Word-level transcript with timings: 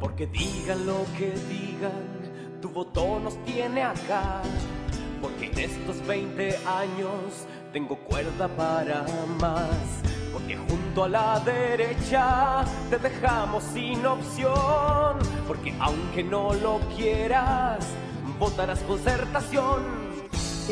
Porque 0.00 0.26
digan 0.26 0.86
lo 0.86 1.06
que 1.16 1.30
digan, 1.48 2.60
tu 2.60 2.68
voto 2.68 3.18
nos 3.18 3.42
tiene 3.44 3.82
acá. 3.82 4.42
Porque 5.22 5.46
en 5.46 5.58
estos 5.58 6.06
20 6.06 6.56
años 6.66 7.46
tengo 7.72 7.96
cuerda 7.96 8.48
para 8.48 9.04
más. 9.40 10.02
Porque 10.32 10.56
junto 10.56 11.04
a 11.04 11.08
la 11.08 11.40
derecha 11.40 12.64
te 12.90 12.98
dejamos 12.98 13.64
sin 13.64 14.04
opción. 14.04 15.18
Porque 15.46 15.74
aunque 15.80 16.22
no 16.22 16.52
lo 16.54 16.78
quieras, 16.96 17.86
votarás 18.38 18.80
concertación. 18.80 20.01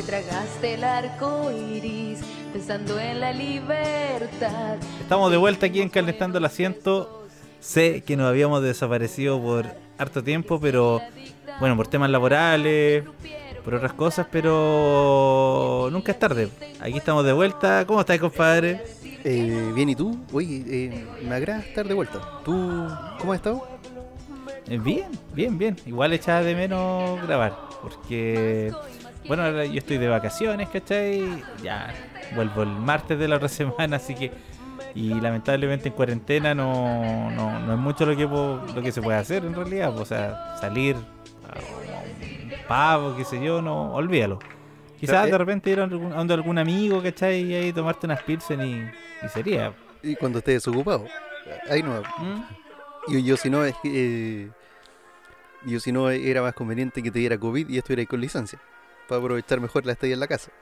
Que 0.01 0.07
tragaste 0.07 0.75
el 0.75 0.85
arco 0.85 1.51
iris 1.51 2.21
pensando 2.55 2.99
en 2.99 3.21
la 3.21 3.35
libertad. 3.35 4.79
Estamos 4.99 5.31
de 5.31 5.37
vuelta 5.37 5.67
aquí 5.67 5.83
en 5.83 5.91
Calentando 5.91 6.39
el 6.39 6.45
Asiento. 6.47 7.27
Sé 7.61 8.03
que 8.03 8.17
nos 8.17 8.27
habíamos 8.27 8.63
desaparecido 8.63 9.39
por 9.43 9.67
harto 9.99 10.25
tiempo, 10.25 10.59
pero 10.59 11.03
bueno, 11.59 11.77
por 11.77 11.87
temas 11.89 12.09
laborales, 12.09 13.05
por 13.63 13.75
otras 13.75 13.93
cosas, 13.93 14.27
pero 14.33 15.91
nunca 15.93 16.13
es 16.13 16.19
tarde. 16.19 16.49
Aquí 16.81 16.97
estamos 16.97 17.23
de 17.27 17.35
vuelta. 17.35 17.85
¿Cómo 17.87 18.01
estás, 18.01 18.19
compadre? 18.19 18.83
Eh, 19.23 19.71
bien, 19.75 19.91
¿y 19.91 19.97
tú? 19.97 20.19
Oye, 20.33 20.65
eh, 20.67 21.07
me 21.29 21.35
agrada 21.35 21.61
estar 21.61 21.87
de 21.87 21.93
vuelta. 21.93 22.41
¿Tú 22.43 22.89
cómo 23.19 23.35
has 23.35 23.37
estado? 23.37 23.69
Eh, 24.67 24.79
bien, 24.79 25.11
bien, 25.35 25.59
bien. 25.59 25.77
Igual 25.85 26.15
echaba 26.15 26.41
de 26.41 26.55
menos 26.55 27.21
grabar, 27.21 27.55
porque 27.83 28.73
bueno, 29.31 29.45
ahora 29.45 29.65
yo 29.65 29.79
estoy 29.79 29.97
de 29.99 30.09
vacaciones, 30.09 30.69
¿cachai? 30.71 31.45
Ya 31.63 31.95
vuelvo 32.35 32.65
el 32.65 32.71
martes 32.71 33.17
de 33.17 33.29
la 33.29 33.37
otra 33.37 33.49
semana, 33.61 33.99
así 33.99 34.13
que 34.13 34.33
y 34.93 35.21
lamentablemente 35.21 35.91
en 35.91 35.95
cuarentena 35.95 36.53
no, 36.53 37.31
no, 37.31 37.61
no 37.61 37.73
es 37.73 37.79
mucho 37.79 38.05
lo 38.07 38.17
que 38.17 38.25
lo 38.25 38.83
que 38.83 38.91
se 38.91 39.01
puede 39.01 39.19
hacer 39.19 39.45
en 39.45 39.55
realidad, 39.55 39.97
o 39.97 40.05
sea, 40.05 40.57
salir 40.61 40.97
a 40.97 41.59
un 41.61 42.67
pavo, 42.67 43.17
qué 43.17 43.25
sé 43.25 43.41
yo, 43.41 43.63
no, 43.63 43.95
olvídalo. 43.95 44.41
Quizás 44.99 45.19
Pero, 45.19 45.29
eh, 45.29 45.31
de 45.31 45.39
repente 45.39 45.71
ir 45.71 45.79
a 45.79 45.85
algún, 45.85 46.13
a 46.13 46.17
donde 46.17 46.35
algún 46.35 46.59
amigo, 46.59 47.01
¿cachai? 47.01 47.53
Y 47.53 47.55
ahí 47.55 47.73
tomarte 47.73 48.07
unas 48.07 48.25
pilsen 48.25 48.61
y, 48.63 48.91
y 49.25 49.29
sería. 49.29 49.73
Y 50.03 50.17
cuando 50.17 50.41
estés 50.41 50.55
desocupado. 50.55 51.07
Ahí 51.71 51.85
no. 51.85 52.01
¿Mm? 52.01 53.23
Yo 53.25 53.37
si 53.37 53.49
no, 53.49 53.65
es 53.65 53.77
que. 53.81 53.91
eh, 53.93 54.51
yo 55.67 55.79
si 55.79 55.93
no, 55.93 56.11
era 56.11 56.43
más 56.43 56.55
conveniente 56.55 57.01
que 57.01 57.13
te 57.13 57.21
diera 57.21 57.39
COVID 57.39 57.69
y 57.69 57.79
estuviera 57.79 58.01
ahí 58.01 58.07
con 58.07 58.21
licencia. 58.21 58.59
Para 59.11 59.21
aprovechar 59.21 59.61
mejor 59.61 59.85
la 59.87 59.93
estadía 59.93 60.15
en 60.15 60.21
la 60.21 60.29
casa. 60.29 60.53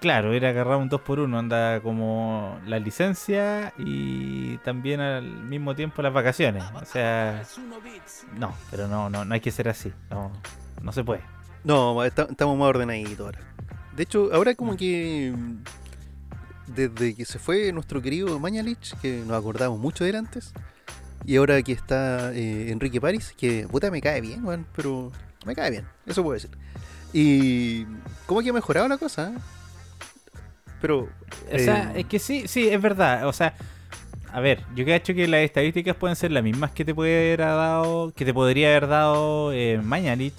Claro, 0.00 0.32
era 0.32 0.48
agarrar 0.50 0.76
un 0.76 0.88
2x1, 0.90 1.38
anda 1.38 1.80
como 1.80 2.58
la 2.66 2.78
licencia 2.78 3.72
y 3.78 4.56
también 4.58 5.00
al 5.00 5.24
mismo 5.24 5.74
tiempo 5.74 6.00
las 6.02 6.12
vacaciones. 6.12 6.62
O 6.74 6.84
sea, 6.86 7.42
no, 8.38 8.54
pero 8.70 8.88
no, 8.88 9.10
no, 9.10 9.24
no 9.24 9.34
hay 9.34 9.40
que 9.40 9.50
ser 9.50 9.68
así. 9.68 9.92
No, 10.10 10.32
no 10.82 10.92
se 10.92 11.02
puede. 11.04 11.22
No, 11.64 12.02
esta- 12.04 12.26
estamos 12.30 12.58
más 12.58 12.68
ordenaditos 12.68 13.20
ahora. 13.20 13.38
De 13.96 14.02
hecho, 14.02 14.30
ahora 14.32 14.54
como 14.54 14.76
que. 14.76 15.32
mm, 15.36 15.56
Desde 16.74 17.14
que 17.14 17.24
se 17.26 17.38
fue 17.38 17.70
nuestro 17.72 18.00
querido 18.00 18.38
Mañalich, 18.38 18.94
que 19.02 19.22
nos 19.26 19.36
acordamos 19.38 19.78
mucho 19.78 20.04
de 20.04 20.10
él 20.10 20.16
antes. 20.16 20.52
Y 21.26 21.36
ahora 21.36 21.62
que 21.62 21.72
está 21.72 22.32
eh, 22.34 22.70
Enrique 22.70 23.00
París, 23.02 23.34
que 23.36 23.66
puta 23.70 23.90
me 23.90 24.00
cae 24.00 24.20
bien, 24.22 24.44
weón, 24.44 24.66
pero 24.74 25.10
me 25.46 25.54
cae 25.54 25.70
bien, 25.70 25.86
eso 26.06 26.22
puedo 26.22 26.34
decir. 26.34 26.50
Y 27.16 27.86
como 28.26 28.42
que 28.42 28.50
ha 28.50 28.52
mejorado 28.52 28.88
la 28.88 28.98
cosa, 28.98 29.30
¿eh? 29.30 29.38
Pero. 30.80 31.08
O 31.52 31.58
sea, 31.58 31.92
eh, 31.94 32.00
es 32.00 32.06
que 32.06 32.18
sí, 32.18 32.44
sí, 32.48 32.68
es 32.68 32.80
verdad. 32.82 33.26
O 33.28 33.32
sea, 33.32 33.54
a 34.32 34.40
ver, 34.40 34.62
yo 34.74 34.84
que 34.84 34.92
he 34.92 34.96
hecho 34.96 35.14
que 35.14 35.26
las 35.28 35.40
estadísticas 35.42 35.96
pueden 35.96 36.16
ser 36.16 36.32
las 36.32 36.42
mismas 36.42 36.72
que 36.72 36.84
te 36.84 36.94
puede 36.94 37.16
haber 37.28 37.38
dado, 37.40 38.12
que 38.14 38.24
te 38.24 38.34
podría 38.34 38.68
haber 38.70 38.88
dado 38.88 39.52
eh, 39.52 39.80
Mañalich. 39.82 40.34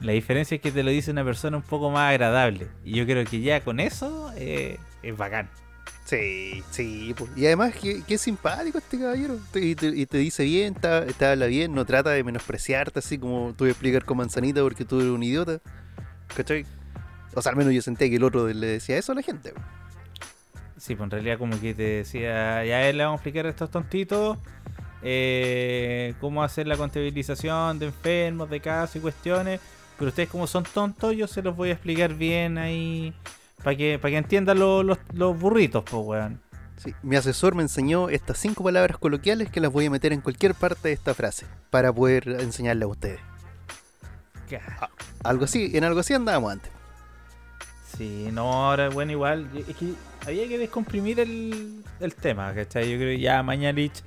La 0.00 0.12
diferencia 0.12 0.56
es 0.56 0.60
que 0.60 0.70
te 0.70 0.82
lo 0.82 0.90
dice 0.90 1.10
una 1.10 1.24
persona 1.24 1.56
un 1.56 1.62
poco 1.62 1.90
más 1.90 2.10
agradable. 2.10 2.68
Y 2.84 2.92
yo 2.96 3.06
creo 3.06 3.24
que 3.24 3.40
ya 3.40 3.62
con 3.62 3.80
eso 3.80 4.30
eh, 4.36 4.78
es 5.02 5.16
bacán. 5.16 5.48
Sí, 6.04 6.62
sí, 6.70 7.14
pues. 7.16 7.30
y 7.34 7.46
además 7.46 7.74
que, 7.74 8.02
que 8.02 8.14
es 8.16 8.20
simpático 8.20 8.76
este 8.76 8.98
caballero. 8.98 9.38
Te- 9.52 9.64
Y 9.64 9.74
te, 9.74 9.86
y 9.86 10.04
te 10.04 10.18
dice 10.18 10.44
bien, 10.44 10.74
te, 10.74 11.00
te 11.14 11.24
habla 11.24 11.46
bien, 11.46 11.74
no 11.74 11.86
trata 11.86 12.10
de 12.10 12.22
menospreciarte 12.22 12.98
así 12.98 13.16
como 13.16 13.54
tú 13.56 13.64
explicar 13.64 14.04
con 14.04 14.18
manzanita 14.18 14.60
porque 14.60 14.84
tú 14.84 15.00
eres 15.00 15.10
un 15.12 15.22
idiota. 15.22 15.60
¿Cachai? 16.36 16.64
O 17.34 17.42
sea, 17.42 17.50
al 17.50 17.56
menos 17.56 17.72
yo 17.72 17.82
sentía 17.82 18.08
que 18.08 18.16
el 18.16 18.24
otro 18.24 18.46
le 18.48 18.66
decía 18.66 18.96
eso 18.96 19.12
a 19.12 19.14
la 19.16 19.22
gente. 19.22 19.52
Sí, 20.76 20.94
pues 20.94 21.06
en 21.06 21.10
realidad 21.10 21.38
como 21.38 21.58
que 21.60 21.74
te 21.74 21.82
decía, 21.82 22.64
ya 22.64 22.80
le 22.92 23.02
vamos 23.04 23.18
a 23.18 23.20
explicar 23.20 23.46
a 23.46 23.48
estos 23.50 23.70
tontitos 23.70 24.38
eh, 25.02 26.14
cómo 26.20 26.42
hacer 26.42 26.66
la 26.66 26.76
contabilización 26.76 27.78
de 27.78 27.86
enfermos, 27.86 28.50
de 28.50 28.60
casos 28.60 28.96
y 28.96 29.00
cuestiones. 29.00 29.60
Pero 29.98 30.08
ustedes 30.08 30.28
como 30.28 30.46
son 30.46 30.64
tontos, 30.64 31.14
yo 31.16 31.26
se 31.28 31.42
los 31.42 31.54
voy 31.56 31.68
a 31.70 31.72
explicar 31.72 32.14
bien 32.14 32.58
ahí 32.58 33.14
para 33.62 33.76
que, 33.76 33.98
para 33.98 34.10
que 34.10 34.18
entiendan 34.18 34.58
lo- 34.58 34.82
los, 34.82 34.98
los 35.12 35.38
burritos, 35.38 35.84
pues, 35.88 36.02
weón. 36.04 36.40
Sí, 36.76 36.92
mi 37.02 37.14
asesor 37.14 37.54
me 37.54 37.62
enseñó 37.62 38.08
estas 38.08 38.38
cinco 38.38 38.64
palabras 38.64 38.98
coloquiales 38.98 39.48
que 39.48 39.60
las 39.60 39.72
voy 39.72 39.86
a 39.86 39.90
meter 39.90 40.12
en 40.12 40.20
cualquier 40.20 40.54
parte 40.54 40.88
de 40.88 40.94
esta 40.94 41.14
frase 41.14 41.46
para 41.70 41.92
poder 41.92 42.28
enseñarle 42.40 42.84
a 42.84 42.88
ustedes. 42.88 43.20
Ca- 44.46 44.90
Algo 45.22 45.44
así, 45.44 45.70
en 45.74 45.84
algo 45.84 46.00
así 46.00 46.14
andábamos 46.14 46.52
antes. 46.52 46.70
Sí, 47.96 48.28
no, 48.32 48.52
ahora, 48.52 48.88
bueno, 48.88 49.12
igual, 49.12 49.48
es 49.56 49.76
que 49.76 49.92
había 50.26 50.48
que 50.48 50.58
descomprimir 50.58 51.20
el, 51.20 51.84
el 52.00 52.14
tema, 52.14 52.52
¿cachai? 52.52 52.90
Yo 52.90 52.96
creo 52.98 53.10
que 53.16 53.20
ya 53.20 53.42
Mañalich 53.44 54.02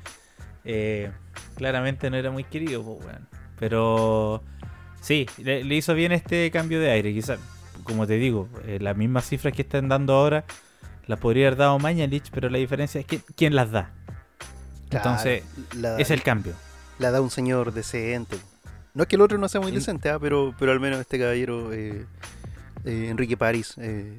eh, 0.65 1.09
claramente 1.55 2.09
no 2.09 2.17
era 2.17 2.29
muy 2.31 2.43
querido, 2.43 2.83
pues, 2.83 3.05
weón. 3.05 3.27
Pero 3.59 4.43
sí, 4.99 5.25
le, 5.37 5.63
le 5.63 5.75
hizo 5.75 5.93
bien 5.93 6.11
este 6.11 6.51
cambio 6.51 6.81
de 6.81 6.91
aire. 6.91 7.13
Quizás, 7.13 7.39
como 7.83 8.05
te 8.05 8.15
digo, 8.15 8.49
eh, 8.65 8.77
las 8.81 8.97
mismas 8.97 9.25
cifras 9.25 9.53
que 9.53 9.61
están 9.61 9.87
dando 9.87 10.13
ahora 10.15 10.43
las 11.05 11.19
podría 11.19 11.47
haber 11.47 11.57
dado 11.57 11.79
Mañalich, 11.79 12.29
pero 12.31 12.49
la 12.49 12.57
diferencia 12.57 12.99
es 12.99 13.07
que 13.07 13.21
quién 13.37 13.55
las 13.55 13.71
da. 13.71 13.91
Entonces, 14.89 15.43
la, 15.75 15.97
es 15.97 16.11
el 16.11 16.21
cambio. 16.23 16.53
la 16.99 17.11
da 17.11 17.21
un 17.21 17.29
señor 17.29 17.71
decente. 17.73 18.37
No 18.93 19.03
es 19.03 19.07
que 19.09 19.15
el 19.15 19.21
otro 19.21 19.37
no 19.37 19.47
sea 19.47 19.61
muy 19.61 19.71
decente, 19.71 20.09
ah, 20.09 20.17
pero, 20.19 20.55
pero 20.57 20.71
al 20.71 20.79
menos 20.79 20.99
este 20.99 21.19
caballero, 21.19 21.71
eh, 21.73 22.05
eh, 22.85 23.07
Enrique 23.09 23.37
París, 23.37 23.75
eh, 23.77 24.17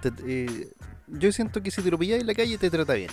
te- 0.00 0.68
yo 1.06 1.32
siento 1.32 1.62
que 1.62 1.70
si 1.70 1.82
te 1.82 1.90
lo 1.90 1.98
pillas 1.98 2.20
en 2.20 2.26
la 2.26 2.34
calle 2.34 2.56
te 2.58 2.70
trata 2.70 2.94
bien. 2.94 3.10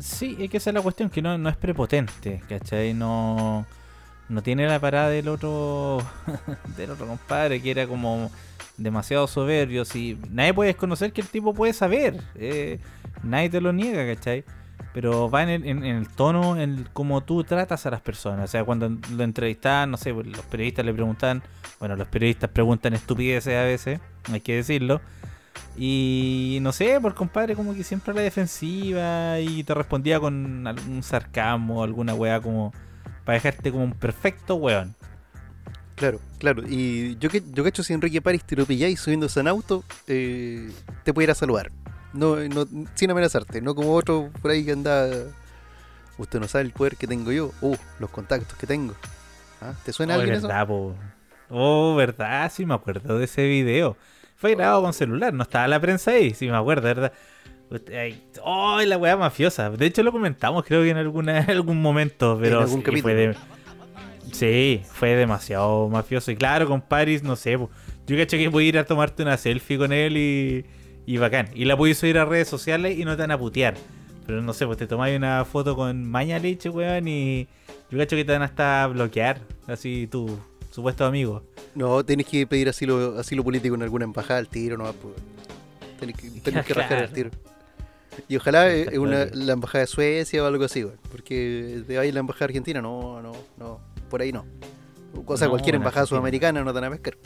Sí, 0.00 0.36
es 0.38 0.48
que 0.50 0.58
esa 0.58 0.70
es 0.70 0.74
la 0.74 0.82
cuestión, 0.82 1.10
que 1.10 1.20
no, 1.20 1.36
no 1.38 1.48
es 1.48 1.56
prepotente, 1.56 2.40
¿cachai? 2.48 2.94
No, 2.94 3.66
no 4.28 4.42
tiene 4.42 4.66
la 4.68 4.78
parada 4.78 5.08
del 5.08 5.26
otro, 5.28 5.98
del 6.76 6.90
otro 6.92 7.06
compadre, 7.08 7.60
que 7.60 7.72
era 7.72 7.86
como 7.88 8.30
demasiado 8.76 9.26
soberbio. 9.26 9.84
Si 9.84 10.16
nadie 10.30 10.54
puede 10.54 10.68
desconocer 10.68 11.12
que 11.12 11.20
el 11.20 11.26
tipo 11.26 11.52
puede 11.52 11.72
saber, 11.72 12.22
nadie 13.24 13.50
te 13.50 13.60
lo 13.60 13.72
niega, 13.72 14.06
¿cachai? 14.14 14.44
Pero 14.94 15.30
va 15.30 15.42
en 15.42 15.48
el, 15.50 15.64
en- 15.66 15.84
el 15.84 16.08
tono, 16.08 16.58
en 16.60 16.88
cómo 16.92 17.22
tú 17.22 17.44
tratas 17.44 17.86
a 17.86 17.90
las 17.90 18.00
personas. 18.00 18.44
O 18.48 18.52
sea, 18.52 18.64
cuando 18.64 18.88
lo 19.12 19.22
entrevistan, 19.24 19.90
no 19.90 19.96
sé, 19.96 20.12
pues, 20.14 20.26
los 20.26 20.44
periodistas 20.46 20.84
le 20.84 20.94
preguntan, 20.94 21.42
bueno, 21.78 21.94
los 21.96 22.08
periodistas 22.08 22.50
preguntan 22.50 22.94
estupideces 22.94 23.54
a 23.56 23.64
veces, 23.64 24.00
hay 24.32 24.40
que 24.40 24.56
decirlo. 24.56 25.00
Y 25.76 26.58
no 26.62 26.72
sé, 26.72 27.00
por 27.00 27.14
compadre, 27.14 27.54
como 27.54 27.74
que 27.74 27.84
siempre 27.84 28.12
a 28.12 28.14
la 28.14 28.22
defensiva 28.22 29.38
y 29.40 29.62
te 29.64 29.74
respondía 29.74 30.18
con 30.20 30.66
algún 30.66 31.02
sarcasmo, 31.02 31.82
alguna 31.84 32.14
weá 32.14 32.40
como 32.40 32.72
para 33.24 33.34
dejarte 33.34 33.70
como 33.70 33.84
un 33.84 33.92
perfecto 33.92 34.56
weón. 34.56 34.94
Claro, 35.96 36.20
claro. 36.38 36.62
Y 36.68 37.16
yo 37.18 37.28
que 37.28 37.42
yo 37.52 37.64
cacho 37.64 37.82
si 37.82 37.92
Enrique 37.92 38.22
París 38.22 38.44
te 38.44 38.54
lo 38.56 38.66
pilláis 38.66 39.00
subiéndose 39.00 39.40
en 39.40 39.48
auto, 39.48 39.84
eh, 40.06 40.70
te 41.04 41.12
puede 41.12 41.24
ir 41.24 41.30
a 41.32 41.34
saludar. 41.34 41.70
No, 42.12 42.36
no, 42.36 42.66
sin 42.94 43.10
amenazarte, 43.10 43.60
no 43.60 43.74
como 43.74 43.94
otro 43.94 44.30
por 44.40 44.50
ahí 44.50 44.64
que 44.64 44.72
anda. 44.72 45.08
Usted 46.16 46.40
no 46.40 46.48
sabe 46.48 46.64
el 46.64 46.72
poder 46.72 46.96
que 46.96 47.06
tengo 47.06 47.30
yo. 47.30 47.52
Uh, 47.60 47.76
los 48.00 48.10
contactos 48.10 48.56
que 48.58 48.66
tengo. 48.66 48.94
¿Ah? 49.60 49.72
¿Te 49.84 49.92
suena 49.92 50.14
Oh, 50.16 50.20
alguien 50.20 50.36
eso? 50.38 50.48
verdad, 50.48 50.66
po. 50.66 50.94
Oh, 51.50 51.94
verdad, 51.94 52.50
sí 52.54 52.66
me 52.66 52.74
acuerdo 52.74 53.18
de 53.18 53.24
ese 53.24 53.46
video. 53.46 53.96
Fue 54.36 54.54
grabado 54.54 54.82
con 54.82 54.92
celular, 54.92 55.32
no 55.34 55.42
estaba 55.42 55.66
la 55.68 55.80
prensa 55.80 56.12
ahí, 56.12 56.32
sí 56.34 56.46
me 56.48 56.56
acuerdo, 56.56 56.82
¿verdad? 56.82 57.12
Ay, 57.94 58.22
Oh, 58.42 58.80
la 58.84 58.96
weá 58.96 59.16
mafiosa. 59.16 59.68
De 59.70 59.86
hecho 59.86 60.02
lo 60.02 60.10
comentamos 60.12 60.64
creo 60.64 60.82
que 60.82 60.90
en 60.90 60.96
alguna 60.96 61.40
en 61.40 61.50
algún 61.50 61.80
momento, 61.82 62.38
pero 62.40 62.60
algún 62.60 62.82
sí, 62.84 63.00
fue 63.02 63.14
de- 63.14 63.36
Sí, 64.32 64.82
fue 64.92 65.10
demasiado 65.16 65.88
mafioso. 65.88 66.30
Y 66.30 66.36
claro, 66.36 66.66
con 66.66 66.80
Paris, 66.80 67.22
no 67.22 67.34
sé, 67.36 67.58
po. 67.58 67.70
yo 68.06 68.16
cacho 68.16 68.36
que 68.36 68.48
voy 68.48 68.66
a 68.66 68.68
ir 68.68 68.78
a 68.78 68.84
tomarte 68.84 69.22
una 69.22 69.36
selfie 69.36 69.78
con 69.78 69.92
él 69.92 70.16
y, 70.16 70.66
y 71.08 71.16
bacán. 71.16 71.48
Y 71.54 71.64
la 71.64 71.74
puedes 71.74 71.96
subir 71.96 72.18
a 72.18 72.26
redes 72.26 72.48
sociales 72.48 72.98
y 72.98 73.06
no 73.06 73.16
te 73.16 73.22
van 73.22 73.30
a 73.30 73.38
putear. 73.38 73.74
Pero 74.26 74.42
no 74.42 74.52
sé, 74.52 74.66
pues 74.66 74.76
te 74.76 74.86
tomáis 74.86 75.16
una 75.16 75.42
foto 75.46 75.74
con 75.74 76.04
Mañalich, 76.04 76.66
weón, 76.66 77.08
y 77.08 77.48
yo 77.90 77.96
cacho 77.96 78.14
que 78.14 78.26
te 78.26 78.32
van 78.32 78.42
hasta 78.42 78.86
bloquear, 78.88 79.40
así 79.66 80.06
tu 80.06 80.38
supuesto 80.70 81.06
amigo. 81.06 81.42
No, 81.74 82.04
tenés 82.04 82.26
que 82.26 82.46
pedir 82.46 82.68
asilo, 82.68 83.18
asilo 83.18 83.42
político 83.42 83.74
en 83.74 83.84
alguna 83.84 84.04
embajada 84.04 84.38
al 84.38 84.48
tiro, 84.48 84.76
no 84.76 84.92
pues. 84.92 85.14
Tenés 85.98 86.14
que, 86.14 86.28
tenés 86.42 86.66
que 86.66 86.74
rajar 86.74 87.04
el 87.04 87.10
tiro. 87.10 87.30
Y 88.28 88.36
ojalá 88.36 88.70
eh, 88.70 88.98
una, 88.98 89.24
la 89.32 89.54
embajada 89.54 89.84
de 89.84 89.86
Suecia 89.86 90.44
o 90.44 90.46
algo 90.46 90.64
así, 90.64 90.82
güey. 90.82 90.96
Porque 91.10 91.84
de 91.88 91.98
ahí 91.98 92.12
la 92.12 92.20
embajada 92.20 92.44
argentina, 92.46 92.82
no, 92.82 93.22
no, 93.22 93.32
no. 93.56 93.80
Por 94.10 94.20
ahí 94.20 94.30
no. 94.30 94.44
O 95.24 95.36
sea, 95.38 95.46
No, 95.46 95.52
cualquier 95.52 95.76
embajada 95.76 96.02
Argentina. 96.02 96.18
sudamericana 96.18 96.64
no 96.64 96.74
te 96.74 96.80
van 96.80 96.84
a 96.84 96.90
pescar. 96.90 97.16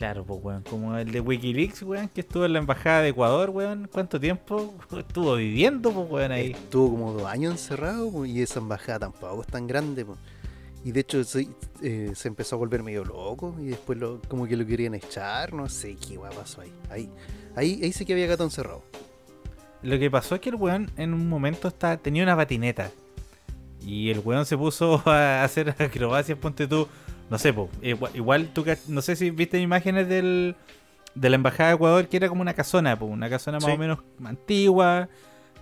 Claro, 0.00 0.24
pues, 0.24 0.40
weón. 0.42 0.62
Como 0.62 0.96
el 0.96 1.12
de 1.12 1.20
Wikileaks, 1.20 1.82
weón, 1.82 2.08
que 2.08 2.22
estuvo 2.22 2.46
en 2.46 2.54
la 2.54 2.58
embajada 2.60 3.02
de 3.02 3.10
Ecuador, 3.10 3.50
weón. 3.50 3.86
¿Cuánto 3.92 4.18
tiempo 4.18 4.74
estuvo 4.98 5.36
viviendo, 5.36 5.92
pues, 5.92 6.10
weón, 6.10 6.32
ahí? 6.32 6.52
Estuvo 6.52 6.92
como 6.92 7.12
dos 7.12 7.26
años 7.26 7.52
encerrado 7.52 8.10
po, 8.10 8.24
y 8.24 8.40
esa 8.40 8.60
embajada 8.60 9.00
tampoco 9.00 9.42
es 9.42 9.48
tan 9.48 9.66
grande. 9.66 10.06
po. 10.06 10.16
Y 10.86 10.92
de 10.92 11.00
hecho 11.00 11.22
se, 11.22 11.48
eh, 11.82 12.12
se 12.14 12.28
empezó 12.28 12.56
a 12.56 12.58
volver 12.60 12.82
medio 12.82 13.04
loco 13.04 13.54
y 13.60 13.66
después 13.66 13.98
lo, 13.98 14.22
como 14.22 14.46
que 14.46 14.56
lo 14.56 14.64
querían 14.64 14.94
echar, 14.94 15.52
no 15.52 15.68
sé 15.68 15.96
qué 15.96 16.16
guay 16.16 16.34
pasó 16.34 16.62
ahí. 16.62 16.72
Ahí, 16.88 17.10
ahí, 17.54 17.80
ahí 17.82 17.92
sí 17.92 18.06
que 18.06 18.14
había 18.14 18.26
gato 18.26 18.44
encerrado. 18.44 18.82
Lo 19.82 19.98
que 19.98 20.10
pasó 20.10 20.34
es 20.34 20.40
que 20.40 20.48
el 20.48 20.54
weón 20.54 20.90
en 20.96 21.12
un 21.12 21.28
momento 21.28 21.68
está, 21.68 21.98
tenía 21.98 22.22
una 22.22 22.36
patineta. 22.36 22.90
Y 23.84 24.08
el 24.08 24.20
weón 24.20 24.46
se 24.46 24.56
puso 24.56 25.02
a 25.06 25.44
hacer 25.44 25.74
acrobacias, 25.78 26.38
ponte 26.38 26.66
tú. 26.66 26.88
No 27.30 27.38
sé, 27.38 27.52
po, 27.52 27.70
igual, 27.80 28.12
igual 28.14 28.48
tú, 28.52 28.64
no 28.88 29.00
sé 29.02 29.14
si 29.16 29.30
viste 29.30 29.58
imágenes 29.60 30.08
del, 30.08 30.56
de 31.14 31.30
la 31.30 31.36
embajada 31.36 31.68
de 31.70 31.74
Ecuador 31.76 32.08
que 32.08 32.16
era 32.16 32.28
como 32.28 32.42
una 32.42 32.54
casona, 32.54 32.98
po, 32.98 33.06
una 33.06 33.30
casona 33.30 33.58
más 33.58 33.64
Sí. 33.66 33.70
o 33.72 33.78
menos 33.78 33.98
antigua. 34.24 35.08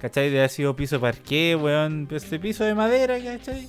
¿Cachai? 0.01 0.31
De 0.31 0.39
haber 0.39 0.51
sido 0.51 0.75
piso 0.77 1.01
parqué, 1.01 1.57
weón. 1.57 2.07
Este 2.11 2.39
piso 2.39 2.63
de 2.65 2.75
madera, 2.75 3.19
¿cachai? 3.23 3.69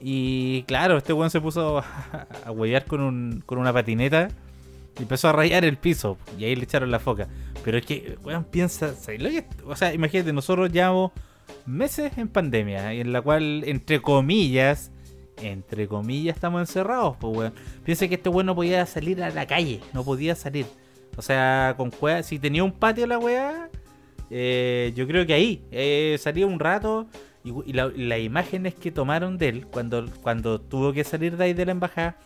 Y 0.00 0.62
claro, 0.64 0.98
este 0.98 1.12
weón 1.12 1.30
se 1.30 1.40
puso 1.40 1.78
a, 2.12 2.26
a 2.44 2.50
huellar 2.50 2.84
con, 2.86 3.00
un, 3.00 3.42
con 3.46 3.58
una 3.58 3.72
patineta. 3.72 4.28
Y 4.98 5.02
empezó 5.02 5.28
a 5.28 5.32
rayar 5.32 5.64
el 5.64 5.76
piso. 5.76 6.18
Y 6.38 6.44
ahí 6.44 6.54
le 6.56 6.64
echaron 6.64 6.90
la 6.90 6.98
foca. 6.98 7.28
Pero 7.64 7.78
es 7.78 7.86
que, 7.86 8.16
weón, 8.22 8.44
piensa. 8.44 8.94
¿sabes 8.94 9.22
lo 9.22 9.30
que- 9.30 9.46
O 9.64 9.74
sea, 9.76 9.94
imagínate, 9.94 10.32
nosotros 10.32 10.70
llevamos 10.72 11.12
meses 11.66 12.16
en 12.18 12.28
pandemia. 12.28 12.92
En 12.92 13.12
la 13.12 13.22
cual, 13.22 13.62
entre 13.66 14.02
comillas, 14.02 14.90
entre 15.40 15.88
comillas, 15.88 16.36
estamos 16.36 16.60
encerrados, 16.60 17.16
pues, 17.18 17.36
weón. 17.36 17.54
Piensa 17.84 18.08
que 18.08 18.14
este 18.14 18.28
weón 18.28 18.46
no 18.46 18.54
podía 18.54 18.84
salir 18.86 19.22
a 19.22 19.30
la 19.30 19.46
calle. 19.46 19.80
No 19.92 20.04
podía 20.04 20.34
salir. 20.34 20.66
O 21.16 21.22
sea, 21.22 21.74
con 21.76 21.90
cueva, 21.90 22.22
si 22.22 22.38
tenía 22.38 22.64
un 22.64 22.72
patio 22.72 23.06
la 23.06 23.18
weá, 23.18 23.68
eh, 24.30 24.92
yo 24.96 25.06
creo 25.06 25.26
que 25.26 25.34
ahí 25.34 25.62
eh, 25.70 26.16
salía 26.20 26.46
un 26.46 26.58
rato. 26.58 27.06
Y, 27.44 27.52
y 27.70 27.72
la- 27.74 27.92
las 27.94 28.20
imágenes 28.20 28.74
que 28.74 28.90
tomaron 28.90 29.36
de 29.36 29.48
él 29.48 29.66
cuando, 29.66 30.06
cuando 30.22 30.60
tuvo 30.60 30.92
que 30.94 31.04
salir 31.04 31.36
de 31.36 31.44
ahí 31.44 31.52
de 31.52 31.66
la 31.66 31.72
embajada 31.72 32.16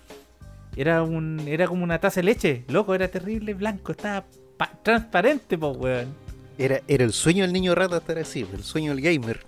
era 0.77 1.03
un 1.03 1.41
era 1.49 1.67
como 1.67 1.83
una 1.83 1.99
taza 1.99 2.21
de 2.21 2.25
leche, 2.27 2.65
loco, 2.69 2.95
era 2.95 3.09
terrible, 3.09 3.53
blanco, 3.55 3.91
estaba 3.91 4.25
pa- 4.57 4.71
transparente, 4.85 5.59
pues, 5.59 5.77
weón. 5.77 6.15
Era, 6.57 6.81
era 6.87 7.05
el 7.05 7.13
sueño 7.13 7.43
del 7.43 7.53
niño 7.53 7.75
rata 7.75 7.97
estar 7.99 8.19
así, 8.19 8.47
el 8.53 8.63
sueño 8.63 8.95
del 8.95 9.01
gamer. 9.03 9.41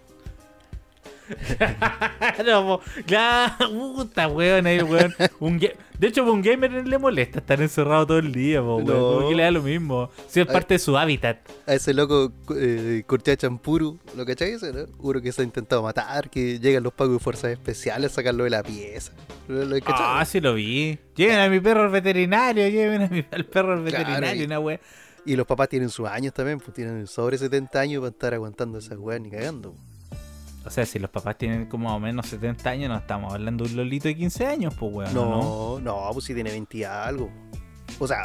Po, 2.60 2.80
claro, 3.06 3.70
puta, 3.70 4.28
weón, 4.28 4.66
ahí, 4.66 4.80
weón. 4.82 5.14
Un 5.38 5.58
de 5.58 6.06
hecho, 6.08 6.22
a 6.22 6.30
un 6.30 6.40
gamer 6.42 6.70
le 6.86 6.98
molesta 6.98 7.40
estar 7.40 7.60
encerrado 7.60 8.06
todo 8.06 8.18
el 8.18 8.32
día, 8.32 8.60
po, 8.60 8.76
weón. 8.76 8.86
No. 8.86 8.94
Como 9.16 9.28
que 9.28 9.34
le 9.34 9.42
da 9.42 9.50
lo 9.50 9.62
mismo. 9.62 10.10
Si 10.28 10.40
es 10.40 10.46
parte 10.46 10.74
de 10.74 10.78
su 10.78 10.96
hábitat. 10.96 11.38
A 11.66 11.74
ese 11.74 11.92
loco 11.94 12.32
eh, 12.56 13.02
Cortea 13.06 13.36
Champuru, 13.36 13.98
¿lo 14.16 14.24
cachai 14.24 14.52
ese, 14.52 14.72
no? 14.72 14.86
Uno 14.98 15.20
que 15.20 15.30
se 15.32 15.42
ha 15.42 15.44
intentado 15.44 15.82
matar, 15.82 16.30
que 16.30 16.58
llegan 16.58 16.82
los 16.82 16.92
pagos 16.92 17.14
de 17.14 17.18
fuerzas 17.20 17.50
especiales 17.52 18.12
a 18.12 18.14
sacarlo 18.14 18.44
de 18.44 18.50
la 18.50 18.62
pieza. 18.62 19.12
¿Lo, 19.48 19.64
lo 19.64 19.76
cachai? 19.80 19.94
Ah, 20.20 20.24
sí 20.24 20.40
lo 20.40 20.54
vi. 20.54 20.98
Lleven 21.16 21.38
a 21.38 21.48
mi 21.48 21.60
perro 21.60 21.82
al 21.82 21.90
veterinario, 21.90 22.66
lleven 22.68 23.02
a 23.02 23.08
mi- 23.08 23.24
al 23.30 23.44
perro 23.44 23.74
al 23.74 23.84
Claro, 23.84 24.04
veterinario, 24.06 24.42
y- 24.42 24.46
una 24.46 24.58
weá. 24.60 24.80
Y 25.26 25.36
los 25.36 25.46
papás 25.46 25.68
tienen 25.68 25.90
sus 25.90 26.08
años 26.08 26.32
también, 26.32 26.58
pues 26.60 26.72
tienen 26.72 27.06
sobre 27.06 27.36
70 27.36 27.78
años 27.78 28.00
para 28.00 28.10
estar 28.10 28.32
aguantando 28.32 28.78
esas 28.78 28.96
weas 28.98 29.20
ni 29.20 29.30
cagando. 29.30 29.74
O 30.64 30.70
sea, 30.70 30.84
si 30.84 30.98
los 30.98 31.10
papás 31.10 31.38
tienen 31.38 31.66
como 31.66 31.88
más 31.88 31.96
o 31.96 32.00
menos 32.00 32.26
70 32.26 32.68
años, 32.70 32.88
no 32.90 32.96
estamos 32.96 33.32
hablando 33.32 33.64
de 33.64 33.70
un 33.70 33.76
lolito 33.78 34.08
de 34.08 34.16
15 34.16 34.46
años, 34.46 34.74
pues, 34.78 34.92
weón. 34.92 35.14
¿no? 35.14 35.24
No, 35.24 35.80
no, 35.80 36.10
pues 36.12 36.24
si 36.26 36.34
tiene 36.34 36.50
20 36.50 36.76
y 36.78 36.84
algo. 36.84 37.30
O 37.98 38.06
sea, 38.06 38.22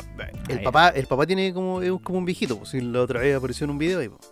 el 0.50 0.60
Ah, 0.60 0.62
papá, 0.64 0.90
el 0.90 1.06
papá 1.08 1.26
tiene 1.26 1.54
como, 1.54 1.82
es 1.82 1.92
como 2.04 2.20
un 2.20 2.26
viejito, 2.26 2.58
pues 2.58 2.70
si 2.70 2.82
la 2.82 3.02
otra 3.02 3.20
vez 3.22 3.36
apareció 3.36 3.64
en 3.66 3.72
un 3.72 3.78
video 3.78 4.00
ahí, 4.00 4.10
pues. 4.10 4.32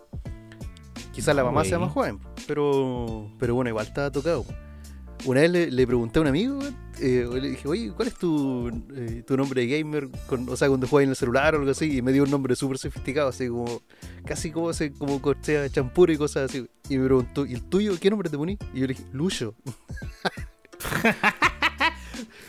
Quizás 1.12 1.36
la 1.36 1.44
mamá 1.44 1.64
sea 1.64 1.80
más 1.80 1.92
joven, 1.92 2.20
pero, 2.48 3.30
pero 3.40 3.54
bueno, 3.56 3.70
igual 3.70 3.86
estaba 3.86 4.10
tocado. 4.12 4.44
pues. 4.44 4.58
Una 5.26 5.42
vez 5.42 5.52
le, 5.52 5.72
le 5.72 5.88
pregunté 5.88 6.20
a 6.20 6.22
un 6.22 6.28
amigo, 6.28 6.60
eh, 7.00 7.28
le 7.32 7.50
dije, 7.50 7.68
oye, 7.68 7.92
¿cuál 7.92 8.08
es 8.10 8.16
tu, 8.16 8.70
eh, 8.96 9.24
tu 9.26 9.38
nombre 9.38 9.66
de 9.66 9.78
gamer? 9.78 10.10
Con, 10.28 10.48
o 10.50 10.56
sea, 10.56 10.68
cuando 10.68 10.88
juegas 10.88 11.06
en 11.06 11.10
el 11.12 11.16
celular 11.16 11.56
o 11.56 11.60
algo 11.60 11.72
así, 11.72 11.98
y 11.98 12.02
me 12.02 12.12
dio 12.12 12.24
un 12.24 12.32
nombre 12.32 12.56
súper 12.56 12.78
sofisticado, 12.78 13.30
así 13.30 13.48
como, 13.48 13.82
casi 14.26 14.52
como 14.52 14.70
ese, 14.70 14.92
como 14.92 15.22
cortea 15.22 15.70
champuro 15.70 16.12
y 16.12 16.18
cosas 16.18 16.50
así. 16.50 16.68
Y 16.90 16.98
me 16.98 17.06
preguntó, 17.06 17.46
¿y 17.46 17.54
el 17.54 17.64
tuyo? 17.64 17.98
¿Qué 18.00 18.10
nombre 18.10 18.30
te 18.30 18.38
poní? 18.38 18.58
Y 18.74 18.82
yo 18.82 18.88
le 18.88 18.94
dije, 18.94 19.04
Lucho. 19.12 19.56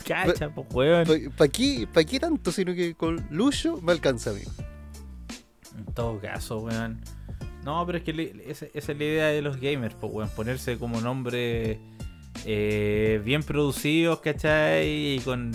Cacha, 0.06 0.54
pues, 0.54 0.66
weón. 0.72 1.06
¿Para 1.36 1.50
qué, 1.50 1.88
pa' 1.92 2.04
qué 2.04 2.20
tanto? 2.20 2.52
Sino 2.52 2.74
que 2.74 2.94
con 2.94 3.26
Lucho 3.30 3.80
me 3.80 3.92
alcanza 3.92 4.30
a 4.30 4.34
mí. 4.34 4.42
En 5.78 5.86
todo 5.94 6.20
caso, 6.20 6.58
weón. 6.58 7.00
No, 7.64 7.86
pero 7.86 7.98
es 7.98 8.04
que 8.04 8.44
esa, 8.46 8.66
es 8.74 8.88
la 8.88 8.94
idea 8.94 9.26
de 9.28 9.40
los 9.42 9.58
gamers, 9.58 9.94
pues, 9.94 10.12
weón. 10.12 10.28
Ponerse 10.30 10.76
como 10.76 11.00
nombres 11.00 11.78
eh, 12.44 13.20
bien 13.24 13.42
producidos, 13.42 14.20
¿cachai? 14.20 15.16
Y 15.16 15.20
con, 15.20 15.52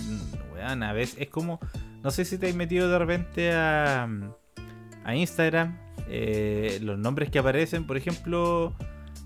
weón, 0.54 0.84
a 0.84 0.94
veces 0.94 1.18
es 1.20 1.30
como, 1.30 1.60
no 2.04 2.12
sé 2.12 2.26
si 2.26 2.38
te 2.38 2.50
has 2.50 2.56
metido 2.56 2.90
de 2.90 2.98
repente 3.00 3.52
a, 3.54 4.08
a 5.04 5.16
Instagram, 5.16 5.78
eh, 6.08 6.80
los 6.82 6.98
nombres 6.98 7.30
que 7.30 7.40
aparecen, 7.40 7.86
por 7.86 7.98
ejemplo, 7.98 8.74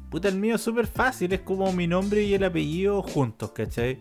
puta, 0.10 0.28
el 0.28 0.36
mío 0.36 0.56
es 0.56 0.62
súper 0.62 0.88
fácil, 0.88 1.32
es 1.34 1.42
como 1.42 1.72
mi 1.74 1.88
nombre 1.88 2.24
y 2.24 2.34
el 2.34 2.44
apellido 2.44 3.02
juntos, 3.02 3.52
¿cachai? 3.52 3.98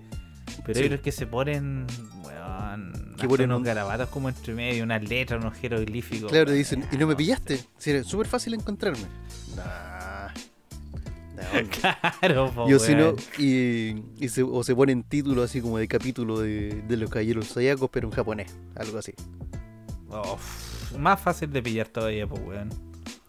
Pero 0.66 0.78
Sí. 0.78 0.84
hay 0.84 0.88
los 0.90 1.00
que 1.00 1.12
se 1.12 1.26
ponen, 1.26 1.86
weón, 2.24 3.14
Que 3.18 3.26
ponen 3.28 3.46
unos 3.46 3.58
un- 3.58 3.64
garabatos 3.64 4.08
como 4.10 4.28
entre 4.28 4.52
medio, 4.54 4.82
unas 4.84 5.02
letras, 5.08 5.40
unos 5.40 5.56
jeroglíficos. 5.56 6.30
Claro, 6.30 6.46
te 6.46 6.52
dicen, 6.54 6.84
¿y 6.92 6.96
no 6.96 7.06
me 7.06 7.14
pillaste? 7.16 7.60
Si 7.78 8.02
súper 8.04 8.26
fácil 8.26 8.54
encontrarme. 8.54 9.06
Nah. 9.56 9.91
Claro, 12.20 12.50
po, 12.54 12.68
Yo 12.68 12.78
si 12.78 12.94
no, 12.94 13.10
weón. 13.10 13.16
y, 13.38 14.24
y 14.24 14.28
se, 14.28 14.42
o 14.42 14.62
se 14.62 14.74
ponen 14.74 15.02
títulos 15.02 15.44
así 15.50 15.60
como 15.60 15.78
de 15.78 15.88
capítulo 15.88 16.40
de, 16.40 16.82
de 16.86 16.96
los 16.96 17.10
caballeros 17.10 17.48
zodiacos, 17.48 17.88
pero 17.90 18.08
en 18.08 18.14
japonés, 18.14 18.54
algo 18.76 18.98
así. 18.98 19.12
Más 20.98 21.20
fácil 21.20 21.50
de 21.52 21.62
pillar 21.62 21.88
todavía, 21.88 22.26
pues, 22.26 22.42
weón. 22.44 22.70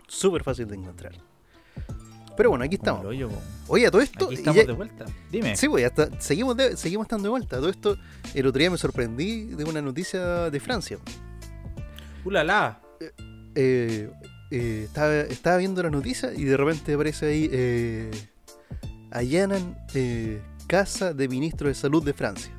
Súper 0.07 0.43
fácil 0.43 0.67
de 0.67 0.75
encontrar. 0.75 1.13
Pero 2.35 2.49
bueno, 2.49 2.65
aquí 2.65 2.75
estamos. 2.75 3.05
hoyo. 3.05 3.29
Oye, 3.67 3.89
todo 3.91 4.01
esto. 4.01 4.25
Aquí 4.25 4.33
y 4.33 4.37
estamos 4.37 4.61
ya- 4.61 4.67
de 4.67 4.73
vuelta. 4.73 5.05
Dime. 5.31 5.55
Sí, 5.55 5.69
pues, 5.69 5.85
hasta, 5.85 6.19
seguimos, 6.19 6.57
de- 6.57 6.75
seguimos 6.75 7.05
estando 7.05 7.23
de 7.23 7.29
vuelta. 7.29 7.57
Todo 7.57 7.69
esto, 7.69 7.97
el 8.33 8.45
otro 8.47 8.59
día 8.59 8.71
me 8.71 8.77
sorprendí 8.77 9.45
de 9.45 9.63
una 9.63 9.81
noticia 9.81 10.49
de 10.49 10.59
Francia. 10.59 10.97
¡Ulala! 12.25 12.79
eh, 12.99 13.11
eh, 13.55 14.09
estaba, 14.57 15.13
estaba 15.21 15.57
viendo 15.57 15.81
la 15.83 15.89
noticia 15.89 16.33
y 16.33 16.43
de 16.43 16.57
repente 16.57 16.93
aparece 16.93 17.25
ahí, 17.27 17.49
eh, 17.51 18.11
allanan 19.11 19.77
eh, 19.93 20.41
casa 20.67 21.13
de 21.13 21.27
ministro 21.27 21.67
de 21.67 21.75
salud 21.75 22.03
de 22.03 22.13
Francia. 22.13 22.51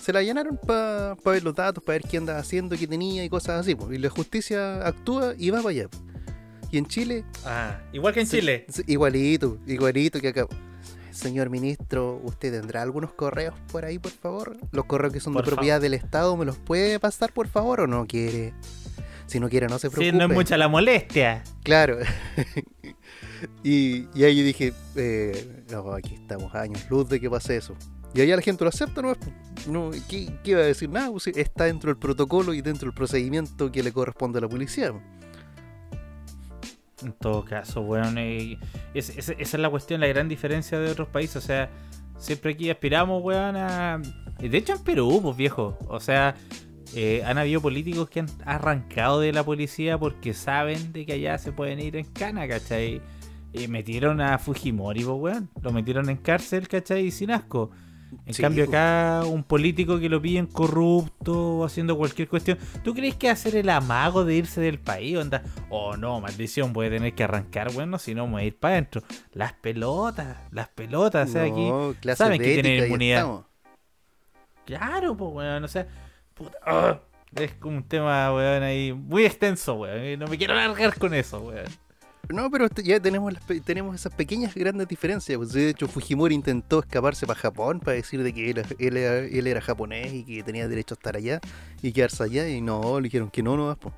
Se 0.00 0.12
la 0.12 0.20
allanaron 0.20 0.56
para 0.56 1.16
ver 1.24 1.42
los 1.42 1.54
datos, 1.54 1.82
para 1.84 1.98
ver 1.98 2.02
qué 2.10 2.16
andaba 2.16 2.38
haciendo, 2.38 2.76
qué 2.76 2.86
tenía 2.86 3.24
y 3.24 3.28
cosas 3.28 3.60
así. 3.60 3.76
Y 3.90 3.98
la 3.98 4.08
justicia 4.08 4.86
actúa 4.86 5.34
y 5.36 5.50
va 5.50 5.58
para 5.58 5.68
allá. 5.70 5.88
Y 6.70 6.78
en 6.78 6.86
Chile, 6.86 7.24
Ah, 7.44 7.78
igual 7.92 8.14
que 8.14 8.20
en 8.20 8.26
se- 8.26 8.38
Chile. 8.40 8.64
se- 8.68 8.84
igualito, 8.86 9.58
igualito 9.66 10.20
que 10.20 10.28
acá. 10.28 10.46
Señor 11.10 11.50
ministro, 11.50 12.20
¿usted 12.24 12.52
tendrá 12.52 12.80
algunos 12.82 13.12
correos 13.12 13.54
por 13.72 13.84
ahí, 13.84 13.98
por 13.98 14.12
favor? 14.12 14.56
Los 14.70 14.84
correos 14.84 15.12
que 15.12 15.20
son 15.20 15.32
Por 15.32 15.44
de 15.44 15.50
propiedad 15.50 15.80
del 15.80 15.94
Estado, 15.94 16.36
¿me 16.36 16.44
los 16.44 16.56
puede 16.56 17.00
pasar, 17.00 17.32
por 17.32 17.48
favor, 17.48 17.80
o 17.80 17.86
no 17.86 18.06
quiere? 18.06 18.54
Si 19.28 19.38
no 19.38 19.48
quiere, 19.48 19.68
no 19.68 19.78
se 19.78 19.88
preocupe. 19.90 20.10
Sí, 20.10 20.16
no 20.16 20.24
es 20.24 20.30
mucha 20.30 20.56
la 20.56 20.66
molestia. 20.68 21.44
Claro. 21.62 21.98
y, 23.62 24.06
y 24.18 24.24
ahí 24.24 24.36
yo 24.38 24.42
dije, 24.44 24.72
eh, 24.96 25.64
no, 25.70 25.92
aquí 25.92 26.14
estamos 26.14 26.52
años 26.54 26.84
luz 26.90 27.08
de 27.08 27.20
que 27.20 27.30
pase 27.30 27.56
eso. 27.56 27.76
Y 28.14 28.22
allá 28.22 28.36
la 28.36 28.42
gente 28.42 28.64
lo 28.64 28.70
acepta, 28.70 29.02
¿no? 29.02 29.14
no 29.68 29.90
¿qué, 30.08 30.32
¿Qué 30.42 30.52
iba 30.52 30.60
a 30.60 30.64
decir? 30.64 30.88
Nada, 30.88 31.10
pues, 31.10 31.26
está 31.28 31.64
dentro 31.64 31.88
del 31.90 31.98
protocolo 31.98 32.54
y 32.54 32.62
dentro 32.62 32.86
del 32.86 32.94
procedimiento 32.94 33.70
que 33.70 33.82
le 33.82 33.92
corresponde 33.92 34.38
a 34.38 34.42
la 34.42 34.48
policía. 34.48 34.92
En 37.04 37.12
todo 37.12 37.44
caso, 37.44 37.84
es- 38.94 39.10
es- 39.10 39.28
esa 39.28 39.32
es 39.38 39.54
la 39.54 39.70
cuestión, 39.70 40.00
la 40.00 40.06
gran 40.08 40.28
diferencia 40.28 40.78
de 40.80 40.90
otros 40.90 41.08
países. 41.08 41.36
O 41.36 41.40
sea, 41.42 41.70
siempre 42.18 42.52
aquí 42.52 42.70
aspiramos, 42.70 43.22
weón, 43.22 43.56
a. 43.56 44.00
De 44.40 44.56
hecho, 44.56 44.72
en 44.72 44.82
Perú, 44.82 45.20
pues 45.22 45.36
viejo. 45.36 45.76
O 45.86 46.00
sea, 46.00 46.34
eh, 46.94 47.22
han 47.24 47.38
habido 47.38 47.60
políticos 47.60 48.08
que 48.08 48.20
han 48.20 48.28
arrancado 48.44 49.20
de 49.20 49.32
la 49.32 49.44
policía 49.44 49.98
porque 49.98 50.34
saben 50.34 50.92
de 50.92 51.06
que 51.06 51.12
allá 51.14 51.38
se 51.38 51.52
pueden 51.52 51.80
ir 51.80 51.96
en 51.96 52.04
cana, 52.04 52.48
¿cachai? 52.48 53.00
Y 53.52 53.68
metieron 53.68 54.20
a 54.20 54.38
Fujimori, 54.38 55.04
pues, 55.04 55.16
weón. 55.18 55.50
Lo 55.62 55.72
metieron 55.72 56.08
en 56.10 56.16
cárcel, 56.16 56.68
¿cachai? 56.68 57.06
Y 57.06 57.10
sin 57.10 57.30
asco. 57.30 57.70
En 58.26 58.32
Sí, 58.32 58.40
cambio 58.40 58.64
acá 58.64 59.22
un 59.26 59.44
político 59.44 59.98
que 59.98 60.08
lo 60.08 60.20
pillen 60.22 60.46
corrupto 60.46 61.58
o 61.58 61.64
haciendo 61.64 61.96
cualquier 61.96 62.26
cuestión, 62.26 62.58
¿tú 62.82 62.94
crees 62.94 63.16
que 63.16 63.28
hacer 63.28 63.54
el 63.56 63.68
amago 63.68 64.24
de 64.24 64.34
irse 64.34 64.60
del 64.62 64.78
país? 64.78 65.16
Onda, 65.18 65.42
oh 65.68 65.96
no, 65.96 66.18
maldición, 66.20 66.72
voy 66.72 66.86
a 66.86 66.90
tener 66.90 67.14
que 67.14 67.24
arrancar, 67.24 67.70
bueno, 67.72 67.98
si 67.98 68.14
no 68.14 68.26
me 68.26 68.32
voy 68.32 68.42
a 68.42 68.46
ir 68.46 68.58
para 68.58 68.74
adentro. 68.74 69.02
Las 69.32 69.52
pelotas, 69.52 70.38
las 70.52 70.68
pelotas, 70.68 71.28
o 71.28 71.32
sea, 71.32 71.42
aquí 71.42 71.70
saben 72.16 72.40
que 72.40 72.54
tienen 72.54 72.84
inmunidad. 72.84 73.42
Claro, 74.64 75.16
pues, 75.16 75.30
weón, 75.34 75.64
o 75.64 75.68
sea, 75.68 75.86
puta, 76.38 76.58
ah, 76.64 76.98
es 77.34 77.52
como 77.54 77.76
un 77.76 77.82
tema, 77.82 78.32
weón, 78.34 78.62
ahí 78.62 78.92
muy 78.92 79.24
extenso, 79.26 79.74
weón. 79.74 80.18
No 80.20 80.26
me 80.28 80.38
quiero 80.38 80.54
alargar 80.54 80.98
con 80.98 81.12
eso, 81.14 81.40
weón. 81.40 81.66
No, 82.30 82.50
pero 82.50 82.68
ya 82.84 83.00
tenemos 83.00 83.32
las 83.32 83.42
tenemos 83.64 83.94
esas 83.94 84.12
pequeñas 84.12 84.54
grandes 84.54 84.86
diferencias. 84.86 85.36
Pues, 85.38 85.52
de 85.52 85.70
hecho, 85.70 85.88
Fujimori 85.88 86.34
intentó 86.34 86.80
escaparse 86.80 87.26
para 87.26 87.38
Japón 87.40 87.80
para 87.80 87.92
decir 87.96 88.22
de 88.22 88.34
que 88.34 88.50
él, 88.50 88.62
él 88.78 88.96
era, 88.98 89.18
él 89.18 89.46
era 89.46 89.60
japonés 89.62 90.12
y 90.12 90.24
que 90.24 90.42
tenía 90.42 90.68
derecho 90.68 90.94
a 90.94 90.96
estar 90.96 91.16
allá 91.16 91.40
y 91.80 91.92
quedarse 91.92 92.22
allá. 92.24 92.46
Y 92.48 92.60
no, 92.60 93.00
le 93.00 93.04
dijeron 93.04 93.30
que 93.30 93.42
no, 93.42 93.56
no 93.56 93.68
vas. 93.68 93.78
Pues. 93.78 93.94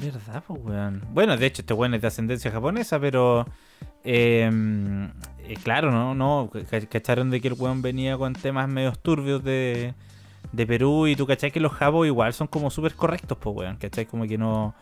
¿Verdad, 0.00 0.42
pues, 0.46 0.60
weón? 0.64 1.02
Bueno, 1.12 1.36
de 1.36 1.46
hecho, 1.46 1.62
este 1.62 1.74
weón 1.74 1.94
es 1.94 2.00
de 2.02 2.08
ascendencia 2.08 2.50
japonesa, 2.50 2.98
pero. 2.98 3.46
eh, 4.02 4.50
eh, 5.46 5.54
claro, 5.62 5.90
no, 5.90 6.14
no. 6.14 6.50
ca- 6.70 6.80
Cacharon 6.86 7.30
de 7.30 7.40
que 7.42 7.48
el 7.48 7.54
weón 7.54 7.82
venía 7.82 8.16
con 8.16 8.32
temas 8.32 8.68
medios 8.68 8.98
turbios 9.00 9.44
de, 9.44 9.94
de 10.54 10.66
Perú 10.66 11.06
y 11.06 11.16
tú 11.16 11.26
cachai 11.26 11.50
que 11.50 11.60
los 11.60 11.72
japos 11.72 12.06
igual 12.06 12.32
son 12.32 12.46
como 12.46 12.70
súper 12.70 12.94
correctos, 12.94 13.36
pues, 13.38 13.56
weón. 13.56 13.76
¿Cachai? 13.76 14.06
Como 14.06 14.26
que 14.26 14.38
no. 14.38 14.74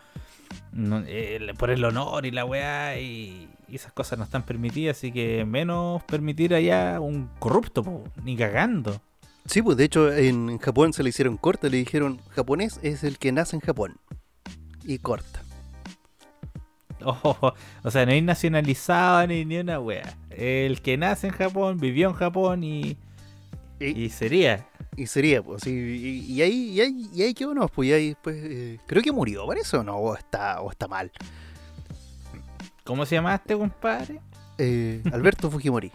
no 0.72 1.02
eh, 1.06 1.52
por 1.58 1.70
el 1.70 1.84
honor 1.84 2.26
y 2.26 2.30
la 2.30 2.44
weá 2.44 2.98
y, 2.98 3.48
y 3.68 3.74
esas 3.76 3.92
cosas 3.92 4.18
no 4.18 4.24
están 4.24 4.42
permitidas, 4.42 4.98
así 4.98 5.12
que 5.12 5.44
menos 5.44 6.02
permitir 6.04 6.54
allá 6.54 7.00
un 7.00 7.30
corrupto, 7.38 7.82
pues, 7.82 7.96
ni 8.24 8.36
cagando. 8.36 9.00
Sí, 9.46 9.60
pues 9.60 9.76
de 9.76 9.84
hecho 9.84 10.12
en 10.12 10.58
Japón 10.58 10.92
se 10.92 11.02
le 11.02 11.08
hicieron 11.08 11.36
corta. 11.36 11.68
Le 11.68 11.78
dijeron: 11.78 12.20
japonés 12.30 12.78
es 12.82 13.02
el 13.02 13.18
que 13.18 13.32
nace 13.32 13.56
en 13.56 13.60
Japón. 13.60 13.96
Y 14.84 14.98
corta. 14.98 15.42
Oh, 17.04 17.52
o 17.82 17.90
sea, 17.90 18.06
no 18.06 18.12
hay 18.12 18.22
nacionalizado 18.22 19.26
ni, 19.26 19.44
ni 19.44 19.58
una 19.58 19.80
wea. 19.80 20.16
El 20.30 20.80
que 20.82 20.96
nace 20.96 21.26
en 21.26 21.32
Japón, 21.32 21.80
vivió 21.80 22.08
en 22.08 22.14
Japón 22.14 22.62
y, 22.62 22.96
Y, 23.80 24.04
y 24.04 24.10
sería. 24.10 24.66
Y 24.96 25.06
sería, 25.06 25.42
pues, 25.42 25.62
sí, 25.62 25.70
y, 25.70 26.32
y 26.34 26.42
ahí, 26.42 26.70
y 26.70 26.80
ahí, 26.80 27.10
y 27.14 27.22
ahí 27.22 27.34
quedó, 27.34 27.54
no, 27.54 27.68
pues, 27.68 27.88
y 27.88 27.92
ahí 27.92 28.08
después, 28.08 28.36
eh, 28.38 28.78
creo 28.86 29.02
que 29.02 29.12
murió, 29.12 29.46
parece, 29.46 29.76
o 29.76 29.82
no, 29.82 29.96
o 29.96 30.14
está, 30.16 30.60
o 30.60 30.70
está 30.70 30.86
mal. 30.88 31.10
¿Cómo 32.84 33.06
se 33.06 33.14
llama 33.14 33.34
este 33.34 33.56
compadre? 33.56 34.20
Eh, 34.58 35.02
Alberto 35.12 35.50
Fujimori. 35.50 35.92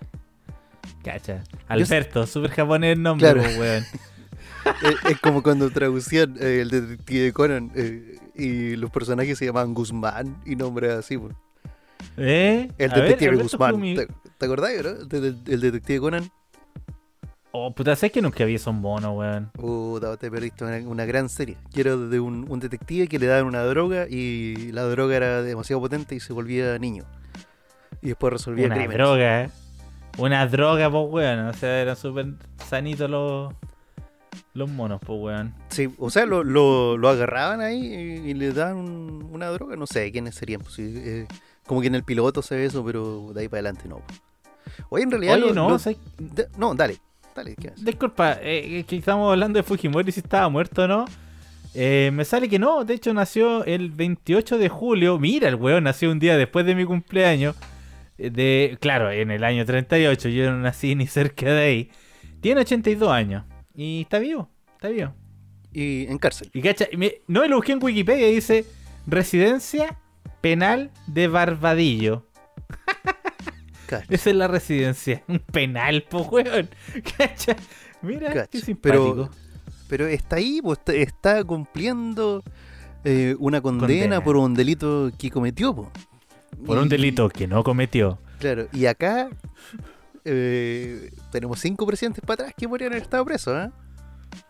Cacha. 1.04 1.44
Alberto, 1.68 2.26
super 2.26 2.52
japonés 2.52 2.94
el 2.98 3.04
nombre, 3.04 3.32
Claro. 3.32 3.44
po, 3.50 3.60
weón. 3.60 3.84
Es 5.10 5.18
como 5.22 5.42
cuando 5.44 5.70
traducían 5.70 6.36
eh, 6.42 6.60
el 6.62 6.70
detective 6.70 7.32
Conan 7.32 7.72
y 8.36 8.76
los 8.76 8.92
personajes 8.92 9.38
se 9.38 9.46
llamaban 9.46 9.74
Guzmán 9.74 10.36
y 10.46 10.58
nombres 10.58 10.92
así, 10.92 11.18
pues. 11.18 11.34
¿Eh? 12.18 12.70
El 12.78 12.90
ver, 12.90 13.02
detective 13.04 13.38
Guzmán. 13.38 13.76
Fumi- 13.76 13.96
¿Te, 13.96 14.08
te 14.38 14.46
acordás, 14.46 14.72
no? 14.84 14.90
El 15.48 15.62
detective 15.62 16.00
Conan. 16.02 16.30
Oh, 17.60 17.72
puta, 17.74 17.96
sé 17.96 18.12
que 18.12 18.22
nunca 18.22 18.46
vi 18.46 18.58
son 18.60 18.76
mono, 18.82 19.14
weón. 19.14 19.50
Puta, 19.54 20.16
te 20.18 20.30
perdiste 20.30 20.64
una, 20.64 20.78
una 20.88 21.06
gran 21.06 21.28
serie. 21.30 21.58
Que 21.74 21.82
era 21.82 21.96
de 21.96 22.20
un, 22.20 22.46
un 22.50 22.60
detective 22.60 23.08
que 23.08 23.18
le 23.20 23.26
daban 23.26 23.46
una 23.46 23.64
droga 23.64 24.08
y 24.08 24.72
la 24.72 24.84
droga 24.84 25.16
era 25.16 25.42
demasiado 25.42 25.82
potente 25.82 26.14
y 26.16 26.20
se 26.20 26.34
volvía 26.34 26.78
niño. 26.78 27.04
Y 28.02 28.10
después 28.10 28.34
resolvía 28.34 28.68
Una 28.68 28.76
crímenes. 28.76 28.98
droga, 28.98 29.44
¿eh? 29.44 29.50
Una 30.18 30.46
droga, 30.48 30.90
pues, 30.92 31.06
weón. 31.10 31.40
O 31.48 31.54
sea, 31.54 31.82
eran 31.82 31.96
súper 31.96 32.28
sanitos 32.68 33.10
los, 33.10 33.54
los 34.54 34.70
monos, 34.70 35.00
pues, 35.06 35.20
weón. 35.20 35.54
Sí, 35.70 35.90
o 35.98 36.10
sea, 36.10 36.26
lo, 36.26 36.44
lo, 36.44 36.96
lo 36.98 37.10
agarraban 37.10 37.62
ahí 37.62 37.78
y, 37.86 38.30
y 38.30 38.34
le 38.36 38.52
daban 38.54 38.78
un- 38.78 39.30
una 39.32 39.48
droga. 39.48 39.76
No 39.76 39.88
sé 39.88 40.12
quiénes 40.12 40.36
serían. 40.36 40.62
Pues, 40.62 40.78
eh, 40.80 41.28
como 41.66 41.82
que 41.82 41.88
en 41.88 41.96
el 41.96 42.04
piloto 42.04 42.42
se 42.42 42.56
ve 42.56 42.66
eso, 42.66 42.86
pero 42.86 43.34
de 43.34 43.42
ahí 43.42 43.48
para 43.48 43.62
adelante 43.62 43.88
no. 43.90 44.02
Oye, 44.90 45.04
en 45.04 45.12
realidad. 45.12 45.36
Oye, 45.36 45.54
no, 45.54 45.78
de- 45.78 46.48
no, 46.58 46.76
dale. 46.76 47.00
Disculpa, 47.78 48.38
eh, 48.42 48.84
que 48.88 48.98
estamos 48.98 49.32
hablando 49.32 49.58
de 49.58 49.64
Fujimori 49.64 50.12
si 50.12 50.20
estaba 50.22 50.50
muerto 50.50 50.84
o 50.84 50.88
no. 50.88 51.06
Eh, 51.74 52.10
me 52.14 52.26
sale 52.26 52.50
que 52.50 52.58
no, 52.60 52.84
de 52.86 52.96
hecho 52.96 53.14
nació 53.14 53.64
el 53.66 53.92
28 53.92 54.58
de 54.58 54.70
julio. 54.70 55.20
Mira, 55.20 55.48
el 55.48 55.56
weón 55.56 55.84
nació 55.84 56.12
un 56.12 56.20
día 56.20 56.36
después 56.38 56.66
de 56.66 56.74
mi 56.76 56.86
cumpleaños. 56.86 57.56
eh, 58.18 58.30
De, 58.32 58.78
claro, 58.82 59.12
en 59.12 59.30
el 59.32 59.44
año 59.44 59.66
38, 59.66 60.30
yo 60.30 60.52
no 60.52 60.58
nací 60.58 60.96
ni 60.96 61.06
cerca 61.08 61.46
de 61.54 61.62
ahí. 61.62 61.92
Tiene 62.42 62.62
82 62.62 63.10
años 63.12 63.44
y 63.76 64.02
está 64.02 64.18
vivo, 64.20 64.50
está 64.74 64.88
vivo. 64.90 65.14
Y 65.74 66.08
en 66.08 66.18
cárcel. 66.18 66.50
Y 66.54 66.62
cacha, 66.62 66.88
y 66.92 66.98
me- 66.98 67.16
no, 67.28 67.46
lo 67.48 67.58
busqué 67.58 67.74
en 67.74 67.84
Wikipedia 67.84 68.28
y 68.30 68.36
dice 68.36 68.66
residencia 69.06 69.98
penal 70.42 70.92
de 71.08 71.28
Barbadillo. 71.28 72.26
Esa 74.10 74.30
es 74.30 74.36
la 74.36 74.48
residencia, 74.48 75.24
un 75.28 75.40
penal, 75.40 76.04
po 76.10 76.24
weón. 76.24 76.70
Cacha, 77.18 77.56
mira, 78.02 78.28
Cacha. 78.34 78.48
qué 78.48 78.60
simpático. 78.62 79.14
Pero, 79.16 79.30
pero 79.88 80.08
está 80.08 80.36
ahí, 80.38 80.60
pues 80.62 80.80
está, 80.80 80.94
está 80.94 81.44
cumpliendo 81.44 82.44
eh, 83.04 83.36
una 83.40 83.62
condena, 83.62 83.88
Condena. 83.88 84.24
por 84.24 84.38
un 84.38 84.54
delito 84.54 85.12
que 85.18 85.30
cometió. 85.32 85.76
po. 85.76 85.92
Por 86.66 86.78
un 86.78 86.90
delito 86.90 87.30
que 87.30 87.48
no 87.48 87.64
cometió. 87.64 88.20
Claro, 88.40 88.68
y 88.74 88.86
acá 88.86 89.30
eh, 90.26 91.12
tenemos 91.32 91.60
cinco 91.60 91.86
presidentes 91.86 92.24
para 92.26 92.44
atrás 92.44 92.54
que 92.58 92.68
podrían 92.68 92.92
haber 92.92 93.04
estado 93.04 93.24
presos, 93.26 93.68
¿eh? 93.68 93.72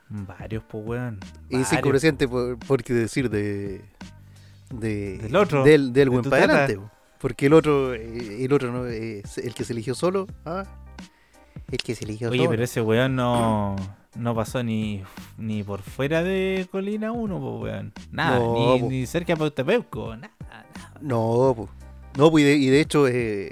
Varios, 0.09 0.63
pues, 0.69 0.83
weón. 0.85 1.19
Y 1.49 1.63
cinco 1.65 1.89
presidentes, 1.89 2.27
por, 2.27 2.57
por 2.59 2.83
qué 2.83 2.93
decir, 2.93 3.29
de, 3.29 3.81
de. 4.73 5.17
Del 5.19 5.35
otro, 5.35 5.63
Del, 5.63 5.91
del 5.93 6.05
de 6.05 6.09
buen 6.09 6.23
para 6.29 6.43
adelante. 6.45 6.77
po. 6.77 6.91
Porque 7.19 7.47
el 7.47 7.53
otro, 7.53 7.93
eh, 7.93 8.43
el 8.45 8.53
otro 8.53 8.71
no 8.71 8.85
el 8.85 9.23
que 9.55 9.63
se 9.63 9.73
eligió 9.73 9.95
solo. 9.95 10.27
¿ah? 10.45 10.63
El 11.71 11.77
que 11.79 11.95
se 11.95 12.05
eligió 12.05 12.29
Oye, 12.29 12.39
solo. 12.39 12.49
pero 12.51 12.63
ese 12.63 12.81
weón 12.81 13.15
no, 13.15 13.75
no 14.15 14.35
pasó 14.35 14.63
ni, 14.63 15.03
ni 15.37 15.63
por 15.63 15.81
fuera 15.81 16.23
de 16.23 16.67
Colina 16.71 17.11
1, 17.11 17.39
pues, 17.39 17.61
weón. 17.73 17.93
Nada, 18.11 18.39
No, 18.39 18.77
ni, 18.77 18.81
ni 18.83 19.05
cerca 19.05 19.33
de 19.33 19.37
Pautepeuco, 19.37 20.15
nada, 20.15 20.31
nada. 20.41 20.65
No, 21.01 21.53
pues. 21.57 21.69
No, 22.17 22.31
pues, 22.31 22.43
y 22.43 22.47
de, 22.47 22.55
y 22.55 22.67
de 22.67 22.79
hecho, 22.81 23.07
eh, 23.07 23.51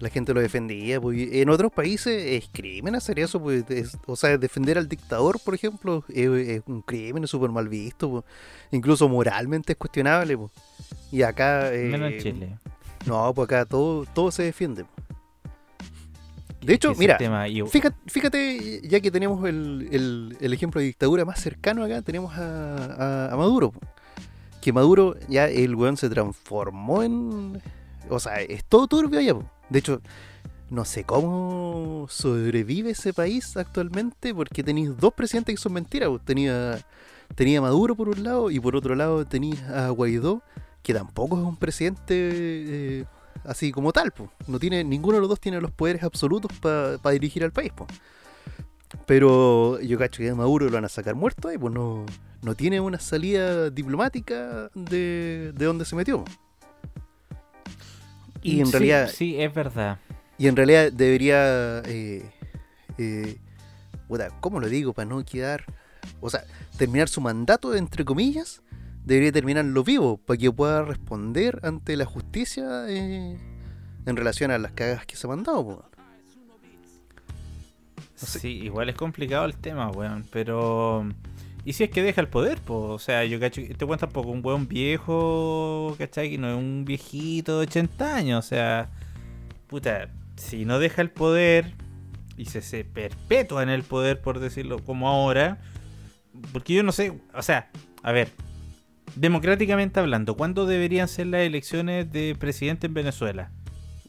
la 0.00 0.08
gente 0.10 0.32
lo 0.34 0.40
defendía. 0.40 1.00
Pues, 1.00 1.18
en 1.32 1.48
otros 1.50 1.72
países 1.72 2.24
es 2.42 2.48
crimen 2.52 2.94
hacer 2.94 3.18
eso. 3.18 3.40
Pues, 3.40 3.64
es- 3.70 3.96
o 4.06 4.16
sea, 4.16 4.38
defender 4.38 4.78
al 4.78 4.88
dictador, 4.88 5.40
por 5.44 5.54
ejemplo, 5.54 6.04
es, 6.08 6.28
es 6.28 6.62
un 6.66 6.82
crimen, 6.82 7.26
súper 7.26 7.50
mal 7.50 7.68
visto. 7.68 8.10
pues. 8.10 8.24
Incluso 8.70 9.08
moralmente 9.08 9.72
es 9.72 9.78
cuestionable. 9.78 10.36
Pues. 10.36 10.50
Y 11.12 11.22
acá. 11.22 11.72
eh, 11.74 11.88
Menos 11.90 12.12
en 12.12 12.18
Chile. 12.20 12.58
No, 13.06 13.32
pues 13.34 13.46
acá 13.46 13.64
todo, 13.64 14.04
todo 14.14 14.30
se 14.30 14.42
defiende. 14.42 14.84
pues. 14.84 15.08
De 16.60 16.74
hecho, 16.74 16.92
mira, 16.98 17.14
Fíjate, 17.68 17.96
fíjate, 18.06 18.80
ya 18.82 19.00
que 19.00 19.10
tenemos 19.10 19.48
el, 19.48 19.88
el- 19.92 20.36
el 20.40 20.52
ejemplo 20.52 20.80
de 20.80 20.86
dictadura 20.88 21.24
más 21.24 21.40
cercano 21.40 21.84
acá, 21.84 22.02
tenemos 22.02 22.36
a, 22.36 23.28
a- 23.28 23.32
a 23.32 23.36
Maduro. 23.36 23.70
po. 23.70 23.80
Que 24.60 24.72
Maduro 24.72 25.14
ya 25.28 25.46
el 25.48 25.74
weón 25.76 25.96
se 25.96 26.10
transformó 26.10 27.02
en. 27.04 27.62
O 28.10 28.18
sea, 28.18 28.40
es 28.40 28.64
todo 28.64 28.86
turbio 28.88 29.20
allá. 29.20 29.34
po. 29.34 29.44
De 29.70 29.78
hecho, 29.78 30.00
no 30.70 30.84
sé 30.84 31.04
cómo 31.04 32.06
sobrevive 32.10 32.90
ese 32.90 33.12
país 33.12 33.56
actualmente, 33.56 34.34
porque 34.34 34.62
tenéis 34.62 34.96
dos 34.96 35.14
presidentes 35.14 35.54
que 35.54 35.62
son 35.62 35.72
mentiras. 35.72 36.10
Tenía, 36.24 36.78
tenía 37.34 37.60
Maduro 37.60 37.94
por 37.94 38.08
un 38.08 38.22
lado 38.22 38.50
y 38.50 38.60
por 38.60 38.76
otro 38.76 38.94
lado 38.94 39.24
tenéis 39.24 39.62
a 39.62 39.88
Guaidó, 39.90 40.42
que 40.82 40.92
tampoco 40.92 41.38
es 41.38 41.44
un 41.44 41.56
presidente 41.56 42.14
eh, 42.14 43.04
así 43.44 43.72
como 43.72 43.92
tal. 43.92 44.12
po. 44.12 44.30
No 44.46 44.58
tiene, 44.58 44.84
ninguno 44.84 45.16
de 45.16 45.20
los 45.20 45.30
dos 45.30 45.40
tiene 45.40 45.60
los 45.60 45.70
poderes 45.70 46.02
absolutos 46.02 46.52
para 46.58 47.10
dirigir 47.12 47.44
al 47.44 47.52
país. 47.52 47.72
po. 47.72 47.86
Pero 49.06 49.80
yo 49.80 49.98
cacho 49.98 50.22
que 50.22 50.30
a 50.30 50.34
Maduro 50.34 50.66
lo 50.66 50.72
van 50.72 50.84
a 50.84 50.88
sacar 50.88 51.14
muerto 51.14 51.48
ahí, 51.48 51.58
pues 51.58 51.72
no, 51.72 52.06
tiene 52.56 52.80
una 52.80 52.98
salida 52.98 53.70
diplomática 53.70 54.70
de, 54.74 55.52
de 55.54 55.64
donde 55.64 55.84
se 55.84 55.96
metió. 55.96 56.24
Y 58.56 58.60
en 58.60 58.66
sí, 58.66 58.72
realidad, 58.72 59.10
Sí, 59.14 59.40
es 59.40 59.52
verdad. 59.54 59.98
y 60.38 60.46
en 60.48 60.56
realidad 60.56 60.92
debería. 60.92 61.80
Eh, 61.86 62.22
eh, 62.98 63.36
puta, 64.08 64.30
¿Cómo 64.40 64.60
lo 64.60 64.68
digo? 64.68 64.92
Para 64.92 65.08
no 65.08 65.24
quedar. 65.24 65.64
O 66.20 66.30
sea, 66.30 66.44
terminar 66.78 67.08
su 67.08 67.20
mandato, 67.20 67.74
entre 67.74 68.04
comillas, 68.04 68.62
debería 69.04 69.32
terminarlo 69.32 69.84
vivo, 69.84 70.16
para 70.18 70.36
que 70.38 70.50
pueda 70.50 70.82
responder 70.82 71.60
ante 71.62 71.96
la 71.96 72.04
justicia 72.06 72.88
eh, 72.88 73.36
en 74.06 74.16
relación 74.16 74.50
a 74.50 74.58
las 74.58 74.72
cagas 74.72 75.04
que 75.06 75.16
se 75.16 75.26
ha 75.26 75.30
mandado. 75.30 75.64
po. 75.64 75.84
sé. 78.14 78.38
Sí, 78.40 78.48
igual 78.64 78.88
es 78.88 78.96
complicado 78.96 79.44
el 79.44 79.54
tema, 79.56 79.90
weón. 79.90 80.24
Pero. 80.32 81.06
¿Y 81.68 81.74
si 81.74 81.84
es 81.84 81.90
que 81.90 82.02
deja 82.02 82.22
el 82.22 82.28
poder? 82.28 82.62
Pues, 82.62 82.80
o 82.80 82.98
sea, 82.98 83.26
yo 83.26 83.38
cacho 83.38 83.60
te 83.60 83.84
cuento 83.84 84.06
un 84.06 84.12
poco, 84.12 84.30
un 84.30 84.40
weón 84.42 84.68
viejo, 84.68 85.94
¿cachai? 85.98 86.38
No 86.38 86.48
es 86.48 86.56
un 86.56 86.86
viejito 86.86 87.58
de 87.58 87.66
80 87.66 88.16
años, 88.16 88.42
o 88.42 88.48
sea. 88.48 88.88
Puta, 89.66 90.08
si 90.36 90.64
no 90.64 90.78
deja 90.78 91.02
el 91.02 91.10
poder, 91.10 91.74
y 92.38 92.46
se, 92.46 92.62
se 92.62 92.84
perpetúa 92.84 93.62
en 93.64 93.68
el 93.68 93.82
poder, 93.82 94.18
por 94.22 94.38
decirlo 94.40 94.82
como 94.82 95.10
ahora. 95.10 95.58
Porque 96.54 96.72
yo 96.72 96.82
no 96.82 96.90
sé, 96.90 97.20
o 97.34 97.42
sea, 97.42 97.70
a 98.02 98.12
ver, 98.12 98.30
democráticamente 99.14 100.00
hablando, 100.00 100.38
¿cuándo 100.38 100.64
deberían 100.64 101.06
ser 101.06 101.26
las 101.26 101.42
elecciones 101.42 102.10
de 102.10 102.34
presidente 102.34 102.86
en 102.86 102.94
Venezuela? 102.94 103.50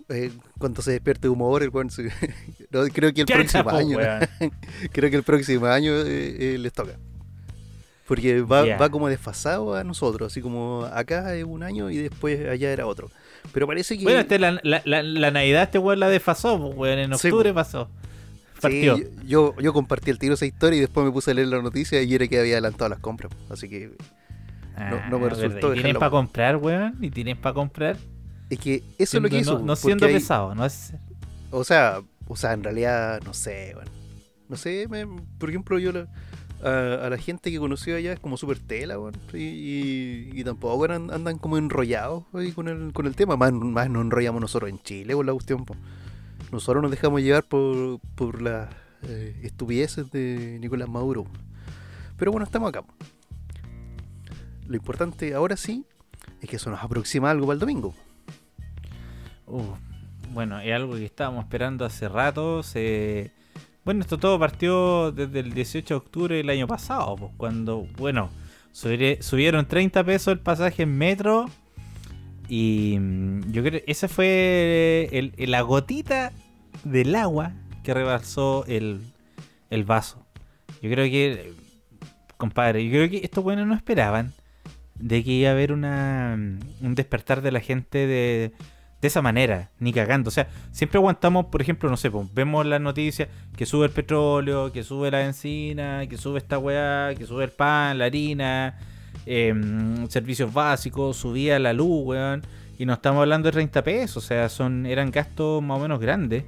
Eh, 0.07 0.31
cuando 0.57 0.81
se 0.81 0.91
despierte 0.91 1.23
de 1.23 1.29
humor, 1.29 1.61
el 1.61 1.71
weón 1.71 1.89
se- 1.89 2.03
no, 2.71 2.85
creo 2.85 3.13
que 3.13 3.19
el 3.19 3.27
¿Qué 3.27 3.33
próximo 3.33 3.69
año. 3.69 3.97
creo 4.93 5.09
que 5.09 5.17
el 5.17 5.23
próximo 5.23 5.65
año 5.65 5.91
eh, 5.93 6.53
eh, 6.53 6.57
les 6.57 6.71
toca. 6.71 6.97
Porque 8.09 8.41
va, 8.41 8.65
va 8.75 8.89
como 8.89 9.07
desfasado 9.07 9.73
a 9.75 9.83
nosotros, 9.85 10.33
así 10.33 10.41
como 10.41 10.83
acá 10.91 11.33
es 11.35 11.45
un 11.45 11.63
año 11.63 11.89
y 11.89 11.97
después 11.97 12.45
allá 12.49 12.73
era 12.73 12.85
otro. 12.87 13.09
Pero 13.53 13.67
parece 13.67 13.97
que. 13.97 14.03
Bueno, 14.03 14.19
este, 14.19 14.37
la, 14.39 14.59
la, 14.63 14.81
la, 14.83 15.01
la 15.03 15.31
Navidad 15.31 15.63
este 15.63 15.77
weón 15.79 15.99
la 16.01 16.09
desfasó, 16.09 16.59
pues, 16.59 16.75
weón, 16.75 16.99
en 16.99 17.17
Sí, 17.17 17.27
octubre 17.27 17.51
po. 17.51 17.55
pasó. 17.55 17.87
Sí, 18.55 18.61
Partió. 18.61 18.97
yo, 19.25 19.55
yo 19.61 19.71
compartí 19.71 20.09
el 20.11 20.19
tiro 20.19 20.33
esa 20.33 20.45
historia 20.45 20.75
y 20.77 20.81
después 20.81 21.05
me 21.05 21.11
puse 21.13 21.31
a 21.31 21.33
leer 21.33 21.47
la 21.47 21.61
noticia 21.61 22.01
y 22.01 22.13
era 22.13 22.27
que 22.27 22.37
había 22.39 22.55
adelantado 22.55 22.89
las 22.89 22.99
compras. 22.99 23.31
Así 23.49 23.69
que 23.69 23.91
no- 24.77 25.09
no 25.09 25.19
me 25.19 25.27
Ah, 25.27 25.29
resultó. 25.29 25.73
¿Y 25.73 25.77
dejarlo. 25.77 25.99
para 25.99 26.09
comprar, 26.09 26.57
weón? 26.57 26.97
¿Y 26.99 27.09
tienen 27.11 27.37
para 27.39 27.53
comprar? 27.53 27.95
es 28.49 28.57
que 28.59 28.83
eso 28.97 29.17
es 29.17 29.23
lo 29.23 29.29
que 29.29 29.37
hizo. 29.37 29.59
No, 29.59 29.75
siendo 29.75 30.07
hay- 30.07 30.13
pesado, 30.15 30.55
no 30.55 30.65
es... 30.65 30.93
O 31.51 31.63
sea, 31.63 32.01
o 32.27 32.35
sea, 32.35 32.53
en 32.53 32.63
realidad, 32.63 33.21
no 33.23 33.33
sé, 33.35 33.73
bueno. 33.75 33.91
No 34.49 34.57
sé, 34.57 34.87
me- 34.89 35.05
por 35.37 35.49
ejemplo, 35.49 35.77
yo 35.77 35.91
la- 35.91 36.07
a, 36.63 37.09
la 37.09 37.17
gente 37.17 37.51
que 37.51 37.59
conocí 37.59 37.91
allá 37.91 38.13
es 38.13 38.19
como 38.19 38.37
súper 38.37 38.59
tela, 38.59 38.99
weón, 38.99 39.15
y, 39.33 40.43
tampoco 40.43 40.85
andan, 40.85 41.37
como 41.37 41.57
enrollados 41.57 42.23
ahí 42.33 42.51
con 42.51 42.67
el, 42.67 42.93
con 42.93 43.05
el 43.05 43.15
tema. 43.15 43.37
Más, 43.37 43.51
más 43.53 43.89
nos 43.89 44.03
enrollamos 44.03 44.41
nosotros 44.41 44.69
en 44.69 44.79
Chile 44.79 45.13
con 45.13 45.25
la 45.25 45.33
cuestión. 45.33 45.65
po. 45.65 45.75
Nosotros 46.51 46.81
nos 46.81 46.91
dejamos 46.91 47.21
llevar 47.21 47.43
por, 47.43 47.99
por 48.15 48.41
las 48.41 48.69
eh, 49.03 49.39
estupideces 49.43 50.11
de 50.11 50.57
Nicolás 50.59 50.89
Maduro. 50.89 51.25
Pero 52.17 52.31
bueno, 52.31 52.45
estamos 52.45 52.69
acá. 52.69 52.83
Lo 54.67 54.75
importante 54.75 55.33
ahora 55.33 55.55
sí 55.55 55.85
es 56.41 56.49
que 56.49 56.57
eso 56.57 56.69
nos 56.69 56.83
aproxima 56.83 57.31
algo 57.31 57.47
para 57.47 57.55
el 57.55 57.59
domingo. 57.59 57.93
Uh, 59.47 59.63
bueno, 60.31 60.59
es 60.59 60.73
algo 60.73 60.95
que 60.95 61.05
estábamos 61.05 61.43
esperando 61.45 61.85
hace 61.85 62.09
rato. 62.09 62.61
Se... 62.63 63.31
Bueno, 63.89 64.01
esto 64.01 64.19
todo 64.19 64.37
partió 64.37 65.11
desde 65.11 65.39
el 65.39 65.51
18 65.51 65.95
de 65.95 65.97
octubre 65.97 66.35
del 66.35 66.51
año 66.51 66.67
pasado, 66.67 67.15
pues, 67.15 67.31
cuando, 67.37 67.87
bueno, 67.97 68.29
subieron 68.71 69.67
30 69.67 70.03
pesos 70.03 70.31
el 70.33 70.39
pasaje 70.39 70.83
en 70.83 70.95
metro. 70.95 71.49
Y 72.47 72.97
mm, 72.99 73.51
yo 73.51 73.63
creo 73.63 73.83
que 73.83 73.91
esa 73.91 74.07
fue 74.07 75.31
la 75.39 75.61
gotita 75.61 76.31
del 76.83 77.15
agua 77.15 77.53
que 77.83 77.95
rebasó 77.95 78.63
el, 78.67 79.01
el 79.71 79.85
vaso. 79.85 80.23
Yo 80.83 80.91
creo 80.91 81.05
que, 81.05 81.53
compadre, 82.37 82.85
yo 82.85 82.91
creo 82.91 83.09
que 83.09 83.21
estos 83.23 83.43
buenos 83.43 83.65
no 83.65 83.73
esperaban 83.73 84.33
de 84.99 85.23
que 85.23 85.31
iba 85.31 85.49
a 85.49 85.53
haber 85.53 85.71
una, 85.71 86.35
un 86.35 86.93
despertar 86.93 87.41
de 87.41 87.51
la 87.51 87.59
gente 87.59 88.05
de, 88.05 88.51
de 89.01 89.07
esa 89.07 89.21
manera, 89.21 89.69
ni 89.79 89.93
cagando. 89.93 90.27
O 90.29 90.31
sea, 90.31 90.47
siempre 90.71 90.97
aguantamos, 90.97 91.45
por 91.45 91.61
ejemplo, 91.61 91.89
no 91.89 91.97
sé, 91.97 92.11
pues, 92.11 92.27
vemos 92.33 92.65
las 92.65 92.81
noticias 92.81 93.29
que 93.55 93.65
sube 93.65 93.85
el 93.85 93.91
petróleo, 93.91 94.71
que 94.71 94.83
sube 94.83 95.09
la 95.11 95.19
benzina, 95.19 96.05
que 96.07 96.17
sube 96.17 96.39
esta 96.39 96.57
weá, 96.57 97.13
que 97.15 97.25
sube 97.25 97.45
el 97.45 97.51
pan, 97.51 97.97
la 97.97 98.05
harina, 98.05 98.77
em, 99.25 100.07
servicios 100.09 100.53
básicos, 100.53 101.17
subía 101.17 101.59
la 101.59 101.73
luz, 101.73 102.05
weón. 102.05 102.41
Y 102.77 102.85
no 102.85 102.93
estamos 102.93 103.21
hablando 103.21 103.47
de 103.47 103.53
30 103.53 103.83
pesos, 103.83 104.23
o 104.23 104.27
sea, 104.27 104.47
son 104.49 104.85
eran 104.85 105.11
gastos 105.11 105.61
más 105.61 105.77
o 105.77 105.81
menos 105.81 105.99
grandes. 105.99 106.43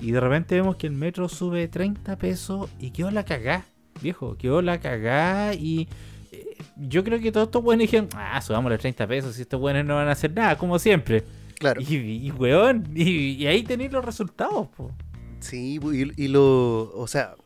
Y 0.00 0.10
de 0.10 0.20
repente 0.20 0.54
vemos 0.54 0.76
que 0.76 0.86
el 0.86 0.94
metro 0.94 1.28
sube 1.28 1.68
30 1.68 2.16
pesos 2.16 2.68
y 2.78 2.90
quedó 2.90 3.10
la 3.10 3.24
cagá, 3.24 3.64
viejo, 4.02 4.36
quedó 4.36 4.60
la 4.60 4.80
cagá 4.80 5.54
y 5.54 5.88
eh, 6.32 6.56
yo 6.76 7.04
creo 7.04 7.20
que 7.20 7.30
todos 7.30 7.46
estos 7.46 7.62
buenos 7.62 7.82
dijeron, 7.82 8.08
ah, 8.16 8.40
subamos 8.42 8.70
los 8.70 8.80
30 8.80 9.06
pesos 9.06 9.38
y 9.38 9.42
estos 9.42 9.60
buenos 9.60 9.84
no 9.84 9.94
van 9.94 10.08
a 10.08 10.12
hacer 10.12 10.32
nada, 10.32 10.58
como 10.58 10.78
siempre. 10.78 11.24
Claro. 11.62 11.80
Y, 11.80 11.94
y 11.94 12.30
weón, 12.32 12.88
y, 12.92 13.34
y 13.34 13.46
ahí 13.46 13.62
tenéis 13.62 13.92
los 13.92 14.04
resultados, 14.04 14.66
po. 14.76 14.90
Sí, 15.38 15.78
y, 15.80 16.24
y 16.24 16.26
lo. 16.26 16.92
O 16.92 17.06
sea, 17.06 17.36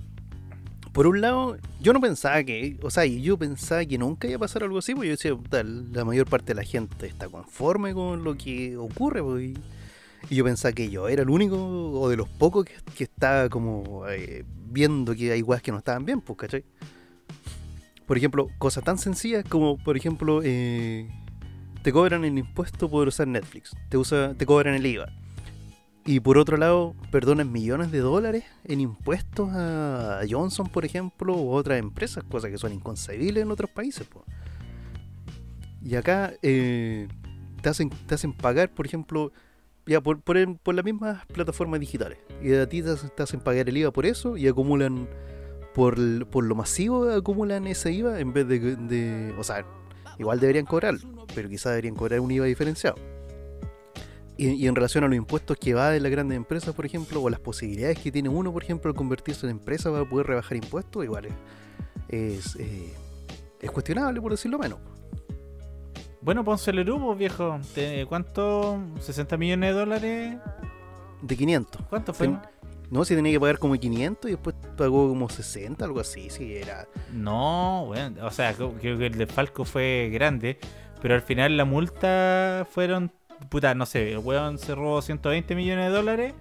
por 0.94 1.06
un 1.06 1.20
lado, 1.20 1.58
yo 1.82 1.92
no 1.92 2.00
pensaba 2.00 2.42
que. 2.42 2.78
O 2.80 2.88
sea, 2.88 3.04
yo 3.04 3.36
pensaba 3.36 3.84
que 3.84 3.98
nunca 3.98 4.26
iba 4.26 4.36
a 4.36 4.40
pasar 4.40 4.62
algo 4.62 4.78
así, 4.78 4.94
porque 4.94 5.08
yo 5.08 5.16
decía, 5.16 5.36
la 5.92 6.06
mayor 6.06 6.26
parte 6.26 6.46
de 6.46 6.54
la 6.54 6.62
gente 6.62 7.06
está 7.06 7.28
conforme 7.28 7.92
con 7.92 8.24
lo 8.24 8.38
que 8.38 8.78
ocurre, 8.78 9.22
pues, 9.22 9.50
y, 9.50 9.54
y 10.30 10.36
yo 10.36 10.44
pensaba 10.44 10.72
que 10.72 10.88
yo 10.88 11.08
era 11.08 11.20
el 11.20 11.28
único 11.28 11.58
o 11.58 12.08
de 12.08 12.16
los 12.16 12.26
pocos 12.26 12.64
que, 12.64 12.72
que 12.96 13.04
estaba 13.04 13.50
como 13.50 14.08
eh, 14.08 14.46
viendo 14.70 15.14
que 15.14 15.30
hay 15.30 15.42
weas 15.42 15.60
que 15.60 15.72
no 15.72 15.76
estaban 15.78 16.06
bien, 16.06 16.22
pues, 16.22 16.38
¿cachai? 16.38 16.64
Por 18.06 18.16
ejemplo, 18.16 18.48
cosas 18.56 18.82
tan 18.82 18.96
sencillas 18.96 19.44
como, 19.46 19.76
por 19.76 19.98
ejemplo, 19.98 20.40
eh, 20.42 21.06
te 21.86 21.92
cobran 21.92 22.24
el 22.24 22.36
impuesto 22.36 22.90
por 22.90 23.06
usar 23.06 23.28
Netflix, 23.28 23.72
te, 23.88 23.96
usa, 23.96 24.34
te 24.34 24.44
cobran 24.44 24.74
el 24.74 24.84
IVA. 24.84 25.06
Y 26.04 26.18
por 26.18 26.36
otro 26.36 26.56
lado, 26.56 26.96
perdonan 27.12 27.52
millones 27.52 27.92
de 27.92 28.00
dólares 28.00 28.42
en 28.64 28.80
impuestos 28.80 29.50
a 29.52 30.20
Johnson, 30.28 30.66
por 30.68 30.84
ejemplo, 30.84 31.36
u 31.36 31.52
otras 31.52 31.78
empresas, 31.78 32.24
cosas 32.24 32.50
que 32.50 32.58
son 32.58 32.72
inconcebibles 32.72 33.40
en 33.40 33.52
otros 33.52 33.70
países. 33.70 34.04
po. 34.04 34.24
Y 35.80 35.94
acá 35.94 36.32
eh, 36.42 37.06
te, 37.62 37.68
hacen, 37.68 37.90
te 37.90 38.16
hacen 38.16 38.32
pagar, 38.32 38.68
por 38.74 38.84
ejemplo, 38.84 39.30
ya 39.86 40.00
por, 40.00 40.20
por, 40.22 40.58
por 40.58 40.74
las 40.74 40.84
mismas 40.84 41.24
plataformas 41.26 41.78
digitales. 41.78 42.18
Y 42.42 42.52
a 42.52 42.68
ti 42.68 42.82
te, 42.82 42.90
hacen- 43.22 43.38
pagar 43.40 43.68
el 43.68 43.76
IVA 43.76 43.92
por 43.92 44.06
eso 44.06 44.36
y 44.36 44.48
acumulan, 44.48 45.08
por, 45.72 46.26
por 46.30 46.42
lo 46.42 46.56
masivo, 46.56 47.08
acumulan 47.12 47.68
ese 47.68 47.92
IVA 47.92 48.18
en 48.18 48.32
vez 48.32 48.48
de, 48.48 48.74
de- 48.74 49.34
O 49.38 49.44
sea, 49.44 49.64
igual 50.18 50.40
deberían 50.40 50.66
cobrar, 50.66 50.94
pero 51.34 51.48
quizás 51.48 51.72
deberían 51.72 51.94
cobrar 51.94 52.20
un 52.20 52.30
IVA 52.30 52.46
diferenciado. 52.46 52.96
Y, 54.38 54.48
y 54.50 54.66
en 54.66 54.74
relación 54.74 55.02
a 55.04 55.08
los 55.08 55.16
impuestos 55.16 55.56
que 55.56 55.72
va 55.72 55.90
de 55.90 55.98
las 56.00 56.10
grandes 56.10 56.36
empresas, 56.36 56.74
por 56.74 56.84
ejemplo, 56.84 57.22
o 57.22 57.30
las 57.30 57.40
posibilidades 57.40 57.98
que 57.98 58.12
tiene 58.12 58.28
uno, 58.28 58.52
por 58.52 58.62
ejemplo, 58.62 58.90
al 58.90 58.96
convertirse 58.96 59.46
en 59.46 59.52
empresa 59.52 59.90
para 59.90 60.04
poder 60.04 60.26
rebajar 60.26 60.56
impuestos, 60.56 61.02
igual 61.04 61.26
es, 61.26 61.32
es, 62.08 62.56
eh, 62.56 62.92
es 63.60 63.70
cuestionable, 63.70 64.20
por 64.20 64.32
decirlo 64.32 64.58
menos. 64.58 64.78
Bueno, 66.20 66.44
pónselo 66.44 66.82
grupo, 66.84 67.14
viejo. 67.14 67.58
Te- 67.74 68.04
¿Cuánto? 68.06 68.76
¿60 68.98 69.38
millones 69.38 69.70
de 69.72 69.78
dólares? 69.80 70.36
De 71.22 71.36
500. 71.36 71.82
¿Cuánto 71.88 72.12
fue? 72.12 72.26
Ten- 72.28 72.40
No, 72.90 73.04
si 73.04 73.14
tenía 73.16 73.32
que 73.32 73.40
pagar 73.40 73.58
como 73.58 73.74
500 73.76 74.30
y 74.30 74.34
después 74.34 74.54
pagó 74.76 75.08
como 75.08 75.28
60, 75.28 75.84
algo 75.84 76.00
así, 76.00 76.30
sí, 76.30 76.56
era... 76.56 76.86
No, 77.12 77.84
bueno, 77.86 78.24
o 78.24 78.30
sea, 78.30 78.54
creo 78.54 78.78
que 78.78 79.06
el 79.06 79.18
de 79.18 79.26
Falco 79.26 79.64
fue 79.64 80.08
grande, 80.12 80.58
pero 81.02 81.14
al 81.14 81.22
final 81.22 81.56
la 81.56 81.64
multa 81.64 82.66
fueron, 82.70 83.10
puta, 83.48 83.74
no 83.74 83.86
sé, 83.86 84.12
el 84.12 84.18
weón 84.18 84.58
cerró 84.58 85.02
120 85.02 85.54
millones 85.56 85.86
de 85.90 85.96
dólares 85.96 86.34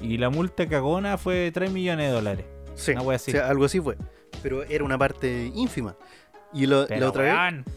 y 0.00 0.16
la 0.18 0.30
multa 0.30 0.68
cagona 0.68 1.18
fue 1.18 1.34
de 1.34 1.52
3 1.52 1.70
millones 1.72 2.06
de 2.08 2.12
dólares. 2.14 2.46
Sí, 2.76 2.92
Una 2.92 3.02
wea 3.02 3.16
así. 3.16 3.32
o 3.32 3.34
sea, 3.34 3.48
algo 3.48 3.64
así 3.64 3.80
fue. 3.80 3.96
Pero 4.42 4.62
era 4.62 4.84
una 4.84 4.96
parte 4.96 5.50
ínfima. 5.54 5.96
Y 6.52 6.66
lo- 6.66 6.86
Pero, 6.86 7.00
la 7.00 7.08
otra 7.08 7.22
weón, 7.24 7.64
vez... 7.64 7.74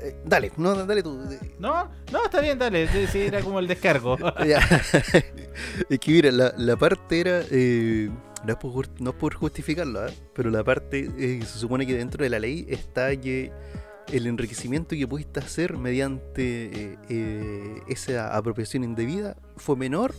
eh, 0.00 0.16
dale, 0.24 0.52
no, 0.56 0.74
dale 0.86 1.02
tú. 1.02 1.20
eh, 1.30 1.38
No, 1.58 1.90
no, 2.12 2.24
está 2.24 2.40
bien, 2.40 2.58
dale, 2.58 2.88
sí, 3.08 3.18
era 3.20 3.40
como 3.40 3.58
el 3.58 3.66
descargo. 3.68 4.16
Es 5.90 5.98
que 5.98 6.10
mira, 6.12 6.30
la, 6.30 6.54
la 6.56 6.76
parte 6.76 7.20
era. 7.20 7.40
eh, 7.50 8.10
no, 8.44 8.52
es 8.52 8.58
por, 8.58 8.72
jus- 8.72 8.90
no 9.00 9.10
es 9.10 9.16
por 9.16 9.34
justificarlo, 9.34 10.00
¿ah? 10.00 10.10
pero 10.34 10.50
la 10.50 10.62
parte 10.62 11.10
eh, 11.18 11.40
se 11.44 11.58
supone 11.58 11.86
que 11.86 11.94
dentro 11.96 12.22
de 12.22 12.30
la 12.30 12.38
ley 12.38 12.66
está 12.68 13.14
que 13.16 13.50
el 14.12 14.26
enriquecimiento 14.26 14.94
que 14.96 15.06
pudiste 15.08 15.40
hacer 15.40 15.76
mediante 15.76 16.70
eh, 16.92 16.96
eh, 17.08 17.80
esa 17.88 18.36
apropiación 18.36 18.84
indebida 18.84 19.36
fue 19.56 19.76
menor 19.76 20.14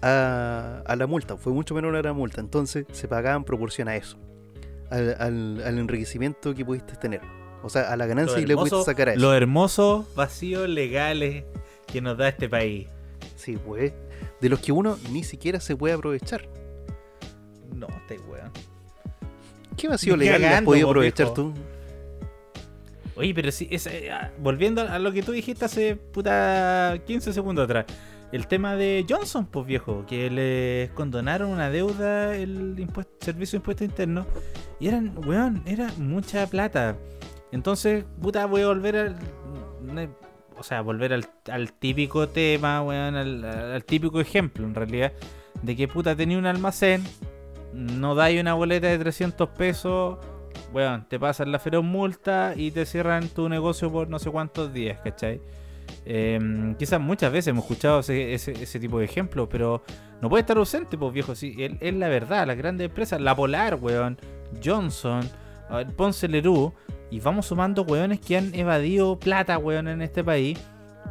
a, 0.00 0.82
a 0.86 0.96
la 0.96 1.06
multa, 1.06 1.36
fue 1.36 1.52
mucho 1.52 1.74
menor 1.74 1.94
a 1.96 2.02
la 2.02 2.12
multa. 2.14 2.40
Entonces 2.40 2.86
se 2.92 3.06
pagaba 3.08 3.36
en 3.36 3.44
proporción 3.44 3.88
a 3.88 3.96
eso, 3.96 4.16
al, 4.90 5.14
al- 5.20 5.62
al 5.64 5.78
enriquecimiento 5.78 6.54
que 6.54 6.64
pudiste 6.64 6.96
tener. 6.96 7.20
O 7.62 7.68
sea, 7.68 7.92
a 7.92 7.96
la 7.96 8.06
ganancia 8.06 8.36
que 8.36 8.46
le 8.46 8.56
pudiste 8.56 8.82
sacar 8.82 9.10
a 9.10 9.12
eso. 9.12 9.20
Los 9.20 9.34
hermosos 9.34 10.14
vacíos 10.14 10.68
legales 10.68 11.44
que 11.86 12.00
nos 12.00 12.16
da 12.16 12.28
este 12.28 12.48
país. 12.48 12.88
Sí, 13.36 13.56
pues. 13.56 13.92
De 14.40 14.48
los 14.48 14.60
que 14.60 14.72
uno 14.72 14.98
ni 15.10 15.22
siquiera 15.24 15.60
se 15.60 15.76
puede 15.76 15.94
aprovechar. 15.94 16.48
No, 17.74 17.86
este 17.88 18.18
weón. 18.28 18.50
¿Qué 19.76 19.88
vacío 19.88 20.16
Ni 20.16 20.24
legal 20.24 20.44
has 20.44 20.62
podido 20.62 20.88
aprovechar 20.88 21.26
viejo. 21.26 21.34
tú? 21.34 21.54
Oye, 23.14 23.34
pero 23.34 23.52
sí, 23.52 23.68
es, 23.70 23.86
eh, 23.86 24.10
ah, 24.10 24.30
volviendo 24.38 24.82
a 24.82 24.98
lo 24.98 25.12
que 25.12 25.22
tú 25.22 25.32
dijiste 25.32 25.64
hace 25.64 25.96
puta 25.96 26.98
15 27.06 27.32
segundos 27.32 27.64
atrás. 27.64 27.86
El 28.32 28.46
tema 28.46 28.76
de 28.76 29.04
Johnson, 29.06 29.44
pues 29.46 29.66
viejo, 29.66 30.06
que 30.06 30.30
les 30.30 30.90
condonaron 30.92 31.50
una 31.50 31.68
deuda 31.68 32.34
el 32.34 32.74
impuesto, 32.78 33.12
servicio 33.20 33.58
de 33.58 33.60
impuesto 33.60 33.84
interno. 33.84 34.26
Y 34.80 34.88
eran, 34.88 35.12
weón, 35.26 35.62
era 35.66 35.92
mucha 35.98 36.46
plata. 36.46 36.96
Entonces, 37.52 38.04
puta, 38.20 38.46
voy 38.46 38.62
a 38.62 38.66
volver 38.66 38.96
al. 38.96 39.16
O 40.58 40.62
sea, 40.62 40.80
volver 40.80 41.12
al, 41.12 41.72
típico 41.72 42.28
tema, 42.28 42.82
weón, 42.82 43.16
al, 43.16 43.84
típico 43.84 44.20
ejemplo, 44.20 44.64
en 44.64 44.74
realidad, 44.74 45.12
de 45.62 45.76
que 45.76 45.88
puta 45.88 46.16
tenía 46.16 46.38
un 46.38 46.46
almacén, 46.46 47.04
no 47.72 48.14
dais 48.14 48.40
una 48.40 48.54
boleta 48.54 48.86
de 48.86 48.98
300 48.98 49.48
pesos, 49.50 50.18
weón, 50.72 51.06
te 51.08 51.18
pasan 51.18 51.52
la 51.52 51.58
feroz 51.58 51.84
multa 51.84 52.54
y 52.56 52.70
te 52.70 52.86
cierran 52.86 53.28
tu 53.28 53.48
negocio 53.48 53.90
por 53.90 54.08
no 54.08 54.18
sé 54.18 54.30
cuántos 54.30 54.72
días, 54.72 55.00
¿cachai? 55.02 55.40
Em, 56.04 56.74
quizás 56.76 57.00
muchas 57.00 57.32
veces 57.32 57.48
hemos 57.48 57.64
escuchado 57.64 58.00
ese, 58.00 58.80
tipo 58.80 58.98
de 58.98 59.04
ejemplos, 59.04 59.48
pero 59.50 59.82
no 60.20 60.28
puede 60.28 60.42
estar 60.42 60.56
ausente, 60.56 60.96
pues 60.96 61.12
viejo, 61.12 61.34
sí, 61.34 61.56
es, 61.58 61.94
la 61.94 62.08
verdad, 62.08 62.46
las 62.46 62.56
grandes 62.56 62.86
empresas, 62.88 63.20
la 63.20 63.34
Polar, 63.34 63.78
weón, 63.80 64.18
Johnson, 64.64 65.28
Ponce 65.96 66.28
Lerú, 66.28 66.72
y 67.12 67.20
vamos 67.20 67.44
sumando 67.44 67.82
weones 67.82 68.20
que 68.20 68.38
han 68.38 68.54
evadido 68.54 69.18
plata, 69.18 69.58
weón, 69.58 69.86
en 69.86 70.00
este 70.00 70.24
país. 70.24 70.58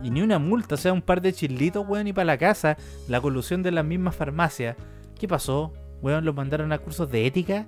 Y 0.01 0.09
ni 0.09 0.23
una 0.23 0.39
multa, 0.39 0.73
o 0.73 0.77
sea, 0.79 0.93
un 0.93 1.03
par 1.03 1.21
de 1.21 1.31
chilitos, 1.31 1.87
weón, 1.87 2.07
y 2.07 2.13
para 2.13 2.25
la 2.25 2.39
casa. 2.39 2.75
La 3.07 3.21
colusión 3.21 3.61
de 3.61 3.69
las 3.69 3.85
mismas 3.85 4.15
farmacias. 4.15 4.75
¿Qué 5.19 5.27
pasó? 5.27 5.73
Weón, 6.01 6.25
los 6.25 6.33
mandaron 6.33 6.71
a 6.71 6.79
cursos 6.79 7.11
de 7.11 7.27
ética. 7.27 7.67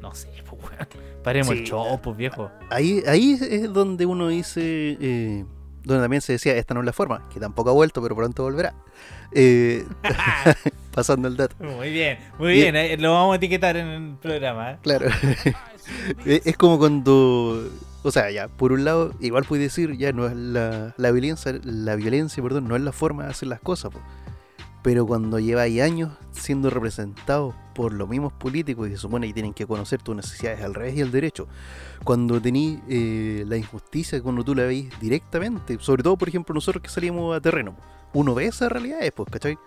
No 0.00 0.14
sé, 0.14 0.30
pues, 0.48 0.62
weón. 0.62 0.88
Paremos 1.22 1.50
el 1.52 1.64
show, 1.64 2.00
pues, 2.00 2.16
viejo. 2.16 2.50
Ahí, 2.70 3.02
ahí 3.06 3.36
es 3.38 3.70
donde 3.70 4.06
uno 4.06 4.28
dice, 4.28 4.96
eh, 4.98 5.44
donde 5.82 6.02
también 6.02 6.22
se 6.22 6.32
decía, 6.32 6.56
esta 6.56 6.72
no 6.72 6.80
es 6.80 6.86
la 6.86 6.94
forma, 6.94 7.28
que 7.28 7.38
tampoco 7.38 7.68
ha 7.68 7.74
vuelto, 7.74 8.00
pero 8.00 8.16
pronto 8.16 8.44
volverá. 8.44 8.74
Eh, 9.32 9.84
pasando 10.94 11.28
el 11.28 11.36
dato. 11.36 11.56
Muy 11.58 11.90
bien, 11.90 12.18
muy 12.38 12.52
Bien. 12.52 12.72
bien. 12.72 12.76
eh, 12.76 12.96
lo 12.98 13.12
vamos 13.12 13.34
a 13.34 13.36
etiquetar 13.36 13.76
en 13.76 13.86
el 13.88 14.16
programa. 14.16 14.72
¿eh? 14.72 14.78
Claro. 14.82 15.06
Es 16.24 16.56
como 16.56 16.78
cuando, 16.78 17.68
o 18.02 18.10
sea, 18.10 18.30
ya, 18.30 18.48
por 18.48 18.72
un 18.72 18.84
lado, 18.84 19.12
igual 19.20 19.44
puedes 19.44 19.64
decir, 19.66 19.96
ya 19.98 20.12
no 20.12 20.26
es 20.26 20.34
la, 20.34 20.94
la 20.96 21.10
violencia, 21.10 21.60
la 21.62 21.94
violencia, 21.96 22.42
perdón, 22.42 22.68
no 22.68 22.76
es 22.76 22.82
la 22.82 22.92
forma 22.92 23.24
de 23.24 23.30
hacer 23.30 23.48
las 23.48 23.60
cosas, 23.60 23.92
po. 23.92 24.00
pero 24.82 25.06
cuando 25.06 25.38
lleváis 25.38 25.82
años 25.82 26.12
siendo 26.32 26.70
representados 26.70 27.54
por 27.74 27.92
los 27.92 28.08
mismos 28.08 28.32
políticos 28.32 28.88
y 28.88 28.92
se 28.92 28.96
supone 28.98 29.26
que 29.26 29.34
tienen 29.34 29.52
que 29.52 29.66
conocer 29.66 30.00
tus 30.02 30.16
necesidades 30.16 30.62
al 30.62 30.72
revés 30.74 30.96
y 30.96 31.02
al 31.02 31.10
derecho, 31.10 31.48
cuando 32.02 32.40
tenéis 32.40 32.78
eh, 32.88 33.44
la 33.46 33.58
injusticia, 33.58 34.22
cuando 34.22 34.42
tú 34.42 34.54
la 34.54 34.64
veis 34.64 34.88
directamente, 35.00 35.76
sobre 35.80 36.02
todo, 36.02 36.16
por 36.16 36.28
ejemplo, 36.30 36.54
nosotros 36.54 36.82
que 36.82 36.88
salimos 36.88 37.36
a 37.36 37.40
terreno, 37.42 37.76
uno 38.14 38.34
ve 38.34 38.46
esas 38.46 38.72
realidades, 38.72 39.12
pues, 39.12 39.28
¿cachai? 39.30 39.58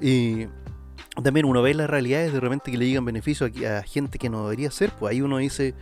Y 0.00 0.46
también 1.22 1.46
uno 1.46 1.62
ve 1.62 1.74
las 1.74 1.88
realidades 1.88 2.32
de 2.32 2.40
repente 2.40 2.70
que 2.70 2.78
le 2.78 2.86
llegan 2.86 3.04
beneficios 3.04 3.50
a, 3.64 3.82
gente 3.82 4.18
que 4.18 4.28
no 4.28 4.44
debería 4.44 4.70
ser, 4.70 4.90
pues 4.92 5.12
ahí 5.12 5.20
uno 5.20 5.38
dice, 5.38 5.74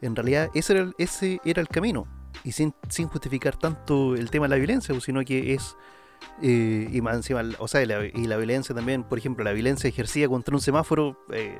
en 0.00 0.14
realidad 0.14 0.50
ese 0.54 0.74
era 0.74 0.82
el, 0.82 0.94
ese 0.98 1.40
era 1.44 1.60
el 1.60 1.68
camino. 1.68 2.06
Y 2.44 2.52
sin, 2.52 2.72
sin 2.88 3.08
justificar 3.08 3.56
tanto 3.56 4.14
el 4.14 4.30
tema 4.30 4.46
de 4.46 4.50
la 4.50 4.56
violencia, 4.56 4.94
pues, 4.94 5.04
sino 5.04 5.24
que 5.24 5.54
es, 5.54 5.76
eh, 6.40 6.88
y 6.92 7.00
más 7.00 7.16
encima, 7.16 7.42
o 7.58 7.66
sea, 7.66 7.82
y 7.82 7.86
la, 8.26 8.36
violencia 8.36 8.74
también, 8.74 9.02
por 9.02 9.18
ejemplo, 9.18 9.44
la 9.44 9.52
violencia 9.52 9.88
ejercida 9.88 10.28
contra 10.28 10.54
un 10.54 10.60
semáforo 10.60 11.18
eh, 11.32 11.58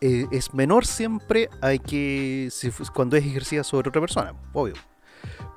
eh, 0.00 0.26
es 0.32 0.52
menor 0.54 0.86
siempre 0.86 1.48
a 1.60 1.76
que 1.76 2.48
cuando 2.94 3.16
es 3.16 3.24
ejercida 3.24 3.62
sobre 3.62 3.90
otra 3.90 4.00
persona, 4.00 4.34
obvio. 4.52 4.74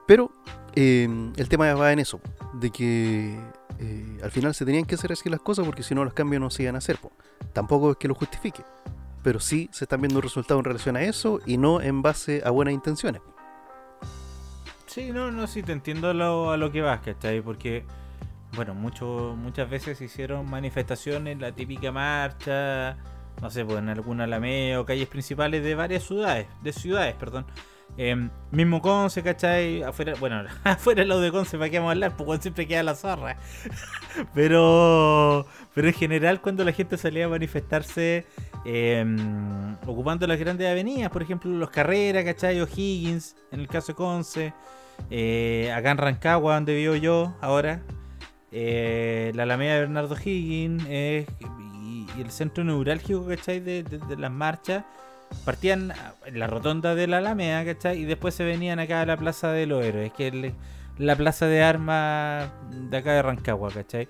Pero 0.06 0.32
eh, 0.76 1.32
el 1.36 1.50
tema 1.50 1.74
va 1.74 1.92
en 1.92 2.00
eso, 2.00 2.20
de 2.54 2.70
que 2.72 3.40
eh, 3.80 4.18
al 4.24 4.32
final 4.32 4.54
se 4.54 4.66
tenían 4.66 4.86
que 4.86 4.96
hacer 4.96 5.12
así 5.12 5.30
las 5.30 5.42
cosas 5.42 5.66
porque 5.66 5.84
si 5.84 5.96
no 5.96 6.04
los 6.04 6.14
cambios 6.14 6.42
no 6.42 6.50
se 6.50 6.64
iban 6.64 6.76
a 6.76 6.78
hacer. 6.80 6.98
po. 6.98 7.12
Tampoco 7.54 7.92
es 7.92 7.98
que 7.98 8.08
lo 8.08 8.16
justifique, 8.16 8.64
pero 9.22 9.40
sí 9.40 9.70
se 9.72 9.86
están 9.86 10.02
viendo 10.02 10.22
resultados 10.22 10.62
en 10.62 10.66
relación 10.66 10.96
a 10.96 11.02
eso 11.02 11.40
y 11.46 11.58
no 11.58 11.82
en 11.82 12.02
base 12.02 12.42
a 12.46 12.50
buenas 12.50 12.74
intenciones. 12.74 13.22
Sí, 14.86 15.12
no, 15.12 15.32
no, 15.32 15.48
sí, 15.48 15.64
te 15.64 15.72
entiendo 15.72 16.14
lo, 16.14 16.52
a 16.52 16.58
lo 16.58 16.72
que 16.72 16.82
vas, 16.82 17.02
¿cachai? 17.02 17.42
Porque, 17.42 17.84
bueno, 18.56 18.76
mucho, 18.76 19.36
muchas 19.36 19.68
veces 19.68 20.00
hicieron 20.02 20.48
manifestaciones, 20.48 21.40
la 21.40 21.52
típica 21.52 21.92
marcha, 21.92 22.98
no 23.42 23.50
sé, 23.50 23.66
pues 23.66 23.80
en 23.80 23.90
algún 23.90 24.22
alameo, 24.22 24.86
calles 24.86 25.08
principales 25.08 25.64
de 25.64 25.74
varias 25.74 26.04
ciudades, 26.04 26.48
de 26.62 26.74
ciudades, 26.74 27.16
perdón. 27.16 27.46
Em, 27.96 28.30
mismo 28.52 28.82
Conce, 28.82 29.22
¿cachai? 29.22 29.84
Afuera, 29.84 30.14
bueno, 30.20 30.44
afuera 30.64 31.06
lado 31.06 31.22
de 31.22 31.32
Conce, 31.32 31.58
¿para 31.58 31.70
qué 31.70 31.78
vamos 31.78 31.90
a 31.90 31.92
hablar? 31.94 32.18
Pues 32.18 32.42
siempre 32.42 32.68
queda 32.68 32.82
la 32.84 32.96
zorra. 32.96 33.38
pero, 34.34 35.46
pero 35.74 35.88
en 35.88 35.94
general, 35.94 36.42
cuando 36.42 36.64
la 36.64 36.72
gente 36.72 36.98
salía 36.98 37.26
a 37.26 37.30
manifestarse 37.30 38.26
em, 38.66 39.76
ocupando 39.86 40.26
las 40.28 40.40
grandes 40.40 40.70
avenidas, 40.70 41.12
por 41.12 41.22
ejemplo, 41.22 41.52
los 41.52 41.70
Carreras, 41.70 42.24
¿cachai? 42.24 42.60
O'Higgins, 42.62 43.36
en 43.52 43.60
el 43.60 43.68
caso 43.68 43.88
de 43.92 43.96
Conce. 43.96 44.54
Eh, 45.10 45.72
acá 45.76 45.92
en 45.92 45.98
Rancagua, 45.98 46.56
donde 46.56 46.76
vivo 46.76 46.96
yo 46.96 47.36
ahora, 47.42 47.82
eh, 48.52 49.32
la 49.36 49.44
Alameda 49.44 49.74
de 49.76 49.80
Bernardo 49.82 50.16
Higgins 50.16 50.84
eh, 50.88 51.26
y, 51.84 52.06
y 52.18 52.22
el 52.22 52.30
centro 52.32 52.64
neurálgico, 52.64 53.26
¿cachai? 53.28 53.60
De, 53.60 53.84
de- 53.84 53.98
de 54.00 54.18
las 54.18 54.32
marchas, 54.32 54.84
partían 55.46 55.94
en 56.26 56.40
la 56.40 56.48
rotonda 56.48 56.96
de 56.96 57.08
la 57.08 57.18
Alameda, 57.18 57.66
¿cachai? 57.66 58.00
Y 58.00 58.06
después 58.06 58.34
se 58.34 58.44
venían 58.44 58.80
acá 58.80 59.02
a 59.02 59.06
la 59.06 59.18
Plaza 59.18 59.52
de 59.52 59.66
los 59.66 59.84
Héroes, 59.84 60.14
que 60.14 60.28
es 60.28 60.54
la 60.98 61.16
plaza 61.16 61.48
de 61.48 61.64
armas 61.64 62.50
de 62.72 62.98
acá 62.98 63.14
de 63.14 63.22
Rancagua, 63.22 63.72
¿cachai? 63.72 64.08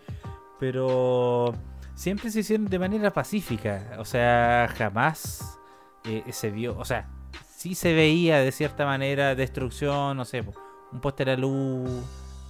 Pero 0.60 1.54
siempre 1.96 2.32
se 2.32 2.42
hicieron 2.42 2.68
de 2.68 2.80
manera 2.80 3.12
pacífica, 3.12 3.96
o 4.00 4.06
sea, 4.06 4.70
jamás 4.78 5.60
eh, 6.06 6.24
se 6.32 6.52
vio, 6.52 6.78
o 6.78 6.86
sea, 6.86 7.10
sí 7.56 7.76
se 7.76 7.94
veía 7.94 8.40
de 8.40 8.52
cierta 8.52 8.86
manera 8.86 9.36
destrucción, 9.36 10.18
no 10.18 10.26
sé, 10.26 10.44
un 10.92 11.00
póster 11.00 11.30
a 11.30 11.38
luz, 11.38 11.90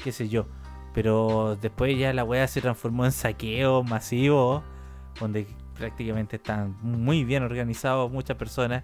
qué 0.04 0.12
sé 0.12 0.28
yo. 0.28 0.48
Pero 0.94 1.58
después 1.60 1.98
ya 1.98 2.14
la 2.14 2.24
weá 2.24 2.48
se 2.48 2.62
transformó 2.62 3.06
en 3.06 3.12
saqueo 3.12 3.84
masivo, 3.84 4.64
donde 5.20 5.48
prácticamente 5.78 6.38
están 6.38 6.76
muy 6.82 7.24
bien 7.24 7.44
organizados 7.44 8.12
muchas 8.12 8.38
personas. 8.38 8.84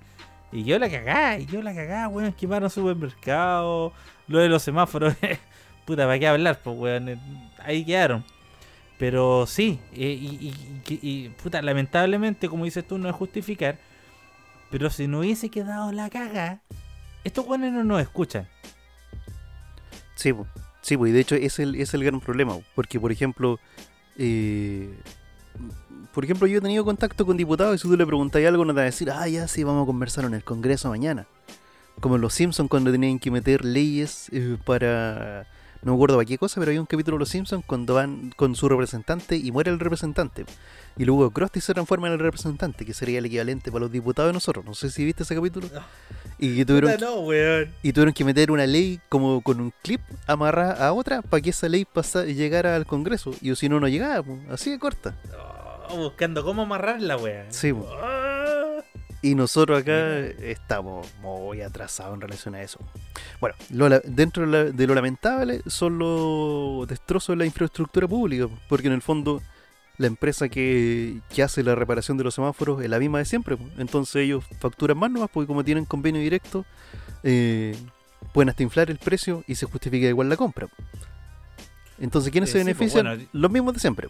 Y 0.52 0.64
yo 0.64 0.80
la 0.80 0.90
cagá, 0.90 1.38
y 1.38 1.46
yo 1.46 1.62
la 1.62 1.76
cagá, 1.76 2.08
weón, 2.08 2.34
quemaron 2.34 2.70
supermercados, 2.70 3.94
lo 4.28 4.40
de 4.40 4.50
los 4.50 4.64
semáforos, 4.64 5.16
puta, 5.86 6.04
¿para 6.04 6.18
qué 6.18 6.28
hablar? 6.28 6.60
Pues 6.64 6.78
weón, 6.78 7.10
eh, 7.10 7.20
ahí 7.64 7.86
quedaron. 7.86 8.24
Pero 8.98 9.46
sí, 9.48 9.80
eh, 9.94 10.52
y, 10.90 11.30
puta, 11.42 11.62
lamentablemente, 11.62 12.50
como 12.50 12.66
dices 12.66 12.86
tú, 12.86 12.98
no 12.98 13.08
es 13.08 13.16
justificar. 13.16 13.78
Pero 14.70 14.90
si 14.90 15.08
no 15.08 15.20
hubiese 15.20 15.50
quedado 15.50 15.92
la 15.94 16.10
caga, 16.10 16.60
estos 17.24 17.48
weones 17.48 17.72
no 17.72 17.84
nos 17.86 18.02
escuchan. 18.02 18.48
Sí, 20.16 20.34
sí, 20.82 20.98
po, 20.98 21.08
y 21.08 21.12
de 21.12 21.22
hecho 21.22 21.36
es 21.36 21.60
el, 21.60 21.76
es 21.76 21.94
el 21.94 22.04
gran 22.04 22.20
problema, 22.20 22.56
po, 22.56 22.64
porque 22.76 23.00
por 23.00 23.12
ejemplo, 23.14 23.58
eh, 24.18 24.94
por 26.20 26.26
ejemplo 26.26 26.48
yo 26.48 26.58
he 26.58 26.62
tenido 26.62 26.84
contacto 26.84 27.26
con 27.26 27.38
diputados 27.38 27.76
y 27.76 27.78
si 27.78 27.88
tú 27.88 27.96
le 27.96 28.06
preguntas 28.06 28.44
algo 28.46 28.66
no 28.66 28.74
te 28.74 28.80
va 28.80 28.82
a 28.82 28.86
decir, 28.88 29.10
ah, 29.10 29.26
ya 29.30 29.48
sí, 29.48 29.64
vamos 29.64 29.84
a 29.84 29.86
conversar 29.86 30.26
en 30.26 30.34
el 30.34 30.44
Congreso 30.44 30.90
mañana. 30.90 31.28
Como 32.02 32.18
en 32.18 32.22
Los 32.22 32.34
Simpsons 32.34 32.70
cuando 32.70 32.92
tenían 32.92 33.20
que 33.20 33.32
meter 33.32 33.64
leyes 33.64 34.28
eh, 34.34 34.58
para... 34.66 35.48
No 35.82 35.94
me 35.94 35.96
acuerdo 35.96 36.18
para 36.18 36.26
qué 36.26 36.38
cosa, 36.38 36.60
pero 36.60 36.72
hay 36.72 36.78
un 36.78 36.86
capítulo 36.86 37.16
de 37.16 37.20
Los 37.20 37.30
Simpsons 37.30 37.64
cuando 37.66 37.94
van 37.94 38.34
con 38.36 38.54
su 38.54 38.68
representante 38.68 39.38
y 39.38 39.50
muere 39.54 39.72
el 39.72 39.80
representante. 39.80 40.44
Y 40.98 41.06
luego 41.06 41.32
Krusty 41.32 41.62
se 41.62 41.74
transforma 41.74 42.08
en 42.08 42.14
el 42.16 42.20
representante, 42.20 42.86
que 42.86 42.94
sería 42.94 43.20
el 43.20 43.26
equivalente 43.26 43.72
para 43.72 43.84
los 43.84 43.92
diputados 43.94 44.28
de 44.28 44.34
nosotros. 44.34 44.66
No 44.66 44.74
sé 44.74 44.90
si 44.90 45.06
viste 45.06 45.24
ese 45.24 45.36
capítulo. 45.36 45.70
Y 46.38 46.58
que 46.58 46.66
tuvieron, 46.66 46.92
Puta, 46.92 47.06
no, 47.06 47.22
weón. 47.22 47.72
y 47.82 47.94
tuvieron 47.94 48.14
que 48.14 48.26
meter 48.26 48.52
una 48.52 48.68
ley 48.68 49.00
como 49.08 49.40
con 49.40 49.62
un 49.62 49.74
clip 49.82 50.02
amarrada 50.28 50.86
a 50.86 50.92
otra 50.92 51.22
para 51.22 51.40
que 51.40 51.52
esa 51.52 51.70
ley 51.70 51.86
pasa, 51.86 52.26
llegara 52.26 52.76
al 52.76 52.86
Congreso. 52.86 53.34
Y 53.40 53.56
si 53.56 53.70
no, 53.70 53.80
no 53.80 53.88
llegaba, 53.88 54.26
así 54.52 54.72
de 54.72 54.80
corta. 54.80 55.16
Oh, 55.34 55.59
buscando 55.98 56.44
cómo 56.44 56.64
amarrar 56.64 57.02
la 57.02 57.18
wea. 57.18 57.46
Sí, 57.50 57.74
po. 57.74 57.88
Ah. 58.02 58.84
Y 59.22 59.36
nosotros 59.36 59.82
acá 59.82 60.18
estamos 60.20 61.08
muy 61.22 61.62
atrasados 61.62 62.14
en 62.16 62.22
relación 62.22 62.56
a 62.56 62.62
eso. 62.62 62.80
Bueno, 63.42 63.56
lo 63.70 63.90
dentro 64.00 64.50
de, 64.50 64.88
lo 64.88 64.96
lamentable 64.96 65.62
son 65.68 66.00
los 66.00 66.88
destrozos 66.88 67.34
de 67.34 67.38
la 67.40 67.46
infraestructura 67.46 68.08
pública, 68.08 68.48
porque 68.70 68.88
en 68.88 68.94
el 68.94 69.02
fondo 69.02 69.42
la 69.98 70.08
empresa 70.08 70.48
que, 70.48 71.20
que 71.30 71.44
hace 71.44 71.62
la 71.64 71.76
reparación 71.76 72.18
de 72.18 72.24
los 72.24 72.34
semáforos 72.34 72.82
es 72.82 72.90
la 72.90 72.98
misma 72.98 73.18
de 73.18 73.26
siempre. 73.26 73.58
Entonces 73.78 74.16
ellos 74.24 74.46
facturan 74.60 74.98
más 74.98 75.12
nomás, 75.12 75.30
porque 75.34 75.48
como 75.48 75.66
tienen 75.66 75.84
convenio 75.84 76.22
directo, 76.22 76.66
eh, 77.24 77.76
pueden 78.34 78.48
hasta 78.48 78.64
inflar 78.64 78.90
el 78.90 79.00
precio 79.00 79.44
y 79.48 79.56
se 79.56 79.66
justifica 79.66 80.08
igual 80.08 80.30
la 80.30 80.38
compra. 80.38 80.70
Entonces, 82.00 82.32
¿quiénes 82.32 82.50
Eh, 82.52 82.54
se 82.54 82.60
sí, 82.60 82.64
benefician? 82.66 83.06
bueno, 83.06 83.24
Los 83.34 83.52
mismos 83.52 83.74
de 83.74 83.80
siempre. 83.82 84.08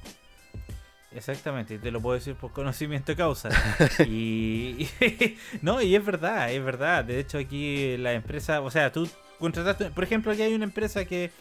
Exactamente, 1.11 1.75
y 1.75 1.77
te 1.79 1.91
lo 1.91 2.01
puedo 2.01 2.15
decir 2.15 2.35
por 2.35 2.51
conocimiento 2.51 3.11
de 3.11 3.15
causa. 3.15 3.49
y 4.07 4.87
no, 5.61 5.81
y 5.81 5.95
es 5.95 6.05
verdad, 6.05 6.51
es 6.51 6.63
verdad. 6.63 7.03
De 7.03 7.19
hecho, 7.19 7.39
aquí 7.39 7.97
la 7.97 8.13
empresa, 8.13 8.61
o 8.61 8.69
sea, 8.69 8.91
tú 8.91 9.09
contrataste, 9.39 9.89
por 9.91 10.03
ejemplo, 10.03 10.31
aquí 10.31 10.43
hay 10.43 10.53
una 10.53 10.65
empresa 10.65 11.05
que 11.05 11.31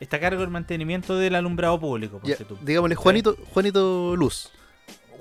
está 0.00 0.16
a 0.16 0.20
cargo 0.20 0.40
del 0.40 0.50
mantenimiento 0.50 1.16
del 1.16 1.36
alumbrado 1.36 1.78
público. 1.78 2.20
Ya, 2.24 2.36
ponte 2.36 2.44
tú. 2.44 2.58
digámosle, 2.62 2.96
Juanito, 2.96 3.36
Juanito 3.52 4.16
Luz. 4.16 4.50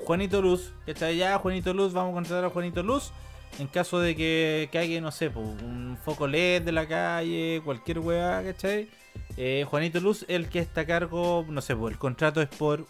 Juanito 0.05 0.41
Luz, 0.41 0.73
¿cachai? 0.85 1.17
Ya, 1.17 1.37
Juanito 1.37 1.73
Luz, 1.73 1.93
vamos 1.93 2.11
a 2.11 2.15
contratar 2.15 2.45
a 2.45 2.49
Juanito 2.49 2.81
Luz. 2.81 3.11
En 3.59 3.67
caso 3.67 3.99
de 3.99 4.15
que 4.15 4.69
caiga, 4.71 4.99
no 5.01 5.11
sé, 5.11 5.29
po, 5.29 5.41
un 5.41 5.97
foco 6.03 6.25
LED 6.25 6.63
de 6.63 6.71
la 6.71 6.87
calle, 6.87 7.61
cualquier 7.63 7.99
weá, 7.99 8.41
¿cachai? 8.43 8.89
Eh, 9.37 9.65
Juanito 9.69 9.99
Luz, 9.99 10.25
el 10.27 10.49
que 10.49 10.59
está 10.59 10.81
a 10.81 10.85
cargo, 10.85 11.45
no 11.47 11.61
sé, 11.61 11.75
pues 11.75 11.93
el 11.93 11.99
contrato 11.99 12.41
es 12.41 12.47
por 12.47 12.87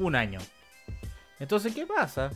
un 0.00 0.16
año. 0.16 0.40
Entonces, 1.38 1.74
¿qué 1.74 1.86
pasa? 1.86 2.30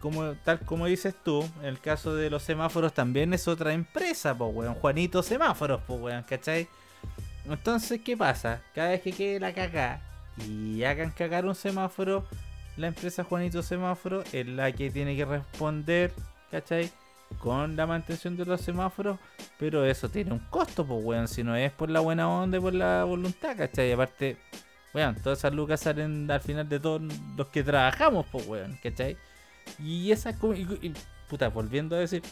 Como, 0.00 0.34
tal 0.44 0.60
como 0.60 0.86
dices 0.86 1.14
tú, 1.24 1.42
en 1.60 1.66
el 1.66 1.80
caso 1.80 2.14
de 2.14 2.30
los 2.30 2.42
semáforos 2.42 2.92
también 2.92 3.32
es 3.34 3.48
otra 3.48 3.72
empresa, 3.72 4.36
pues 4.36 4.54
weón. 4.54 4.74
Juanito 4.74 5.22
Semáforos, 5.22 5.80
pues 5.86 6.00
weón, 6.00 6.22
¿cachai? 6.22 6.68
Entonces, 7.44 8.00
¿qué 8.04 8.16
pasa? 8.16 8.62
Cada 8.74 8.90
vez 8.90 9.02
que 9.02 9.12
quede 9.12 9.40
la 9.40 9.52
caca 9.52 10.00
y 10.46 10.82
hagan 10.84 11.10
cagar 11.10 11.46
un 11.46 11.54
semáforo, 11.54 12.26
la 12.76 12.88
empresa 12.88 13.24
Juanito 13.24 13.62
Semáforo 13.62 14.22
es 14.32 14.46
la 14.46 14.70
que 14.72 14.90
tiene 14.90 15.16
que 15.16 15.24
responder, 15.24 16.12
¿cachai? 16.50 16.90
Con 17.38 17.74
la 17.74 17.86
mantención 17.86 18.36
de 18.36 18.44
los 18.44 18.60
semáforos, 18.60 19.18
pero 19.58 19.84
eso 19.84 20.08
tiene 20.08 20.32
un 20.32 20.40
costo, 20.50 20.86
pues 20.86 21.04
weón. 21.04 21.28
Si 21.28 21.42
no 21.42 21.56
es 21.56 21.72
por 21.72 21.90
la 21.90 22.00
buena 22.00 22.28
onda 22.28 22.60
por 22.60 22.74
la 22.74 23.04
voluntad, 23.04 23.56
¿cachai? 23.56 23.92
Aparte, 23.92 24.36
weón, 24.94 25.14
todas 25.22 25.38
esas 25.38 25.52
lucas 25.52 25.80
salen 25.80 26.30
al 26.30 26.40
final 26.40 26.68
de 26.68 26.80
todos 26.80 27.02
los 27.36 27.46
que 27.48 27.62
trabajamos, 27.62 28.26
pues 28.30 28.46
weón, 28.46 28.78
¿cachai? 28.82 29.16
Y 29.78 30.10
esa 30.12 30.30
y, 30.30 30.62
y- 30.86 30.94
puta, 31.28 31.48
volviendo 31.48 31.96
a 31.96 31.98
decir, 32.00 32.22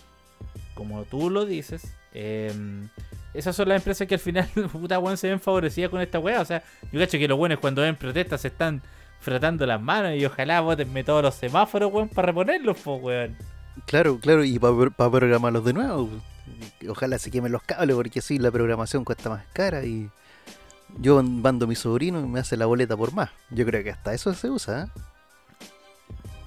como 0.74 1.04
tú 1.04 1.30
lo 1.30 1.44
dices, 1.44 1.94
em, 2.12 2.88
esas 3.32 3.54
son 3.56 3.68
las 3.68 3.76
empresas 3.78 4.06
que 4.06 4.14
al 4.14 4.20
final, 4.20 4.48
puta 4.72 4.98
weón, 4.98 5.16
se 5.16 5.28
ven 5.28 5.40
favorecidas 5.40 5.90
con 5.90 6.00
esta 6.00 6.18
weá. 6.18 6.40
O 6.40 6.44
sea, 6.44 6.62
yo 6.92 7.00
cacho 7.00 7.18
que 7.18 7.28
los 7.28 7.38
buenos 7.38 7.58
cuando 7.58 7.82
ven 7.82 7.96
protestas 7.96 8.40
se 8.42 8.48
están 8.48 8.82
frotando 9.20 9.64
las 9.66 9.80
manos 9.80 10.12
y 10.16 10.24
ojalá 10.24 10.60
votenme 10.60 11.02
todos 11.02 11.22
los 11.22 11.34
semáforos, 11.34 11.92
weón, 11.92 12.08
para 12.08 12.26
reponerlos, 12.26 12.76
pues 12.82 13.02
weón. 13.02 13.36
Claro, 13.86 14.18
claro, 14.20 14.44
y 14.44 14.58
para 14.58 15.10
programarlos 15.10 15.64
de 15.64 15.72
nuevo. 15.72 16.08
Ojalá 16.88 17.18
se 17.18 17.30
quemen 17.30 17.50
los 17.50 17.62
cables, 17.62 17.96
porque 17.96 18.18
así 18.20 18.38
la 18.38 18.50
programación 18.50 19.04
cuesta 19.04 19.30
más 19.30 19.44
cara 19.52 19.84
y 19.84 20.08
yo 20.98 21.22
mando 21.22 21.64
a 21.66 21.68
mi 21.68 21.74
sobrino 21.74 22.20
y 22.20 22.24
me 22.24 22.40
hace 22.40 22.56
la 22.56 22.66
boleta 22.66 22.96
por 22.96 23.12
más. 23.12 23.30
Yo 23.50 23.64
creo 23.66 23.82
que 23.84 23.90
hasta 23.90 24.14
eso 24.14 24.32
se 24.34 24.50
usa, 24.50 24.84
¿eh? 24.84 25.00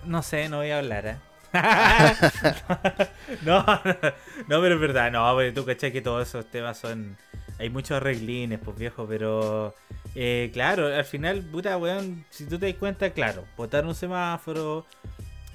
No 0.03 0.21
sé, 0.23 0.47
no 0.49 0.57
voy 0.57 0.69
a 0.71 0.77
hablar, 0.79 1.05
¿eh? 1.07 1.17
no, 3.41 3.65
no, 3.65 4.61
pero 4.61 4.75
es 4.75 4.79
verdad, 4.81 5.11
no, 5.11 5.33
pero 5.37 5.53
tú 5.53 5.65
cachai 5.65 5.91
que 5.91 6.01
todos 6.01 6.27
esos 6.27 6.45
temas 6.49 6.77
son. 6.77 7.17
Hay 7.59 7.69
muchos 7.69 7.97
arreglines, 7.97 8.59
pues 8.59 8.77
viejo, 8.77 9.05
pero. 9.07 9.75
eh, 10.15 10.49
claro, 10.53 10.87
al 10.87 11.05
final, 11.05 11.43
puta 11.43 11.77
weón, 11.77 12.25
si 12.29 12.45
tú 12.47 12.59
te 12.59 12.67
das 12.67 12.75
cuenta, 12.77 13.11
claro, 13.11 13.45
botar 13.57 13.85
un 13.85 13.95
semáforo. 13.95 14.85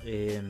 Eh, 0.05 0.42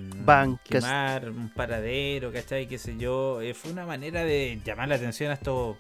quemar 0.69 1.29
un 1.31 1.51
paradero, 1.51 2.33
¿cachai? 2.33 2.67
Qué 2.69 2.79
sé 2.79 2.97
yo. 2.97 3.41
eh, 3.43 3.55
fue 3.55 3.71
una 3.73 3.85
manera 3.87 4.25
de 4.25 4.61
llamar 4.65 4.89
la 4.89 4.95
atención 4.97 5.31
a 5.31 5.35
estos. 5.35 5.77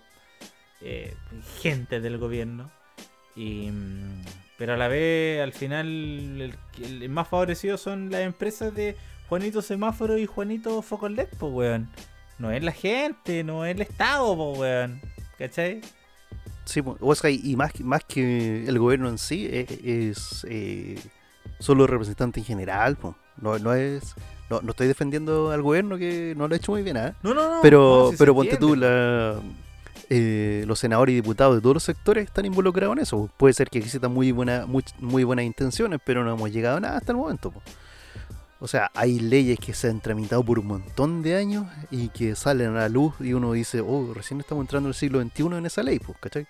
Eh, 0.82 1.14
gente 1.60 2.00
del 2.00 2.18
gobierno. 2.18 2.70
Y, 3.36 3.70
mm, 3.70 4.24
pero 4.58 4.74
a 4.74 4.76
la 4.76 4.88
vez, 4.88 5.40
al 5.42 5.52
final, 5.52 5.86
el, 5.86 6.54
el 6.82 7.08
más 7.08 7.28
favorecido 7.28 7.78
son 7.78 8.10
las 8.10 8.20
empresas 8.22 8.74
de 8.74 8.96
Juanito 9.28 9.62
Semáforo 9.62 10.18
y 10.18 10.26
Juanito 10.26 10.82
Foco 10.82 11.08
LED, 11.08 11.28
po, 11.38 11.48
weón. 11.48 11.88
No 12.38 12.50
es 12.50 12.62
la 12.62 12.72
gente, 12.72 13.44
no 13.44 13.64
es 13.64 13.74
el 13.74 13.82
Estado, 13.82 14.36
po, 14.36 14.52
weón. 14.52 15.00
¿Cachai? 15.38 15.80
Sí, 16.64 16.80
o 16.84 17.14
sea, 17.14 17.30
y 17.30 17.56
más, 17.56 17.72
que- 17.72 17.82
más 17.84 18.04
que 18.04 18.64
el 18.66 18.78
gobierno 18.78 19.08
en 19.08 19.18
sí, 19.18 19.48
eh, 19.50 20.10
es, 20.12 20.46
eh, 20.48 20.96
son 21.58 21.78
los 21.78 21.88
representantes 21.90 22.40
en 22.42 22.44
general. 22.46 22.96
po. 22.96 23.16
No, 23.40 23.58
no 23.58 23.74
es 23.74 24.14
no, 24.50 24.60
no 24.60 24.70
estoy 24.72 24.86
defendiendo 24.86 25.50
al 25.50 25.62
gobierno 25.62 25.96
que 25.96 26.34
no 26.36 26.46
lo 26.46 26.54
ha 26.54 26.58
hecho 26.58 26.72
muy 26.72 26.82
bien, 26.82 26.98
¿ah? 26.98 27.16
No, 27.22 27.32
no, 27.32 27.48
no. 27.56 27.62
pero 27.62 28.10
no, 28.12 28.18
pero 28.18 28.34
ponte 28.34 28.58
tú, 28.58 28.76
la, 28.76 29.40
eh, 30.10 30.64
los 30.66 30.78
senadores 30.78 31.12
y 31.12 31.16
diputados 31.16 31.54
de 31.54 31.60
todos 31.60 31.74
los 31.74 31.82
sectores 31.82 32.24
están 32.24 32.44
involucrados 32.44 32.96
en 32.96 33.02
eso. 33.02 33.30
Puede 33.36 33.54
ser 33.54 33.70
que 33.70 33.78
existan 33.78 34.12
muy, 34.12 34.32
buena, 34.32 34.66
muy, 34.66 35.24
buenas 35.24 35.44
intenciones, 35.44 36.00
pero 36.04 36.24
no 36.24 36.34
hemos 36.34 36.50
llegado 36.50 36.78
a 36.78 36.80
nada 36.80 36.98
hasta 36.98 37.12
el 37.12 37.18
momento. 37.18 37.52
O 38.60 38.68
sea, 38.68 38.90
hay 38.94 39.18
leyes 39.18 39.58
que 39.58 39.74
se 39.74 39.88
han 39.88 40.00
tramitado 40.00 40.44
por 40.44 40.58
un 40.58 40.66
montón 40.66 41.22
de 41.22 41.36
años 41.36 41.66
y 41.90 42.08
que 42.10 42.36
salen 42.36 42.76
a 42.76 42.80
la 42.80 42.88
luz 42.88 43.14
y 43.20 43.32
uno 43.32 43.52
dice, 43.52 43.80
oh, 43.80 44.12
recién 44.14 44.38
estamos 44.40 44.62
entrando 44.62 44.88
al 44.88 44.94
siglo 44.94 45.20
XXI 45.20 45.42
en 45.56 45.66
esa 45.66 45.82
ley, 45.82 45.98
pues, 45.98 46.16
¿cachai? 46.18 46.46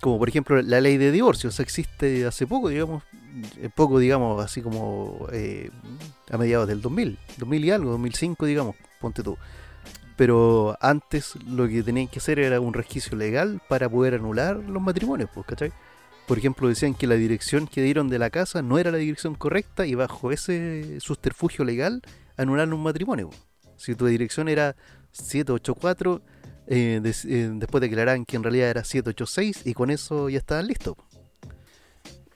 Como 0.00 0.18
por 0.18 0.28
ejemplo 0.28 0.60
la 0.62 0.80
ley 0.80 0.96
de 0.96 1.12
divorcio, 1.12 1.48
o 1.48 1.52
sea, 1.52 1.62
existe 1.62 2.26
hace 2.26 2.46
poco, 2.46 2.68
digamos, 2.68 3.04
eh, 3.58 3.70
poco, 3.74 3.98
digamos, 3.98 4.42
así 4.44 4.62
como 4.62 5.28
eh, 5.32 5.70
a 6.30 6.38
mediados 6.38 6.66
del 6.66 6.80
2000, 6.80 7.18
2000 7.38 7.64
y 7.64 7.70
algo, 7.70 7.90
2005, 7.90 8.46
digamos, 8.46 8.76
ponte 9.00 9.22
tú. 9.22 9.36
Pero 10.16 10.76
antes 10.80 11.34
lo 11.46 11.68
que 11.68 11.82
tenían 11.82 12.08
que 12.08 12.18
hacer 12.20 12.38
era 12.38 12.58
un 12.60 12.72
resquicio 12.72 13.16
legal 13.16 13.60
para 13.68 13.88
poder 13.88 14.14
anular 14.14 14.56
los 14.56 14.82
matrimonios, 14.82 15.28
pues, 15.34 15.46
¿cachai? 15.46 15.72
Por 16.26 16.38
ejemplo, 16.38 16.68
decían 16.68 16.94
que 16.94 17.06
la 17.06 17.14
dirección 17.16 17.66
que 17.66 17.82
dieron 17.82 18.08
de 18.08 18.18
la 18.18 18.30
casa 18.30 18.62
no 18.62 18.78
era 18.78 18.90
la 18.90 18.96
dirección 18.98 19.34
correcta 19.34 19.86
y 19.86 19.94
bajo 19.94 20.32
ese 20.32 20.98
subterfugio 21.00 21.64
legal 21.64 22.02
anularon 22.36 22.72
un 22.74 22.82
matrimonio. 22.82 23.28
pues. 23.28 23.40
Si 23.76 23.94
tu 23.94 24.06
dirección 24.06 24.48
era 24.48 24.74
784, 25.12 26.22
eh, 26.66 27.00
des- 27.02 27.24
eh, 27.26 27.50
después 27.54 27.80
declaraban 27.82 28.24
que 28.24 28.36
en 28.36 28.42
realidad 28.42 28.70
era 28.70 28.82
786 28.84 29.62
y 29.66 29.74
con 29.74 29.90
eso 29.90 30.28
ya 30.30 30.38
estaban 30.38 30.66
listos. 30.66 30.94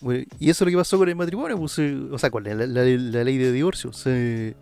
Bueno, 0.01 0.25
y 0.39 0.49
eso 0.51 0.65
es 0.65 0.67
lo 0.67 0.71
que 0.71 0.81
pasó 0.81 0.97
con 0.99 1.09
el 1.09 1.17
matrimonio, 1.17 1.59
pues, 1.59 1.79
o 1.79 2.19
sea, 2.19 2.31
con 2.31 2.45
la, 2.45 2.55
la- 2.55 2.67
la 2.67 3.25
ley 3.25 3.39
de 3.39 3.53
divorcio. 3.53 3.93
Se 3.93 4.55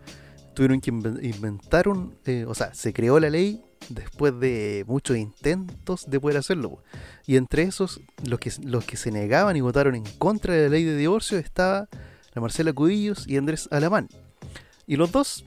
tuvieron 0.53 0.81
que 0.81 0.91
inven- 0.91 1.23
inventar 1.23 1.87
un, 1.87 2.15
eh, 2.25 2.45
o 2.47 2.53
sea, 2.53 2.73
se 2.73 2.93
creó 2.93 3.19
la 3.19 3.29
ley 3.29 3.61
después 3.89 4.37
de 4.39 4.83
muchos 4.87 5.17
intentos 5.17 6.09
de 6.09 6.19
poder 6.19 6.37
hacerlo. 6.37 6.83
Y 7.25 7.37
entre 7.37 7.63
esos, 7.63 8.01
los 8.25 8.39
que, 8.39 8.51
los 8.63 8.83
que 8.85 8.97
se 8.97 9.11
negaban 9.11 9.55
y 9.55 9.61
votaron 9.61 9.95
en 9.95 10.03
contra 10.17 10.53
de 10.53 10.63
la 10.63 10.69
ley 10.69 10.83
de 10.83 10.95
divorcio 10.95 11.37
estaba 11.37 11.87
la 12.33 12.41
Marcela 12.41 12.73
Cubillos 12.73 13.27
y 13.27 13.37
Andrés 13.37 13.67
Alamán. 13.71 14.09
Y 14.85 14.95
los 14.97 15.11
dos 15.11 15.45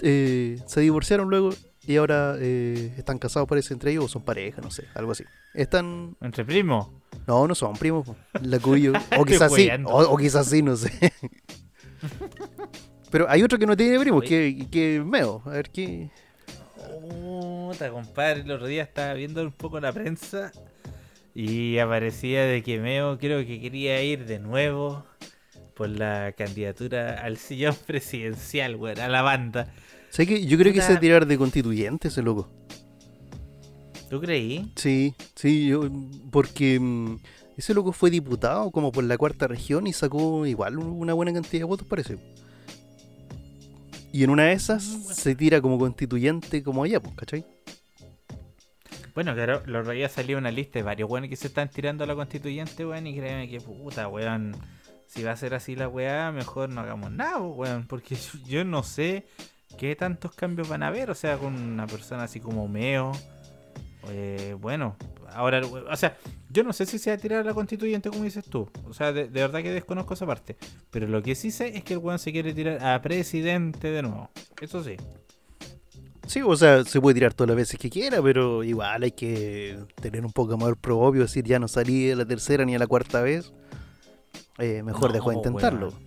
eh, 0.00 0.60
se 0.66 0.80
divorciaron 0.80 1.28
luego 1.30 1.50
y 1.86 1.96
ahora 1.96 2.34
eh, 2.38 2.92
están 2.96 3.18
casados, 3.18 3.48
parece, 3.48 3.72
entre 3.74 3.92
ellos, 3.92 4.04
o 4.06 4.08
son 4.08 4.22
pareja, 4.22 4.60
no 4.60 4.70
sé, 4.70 4.84
algo 4.94 5.12
así. 5.12 5.24
Están. 5.54 6.16
Entre 6.20 6.44
primos. 6.44 6.88
No, 7.26 7.46
no 7.46 7.54
son 7.54 7.74
primos, 7.74 8.08
la 8.42 8.58
Cubillo. 8.58 8.92
O 9.18 9.24
quizás 9.24 9.52
sí, 9.54 9.68
o 9.84 10.16
quizás 10.16 10.46
sí, 10.48 10.62
no 10.62 10.76
sé. 10.76 10.90
Pero 13.16 13.30
hay 13.30 13.42
otro 13.42 13.58
que 13.58 13.64
no 13.64 13.74
tiene 13.74 13.98
primos, 13.98 14.22
que, 14.24 14.66
que 14.70 15.02
Meo. 15.02 15.40
A 15.46 15.48
ver 15.48 15.70
qué. 15.70 16.10
Puta, 16.76 17.88
compadre, 17.90 18.42
el 18.42 18.50
otro 18.50 18.66
día 18.66 18.82
estaba 18.82 19.14
viendo 19.14 19.40
un 19.40 19.52
poco 19.52 19.80
la 19.80 19.90
prensa 19.90 20.52
y 21.34 21.78
aparecía 21.78 22.44
de 22.44 22.62
que 22.62 22.78
Meo 22.78 23.16
creo 23.18 23.38
que 23.46 23.58
quería 23.58 24.02
ir 24.02 24.26
de 24.26 24.38
nuevo 24.38 25.06
por 25.74 25.88
la 25.88 26.34
candidatura 26.36 27.18
al 27.22 27.38
sillón 27.38 27.74
presidencial, 27.86 28.76
weón, 28.76 29.00
a 29.00 29.08
la 29.08 29.22
banda. 29.22 29.72
¿Sabes 30.10 30.28
qué? 30.28 30.46
Yo 30.46 30.58
creo 30.58 30.74
que 30.74 30.82
se 30.82 30.98
tirar 30.98 31.24
de 31.24 31.38
constituyente 31.38 32.08
ese 32.08 32.20
loco. 32.20 32.50
¿Tú 34.10 34.20
creí? 34.20 34.70
Sí, 34.76 35.14
sí, 35.34 35.68
yo, 35.68 35.88
porque 36.30 36.78
mm, 36.78 37.16
ese 37.56 37.72
loco 37.72 37.92
fue 37.92 38.10
diputado 38.10 38.70
como 38.70 38.92
por 38.92 39.04
la 39.04 39.16
cuarta 39.16 39.46
región 39.46 39.86
y 39.86 39.94
sacó 39.94 40.44
igual 40.44 40.76
una 40.76 41.14
buena 41.14 41.32
cantidad 41.32 41.60
de 41.60 41.64
votos, 41.64 41.88
parece. 41.88 42.18
Y 44.16 44.24
en 44.24 44.30
una 44.30 44.44
de 44.44 44.54
esas 44.54 44.82
se 44.82 45.34
tira 45.34 45.60
como 45.60 45.78
constituyente 45.78 46.62
como 46.62 46.84
allá, 46.84 47.00
pues, 47.00 47.14
¿cachai? 47.16 47.44
Bueno, 49.14 49.34
claro, 49.34 49.62
los 49.66 49.86
día 49.90 50.08
salió 50.08 50.38
una 50.38 50.50
lista 50.50 50.78
de 50.78 50.84
varios 50.84 51.10
weones 51.10 51.28
que 51.28 51.36
se 51.36 51.48
están 51.48 51.68
tirando 51.68 52.02
a 52.02 52.06
la 52.06 52.14
constituyente, 52.14 52.86
weón, 52.86 53.06
y 53.06 53.14
créeme 53.14 53.46
que 53.46 53.60
puta, 53.60 54.08
weón. 54.08 54.56
Si 55.06 55.22
va 55.22 55.32
a 55.32 55.36
ser 55.36 55.52
así 55.52 55.76
la 55.76 55.86
weá, 55.88 56.32
mejor 56.32 56.70
no 56.70 56.80
hagamos 56.80 57.10
nada, 57.10 57.40
weón, 57.40 57.86
porque 57.86 58.16
yo 58.46 58.64
no 58.64 58.82
sé 58.82 59.26
qué 59.76 59.94
tantos 59.96 60.34
cambios 60.34 60.66
van 60.66 60.82
a 60.82 60.86
haber, 60.86 61.10
o 61.10 61.14
sea, 61.14 61.36
con 61.36 61.54
una 61.54 61.86
persona 61.86 62.22
así 62.22 62.40
como 62.40 62.68
Meo. 62.68 63.12
Eh, 64.10 64.54
bueno, 64.60 64.96
ahora, 65.32 65.60
o 65.66 65.96
sea, 65.96 66.16
yo 66.50 66.62
no 66.64 66.72
sé 66.72 66.86
si 66.86 66.98
se 66.98 67.10
va 67.10 67.16
a 67.16 67.18
tirar 67.18 67.40
a 67.40 67.44
la 67.44 67.54
constituyente 67.54 68.08
como 68.10 68.24
dices 68.24 68.44
tú, 68.44 68.68
o 68.88 68.92
sea, 68.94 69.12
de, 69.12 69.28
de 69.28 69.40
verdad 69.40 69.62
que 69.62 69.72
desconozco 69.72 70.14
esa 70.14 70.26
parte, 70.26 70.56
pero 70.90 71.06
lo 71.06 71.22
que 71.22 71.34
sí 71.34 71.50
sé 71.50 71.76
es 71.76 71.84
que 71.84 71.94
el 71.94 71.98
weón 71.98 72.18
se 72.18 72.32
quiere 72.32 72.52
tirar 72.54 72.84
a 72.84 73.00
presidente 73.02 73.90
de 73.90 74.02
nuevo, 74.02 74.30
eso 74.60 74.82
sí. 74.82 74.96
Sí, 76.26 76.40
o 76.44 76.56
sea, 76.56 76.82
se 76.84 77.00
puede 77.00 77.14
tirar 77.14 77.34
todas 77.34 77.48
las 77.50 77.56
veces 77.56 77.78
que 77.78 77.88
quiera, 77.88 78.20
pero 78.20 78.64
igual 78.64 79.04
hay 79.04 79.12
que 79.12 79.78
tener 80.00 80.26
un 80.26 80.32
poco 80.32 80.56
más 80.58 80.72
propio, 80.80 81.22
decir 81.22 81.44
ya 81.44 81.60
no 81.60 81.68
salí 81.68 82.10
a 82.10 82.16
la 82.16 82.24
tercera 82.24 82.64
ni 82.64 82.74
a 82.74 82.80
la 82.80 82.86
cuarta 82.88 83.20
vez. 83.22 83.52
Eh, 84.58 84.82
mejor 84.82 85.10
No, 85.10 85.14
dejó 85.14 85.30
de 85.30 85.36
intentarlo. 85.36 85.88
weón. 85.90 86.06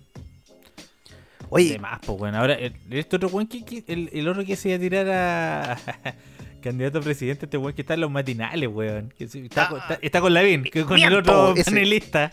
Oye, 1.48 1.72
De 1.72 1.78
más, 1.78 2.00
pues 2.04 2.18
bueno. 2.18 2.38
Ahora, 2.38 2.54
el, 2.54 2.74
este 2.90 3.16
otro 3.16 3.30
que, 3.48 3.64
que- 3.64 3.84
el, 3.88 4.10
el 4.12 4.28
otro 4.28 4.44
que 4.44 4.56
se 4.56 4.68
iba 4.68 4.76
a 4.76 4.80
tirar 4.80 5.08
a 5.08 5.78
candidato 6.60 6.98
a 6.98 7.02
presidente, 7.02 7.46
este 7.46 7.56
weón 7.56 7.74
que 7.74 7.82
está 7.82 7.94
en 7.94 8.00
los 8.00 8.10
matinales, 8.10 8.68
weón. 8.68 9.12
Que 9.16 9.26
se- 9.28 9.44
está, 9.44 9.68
con- 9.68 9.78
está, 9.80 9.98
está 10.00 10.20
con 10.20 10.32
Lavín, 10.34 10.64
que 10.64 10.84
con 10.84 10.98
el 10.98 11.14
otro 11.16 11.54
panelista. 11.64 12.32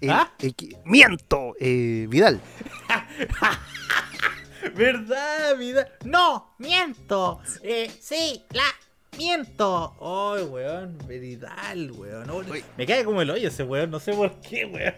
el- 0.00 0.10
¿ah? 0.10 0.30
el 0.40 0.54
miento, 0.84 1.54
eh, 1.60 2.06
Vidal. 2.08 2.40
¿Verdad, 4.76 5.56
vida? 5.58 5.88
No, 6.04 6.54
miento. 6.58 7.40
Eh, 7.62 7.90
sí, 8.00 8.42
la 8.52 8.62
miento. 9.18 9.94
Ay, 10.00 10.44
weón, 10.44 10.96
veridal, 11.06 11.90
weón. 11.92 12.30
Oh, 12.30 12.36
Oye. 12.36 12.64
me 12.76 12.86
cae 12.86 13.04
como 13.04 13.20
el 13.22 13.30
hoyo 13.30 13.48
ese 13.48 13.62
weón, 13.62 13.90
no 13.90 14.00
sé 14.00 14.12
por 14.14 14.40
qué, 14.40 14.64
weón. 14.64 14.94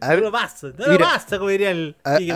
A 0.00 0.10
ver, 0.10 0.18
no 0.18 0.26
lo 0.26 0.32
paso, 0.32 0.72
no 0.78 0.86
lo 0.86 0.96
paso, 0.98 1.38
como 1.38 1.50
diría 1.50 1.72
el 1.72 1.96
A, 2.04 2.18
mí 2.20 2.30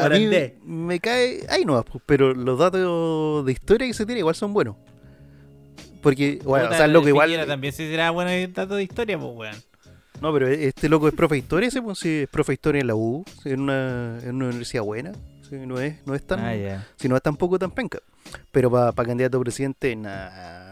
me 0.64 0.98
cae. 0.98 1.46
Ahí 1.48 1.64
no, 1.64 1.85
pero 2.07 2.35
los 2.35 2.59
datos 2.59 3.44
de 3.46 3.52
historia 3.52 3.87
que 3.87 3.94
se 3.94 4.05
tiene 4.05 4.18
igual 4.20 4.35
son 4.35 4.52
buenos. 4.52 4.74
Porque, 6.02 6.40
bueno, 6.44 6.64
Puta, 6.66 6.74
o 6.74 6.76
sea, 6.78 6.86
el 6.86 6.92
loco 6.92 7.08
igual. 7.08 7.46
también 7.46 7.72
se 7.72 7.88
será 7.88 8.10
bueno 8.10 8.30
en 8.30 8.52
datos 8.52 8.76
de 8.76 8.82
historia, 8.82 9.18
pues, 9.18 9.32
weón. 9.34 9.56
No, 10.20 10.32
pero 10.32 10.46
este 10.48 10.88
loco 10.88 11.08
es 11.08 11.14
profe 11.14 11.34
de 11.36 11.38
historia, 11.40 11.68
ese, 11.68 11.82
pues 11.82 11.98
sí, 11.98 12.20
es 12.22 12.28
profe 12.28 12.52
de 12.52 12.54
historia 12.54 12.80
en 12.80 12.86
la 12.86 12.94
U, 12.94 13.24
en 13.44 13.60
una, 13.60 14.18
en 14.22 14.36
una 14.36 14.46
universidad 14.46 14.82
buena. 14.84 15.12
sí, 15.48 15.56
no, 15.66 15.78
es, 15.80 15.96
no 16.06 16.14
es 16.14 16.24
tan. 16.26 16.40
Ah. 16.40 16.84
Si 16.96 17.08
no 17.08 17.16
es 17.16 17.22
tampoco 17.22 17.58
tan 17.58 17.70
penca. 17.70 17.98
Pero 18.52 18.70
para 18.70 18.92
candidato 19.08 19.38
a 19.38 19.40
presidente, 19.40 19.94
nah. 19.96 20.70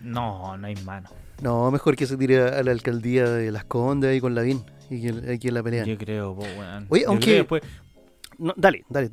No, 0.00 0.56
no 0.56 0.66
hay 0.66 0.74
mano. 0.76 1.08
No, 1.40 1.70
mejor 1.70 1.94
que 1.96 2.06
se 2.06 2.16
tire 2.16 2.40
a 2.42 2.62
la 2.62 2.72
alcaldía 2.72 3.28
de 3.30 3.50
Las 3.52 3.64
Condes 3.64 4.10
ahí 4.10 4.20
con 4.20 4.34
Lavín 4.34 4.64
y 4.90 5.00
que 5.02 5.38
que 5.38 5.52
la 5.52 5.62
pelean. 5.62 5.86
Yo 5.86 5.96
creo, 5.96 6.34
pues, 6.34 6.56
weón. 6.58 6.86
Oye, 6.88 7.02
Yo 7.02 7.08
aunque- 7.10 7.34
después- 7.34 7.62
No, 8.38 8.52
dale, 8.56 8.84
dale, 8.88 9.10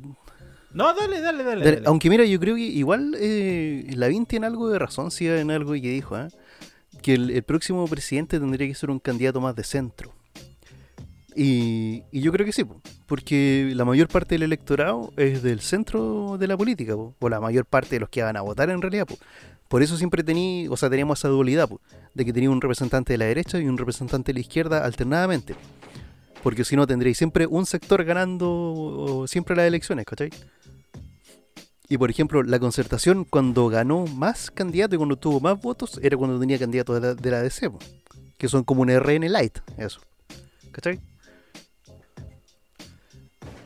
No, 0.76 0.92
dale, 0.92 1.22
dale, 1.22 1.42
dale. 1.42 1.82
Aunque 1.86 2.10
mira, 2.10 2.24
yo 2.26 2.38
creo 2.38 2.54
que 2.54 2.60
igual 2.60 3.16
eh, 3.18 3.86
Lavín 3.96 4.26
tiene 4.26 4.46
algo 4.46 4.68
de 4.68 4.78
razón, 4.78 5.10
sí, 5.10 5.26
en 5.26 5.50
algo 5.50 5.72
que 5.72 5.80
dijo, 5.80 6.16
¿ah? 6.16 6.28
que 7.00 7.14
el, 7.14 7.30
el 7.30 7.42
próximo 7.44 7.86
presidente 7.88 8.38
tendría 8.38 8.68
que 8.68 8.74
ser 8.74 8.90
un 8.90 8.98
candidato 8.98 9.40
más 9.40 9.56
de 9.56 9.64
centro. 9.64 10.12
Y, 11.34 12.02
y 12.12 12.20
yo 12.20 12.30
creo 12.30 12.44
que 12.44 12.52
sí, 12.52 12.64
po, 12.64 12.80
porque 13.06 13.72
la 13.74 13.86
mayor 13.86 14.08
parte 14.08 14.34
del 14.34 14.42
electorado 14.42 15.14
es 15.16 15.42
del 15.42 15.60
centro 15.60 16.36
de 16.38 16.46
la 16.46 16.58
política, 16.58 16.94
po, 16.94 17.14
o 17.20 17.28
la 17.30 17.40
mayor 17.40 17.64
parte 17.64 17.96
de 17.96 18.00
los 18.00 18.10
que 18.10 18.22
van 18.22 18.36
a 18.36 18.42
votar 18.42 18.68
en 18.68 18.82
realidad. 18.82 19.06
po. 19.06 19.16
Por 19.68 19.82
eso 19.82 19.96
siempre 19.96 20.22
tení, 20.22 20.68
o 20.68 20.76
sea, 20.76 20.90
teníamos 20.90 21.18
esa 21.18 21.28
dualidad, 21.28 21.70
de 22.12 22.24
que 22.24 22.34
tenía 22.34 22.50
un 22.50 22.60
representante 22.60 23.14
de 23.14 23.18
la 23.18 23.24
derecha 23.24 23.58
y 23.58 23.66
un 23.66 23.78
representante 23.78 24.32
de 24.32 24.34
la 24.34 24.40
izquierda 24.40 24.84
alternadamente. 24.84 25.54
Porque 26.42 26.64
si 26.64 26.76
no, 26.76 26.86
tendréis 26.86 27.16
siempre 27.16 27.46
un 27.46 27.64
sector 27.64 28.04
ganando 28.04 29.24
siempre 29.26 29.56
las 29.56 29.66
elecciones, 29.66 30.04
¿cachai? 30.04 30.30
Y 31.88 31.98
por 31.98 32.10
ejemplo, 32.10 32.42
la 32.42 32.58
concertación 32.58 33.24
cuando 33.24 33.68
ganó 33.68 34.06
más 34.06 34.50
candidatos 34.50 34.94
y 34.94 34.96
cuando 34.96 35.16
tuvo 35.16 35.40
más 35.40 35.60
votos 35.60 36.00
era 36.02 36.16
cuando 36.16 36.38
tenía 36.40 36.58
candidatos 36.58 37.00
de 37.00 37.08
la, 37.08 37.14
de 37.14 37.30
la 37.30 37.42
DC, 37.42 37.70
po, 37.70 37.78
que 38.36 38.48
son 38.48 38.64
como 38.64 38.82
un 38.82 38.90
RN 38.90 39.28
light, 39.30 39.58
eso. 39.78 40.00
¿Cachai? 40.72 41.00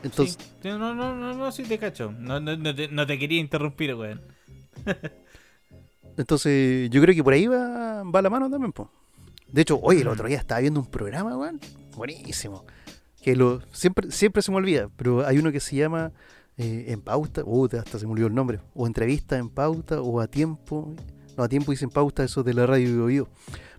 Entonces, 0.03 0.37
Sí. 0.61 0.69
No, 0.69 0.93
no, 0.93 1.15
no, 1.15 1.33
no, 1.33 1.51
sí 1.51 1.63
te 1.63 1.77
cacho. 1.79 2.11
No, 2.11 2.39
no, 2.39 2.55
no, 2.55 2.75
te, 2.75 2.87
no 2.87 3.07
te 3.07 3.17
quería 3.17 3.39
interrumpir, 3.39 3.95
weón. 3.95 4.21
entonces 6.17 6.89
yo 6.89 7.01
creo 7.01 7.15
que 7.15 7.23
por 7.23 7.33
ahí 7.33 7.47
va, 7.47 8.03
va 8.03 8.21
la 8.21 8.29
mano 8.29 8.49
también, 8.49 8.71
po. 8.71 8.91
De 9.47 9.63
hecho, 9.63 9.79
oye, 9.81 10.01
el 10.01 10.07
otro 10.07 10.27
día 10.27 10.37
estaba 10.37 10.61
viendo 10.61 10.79
un 10.79 10.85
programa, 10.85 11.35
weón, 11.35 11.59
buenísimo. 11.95 12.65
Que 13.21 13.35
lo, 13.35 13.61
siempre, 13.71 14.11
siempre 14.11 14.41
se 14.41 14.51
me 14.51 14.57
olvida, 14.57 14.89
pero 14.95 15.25
hay 15.25 15.39
uno 15.39 15.51
que 15.51 15.59
se 15.59 15.75
llama 15.75 16.11
eh, 16.57 16.85
En 16.89 17.01
Pauta, 17.01 17.43
uh, 17.45 17.69
hasta 17.77 17.99
se 17.99 18.05
me 18.05 18.13
olvidó 18.13 18.27
el 18.27 18.35
nombre, 18.35 18.59
o 18.73 18.87
Entrevista 18.87 19.37
en 19.37 19.49
Pauta, 19.49 20.01
o 20.01 20.19
A 20.19 20.27
Tiempo, 20.27 20.93
no, 21.37 21.43
A 21.43 21.49
Tiempo 21.49 21.71
dicen 21.71 21.89
Pauta, 21.89 22.23
eso 22.23 22.43
de 22.43 22.53
la 22.53 22.65
radio 22.65 22.87
Bio 22.87 23.05
Bio. 23.05 23.29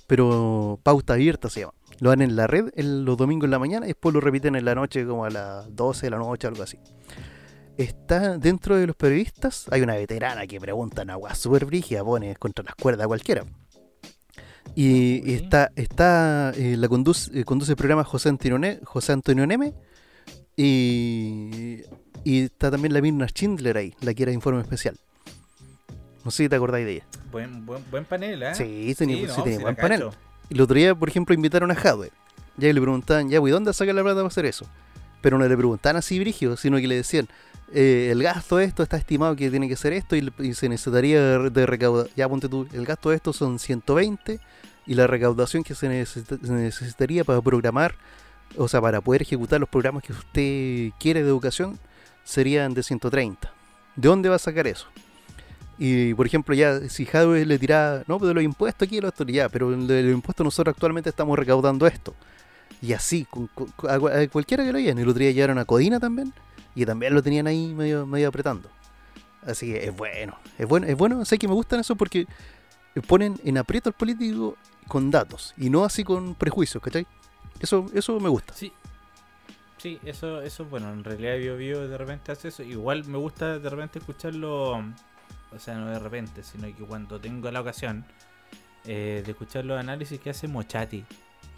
pero 0.06 0.78
Pauta 0.82 1.14
Abierta 1.14 1.48
se 1.48 1.60
llama. 1.60 1.74
Lo 2.00 2.10
dan 2.10 2.22
en 2.22 2.34
la 2.34 2.46
red 2.46 2.70
en 2.74 3.04
los 3.04 3.16
domingos 3.16 3.46
en 3.46 3.52
la 3.52 3.58
mañana 3.58 3.86
y 3.86 3.90
después 3.90 4.12
lo 4.12 4.20
repiten 4.20 4.56
en 4.56 4.64
la 4.64 4.74
noche 4.74 5.06
como 5.06 5.24
a 5.24 5.30
las 5.30 5.74
12 5.74 6.06
de 6.06 6.10
la 6.10 6.18
noche, 6.18 6.48
algo 6.48 6.62
así. 6.62 6.78
Está 7.76 8.38
dentro 8.38 8.76
de 8.76 8.86
los 8.86 8.96
periodistas, 8.96 9.66
hay 9.70 9.82
una 9.82 9.94
veterana 9.94 10.46
que 10.46 10.60
pregunta 10.60 11.02
una 11.02 11.14
agua 11.14 11.34
súper 11.34 11.64
brígida, 11.64 12.04
pone 12.04 12.36
contra 12.36 12.64
las 12.64 12.74
cuerdas 12.74 13.04
a 13.04 13.08
cualquiera. 13.08 13.44
Y, 14.74 15.34
está, 15.34 15.70
está 15.76 16.52
eh, 16.56 16.76
la 16.76 16.88
conduce, 16.88 17.38
eh, 17.38 17.44
conduce 17.44 17.72
el 17.72 17.76
programa 17.76 18.04
José 18.04 18.30
Antonio, 18.30 18.78
José 18.84 19.12
Antonio 19.12 19.46
Neme 19.46 19.74
y, 20.56 21.82
y 22.24 22.44
está 22.44 22.70
también 22.70 22.92
la 22.92 23.00
Mirna 23.00 23.26
Schindler 23.26 23.76
ahí, 23.76 23.94
la 24.00 24.14
que 24.14 24.22
era 24.22 24.32
informe 24.32 24.60
especial. 24.60 24.96
No 26.24 26.30
sé 26.30 26.44
si 26.44 26.48
te 26.48 26.56
acordáis 26.56 26.86
de 26.86 26.92
ella. 26.92 27.06
Buen, 27.30 27.66
buen, 27.66 27.82
buen 27.90 28.04
panel, 28.04 28.42
¿eh? 28.42 28.54
Sí, 28.54 28.94
tenía, 28.96 29.16
sí, 29.16 29.26
no, 29.26 29.42
tenía 29.42 29.58
sí 29.58 29.62
buen 29.62 29.76
panel. 29.76 30.00
cacho. 30.00 30.14
El 30.50 30.60
otro 30.60 30.76
día, 30.76 30.94
por 30.94 31.08
ejemplo, 31.08 31.34
invitaron 31.34 31.70
a 31.70 31.74
Jadwe. 31.74 32.10
Ya 32.56 32.72
le 32.72 32.80
preguntaban, 32.80 33.28
ya, 33.30 33.38
güey, 33.38 33.52
¿dónde 33.52 33.72
saca 33.72 33.92
la 33.92 34.02
plata 34.02 34.16
para 34.16 34.28
hacer 34.28 34.44
eso? 34.46 34.66
Pero 35.20 35.38
no 35.38 35.46
le 35.48 35.56
preguntaban 35.56 35.96
así, 35.96 36.18
brígido, 36.18 36.56
sino 36.56 36.76
que 36.76 36.86
le 36.86 36.96
decían, 36.96 37.28
eh, 37.72 38.08
el 38.12 38.22
gasto 38.22 38.58
de 38.58 38.66
esto 38.66 38.82
está 38.82 38.96
estimado 38.98 39.34
que 39.34 39.50
tiene 39.50 39.68
que 39.68 39.76
ser 39.76 39.94
esto 39.94 40.14
y, 40.14 40.54
se 40.54 40.68
necesitaría 40.68 41.38
de 41.38 41.66
recaudar. 41.66 42.08
Ya, 42.14 42.28
ponte 42.28 42.48
tú, 42.48 42.68
el 42.72 42.84
gasto 42.84 43.10
de 43.10 43.16
esto 43.16 43.32
son 43.32 43.58
120 43.58 44.38
y 44.86 44.94
la 44.94 45.06
recaudación 45.06 45.64
que 45.64 45.74
se, 45.74 45.88
necesita- 45.88 46.38
se 46.44 46.52
necesitaría 46.52 47.24
para 47.24 47.40
programar, 47.40 47.94
o 48.56 48.68
sea, 48.68 48.80
para 48.80 49.00
poder 49.00 49.22
ejecutar 49.22 49.58
los 49.58 49.68
programas 49.68 50.02
que 50.02 50.12
usted 50.12 50.90
quiere 51.00 51.22
de 51.22 51.28
educación, 51.28 51.78
serían 52.24 52.74
de 52.74 52.82
130. 52.82 53.52
¿De 53.96 54.08
dónde 54.08 54.28
va 54.28 54.36
a 54.36 54.38
sacar 54.38 54.66
eso? 54.66 54.86
Y 55.78 56.14
por 56.14 56.26
ejemplo, 56.26 56.54
ya 56.54 56.88
si 56.88 57.04
Jadwe 57.06 57.44
le 57.44 57.58
tiraba, 57.58 58.04
no, 58.06 58.18
pues 58.18 58.28
de 58.28 58.34
los 58.34 58.44
impuestos 58.44 58.86
aquí, 58.86 59.00
lo 59.00 59.08
esto, 59.08 59.24
ya, 59.24 59.48
pero 59.48 59.70
de 59.70 60.02
los 60.02 60.12
impuestos 60.12 60.44
nosotros 60.44 60.74
actualmente 60.74 61.10
estamos 61.10 61.38
recaudando 61.38 61.86
esto. 61.86 62.14
Y 62.80 62.92
así, 62.92 63.26
a, 63.88 64.28
cualquiera 64.28 64.64
que 64.64 64.72
lo 64.72 64.78
oigan. 64.78 64.98
El 64.98 65.08
otro 65.08 65.20
día 65.20 65.30
llegaron 65.30 65.58
a 65.58 65.64
Codina 65.64 65.98
también, 65.98 66.32
y 66.74 66.84
también 66.84 67.14
lo 67.14 67.22
tenían 67.22 67.46
ahí 67.46 67.74
medio, 67.74 68.06
medio 68.06 68.28
apretando. 68.28 68.68
Así 69.44 69.72
que 69.72 69.86
es 69.86 69.96
bueno, 69.96 70.38
es 70.58 70.68
bueno, 70.68 70.86
es 70.86 70.96
bueno, 70.96 71.24
sé 71.24 71.38
que 71.38 71.48
me 71.48 71.54
gustan 71.54 71.80
eso 71.80 71.96
porque 71.96 72.26
ponen 73.08 73.40
en 73.44 73.58
aprieto 73.58 73.88
al 73.88 73.94
político 73.94 74.56
con 74.86 75.10
datos, 75.10 75.54
y 75.56 75.70
no 75.70 75.84
así 75.84 76.04
con 76.04 76.34
prejuicios, 76.34 76.82
¿cachai? 76.82 77.06
Eso, 77.60 77.86
eso 77.94 78.20
me 78.20 78.28
gusta. 78.28 78.54
Sí. 78.54 78.72
Sí, 79.82 79.98
eso, 80.04 80.40
eso, 80.42 80.64
bueno, 80.66 80.92
en 80.92 81.02
realidad 81.02 81.36
Bio 81.38 81.56
Bio 81.56 81.88
de 81.88 81.98
repente 81.98 82.30
hace 82.30 82.48
eso. 82.48 82.62
Igual 82.62 83.04
me 83.06 83.18
gusta 83.18 83.58
de 83.58 83.68
repente 83.68 83.98
escucharlo, 83.98 84.74
o 84.78 85.58
sea, 85.58 85.74
no 85.74 85.90
de 85.90 85.98
repente, 85.98 86.44
sino 86.44 86.68
que 86.68 86.84
cuando 86.84 87.18
tengo 87.20 87.50
la 87.50 87.60
ocasión 87.60 88.04
eh, 88.84 89.22
de 89.26 89.30
escuchar 89.32 89.64
los 89.64 89.80
análisis 89.80 90.20
que 90.20 90.30
hace 90.30 90.46
Mochati. 90.46 91.04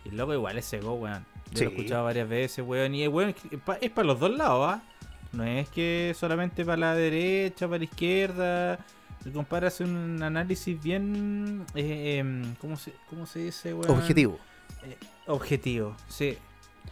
Y 0.06 0.08
el 0.08 0.16
loco 0.16 0.32
igual 0.32 0.56
es 0.56 0.64
seco, 0.64 0.94
weón. 0.94 1.26
Yo 1.52 1.52
lo 1.52 1.54
he 1.54 1.58
Sí. 1.58 1.64
escuchado 1.76 2.04
varias 2.04 2.26
veces, 2.26 2.64
weón. 2.66 2.94
Y 2.94 3.02
es 3.02 3.08
weón, 3.10 3.34
es 3.80 3.90
para 3.90 4.06
los 4.06 4.18
dos 4.18 4.30
lados, 4.34 4.68
¿ah? 4.74 4.82
No 5.32 5.44
es 5.44 5.68
que 5.68 6.14
solamente 6.18 6.64
para 6.64 6.78
la 6.78 6.94
derecha, 6.94 7.66
para 7.66 7.78
la 7.78 7.84
izquierda. 7.84 8.78
El 9.26 9.32
compadre 9.32 9.66
hace 9.66 9.84
un 9.84 10.22
análisis 10.22 10.82
bien. 10.82 11.66
Eh, 11.74 12.18
em, 12.20 12.54
¿cómo, 12.56 12.76
se, 12.78 12.94
¿Cómo 13.10 13.26
se 13.26 13.40
dice, 13.40 13.74
weón? 13.74 13.90
Objetivo. 13.90 14.38
Objetivo, 15.26 15.94
sí. 16.08 16.38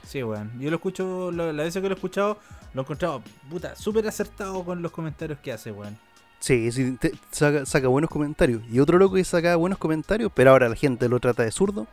Sí, 0.07 0.23
weón. 0.23 0.51
Yo 0.61 0.71
lo 0.71 0.77
escucho, 0.77 1.31
lo- 1.31 1.53
la 1.53 1.63
vez 1.63 1.75
que 1.75 1.81
lo 1.81 1.89
he 1.89 1.95
escuchado, 1.95 2.39
lo 2.75 2.81
he 2.81 2.85
encontrado, 2.85 3.23
puta, 3.51 3.75
súper 3.77 4.07
acertado 4.07 4.65
con 4.65 4.83
los 4.83 4.93
comentarios 4.93 5.39
que 5.41 5.53
hace, 5.53 5.71
weón. 5.73 5.97
Sí, 6.41 6.73
sí, 6.73 6.97
te- 7.01 7.13
saca, 7.31 7.65
saca 7.67 7.89
buenos 7.89 8.11
comentarios. 8.11 8.63
Y 8.71 8.81
otro 8.81 8.99
loco 8.99 9.15
que 9.15 9.25
sacaba 9.25 9.57
buenos 9.57 9.79
comentarios, 9.79 10.31
pero 10.35 10.51
ahora 10.51 10.69
la 10.69 10.75
gente 10.77 11.09
lo 11.09 11.21
trata 11.21 11.45
de 11.45 11.53
zurdo, 11.53 11.87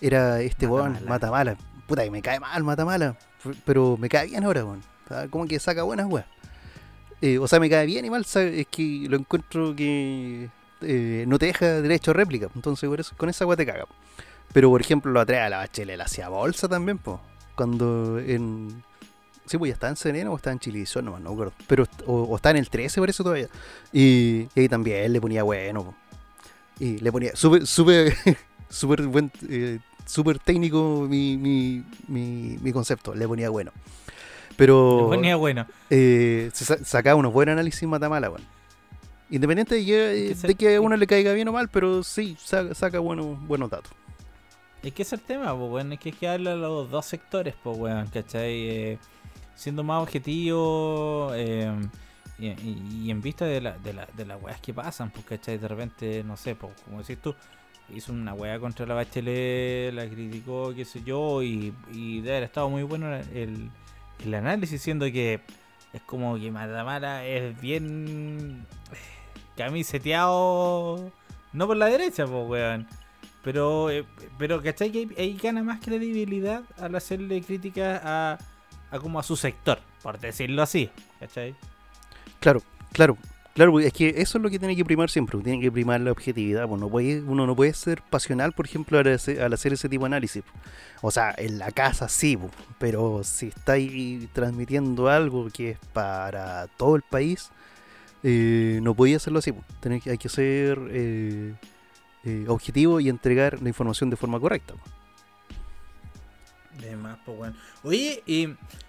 era 0.00 0.40
este 0.40 0.66
weón, 0.66 0.92
Matamala. 0.92 1.08
Matamala. 1.10 1.56
Puta, 1.86 2.04
que 2.04 2.10
me 2.10 2.20
cae 2.20 2.38
mal 2.40 2.62
Matamala, 2.64 3.16
f- 3.38 3.58
pero 3.64 3.96
me 3.96 4.08
cae 4.08 4.26
bien 4.26 4.44
ahora, 4.44 4.64
weón. 4.64 4.82
Como 5.30 5.46
que 5.46 5.58
saca 5.58 5.84
buenas 5.84 6.06
weas. 6.06 6.26
Eh, 7.20 7.38
o 7.38 7.48
sea, 7.48 7.58
me 7.60 7.70
cae 7.70 7.86
bien 7.86 8.04
y 8.04 8.10
mal, 8.10 8.24
sabe, 8.24 8.60
es 8.60 8.66
que 8.66 9.06
lo 9.08 9.16
encuentro 9.16 9.74
que 9.74 10.50
eh, 10.82 11.24
no 11.26 11.38
te 11.38 11.46
deja 11.46 11.80
derecho 11.80 12.10
a 12.10 12.14
réplica. 12.14 12.48
Entonces, 12.54 12.88
por 12.88 13.00
eso, 13.00 13.16
con 13.16 13.28
esa 13.28 13.46
wea 13.46 13.56
te 13.56 13.64
caga. 13.66 13.86
Pero, 14.52 14.70
por 14.70 14.80
ejemplo, 14.80 15.12
lo 15.12 15.20
atrae 15.20 15.40
a 15.40 15.48
la 15.50 15.58
bachelet, 15.58 15.96
la 15.98 16.04
hacía 16.04 16.28
bolsa 16.28 16.68
también, 16.68 16.98
pues. 16.98 17.18
Cuando 17.54 18.18
en. 18.18 18.82
Sí, 19.46 19.56
pues 19.56 19.70
ya 19.70 19.74
está 19.74 19.88
en 19.88 19.96
Serena 19.96 20.30
o 20.30 20.36
está 20.36 20.52
en 20.52 20.58
Chilevisión, 20.58 21.04
nomás, 21.06 21.20
no 21.22 21.30
me 21.30 21.34
acuerdo. 21.34 21.52
Pero, 21.66 21.86
o, 22.06 22.22
o 22.24 22.36
está 22.36 22.50
en 22.50 22.58
el 22.58 22.68
13, 22.68 23.00
por 23.00 23.08
eso 23.10 23.22
todavía. 23.24 23.48
Y, 23.92 24.46
y 24.54 24.60
ahí 24.60 24.68
también 24.68 25.12
le 25.12 25.20
ponía 25.20 25.42
bueno, 25.42 25.84
po. 25.84 25.94
Y 26.78 26.98
le 26.98 27.10
ponía 27.10 27.34
súper, 27.34 27.66
súper, 27.66 28.14
súper 28.68 29.02
buen, 29.06 29.32
eh, 29.48 29.78
súper 30.06 30.38
técnico 30.38 31.06
mi, 31.08 31.36
mi, 31.36 31.82
mi, 32.08 32.58
mi 32.60 32.72
concepto, 32.72 33.14
le 33.14 33.26
ponía 33.26 33.48
bueno. 33.50 33.72
Pero 34.56 35.02
Le 35.02 35.16
ponía 35.16 35.36
bueno. 35.36 35.66
eh, 35.88 36.50
se 36.52 36.84
sacaba 36.84 37.16
unos 37.16 37.32
buenos 37.32 37.52
análisis 37.54 37.88
matamala, 37.88 38.28
weón. 38.30 38.42
Independiente 39.30 39.74
de 39.76 39.84
que, 39.84 40.36
de 40.46 40.54
que 40.54 40.76
a 40.76 40.80
uno 40.80 40.96
le 40.96 41.06
caiga 41.06 41.32
bien 41.32 41.48
o 41.48 41.52
mal, 41.52 41.68
pero 41.68 42.02
sí, 42.02 42.36
saca, 42.42 42.74
saca 42.74 42.98
buenos, 42.98 43.40
buenos 43.46 43.70
datos. 43.70 43.90
Es 44.82 44.92
que 44.92 45.02
es 45.02 45.12
el 45.12 45.20
tema, 45.20 45.56
pues, 45.56 45.70
weón. 45.70 45.92
Es 45.92 45.98
que 45.98 46.10
hay 46.10 46.14
que 46.14 46.26
darle 46.26 46.50
a 46.50 46.56
los 46.56 46.90
dos 46.90 47.06
sectores, 47.06 47.54
pues, 47.62 47.76
weón, 47.76 48.06
¿cachai? 48.08 48.68
Eh, 48.68 48.98
siendo 49.54 49.82
más 49.82 50.02
objetivo 50.02 51.32
eh, 51.34 51.68
y, 52.38 53.10
en 53.10 53.20
vista 53.20 53.44
de, 53.44 53.60
la, 53.60 53.72
de, 53.78 53.92
la, 53.92 54.06
de 54.16 54.24
las 54.24 54.40
weas 54.40 54.60
que 54.60 54.72
pasan, 54.72 55.10
pues, 55.10 55.26
¿cachai? 55.26 55.58
De 55.58 55.66
repente, 55.68 56.22
no 56.24 56.36
sé, 56.36 56.54
pues, 56.54 56.72
como 56.84 57.00
decís 57.00 57.18
tú, 57.20 57.34
hizo 57.94 58.12
una 58.12 58.34
wea 58.34 58.58
contra 58.60 58.86
la 58.86 58.94
bachelet, 58.94 59.92
la 59.92 60.08
criticó, 60.08 60.72
qué 60.74 60.84
sé 60.84 61.02
yo, 61.02 61.42
y, 61.42 61.74
y 61.92 62.20
haber 62.20 62.44
estado 62.44 62.70
muy 62.70 62.84
bueno 62.84 63.14
el, 63.16 63.70
el 64.24 64.34
análisis, 64.34 64.80
siendo 64.80 65.06
que 65.06 65.40
es 65.92 66.02
como 66.02 66.38
que 66.38 66.50
Matamala 66.50 67.26
es 67.26 67.60
bien 67.60 68.66
camiseteado, 69.56 71.10
no 71.52 71.66
por 71.66 71.76
la 71.76 71.86
derecha, 71.86 72.26
pues, 72.26 72.48
weón. 72.48 72.86
Pero, 73.42 73.90
eh, 73.90 74.04
pero 74.38 74.62
¿cachai? 74.62 74.90
Que 74.90 75.08
ahí, 75.16 75.38
gana 75.40 75.62
más 75.62 75.80
credibilidad 75.80 76.62
al 76.78 76.94
hacerle 76.94 77.40
críticas 77.40 78.00
a, 78.04 78.38
a 78.90 78.98
como 78.98 79.18
a 79.18 79.22
su 79.22 79.36
sector, 79.36 79.78
por 80.02 80.18
decirlo 80.18 80.62
así, 80.62 80.90
¿cachai? 81.20 81.54
Claro, 82.40 82.62
claro. 82.92 83.16
Claro, 83.58 83.80
es 83.80 83.92
que 83.92 84.10
eso 84.10 84.38
es 84.38 84.42
lo 84.44 84.50
que 84.50 84.60
tiene 84.60 84.76
que 84.76 84.84
primar 84.84 85.10
siempre, 85.10 85.36
tiene 85.40 85.60
que 85.60 85.72
primar 85.72 86.00
la 86.00 86.12
objetividad. 86.12 86.68
Pues 86.68 86.80
no 86.80 86.88
puede, 86.88 87.22
uno 87.22 87.44
no 87.44 87.56
puede 87.56 87.74
ser 87.74 88.02
pasional, 88.02 88.52
por 88.52 88.66
ejemplo, 88.66 89.00
al 89.00 89.08
hacer, 89.08 89.42
al 89.42 89.52
hacer 89.52 89.72
ese 89.72 89.88
tipo 89.88 90.04
de 90.04 90.10
análisis. 90.10 90.44
O 91.02 91.10
sea, 91.10 91.34
en 91.36 91.58
la 91.58 91.72
casa 91.72 92.08
sí, 92.08 92.36
pues, 92.36 92.52
pero 92.78 93.24
si 93.24 93.48
estáis 93.48 94.28
transmitiendo 94.32 95.08
algo 95.08 95.48
que 95.52 95.70
es 95.70 95.78
para 95.92 96.68
todo 96.76 96.94
el 96.94 97.02
país, 97.02 97.50
eh, 98.22 98.78
no 98.80 98.94
podía 98.94 99.16
hacerlo 99.16 99.40
así. 99.40 99.50
pues. 99.50 99.66
Tenés 99.80 100.06
hay 100.06 100.18
que 100.18 100.28
ser 100.28 100.78
eh, 100.92 101.54
eh, 102.24 102.44
objetivo 102.48 103.00
y 103.00 103.08
entregar 103.08 103.60
la 103.62 103.68
información 103.68 104.10
de 104.10 104.16
forma 104.16 104.38
correcta. 104.40 104.74
De 106.80 106.96
más, 106.96 107.18
pues 107.24 107.36
bueno. 107.36 107.56
Oye, 107.82 108.22
y, 108.26 108.48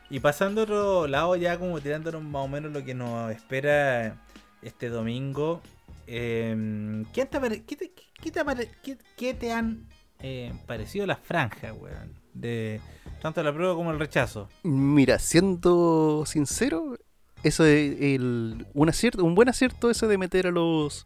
y 0.09 0.19
pasando 0.19 0.61
a 0.61 0.63
otro 0.65 1.07
lado, 1.07 1.35
ya 1.35 1.57
como 1.57 1.79
tirándonos 1.81 2.21
más 2.23 2.45
o 2.45 2.47
menos 2.47 2.71
lo 2.71 2.83
que 2.85 2.93
nos 2.93 3.31
espera 3.31 4.15
este 4.61 4.89
domingo. 4.89 5.61
eh, 6.05 7.03
¿qué, 7.13 7.25
te, 7.25 7.39
pare- 7.39 7.63
qué 7.63 7.75
te, 7.75 7.91
qué 8.21 8.31
te 8.31 8.45
pare- 8.45 8.71
qué- 8.83 8.97
qué 9.17 9.33
te 9.33 9.51
han 9.53 9.87
eh, 10.19 10.53
parecido 10.67 11.07
las 11.07 11.19
franjas, 11.19 11.73
weón? 11.79 12.13
De 12.33 12.79
tanto 13.21 13.41
la 13.41 13.51
prueba 13.53 13.73
como 13.75 13.91
el 13.91 13.99
rechazo. 13.99 14.49
Mira, 14.63 15.17
siendo 15.17 16.23
sincero, 16.27 16.95
eso 17.43 17.63
de 17.63 18.15
el, 18.15 18.67
un 18.73 18.89
acierto, 18.89 19.23
un 19.23 19.33
buen 19.35 19.49
acierto 19.49 19.89
ese 19.89 20.05
de 20.07 20.17
meter 20.19 20.45
a 20.47 20.51
los 20.51 21.05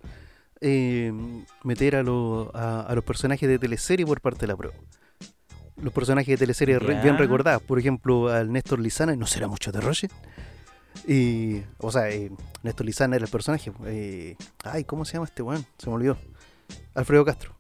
eh, 0.64 1.12
meter 1.64 1.98
a 1.98 2.04
los 2.04 2.48
a, 2.56 2.82
a 2.82 2.96
los 2.96 3.04
personajes 3.04 3.48
de 3.48 3.60
teleserie 3.60 4.06
por 4.06 4.20
parte 4.22 4.42
de 4.42 4.48
la 4.48 4.56
prueba. 4.58 4.76
Los 5.78 5.92
personajes 5.94 6.28
de 6.30 6.38
teleserie 6.38 6.80
re- 6.80 7.02
bien 7.02 7.18
recordados, 7.18 7.62
por 7.62 7.78
ejemplo, 7.80 8.30
al 8.30 8.52
Néstor 8.52 8.80
Lizana, 8.80 9.16
¿no 9.16 9.26
será 9.28 9.48
mucho 9.48 9.72
de 9.72 9.82
Roche? 9.82 10.08
Y, 11.08 11.62
o 11.80 11.92
sea, 11.92 12.10
eh, 12.10 12.32
Néstor 12.62 12.86
Lizana 12.86 13.16
era 13.18 13.26
el 13.26 13.32
personaje. 13.32 13.72
eh, 13.86 14.36
ay, 14.64 14.84
¿cómo 14.86 15.04
se 15.06 15.14
llama 15.14 15.26
este 15.26 15.42
weón? 15.44 15.66
Se 15.78 15.90
me 15.90 15.96
olvidó. 15.96 16.18
Alfredo 16.96 17.26
Castro. 17.26 17.56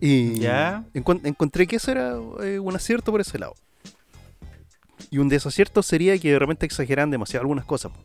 Y 0.00 0.40
Ya. 0.40 0.84
encon- 0.92 1.20
encontré 1.24 1.66
que 1.66 1.76
eso 1.76 1.90
era 1.92 2.16
eh, 2.42 2.58
un 2.58 2.74
acierto 2.76 3.10
por 3.12 3.20
ese 3.20 3.38
lado. 3.38 3.54
Y 5.10 5.18
un 5.18 5.28
desacierto 5.28 5.82
sería 5.82 6.18
que 6.18 6.32
de 6.32 6.38
repente 6.38 6.66
exageran 6.66 7.10
demasiado 7.10 7.42
algunas 7.42 7.64
cosas. 7.64 7.92
po. 7.92 7.98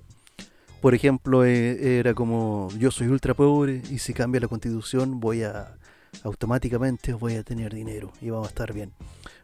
Por 0.81 0.95
ejemplo, 0.95 1.43
eh, 1.43 1.99
era 1.99 2.13
como 2.13 2.69
yo 2.77 2.89
soy 2.89 3.07
ultra 3.07 3.33
pobre 3.33 3.81
y 3.91 3.99
si 3.99 4.13
cambia 4.13 4.39
la 4.39 4.47
constitución 4.47 5.19
voy 5.19 5.43
a 5.43 5.75
automáticamente 6.23 7.13
voy 7.13 7.35
a 7.35 7.43
tener 7.43 7.73
dinero 7.73 8.11
y 8.21 8.29
vamos 8.29 8.47
a 8.47 8.49
estar 8.49 8.73
bien. 8.73 8.93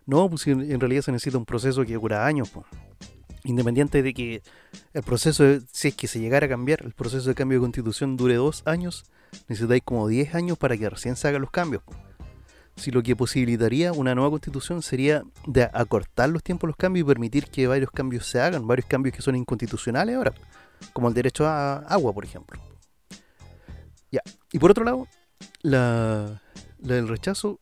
No, 0.05 0.29
pues 0.29 0.47
en, 0.47 0.79
realidad 0.79 1.01
se 1.01 1.11
necesita 1.11 1.37
un 1.37 1.45
proceso 1.45 1.83
que 1.85 1.95
dura 1.95 2.25
años. 2.25 2.51
Independiente 3.43 4.01
de 4.01 4.13
que 4.13 4.41
el 4.93 5.03
proceso, 5.03 5.43
si 5.71 5.89
es 5.89 5.95
que 5.95 6.07
se 6.07 6.19
llegara 6.19 6.45
a 6.45 6.49
cambiar, 6.49 6.81
el 6.83 6.93
proceso 6.93 7.29
de 7.29 7.35
cambio 7.35 7.59
de 7.59 7.63
constitución 7.63 8.17
dure 8.17 8.35
dos 8.35 8.63
años, 8.65 9.05
necesitáis 9.47 9.83
como 9.83 10.07
10 10.07 10.35
años 10.35 10.57
para 10.57 10.77
que 10.77 10.89
recién 10.89 11.15
se 11.15 11.27
hagan 11.27 11.41
los 11.41 11.51
cambios. 11.51 11.83
Si 12.75 12.91
lo 12.91 13.03
que 13.03 13.15
posibilitaría 13.15 13.93
una 13.93 14.15
nueva 14.15 14.31
constitución 14.31 14.81
sería 14.81 15.23
de 15.47 15.69
acortar 15.73 16.29
los 16.29 16.43
tiempos 16.43 16.67
de 16.67 16.71
los 16.71 16.77
cambios 16.77 17.05
y 17.05 17.07
permitir 17.07 17.47
que 17.47 17.67
varios 17.67 17.91
cambios 17.91 18.25
se 18.25 18.41
hagan, 18.41 18.67
varios 18.67 18.87
cambios 18.87 19.15
que 19.15 19.21
son 19.21 19.35
inconstitucionales 19.35 20.15
ahora, 20.15 20.33
como 20.93 21.07
el 21.07 21.13
derecho 21.13 21.45
a 21.47 21.77
agua, 21.79 22.13
por 22.13 22.25
ejemplo. 22.25 22.59
Ya. 24.11 24.21
Y 24.51 24.59
por 24.59 24.71
otro 24.71 24.83
lado, 24.85 25.07
la, 25.61 26.41
la 26.79 26.95
del 26.95 27.07
rechazo, 27.07 27.59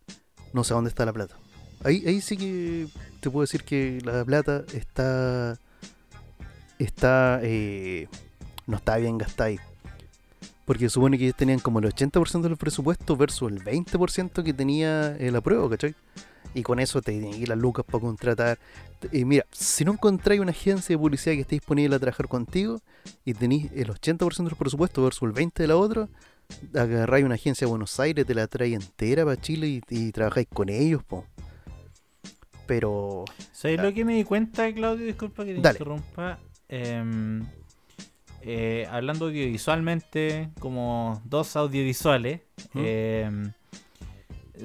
no 0.54 0.64
sé 0.64 0.74
dónde 0.74 0.90
está 0.90 1.06
la 1.06 1.14
plata. 1.14 1.36
Ahí, 1.84 2.04
ahí 2.06 2.22
sí 2.22 2.38
que 2.38 2.88
te 3.20 3.30
puedo 3.30 3.42
decir 3.42 3.64
que 3.64 4.00
la 4.04 4.24
plata 4.24 4.64
está. 4.74 5.58
está. 6.80 7.40
eh, 7.44 8.08
no 8.68 8.78
está 8.78 8.98
bien 8.98 9.18
gastada 9.18 9.50
ahí. 9.50 9.60
Porque 10.66 10.90
supone 10.90 11.18
que 11.18 11.26
ellos 11.26 11.36
tenían 11.36 11.60
como 11.60 11.80
el 11.80 11.86
80% 11.86 12.42
del 12.42 12.56
presupuesto 12.56 13.18
versus 13.18 13.52
el 13.52 13.64
20% 13.64 14.44
que 14.44 14.54
tenía 14.54 15.16
el 15.18 15.36
apruebo, 15.36 15.70
¿cachai? 15.70 15.96
Y 16.54 16.62
con 16.62 16.80
eso 16.80 17.02
te 17.02 17.12
tienen 17.12 17.32
que 17.32 17.38
ir 17.40 17.50
las 17.50 17.58
lucas 17.58 17.86
para 17.86 18.00
contratar. 18.00 18.60
Y 19.12 19.26
mira, 19.26 19.46
si 19.52 19.84
no 19.86 19.94
encontráis 19.94 20.40
una 20.40 20.52
agencia 20.52 20.94
de 20.94 21.00
publicidad 21.00 21.36
que 21.36 21.42
esté 21.42 21.56
disponible 21.56 21.96
a 21.96 22.00
trabajar 22.00 22.28
contigo 22.28 22.80
y 23.26 23.34
tenéis 23.34 23.72
el 23.74 23.88
80% 23.88 24.44
del 24.44 24.56
presupuesto 24.56 25.04
versus 25.04 25.24
el 25.28 25.34
20% 25.34 25.54
de 25.54 25.68
la 25.68 25.78
otra, 25.78 26.08
agarráis 26.76 27.26
una 27.26 27.36
agencia 27.36 27.66
de 27.66 27.70
Buenos 27.70 28.00
Aires, 28.00 28.26
te 28.26 28.36
la 28.36 28.48
traes 28.48 28.74
entera 28.74 29.26
para 29.26 29.40
Chile 29.40 29.68
y, 29.68 29.82
y 29.90 30.12
trabajáis 30.12 30.48
con 30.54 30.70
ellos, 30.70 31.04
po. 31.04 31.26
Pero 32.66 33.26
¿Sabes 33.52 33.82
lo 33.82 33.94
que 33.94 34.06
me 34.06 34.16
di 34.16 34.24
cuenta, 34.24 34.72
Claudio? 34.74 35.06
Disculpa 35.06 35.44
que 35.44 35.56
te 35.56 35.62
Dale. 35.62 35.76
interrumpa. 35.78 36.40
Em, 36.70 37.46
eh, 38.42 38.88
hablando 38.90 39.26
audiovisualmente, 39.26 40.50
como 40.60 41.22
dos 41.26 41.56
audiovisuales. 41.56 42.42
¿Mm? 42.74 42.80
em, 42.84 43.52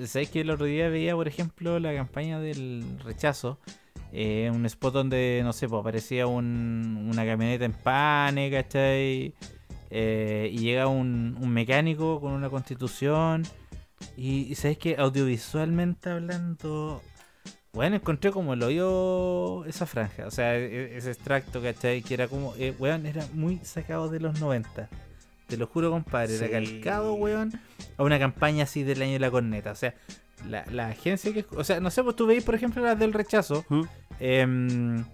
¿Sabes 0.06 0.30
que 0.30 0.40
el 0.42 0.50
otro 0.50 0.66
día 0.66 0.88
veía, 0.88 1.14
por 1.14 1.28
ejemplo, 1.28 1.78
la 1.78 1.94
campaña 1.94 2.38
del 2.40 2.84
rechazo? 3.04 3.58
eh, 4.10 4.50
un 4.54 4.64
spot 4.64 4.94
donde, 4.94 5.42
no 5.44 5.52
sé, 5.52 5.68
pues, 5.68 5.80
aparecía 5.80 6.26
un- 6.26 7.10
una 7.12 7.26
camioneta 7.26 7.66
en 7.66 7.74
pane, 7.74 8.50
¿cachai? 8.50 9.34
Eh, 9.90 10.48
y 10.50 10.58
llega 10.60 10.86
un, 10.86 11.36
mecánico 11.52 12.18
con 12.20 12.32
una 12.32 12.48
constitución. 12.48 13.42
Y, 14.16 14.50
y 14.50 14.54
que 14.76 14.96
audiovisualmente 14.96 16.08
hablando, 16.08 17.02
bueno, 17.72 17.96
encontré 17.96 18.30
como 18.30 18.54
el 18.54 18.62
hoyo 18.62 19.64
esa 19.66 19.84
franja, 19.86 20.26
o 20.26 20.30
sea, 20.30 20.56
e- 20.56 20.96
ese 20.96 21.10
extracto, 21.10 21.60
¿cachai? 21.60 22.00
Que 22.02 22.14
era 22.14 22.28
como, 22.28 22.54
eh, 22.56 22.74
weón, 22.78 23.04
era 23.06 23.26
muy 23.34 23.58
sacado 23.58 24.08
de 24.08 24.20
los 24.20 24.40
90. 24.40 24.88
Te 25.48 25.56
lo 25.56 25.66
juro, 25.66 25.90
compadre, 25.90 26.36
era 26.36 26.46
Sí. 26.46 26.52
calcado, 26.52 27.14
weón, 27.14 27.52
a 27.96 28.02
una 28.04 28.18
campaña 28.18 28.64
así 28.64 28.82
del 28.84 29.02
año 29.02 29.14
de 29.14 29.18
la 29.18 29.30
corneta. 29.30 29.72
O 29.72 29.74
sea, 29.74 29.94
la, 30.48 30.64
la 30.70 30.88
agencia 30.88 31.32
que. 31.32 31.44
O 31.56 31.64
sea, 31.64 31.80
no 31.80 31.90
sé, 31.90 32.04
pues 32.04 32.14
tú 32.14 32.26
veis, 32.26 32.44
por 32.44 32.54
ejemplo, 32.54 32.82
las 32.82 32.98
del 32.98 33.12
rechazo. 33.12 33.64
¿Mm? 33.68 33.82
em, 34.20 35.04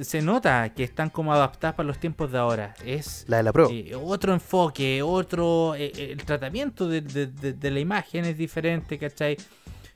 se 0.00 0.22
nota 0.22 0.70
que 0.74 0.82
están 0.82 1.08
como 1.10 1.32
adaptadas 1.32 1.76
para 1.76 1.86
los 1.86 1.98
tiempos 1.98 2.32
de 2.32 2.38
ahora. 2.38 2.74
Es 2.84 3.24
la 3.28 3.36
de 3.36 3.42
la 3.44 3.52
eh, 3.70 3.94
otro 3.94 4.32
enfoque, 4.32 5.02
otro. 5.02 5.74
eh, 5.76 5.92
eh, 5.96 6.08
el 6.12 6.24
tratamiento 6.24 6.88
de, 6.88 7.00
de- 7.00 7.26
de- 7.28 7.52
de 7.52 7.70
la 7.70 7.78
imagen 7.78 8.24
es 8.24 8.36
diferente, 8.36 8.98
¿cachai? 8.98 9.36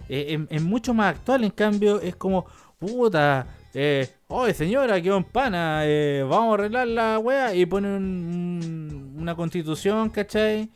Eh, 0.09 0.37
es, 0.49 0.57
es 0.57 0.63
mucho 0.63 0.95
más 0.95 1.17
actual, 1.17 1.43
en 1.43 1.51
cambio, 1.51 2.01
es 2.01 2.15
como, 2.15 2.47
puta, 2.79 3.47
eh, 3.75 4.09
oye 4.29 4.55
señora, 4.55 5.01
qué 5.03 5.25
pana, 5.33 5.81
eh, 5.85 6.25
vamos 6.29 6.53
a 6.53 6.55
arreglar 6.55 6.87
la 6.87 7.19
wea 7.19 7.53
y 7.55 7.67
ponen 7.67 7.91
un- 7.93 9.15
una 9.29 9.37
constitución, 9.37 10.09
¿cachai? 10.09 10.71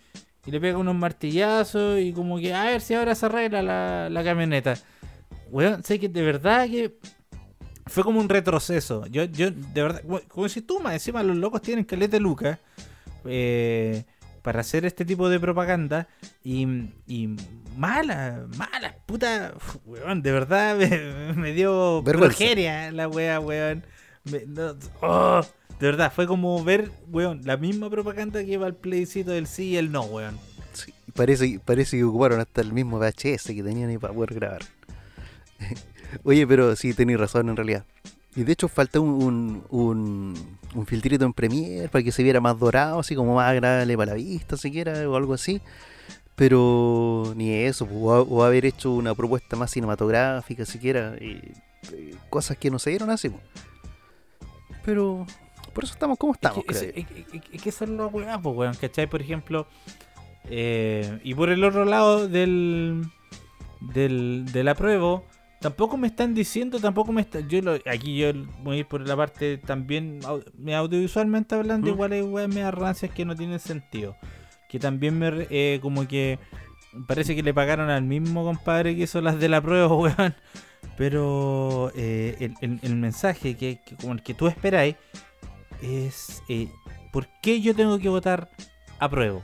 Y 0.45 0.51
le 0.51 0.61
pega 0.61 0.77
unos 0.77 0.95
martillazos 0.95 1.99
y 2.01 2.13
como 2.13 2.39
que, 2.39 2.53
a 2.53 2.65
ver 2.65 2.81
si 2.83 2.93
ahora 2.95 3.15
se 3.15 3.25
arregla 3.27 3.63
la, 3.63 4.11
la 4.11 4.25
camioneta. 4.25 4.75
Weón, 5.51 5.83
sé 5.83 5.99
que 5.99 6.09
de 6.11 6.21
verdad 6.23 6.67
que 6.67 6.99
fue 7.87 8.03
como 8.05 8.21
un 8.21 8.29
retroceso. 8.29 9.07
Yo, 9.07 9.25
yo, 9.25 9.51
de 9.51 9.83
verdad, 9.83 10.03
como- 10.29 10.49
si 10.49 10.61
tú 10.61 10.81
más 10.81 10.93
encima 10.95 11.23
los 11.23 11.37
locos 11.37 11.63
tienen 11.63 11.85
caleta 11.85 12.13
de 12.17 12.21
lucas 12.21 12.59
eh, 13.25 14.05
para 14.43 14.61
hacer 14.61 14.85
este 14.85 15.05
tipo 15.07 15.29
de 15.31 15.41
propaganda 15.41 16.09
y, 16.45 16.67
y 17.07 17.35
mala, 17.77 18.47
mala, 18.59 18.97
puta, 19.07 19.55
weón, 19.87 20.21
de 20.23 20.33
verdad 20.33 20.77
me, 20.77 21.33
me 21.35 21.53
dio 21.53 22.03
Vergüenza. 22.03 22.91
la 22.91 23.09
wea, 23.09 23.41
weón. 23.41 23.85
Me- 24.25 24.45
no, 24.47 24.77
oh, 25.01 25.41
de 25.83 25.89
verdad, 25.89 26.13
fue 26.15 26.29
como 26.29 26.63
ver, 26.63 26.93
weón, 27.09 27.41
la 27.43 27.57
misma 27.57 27.91
propaganda 27.91 28.45
que 28.45 28.57
va 28.57 28.67
al 28.67 28.77
plebiscito 28.77 29.33
del 29.33 29.49
sí 29.49 29.71
y 29.71 29.77
el 29.79 29.91
no, 29.91 30.03
weón. 30.03 30.39
Sí, 30.75 30.95
parece, 31.13 31.59
parece 31.65 31.97
que 31.97 32.05
ocuparon 32.05 32.39
hasta 32.39 32.61
el 32.61 32.73
mismo 32.73 33.01
VHS 33.01 33.47
que 33.47 33.65
tenían 33.65 33.91
ahí 33.91 33.99
para 33.99 34.15
poder 34.15 34.33
grabar. 34.33 34.63
Oye, 36.23 36.47
pero 36.47 36.77
sí, 36.77 36.95
tenéis 36.95 37.19
razón 37.19 37.49
en 37.49 37.57
realidad. 37.57 37.85
Y 38.37 38.45
de 38.45 38.53
hecho 38.53 38.69
falta 38.69 39.01
un, 39.01 39.11
un, 39.25 39.65
un, 39.71 40.59
un 40.73 40.87
filtrito 40.87 41.25
en 41.25 41.33
Premiere 41.33 41.89
para 41.89 42.05
que 42.05 42.13
se 42.13 42.23
viera 42.23 42.41
más 42.41 42.57
dorado, 42.61 43.01
así 43.01 43.17
como 43.17 43.35
más 43.35 43.51
agradable 43.51 43.97
para 43.97 44.13
la 44.13 44.17
vista, 44.19 44.57
siquiera, 44.57 45.11
o 45.11 45.17
algo 45.17 45.35
así. 45.35 45.61
Pero 46.37 47.33
ni 47.35 47.51
eso, 47.55 47.87
pues, 47.87 48.25
o, 48.29 48.45
haber 48.45 48.67
hecho 48.67 48.93
una 48.93 49.17
propuesta 49.17 49.57
más 49.57 49.73
cinematográfica, 49.73 50.65
siquiera, 50.65 51.17
y, 51.21 51.41
cosas 52.31 52.57
que 52.57 52.71
no 52.71 52.79
se 52.79 52.91
dieron 52.91 53.11
así. 53.11 53.31
pues. 53.31 53.43
Pero 54.85 55.27
por 55.73 55.85
eso 55.85 55.93
estamos 55.95 56.19
como 56.19 56.33
estamos, 56.35 56.59
es 56.59 56.65
que, 56.65 56.73
creo 56.73 56.91
es, 56.91 56.97
es- 57.53 57.63
que 57.63 57.69
es 57.69 57.81
weá, 57.81 58.39
pues, 58.41 58.57
weón, 58.57 58.75
¿cachai? 58.75 59.07
Por 59.07 59.21
ejemplo, 59.23 59.67
eh, 60.51 61.19
y 61.25 61.35
por 61.35 61.51
el 61.51 61.63
otro 61.65 61.85
lado 61.85 62.29
del, 62.29 63.05
del, 63.81 64.45
del 64.53 64.69
apruebo, 64.69 65.25
tampoco 65.61 65.97
me 65.97 66.07
están 66.09 66.35
diciendo, 66.35 66.79
tampoco 66.81 67.13
me 67.13 67.21
está, 67.21 67.41
yo 67.41 67.63
lo, 67.63 67.75
aquí 67.87 68.17
yo 68.17 68.33
voy 68.63 68.77
a 68.77 68.81
ir 68.81 68.87
por 68.87 69.07
la 69.07 69.17
parte 69.17 69.59
también, 69.59 70.21
au- 70.23 70.45
me 70.59 70.75
audiovisualmente 70.75 71.55
hablando, 71.55 71.87
¿Mm? 71.89 71.95
igual 71.95 72.13
hay 72.13 72.23
weas 72.23 72.49
me 72.49 72.69
rancias 72.71 73.13
que 73.13 73.25
no 73.25 73.37
tienen 73.37 73.61
sentido. 73.61 74.17
Que 74.69 74.79
también 74.79 75.19
me, 75.19 75.47
eh, 75.51 75.79
como 75.83 76.09
que, 76.09 76.39
parece 77.07 77.37
que 77.37 77.43
le 77.43 77.53
pagaron 77.55 77.91
al 77.91 78.03
mismo 78.03 78.43
compadre 78.45 78.97
que 78.97 79.03
hizo 79.03 79.21
las 79.21 79.39
del 79.39 79.55
apruebo, 79.55 79.97
weón. 80.03 80.35
Pero 80.97 81.91
eh, 81.95 82.37
el, 82.41 82.55
el- 82.61 82.81
el 82.83 82.97
mensaje 82.97 83.57
que, 83.57 83.81
que- 83.85 83.97
como 83.97 84.13
el 84.15 84.23
que 84.23 84.35
tú 84.35 84.47
esperáis 84.47 84.97
es 85.83 86.43
eh, 86.49 86.69
¿por 87.13 87.27
qué 87.43 87.61
yo 87.61 87.75
tengo 87.75 87.99
que 87.99 88.09
votar 88.09 88.51
apruebo? 88.99 89.43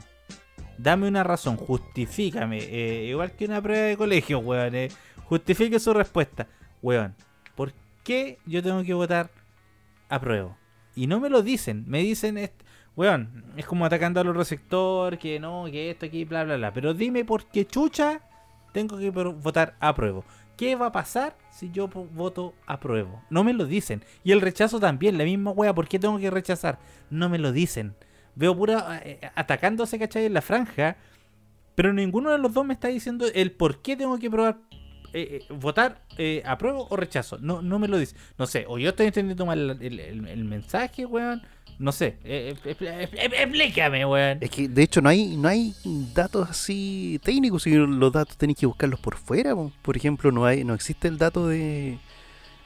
Dame 0.78 1.09
una 1.09 1.24
razón, 1.24 1.57
justifícame. 1.57 2.59
eh, 2.59 3.07
igual 3.11 3.32
que 3.32 3.45
una 3.45 3.61
prueba 3.61 3.86
de 3.86 3.97
colegio, 3.97 4.39
weón. 4.39 4.74
eh, 4.74 4.89
justifique 5.24 5.78
su 5.80 5.93
respuesta. 5.93 6.47
Weón, 6.80 7.14
¿por 7.57 7.72
qué 8.05 8.39
yo 8.47 8.62
tengo 8.62 8.82
que 8.84 8.95
votar 8.95 9.30
apruebo? 10.09 10.57
Y 10.95 11.07
no 11.07 11.20
me 11.20 11.28
lo 11.28 11.43
dicen, 11.43 11.84
me 11.86 11.99
dicen, 12.01 12.51
weón, 12.97 13.45
es 13.57 13.66
como 13.66 13.84
atacando 13.84 14.20
al 14.20 14.28
otro 14.28 14.45
sector, 14.45 15.18
que 15.18 15.39
no, 15.41 15.66
que 15.70 15.91
esto 15.91 16.07
aquí, 16.07 16.24
bla, 16.24 16.45
bla, 16.45 16.57
bla. 16.57 16.72
Pero 16.72 16.95
dime 16.95 17.24
por 17.24 17.47
qué 17.47 17.66
chucha 17.66 18.20
tengo 18.72 18.99
que 18.99 19.11
votar 19.11 19.76
apruebo. 19.80 20.24
¿Qué 20.59 20.74
va 20.76 20.86
a 20.86 20.92
pasar 20.92 21.34
si 21.50 21.70
yo 21.70 21.88
voto 21.88 22.52
apruebo? 22.66 23.22
No 23.30 23.44
me 23.44 23.52
lo 23.54 23.64
dicen. 23.64 24.04
Y 24.24 24.32
el 24.32 24.40
rechazo 24.42 24.78
también, 24.80 25.16
la 25.16 25.24
misma 25.24 25.52
wea, 25.52 25.72
¿por 25.74 25.88
qué 25.88 25.98
tengo 25.98 26.18
que 26.18 26.30
rechazar? 26.30 26.78
No 27.11 27.28
me 27.30 27.38
lo 27.38 27.52
dicen. 27.52 27.94
Veo 28.34 28.54
pura 28.56 29.00
eh, 29.04 29.20
atacándose, 29.36 29.98
¿cachai? 29.98 30.26
En 30.26 30.34
la 30.34 30.42
franja. 30.42 30.96
Pero 31.76 31.92
ninguno 31.92 32.30
de 32.32 32.38
los 32.38 32.52
dos 32.52 32.66
me 32.66 32.74
está 32.74 32.88
diciendo 32.88 33.26
el 33.32 33.52
por 33.52 33.80
qué 33.82 33.96
tengo 33.96 34.18
que 34.18 34.28
probar, 34.30 34.59
eh, 35.12 35.38
eh, 35.48 35.52
votar 35.54 36.02
eh, 36.18 36.42
apruebo 36.44 36.88
o 36.90 36.96
rechazo. 36.96 37.38
No, 37.38 37.62
no 37.62 37.78
me 37.78 37.86
lo 37.86 37.96
dice. 37.96 38.16
No 38.36 38.46
sé, 38.46 38.64
o 38.68 38.78
yo 38.78 38.90
estoy 38.90 39.06
entendiendo 39.06 39.46
mal 39.46 39.78
el- 39.80 40.00
el 40.00 40.44
mensaje, 40.44 41.06
weón. 41.06 41.40
No 41.79 41.93
sé. 41.93 42.16
Eh, 42.24 42.57
eh, 42.64 42.76
eh, 42.81 43.09
eh, 43.12 43.31
explícame, 43.43 44.05
weón. 44.05 44.39
Es 44.41 44.51
que 44.51 44.68
de 44.68 44.83
hecho 44.83 45.01
no 45.01 45.09
hay, 45.09 45.37
no 45.37 45.49
hay 45.49 45.74
datos 46.12 46.51
así 46.51 47.20
técnicos, 47.22 47.62
si 47.62 47.72
los 47.74 48.12
datos 48.12 48.37
tenéis 48.37 48.59
que 48.59 48.66
buscarlos 48.66 48.99
por 48.99 49.16
fuera. 49.16 49.55
po. 49.55 49.72
Por 49.83 49.97
ejemplo, 49.97 50.33
no 50.33 50.45
hay, 50.45 50.64
no 50.64 50.74
existe 50.74 51.07
el 51.07 51.18
dato 51.18 51.47
de, 51.47 51.99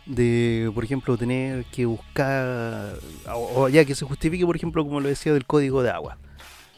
de 0.07 0.71
por 0.75 0.83
ejemplo, 0.83 1.19
tener 1.19 1.67
que 1.67 1.85
buscar, 1.85 2.95
o, 3.35 3.69
ya 3.69 3.85
que 3.85 3.95
se 3.95 4.07
justifique, 4.07 4.47
por 4.47 4.57
ejemplo, 4.57 4.83
como 4.83 5.01
lo 5.01 5.09
decía 5.09 5.35
del 5.35 5.45
código 5.45 5.83
de 5.83 5.91
agua. 5.91 6.17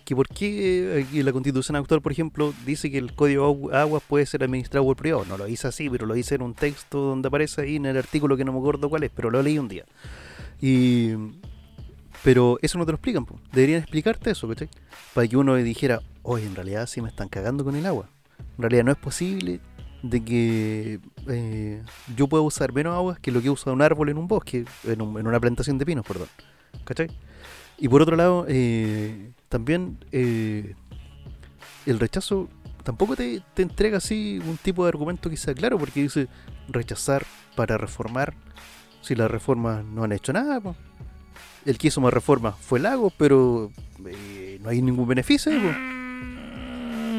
Que 0.05 0.15
por 0.15 0.29
qué 0.29 1.07
aquí 1.07 1.23
la 1.23 1.33
constitución 1.33 1.77
actual, 1.77 2.03
por 2.03 2.13
ejemplo, 2.13 2.53
dice 2.67 2.91
que 2.91 2.99
el 2.99 3.15
código 3.15 3.71
de 3.71 3.77
agua 3.79 4.01
puede 4.01 4.27
ser 4.27 4.43
administrado 4.43 4.85
por 4.85 4.97
privado. 4.97 5.25
No 5.25 5.39
lo 5.39 5.47
dice 5.47 5.69
así, 5.69 5.89
pero 5.89 6.05
lo 6.05 6.13
dice 6.15 6.35
en 6.35 6.43
un 6.43 6.53
texto 6.53 6.99
donde 6.99 7.29
aparece 7.29 7.63
ahí 7.63 7.77
en 7.77 7.87
el 7.87 7.97
artículo 7.97 8.37
que 8.37 8.45
no 8.45 8.53
me 8.53 8.59
acuerdo 8.59 8.91
cuál 8.91 9.05
es, 9.05 9.11
pero 9.15 9.31
lo 9.31 9.43
leí 9.43 9.59
un 9.59 9.69
día. 9.69 9.85
Y 10.61 11.13
pero 12.25 12.59
eso 12.63 12.79
no 12.79 12.85
te 12.87 12.91
lo 12.93 12.97
explican, 12.97 13.25
po. 13.25 13.39
deberían 13.53 13.81
explicarte 13.83 14.31
eso, 14.33 14.49
¿cachai? 14.49 14.69
Para 15.15 15.29
que 15.29 15.37
uno 15.37 15.55
dijera, 15.57 16.01
oye, 16.23 16.47
en 16.47 16.57
realidad 16.57 16.87
sí 16.89 17.01
me 17.01 17.09
están 17.09 17.29
cagando 17.29 17.63
con 17.65 17.77
el 17.77 17.87
agua. 17.87 18.09
En 18.57 18.63
realidad 18.63 18.83
no 18.85 18.91
es 18.93 18.99
posible 18.99 19.61
de 20.03 20.25
que 20.25 21.01
eh, 21.29 21.83
yo 22.17 22.27
pueda 22.27 22.43
usar 22.43 22.73
menos 22.73 22.95
agua 22.95 23.17
que 23.21 23.31
lo 23.31 23.41
que 23.41 23.51
usa 23.51 23.73
un 23.73 23.83
árbol 23.83 24.09
en 24.09 24.19
un 24.19 24.27
bosque, 24.27 24.65
en, 24.85 25.03
un- 25.03 25.19
en 25.21 25.27
una 25.27 25.39
plantación 25.39 25.79
de 25.79 25.87
pinos, 25.87 26.05
perdón. 26.05 26.29
¿Cachai? 26.85 27.09
Y 27.79 27.89
por 27.89 28.03
otro 28.03 28.17
lado, 28.17 28.47
eh, 28.49 29.31
también 29.49 29.99
eh, 30.13 30.75
el 31.87 31.99
rechazo 32.01 32.49
tampoco 32.83 33.17
te, 33.17 33.43
te 33.55 33.63
entrega 33.63 33.99
así 33.99 34.41
un 34.47 34.57
tipo 34.57 34.85
de 34.85 34.89
argumento 34.89 35.29
que 35.31 35.37
sea 35.37 35.55
claro, 35.55 35.79
porque 35.79 36.03
dice 36.03 36.29
rechazar 36.69 37.25
para 37.55 37.77
reformar, 37.79 38.35
si 39.03 39.15
las 39.15 39.31
reformas 39.31 39.85
no 39.85 40.05
han 40.05 40.13
hecho 40.13 40.33
nada. 40.33 40.61
po. 40.61 40.75
El 41.67 41.79
que 41.79 41.89
hizo 41.89 42.01
más 42.01 42.13
reformas 42.13 42.55
fue 42.61 42.79
Lagos, 42.81 43.13
pero 43.17 43.71
eh, 44.07 44.59
no 44.63 44.69
hay 44.71 44.83
ningún 44.83 45.09
beneficio. 45.09 45.51
po. 45.53 45.69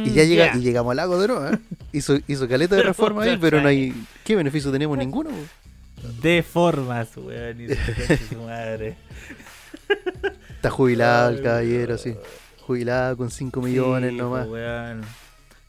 Y 0.05 0.11
ya, 0.13 0.23
llega, 0.23 0.55
y 0.55 0.59
llegamos 0.61 0.91
al 0.91 0.97
lago 0.97 1.19
de 1.19 1.27
nuevo, 1.27 1.47
¿eh? 1.47 1.57
Hizo, 1.91 2.17
hizo 2.27 2.47
caleta 2.47 2.75
de 2.75 2.83
reforma 2.83 3.23
ahí, 3.23 3.37
pero 3.39 3.61
no 3.61 3.67
hay. 3.69 3.93
¿Qué 4.23 4.35
beneficio 4.35 4.71
tenemos? 4.71 4.97
Ninguno. 4.97 5.29
De 6.21 6.43
formas, 6.43 7.09
weón. 7.17 7.61
Y 7.61 7.67
su 8.29 8.41
madre. 8.43 8.97
Está 10.49 10.69
jubilado 10.69 11.29
el 11.31 11.41
caballero, 11.41 11.97
sí. 11.97 12.15
Jubilado 12.61 13.15
con 13.17 13.31
5 13.31 13.61
millones 13.61 14.11
Sí, 14.11 14.17
nomás. 14.17 14.47
weón. 14.47 15.01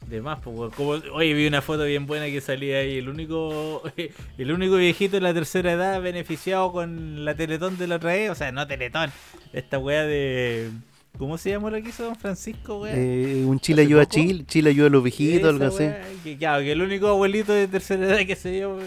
De 0.09 0.23
más, 0.23 0.39
pues. 0.41 0.73
Como, 0.75 0.91
oye, 0.91 1.35
vi 1.35 1.47
una 1.47 1.63
foto 1.63 1.85
bien 1.85 2.07
buena 2.07 2.27
que 2.27 2.41
salía 2.41 2.79
ahí. 2.79 2.99
El 2.99 3.09
único 3.09 3.83
el 4.39 4.53
único 4.53 4.77
viejito 4.77 5.17
de 5.17 5.21
la 5.21 5.35
tercera 5.35 5.73
edad 5.73 6.01
beneficiado 6.01 6.71
con 6.73 7.25
la 7.25 7.35
Teletón 7.35 7.77
de 7.77 7.87
la 7.89 7.97
otra 7.97 8.13
vez. 8.13 8.31
O 8.31 8.35
sea, 8.35 8.53
no 8.53 8.67
Teletón. 8.67 9.11
Esta 9.53 9.79
weá 9.79 10.05
de. 10.05 10.71
¿Cómo 11.19 11.39
se 11.39 11.51
llama 11.51 11.71
lo 11.71 11.83
que 11.83 11.89
hizo 11.89 12.05
Don 12.05 12.17
Francisco, 12.17 12.81
weón? 12.81 12.95
Eh, 12.97 13.43
un 13.47 13.59
Chile 13.59 13.83
¿Hace 13.83 13.89
ayuda 13.89 14.03
a? 14.03 14.07
Chile, 14.07 14.45
Chile 14.47 14.71
ayuda 14.71 14.87
a 14.89 14.91
los 14.91 15.03
viejitos, 15.03 15.49
algo 15.49 15.65
así. 15.65 15.85
weá, 15.85 16.03
Que, 16.23 16.37
claro, 16.37 16.63
que 16.63 16.73
el 16.73 16.83
único 16.83 17.09
abuelito 17.09 17.53
de 17.53 17.67
tercera 17.67 18.07
edad 18.07 18.27
que 18.27 18.37
se 18.37 18.51
dio 18.51 18.79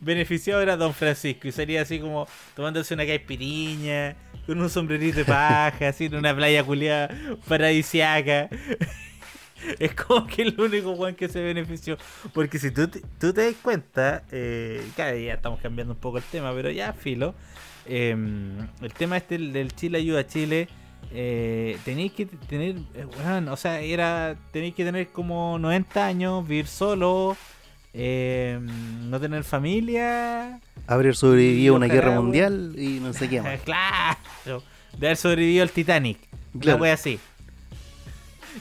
beneficiado 0.00 0.60
era 0.62 0.76
Don 0.76 0.94
Francisco. 0.94 1.46
Y 1.46 1.52
sería 1.52 1.82
así 1.82 2.00
como 2.00 2.26
tomándose 2.56 2.94
una 2.94 3.06
caipiriña, 3.06 4.16
con 4.46 4.60
un 4.60 4.70
sombrerito 4.70 5.18
de 5.18 5.24
paja, 5.24 5.88
así 5.88 6.06
en 6.06 6.16
una 6.16 6.34
playa 6.34 6.64
culiada 6.64 7.14
paradisiaca. 7.46 8.48
Es 9.78 9.94
como 9.94 10.26
que 10.26 10.42
el 10.42 10.60
único 10.60 10.94
Juan 10.96 11.14
que 11.14 11.28
se 11.28 11.40
benefició. 11.42 11.96
Porque 12.32 12.58
si 12.58 12.70
tú 12.70 12.88
te, 12.88 13.00
tú 13.18 13.32
te 13.32 13.44
das 13.46 13.54
cuenta, 13.62 14.22
eh, 14.30 14.82
claro, 14.96 15.16
ya 15.18 15.34
estamos 15.34 15.60
cambiando 15.60 15.94
un 15.94 16.00
poco 16.00 16.18
el 16.18 16.24
tema, 16.24 16.52
pero 16.54 16.70
ya 16.70 16.92
filo. 16.92 17.34
eh, 17.86 18.16
el 18.82 18.92
tema 18.94 19.16
este 19.18 19.38
del- 19.38 19.74
Chile 19.74 19.98
ayuda 19.98 20.20
a 20.20 20.26
Chile. 20.26 20.68
Eh, 21.12 21.76
tenéis 21.84 22.12
que 22.12 22.24
tener, 22.26 22.76
eh, 22.94 23.04
weón, 23.18 23.48
o 23.48 23.56
sea, 23.56 23.80
era, 23.80 24.36
tenéis 24.52 24.74
que 24.74 24.84
tener 24.84 25.08
como 25.08 25.58
90 25.58 26.04
años, 26.06 26.48
vivir 26.48 26.66
solo, 26.66 27.36
eh, 27.92 28.58
no 28.60 29.20
tener 29.20 29.44
familia. 29.44 30.60
Haber 30.86 31.14
sobrevivido 31.14 31.74
a 31.74 31.76
una 31.76 31.86
guerra 31.86 32.10
weón. 32.12 32.24
mundial 32.24 32.74
y 32.78 33.00
no 33.00 33.12
sé 33.12 33.28
qué 33.28 33.40
más. 33.42 33.60
claro, 33.60 34.62
de 34.98 35.06
haber 35.06 35.16
sobrevivido 35.16 35.62
al 35.62 35.70
Titanic. 35.70 36.18
Claro. 36.58 36.76
Una 36.76 36.82
wea 36.82 36.94
así. 36.94 37.18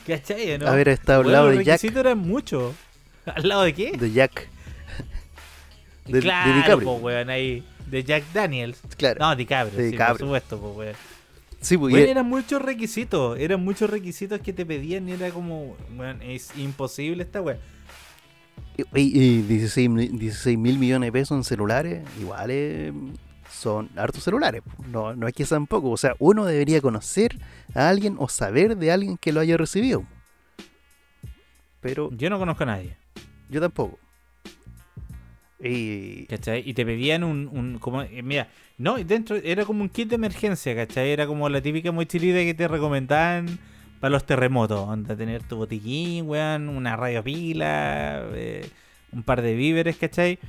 ¿Cachai? 0.07 0.57
¿no? 0.57 0.67
Haber 0.67 0.89
estado 0.89 1.21
al 1.21 1.31
lado 1.31 1.47
de 1.49 1.57
Jack. 1.63 1.65
requisitos 1.81 1.97
eran 1.97 2.17
muchos. 2.19 2.73
¿Al 3.25 3.47
lado 3.47 3.63
de 3.63 3.73
qué? 3.73 3.91
De 3.97 4.11
Jack. 4.11 4.47
de- 6.05 6.13
de 6.13 6.19
claro, 6.19 6.55
DiCaprio. 6.55 6.87
po, 6.87 6.95
weón, 6.95 7.29
ahí. 7.29 7.63
De 7.87 8.03
Jack 8.03 8.23
Daniels. 8.33 8.79
Claro. 8.97 9.19
No, 9.19 9.35
DiCaprio, 9.35 9.77
De 9.77 9.85
sí, 9.85 9.91
DiCaprio. 9.91 10.13
por 10.17 10.19
supuesto, 10.27 10.59
po, 10.59 10.71
weón. 10.71 10.95
Sí, 11.61 11.77
pues, 11.77 11.93
Weón, 11.93 12.09
eran 12.09 12.25
muchos 12.25 12.61
requisitos, 12.61 13.39
eran 13.39 13.63
muchos 13.63 13.89
requisitos 13.89 14.41
que 14.41 14.51
te 14.51 14.65
pedían 14.65 15.07
y 15.07 15.13
era 15.13 15.29
como, 15.29 15.77
weón, 15.97 16.21
es 16.21 16.49
imposible 16.57 17.23
esta 17.23 17.41
weón. 17.41 17.59
y- 18.95 19.21
y 19.37 19.41
16 19.43 19.89
mil 19.89 20.19
16 20.19 20.57
mil 20.57 20.77
millones 20.77 21.07
de 21.07 21.11
pesos 21.13 21.37
en 21.37 21.43
celulares, 21.45 22.03
igual 22.19 22.47
eh, 22.51 22.91
son 23.63 23.89
hartos 23.95 24.23
celulares. 24.23 24.61
No, 24.87 25.15
no 25.15 25.27
es 25.27 25.33
que 25.33 25.45
sean 25.45 25.67
pocos. 25.67 25.91
O 25.91 25.97
sea, 25.97 26.15
uno 26.19 26.45
debería 26.45 26.81
conocer 26.81 27.37
a 27.73 27.89
alguien 27.89 28.15
o 28.19 28.27
saber 28.27 28.77
de 28.77 28.91
alguien 28.91 29.17
que 29.17 29.31
lo 29.31 29.39
haya 29.39 29.57
recibido. 29.57 30.03
Pero 31.81 32.11
Yo 32.11 32.29
no 32.29 32.39
conozco 32.39 32.63
a 32.63 32.67
nadie, 32.67 32.95
yo 33.49 33.59
tampoco. 33.59 33.99
Y 35.59 36.25
¿cachai? 36.25 36.61
Y 36.65 36.73
te 36.73 36.85
pedían 36.85 37.23
un, 37.23 37.49
un 37.51 37.79
como, 37.79 38.01
eh, 38.01 38.21
mira, 38.21 38.49
no, 38.77 38.95
dentro 38.95 39.35
era 39.37 39.65
como 39.65 39.81
un 39.81 39.89
kit 39.89 40.09
de 40.09 40.15
emergencia, 40.15 40.75
¿cachai? 40.75 41.11
Era 41.11 41.25
como 41.25 41.47
la 41.49 41.61
típica 41.61 41.91
mochilita 41.91 42.39
que 42.39 42.53
te 42.53 42.67
recomendaban 42.67 43.59
para 43.99 44.11
los 44.11 44.25
terremotos, 44.25 44.79
onda, 44.79 45.15
tener 45.15 45.43
tu 45.43 45.55
botiquín, 45.55 46.27
weón, 46.27 46.67
una 46.67 46.97
radio 46.97 47.23
pila, 47.23 48.23
eh, 48.33 48.69
un 49.13 49.23
par 49.23 49.41
de 49.41 49.55
víveres, 49.55 49.95
¿cachai? 49.95 50.39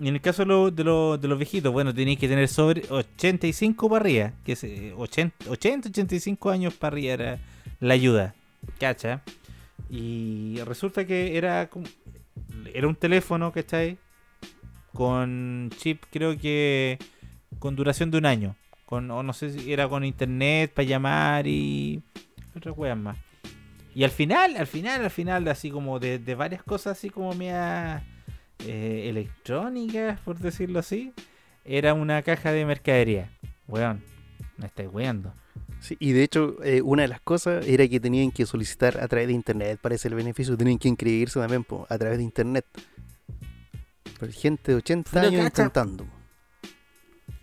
En 0.00 0.14
el 0.14 0.20
caso 0.20 0.42
de, 0.42 0.46
lo- 0.46 0.70
de, 0.70 0.84
lo- 0.84 1.18
de 1.18 1.26
los 1.28 1.38
viejitos, 1.38 1.72
bueno, 1.72 1.92
tenéis 1.92 2.18
que 2.18 2.28
tener 2.28 2.46
sobre 2.48 2.82
85 2.88 3.88
para 3.88 4.00
arriba, 4.00 4.32
que 4.44 4.52
es 4.52 4.62
eh, 4.64 4.94
80, 4.96 5.50
80, 5.50 5.88
85 5.88 6.50
años 6.50 6.74
para 6.74 6.94
arriba 6.94 7.12
era 7.14 7.38
la 7.80 7.94
ayuda, 7.94 8.34
¿cachai? 8.78 9.20
Y 9.90 10.58
resulta 10.64 11.04
que 11.06 11.36
era 11.36 11.68
era 12.72 12.86
un 12.86 12.94
teléfono, 12.94 13.50
¿cachai? 13.52 13.98
Con 14.92 15.70
chip, 15.78 16.04
creo 16.10 16.36
que 16.38 16.98
con 17.58 17.76
duración 17.76 18.10
de 18.10 18.18
un 18.18 18.26
año. 18.26 18.56
Con, 18.84 19.10
o 19.10 19.22
no 19.22 19.32
sé 19.32 19.50
si 19.52 19.72
era 19.72 19.88
con 19.88 20.04
internet 20.04 20.72
para 20.74 20.86
llamar 20.88 21.46
y 21.46 22.02
otras 22.56 22.76
weas 22.76 22.96
más. 22.96 23.16
Y 23.94 24.04
al 24.04 24.10
final, 24.10 24.56
al 24.56 24.66
final, 24.66 25.02
al 25.04 25.10
final, 25.10 25.46
así 25.48 25.70
como 25.70 25.98
de, 25.98 26.18
de 26.18 26.34
varias 26.34 26.62
cosas 26.62 26.96
así 26.98 27.10
como 27.10 27.32
media 27.34 28.02
eh, 28.66 29.06
electrónicas, 29.08 30.20
por 30.20 30.38
decirlo 30.38 30.78
así, 30.78 31.12
era 31.64 31.94
una 31.94 32.22
caja 32.22 32.52
de 32.52 32.64
mercadería. 32.64 33.30
Weón, 33.66 34.02
me 34.56 34.66
estáis 34.66 34.88
weando. 34.92 35.32
Sí, 35.80 35.96
y 36.00 36.12
de 36.12 36.24
hecho, 36.24 36.56
eh, 36.64 36.82
una 36.82 37.02
de 37.02 37.08
las 37.08 37.20
cosas 37.20 37.66
era 37.66 37.86
que 37.86 38.00
tenían 38.00 38.32
que 38.32 38.46
solicitar 38.46 38.98
a 39.00 39.06
través 39.06 39.28
de 39.28 39.34
internet, 39.34 39.78
parece 39.80 40.08
el 40.08 40.14
beneficio, 40.14 40.56
tenían 40.56 40.78
que 40.78 40.88
inscribirse 40.88 41.38
también 41.38 41.62
po, 41.64 41.86
a 41.88 41.96
través 41.98 42.18
de 42.18 42.24
internet. 42.24 42.64
Pero 44.18 44.32
gente 44.32 44.72
de 44.72 44.78
80 44.78 45.10
Pero 45.12 45.26
años 45.28 45.42
cacha. 45.44 45.62
intentando. 45.62 46.06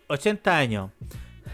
80 0.07 0.57
años. 0.57 0.91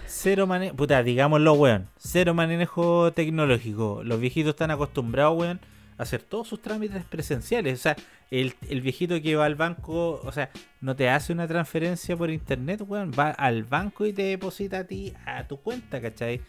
Cero 0.08 0.48
manejo, 0.48 0.76
puta, 0.76 1.04
digámoslo, 1.04 1.54
weón. 1.54 1.88
Cero 1.98 2.34
manejo 2.34 3.14
tecnológico. 3.14 4.02
Los 4.04 4.20
viejitos 4.20 4.52
están 4.52 4.72
acostumbrados, 4.72 5.38
weón, 5.38 5.62
hacer 6.02 6.24
todos 6.24 6.48
sus 6.48 6.62
trámites 6.62 7.04
presenciales. 7.06 7.80
O 7.80 7.82
sea, 7.82 7.96
el, 8.32 8.56
el 8.70 8.82
viejito 8.82 9.22
que 9.22 9.36
va 9.36 9.46
al 9.46 9.56
banco, 9.56 10.22
o 10.24 10.32
sea, 10.32 10.50
no 10.80 10.96
te 10.96 11.10
hace 11.10 11.34
una 11.34 11.48
transferencia 11.48 12.18
por 12.18 12.30
internet, 12.30 12.82
weón, 12.88 13.12
va 13.18 13.32
al 13.32 13.64
banco 13.64 14.06
y 14.06 14.14
te 14.14 14.24
deposita 14.24 14.80
a 14.80 14.84
ti 14.86 15.14
a 15.26 15.48
tu 15.48 15.58
cuenta, 15.58 16.02
¿cachai? 16.02 16.42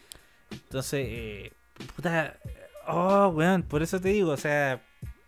Entonces, 0.51 1.05
eh, 1.07 1.51
puta, 1.95 2.37
oh, 2.87 3.29
weón, 3.29 3.63
por 3.63 3.83
eso 3.83 3.99
te 3.99 4.09
digo, 4.09 4.31
o 4.31 4.37
sea, 4.37 4.81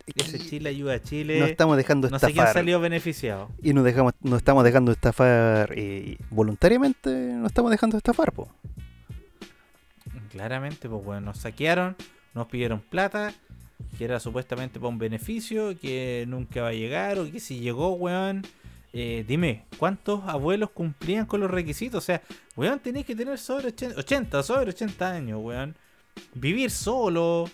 ese 0.06 0.38
Chile 0.38 0.70
ayuda 0.70 0.94
a 0.94 1.02
Chile. 1.02 1.40
No 1.40 1.46
estamos 1.46 1.76
dejando 1.76 2.08
no 2.08 2.18
sé 2.18 2.26
quién 2.26 2.38
estafar. 2.38 2.54
salió 2.54 2.80
beneficiado. 2.80 3.50
y 3.62 3.72
nos 3.72 3.84
dejamos, 3.84 4.14
nos 4.20 4.38
estamos 4.38 4.64
dejando 4.64 4.92
estafar 4.92 5.72
eh, 5.76 6.18
voluntariamente, 6.30 7.10
nos 7.10 7.46
estamos 7.46 7.70
dejando 7.70 7.96
estafar, 7.96 8.32
po. 8.32 8.48
Claramente, 10.30 10.88
pues 10.88 11.04
bueno, 11.04 11.22
nos 11.22 11.38
saquearon, 11.38 11.96
nos 12.34 12.46
pidieron 12.46 12.80
plata, 12.80 13.32
que 13.98 14.04
era 14.04 14.20
supuestamente 14.20 14.78
para 14.78 14.88
un 14.88 14.98
beneficio, 14.98 15.78
que 15.78 16.24
nunca 16.28 16.62
va 16.62 16.68
a 16.68 16.72
llegar, 16.72 17.18
o 17.18 17.30
que 17.30 17.40
si 17.40 17.60
llegó, 17.60 17.92
weón. 17.94 18.42
eh, 18.92 19.24
dime, 19.28 19.64
¿cuántos 19.78 20.24
abuelos 20.24 20.70
cumplían 20.70 21.26
con 21.26 21.40
los 21.40 21.50
requisitos? 21.50 22.02
O 22.02 22.06
sea, 22.06 22.22
weón, 22.56 22.78
tenéis 22.80 23.04
que 23.06 23.14
tener 23.14 23.36
sobre 23.38 23.68
80, 23.68 23.98
80, 24.00 24.42
sobre 24.42 24.70
80 24.70 25.12
años, 25.12 25.40
weón. 25.42 25.76
Vivir 26.34 26.70
solo. 26.70 27.44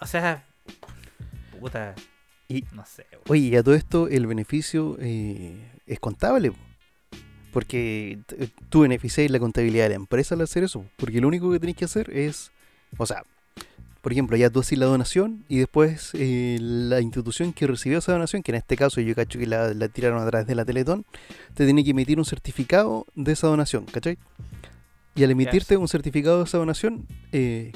O 0.00 0.06
sea, 0.06 0.44
puta. 1.60 1.94
Y- 2.48 2.64
no 2.72 2.84
sé, 2.84 3.06
weón. 3.12 3.22
Oye, 3.28 3.40
y 3.42 3.56
a 3.56 3.62
todo 3.62 3.74
esto 3.74 4.08
el 4.08 4.26
beneficio 4.26 4.96
eh, 5.00 5.70
es 5.86 6.00
contable. 6.00 6.50
po. 6.50 6.58
Porque 7.52 8.20
tú 8.68 8.80
beneficias 8.82 9.28
la 9.30 9.40
contabilidad 9.40 9.84
de 9.84 9.90
la 9.90 9.94
empresa 9.96 10.34
al 10.36 10.40
hacer 10.42 10.62
eso. 10.64 10.84
Porque 10.96 11.20
lo 11.20 11.26
único 11.28 11.50
que 11.50 11.58
tenés 11.58 11.74
que 11.76 11.84
hacer 11.84 12.08
es, 12.16 12.52
o 12.96 13.06
sea, 13.06 13.24
por 14.00 14.12
ejemplo, 14.12 14.36
ya 14.36 14.50
tú 14.50 14.60
haces 14.60 14.78
la 14.78 14.86
donación 14.86 15.44
y 15.48 15.58
después 15.58 16.10
eh, 16.14 16.58
la 16.60 17.00
institución 17.00 17.52
que 17.52 17.66
recibió 17.66 17.98
esa 17.98 18.12
donación, 18.12 18.42
que 18.42 18.52
en 18.52 18.56
este 18.56 18.76
caso 18.76 19.00
yo 19.00 19.14
cacho 19.14 19.38
que 19.38 19.46
la, 19.46 19.74
la 19.74 19.88
tiraron 19.88 20.22
a 20.22 20.26
través 20.26 20.46
de 20.46 20.54
la 20.54 20.64
Teletón, 20.64 21.04
te 21.54 21.64
tiene 21.64 21.84
que 21.84 21.90
emitir 21.90 22.18
un 22.18 22.24
certificado 22.24 23.06
de 23.14 23.32
esa 23.32 23.46
donación, 23.46 23.84
¿cachai? 23.84 24.18
Y 25.14 25.24
al 25.24 25.30
emitirte 25.30 25.76
un 25.76 25.88
certificado 25.88 26.38
de 26.38 26.44
esa 26.44 26.58
donación, 26.58 27.06
eh, 27.32 27.72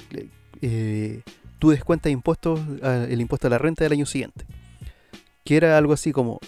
eh, 0.63 1.23
tú 1.59 1.71
descuentas 1.71 2.11
impuestos, 2.13 2.61
el 2.83 3.21
impuesto 3.21 3.49
a 3.49 3.51
la 3.51 3.59
renta 3.59 3.85
del 3.85 3.93
año 3.93 4.07
siguiente 4.07 4.47
que 5.45 5.57
era 5.57 5.79
algo 5.79 5.93
así 5.93 6.13
como 6.13 6.41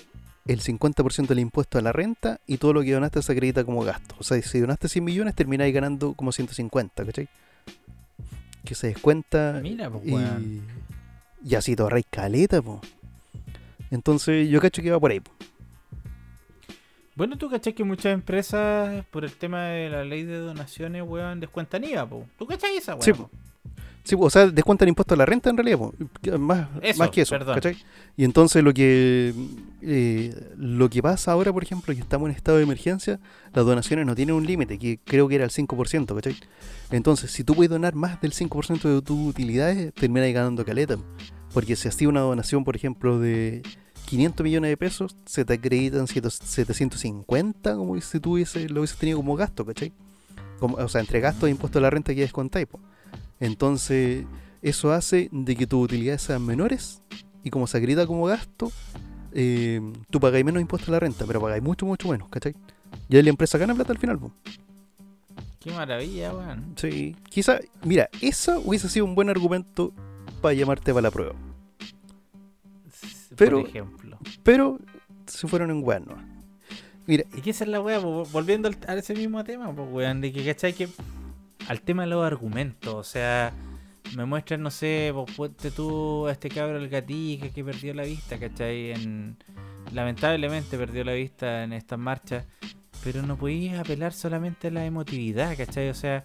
el 0.47 0.61
50% 0.61 1.27
del 1.27 1.41
impuesto 1.41 1.79
a 1.79 1.83
la 1.83 1.93
renta 1.93 2.41
y 2.47 2.59
todo 2.59 2.73
lo 2.73 2.83
que 2.83 2.93
donaste 2.93 3.21
se 3.21 3.33
acredita 3.33 3.65
como 3.65 3.83
gasto. 3.83 4.15
O 4.19 4.25
sea, 4.25 4.41
si 4.41 4.61
donaste 4.61 4.89
100 4.89 5.05
millones, 5.05 5.35
termináis 5.35 5.75
ganando 5.75 6.15
como 6.15 6.33
150, 6.33 7.05
¿cachai? 7.05 7.29
Que 8.67 8.75
se 8.75 8.89
descuenta 8.89 9.61
Mira, 9.63 9.89
pues, 9.89 10.05
y, 10.05 10.61
y 11.43 11.55
así 11.55 11.75
te 11.75 11.83
ahorráis 11.83 12.05
caleta. 12.11 12.63
Entonces 13.91 14.49
yo 14.51 14.61
cacho 14.61 14.83
que 14.83 14.91
va 14.91 15.01
por 15.01 15.11
ahí. 15.11 15.21
po. 15.21 15.31
Bueno, 17.15 17.39
tú 17.39 17.49
cachai 17.49 17.73
que 17.73 17.83
muchas 17.83 18.13
empresas, 18.13 19.07
por 19.07 19.25
el 19.25 19.33
tema 19.33 19.69
de 19.69 19.89
la 19.89 20.05
ley 20.05 20.25
de 20.25 20.37
donaciones, 20.37 21.03
weón, 21.03 21.41
descuentan 21.41 21.83
IVA, 21.85 22.07
po. 22.07 22.27
¿Tú 22.39 22.47
cachai 22.47 22.77
esa, 22.77 22.93
weón? 22.93 23.03
Sí, 23.03 23.13
po. 23.15 23.31
Sí, 24.07 24.17
o 24.19 24.31
sea, 24.31 24.47
descuentan 24.47 24.89
impuesto 24.89 25.15
a 25.15 25.17
la 25.17 25.27
renta 25.27 25.51
en 25.51 25.57
realidad, 25.57 25.79
más, 26.39 26.69
Eso, 26.81 26.99
más 26.99 27.11
que 27.11 27.21
eso. 27.23 27.35
Y 28.17 28.25
entonces 28.25 28.63
lo 28.63 28.73
que 28.73 29.35
eh, 29.83 30.35
lo 30.57 30.89
que 30.89 31.03
pasa 31.03 31.33
ahora, 31.33 31.53
por 31.53 31.63
ejemplo, 31.63 31.93
que 31.95 32.01
estamos 32.01 32.31
en 32.31 32.37
estado 32.37 32.59
de 32.59 32.65
emergencia, 32.65 33.19
las 33.53 33.67
donaciones 33.67 34.07
no 34.07 34.15
tienen 34.15 34.35
un 34.37 34.47
límite, 34.47 34.79
que 34.79 34.99
creo 35.05 35.29
que 35.29 35.35
era 35.35 35.45
el 35.45 35.51
5%, 35.51 36.15
¿cachai? 36.15 36.37
Entonces, 36.91 37.31
si 37.31 37.45
tú 37.45 37.55
puedes 37.55 37.71
donar 37.71 37.95
más 37.95 38.21
del 38.21 38.33
5% 38.33 38.89
de 38.89 39.03
tus 39.03 39.19
utilidades, 39.29 39.93
terminas 39.95 40.33
ganando 40.33 40.65
caleta. 40.65 40.97
Porque 41.53 41.75
si 41.77 41.89
hacía 41.89 42.09
una 42.09 42.21
donación, 42.21 42.65
por 42.65 42.77
ejemplo, 42.77 43.19
de 43.19 43.63
500 44.07 44.45
millones 44.45 44.71
de 44.71 44.77
pesos, 44.77 45.17
se 45.27 45.45
te 45.45 45.55
acreditan 45.55 46.07
7- 46.07 46.31
750, 46.31 47.75
como 47.77 48.01
si 48.01 48.21
tú 48.21 48.37
hubiese- 48.37 48.69
lo 48.69 48.81
hubieses 48.81 48.99
tenido 48.99 49.19
como 49.19 49.37
gasto, 49.37 49.65
¿cachai? 49.65 49.93
Como, 50.59 50.77
o 50.77 50.89
sea, 50.89 51.01
entre 51.01 51.21
gastos 51.21 51.49
e 51.49 51.51
impuestos 51.51 51.81
a 51.81 51.83
la 51.83 51.91
renta 51.91 52.15
que 52.15 52.21
descontáis, 52.23 52.67
po. 52.67 52.81
Entonces, 53.41 54.25
eso 54.63 54.93
hace 54.93 55.29
de 55.33 55.57
que 55.57 55.67
tus 55.67 55.85
utilidades 55.85 56.23
sean 56.23 56.45
menores 56.45 57.03
y 57.45 57.51
como 57.51 57.67
se 57.67 57.79
acredita 57.79 58.07
como 58.07 58.25
gasto, 58.27 58.73
eh, 59.33 59.81
tú 60.11 60.19
pagáis 60.21 60.45
menos 60.45 60.61
impuestos 60.61 60.89
a 60.89 60.93
la 60.93 61.01
renta, 61.01 61.27
pero 61.27 61.41
pagáis 61.41 61.63
mucho, 61.63 61.87
mucho 61.87 62.09
menos, 62.09 62.29
¿cachai? 62.29 62.55
Y 63.09 63.17
ahí 63.17 63.23
la 63.23 63.31
empresa 63.31 63.59
gana 63.59 63.75
plata 63.75 63.93
al 63.93 63.99
final. 63.99 64.19
Qué 65.61 65.71
maravilla, 65.73 66.33
weón. 66.33 66.73
Sí. 66.77 67.17
Quizá, 67.29 67.59
mira, 67.85 68.09
eso 68.21 68.61
hubiese 68.65 68.89
sido 68.89 69.05
un 69.05 69.15
buen 69.15 69.29
argumento 69.29 69.93
para 70.41 70.55
llamarte 70.55 70.93
para 70.93 71.03
la 71.03 71.11
prueba. 71.11 71.35
Pero- 73.37 73.61
Por 73.61 73.69
ejemplo. 73.69 74.19
Pero 74.43 74.79
se 75.27 75.47
fueron 75.49 75.71
en 75.71 75.85
weón, 75.85 76.05
¿no? 76.07 76.37
Mira, 77.07 77.25
¿Y 77.37 77.41
qué 77.41 77.51
es 77.51 77.67
la 77.67 77.81
weá? 77.81 77.99
Volviendo 77.99 78.69
a 78.89 78.95
ese 78.95 79.15
mismo 79.15 79.45
tema, 79.45 79.73
pues, 79.73 79.89
weón, 79.93 80.21
de 80.21 80.33
que, 80.33 80.45
¿cachai? 80.45 80.73
Que 80.73 80.89
al 81.69 81.81
tema 81.81 82.05
de 82.05 82.11
los 82.11 82.25
argumentos, 82.25 82.95
o 82.95 83.05
sea, 83.05 83.53
me 84.15 84.25
muestran, 84.25 84.63
no 84.63 84.71
sé, 84.71 85.11
pues, 85.13 85.33
ponte 85.37 85.71
tú 85.71 86.27
a 86.27 86.33
este 86.33 86.49
cabro 86.49 86.79
el 86.79 86.89
gatica 86.89 87.49
que 87.49 87.65
perdió 87.65 87.95
la 87.95 88.05
vista, 88.05 88.39
¿cachai? 88.39 88.93
En, 88.93 89.37
lamentablemente 89.93 90.79
perdió 90.79 91.05
la 91.05 91.13
vista 91.13 91.65
en 91.65 91.73
estas 91.73 91.99
marchas, 91.99 92.45
pero 93.03 93.23
no 93.23 93.37
podías 93.37 93.79
apelar 93.79 94.13
solamente 94.13 94.69
a 94.69 94.71
la 94.71 94.85
emotividad, 94.85 95.57
¿cachai? 95.57 95.89
O 95.89 95.95
sea, 95.95 96.25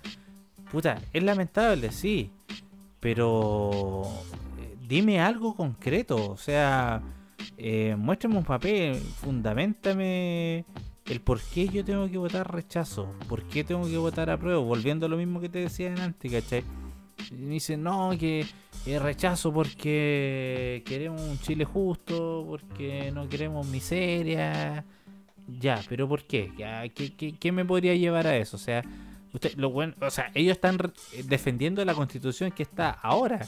puta, 0.72 1.00
es 1.12 1.24
lamentable, 1.24 1.92
sí, 1.92 2.32
pero 3.00 4.04
eh, 4.60 4.76
dime 4.88 5.20
algo 5.22 5.56
concreto, 5.56 6.32
o 6.32 6.38
sea, 6.38 7.02
eh, 7.58 7.96
muéstrame 7.98 8.38
un 8.38 8.46
papel, 8.46 8.96
fundamentame 8.96 10.66
el 11.06 11.20
por 11.22 11.40
qué 11.42 11.68
yo 11.68 11.84
tengo 11.84 12.10
que 12.10 12.18
votar 12.18 12.52
rechazo, 12.54 13.14
por 13.28 13.44
qué 13.44 13.64
tengo 13.64 13.86
que 13.88 13.98
votar 13.98 14.30
apruebo, 14.30 14.64
volviendo 14.64 15.06
a 15.06 15.10
lo 15.10 15.18
mismo 15.18 15.40
que 15.42 15.50
te 15.50 15.60
decía 15.60 15.94
antes, 16.00 16.32
¿cachai? 16.32 16.64
Me 17.32 17.54
dicen, 17.54 17.84
no, 17.84 18.12
que 18.20 18.46
eh, 18.86 19.00
rechazo 19.00 19.54
porque 19.54 20.84
queremos 20.86 21.22
un 21.22 21.38
Chile 21.40 21.66
justo, 21.66 22.46
porque 22.48 23.12
no 23.14 23.30
queremos 23.30 23.68
miseria. 23.68 24.84
Ya, 25.60 25.82
pero 25.90 26.08
¿por 26.08 26.24
qué? 26.24 26.52
¿Qué, 26.96 27.36
qué, 27.38 27.52
me 27.52 27.66
podría 27.66 27.94
llevar 27.96 28.26
a 28.26 28.38
eso? 28.38 28.56
O 28.58 28.60
sea, 28.60 28.84
usted, 29.34 29.54
lo 29.56 29.70
bueno, 29.70 29.94
o 30.02 30.10
sea, 30.10 30.32
ellos 30.34 30.54
están 30.54 30.80
re- 30.80 30.92
defendiendo 31.26 31.84
la 31.86 31.94
constitución 31.94 32.52
que 32.52 32.64
está 32.64 32.90
ahora. 32.90 33.46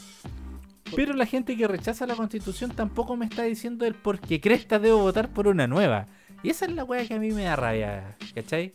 Pero 0.94 1.14
la 1.14 1.26
gente 1.26 1.56
que 1.56 1.66
rechaza 1.66 2.06
la 2.06 2.14
constitución 2.14 2.70
tampoco 2.70 3.16
me 3.16 3.24
está 3.24 3.42
diciendo 3.44 3.86
el 3.86 3.94
por 3.94 4.20
qué 4.20 4.40
cresta 4.40 4.78
debo 4.78 4.98
votar 4.98 5.30
por 5.30 5.48
una 5.48 5.66
nueva. 5.66 6.06
Y 6.44 6.50
esa 6.50 6.66
es 6.66 6.72
la 6.72 6.84
wea 6.84 7.04
que 7.08 7.14
a 7.14 7.18
mí 7.18 7.32
me 7.32 7.42
da 7.44 7.56
rabia, 7.56 8.16
¿cachai? 8.34 8.72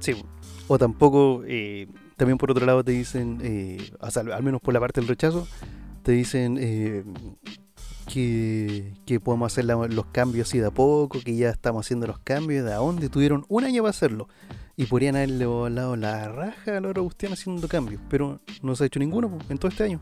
sí. 0.00 0.14
O 0.68 0.78
tampoco, 0.78 1.42
eh, 1.46 1.86
también 2.16 2.38
por 2.38 2.50
otro 2.50 2.64
lado 2.64 2.82
te 2.82 2.92
dicen, 2.92 3.38
eh, 3.42 3.90
o 4.00 4.10
sea, 4.10 4.22
al 4.22 4.42
menos 4.42 4.60
por 4.60 4.72
la 4.72 4.80
parte 4.80 5.00
del 5.00 5.08
rechazo, 5.08 5.46
te 6.02 6.12
dicen 6.12 6.56
eh, 6.58 7.04
que, 8.06 8.94
que 9.04 9.20
podemos 9.20 9.52
hacer 9.52 9.64
la- 9.66 9.86
los 9.88 10.06
cambios 10.06 10.48
así 10.48 10.58
de 10.58 10.66
a 10.66 10.70
poco, 10.70 11.20
que 11.20 11.36
ya 11.36 11.50
estamos 11.50 11.84
haciendo 11.84 12.06
los 12.06 12.18
cambios, 12.20 12.64
de 12.64 12.72
a 12.72 12.76
dónde 12.76 13.08
tuvieron 13.10 13.44
un 13.48 13.64
año 13.64 13.82
para 13.82 13.90
hacerlo. 13.90 14.28
Y 14.76 14.86
podrían 14.86 15.16
haberle 15.16 15.44
volado 15.46 15.96
la 15.96 16.28
raja 16.28 16.78
a 16.78 16.80
la 16.80 16.88
Agustín 16.88 17.32
haciendo 17.32 17.68
cambios, 17.68 18.00
pero 18.08 18.40
no 18.62 18.74
se 18.74 18.84
ha 18.84 18.86
hecho 18.86 18.98
ninguno 19.00 19.36
en 19.50 19.58
todo 19.58 19.68
este 19.68 19.84
año. 19.84 20.00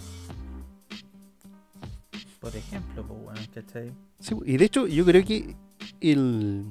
Por 2.39 2.55
ejemplo, 2.55 3.05
pues 3.07 3.21
bueno, 3.25 3.41
¿cachai? 3.55 3.93
Sí, 4.21 4.35
y 4.47 4.57
de 4.57 4.65
hecho 4.65 4.87
yo 4.87 5.05
creo 5.05 5.25
que 5.25 5.57
el 6.01 6.67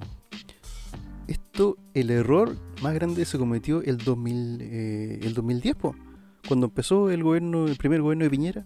el 1.93 2.10
error 2.10 2.55
más 2.82 2.93
grande 2.93 3.26
se 3.26 3.38
cometió 3.38 3.82
el 3.84 3.97
2000 3.97 4.62
eh, 4.62 5.20
el 5.24 5.34
2010 5.34 5.76
po, 5.76 5.95
cuando 6.47 6.68
empezó 6.68 7.10
el 7.10 7.24
gobierno 7.24 7.66
el 7.66 7.76
primer 7.76 8.01
gobierno 8.01 8.24
de 8.24 8.30
Piñera 8.30 8.66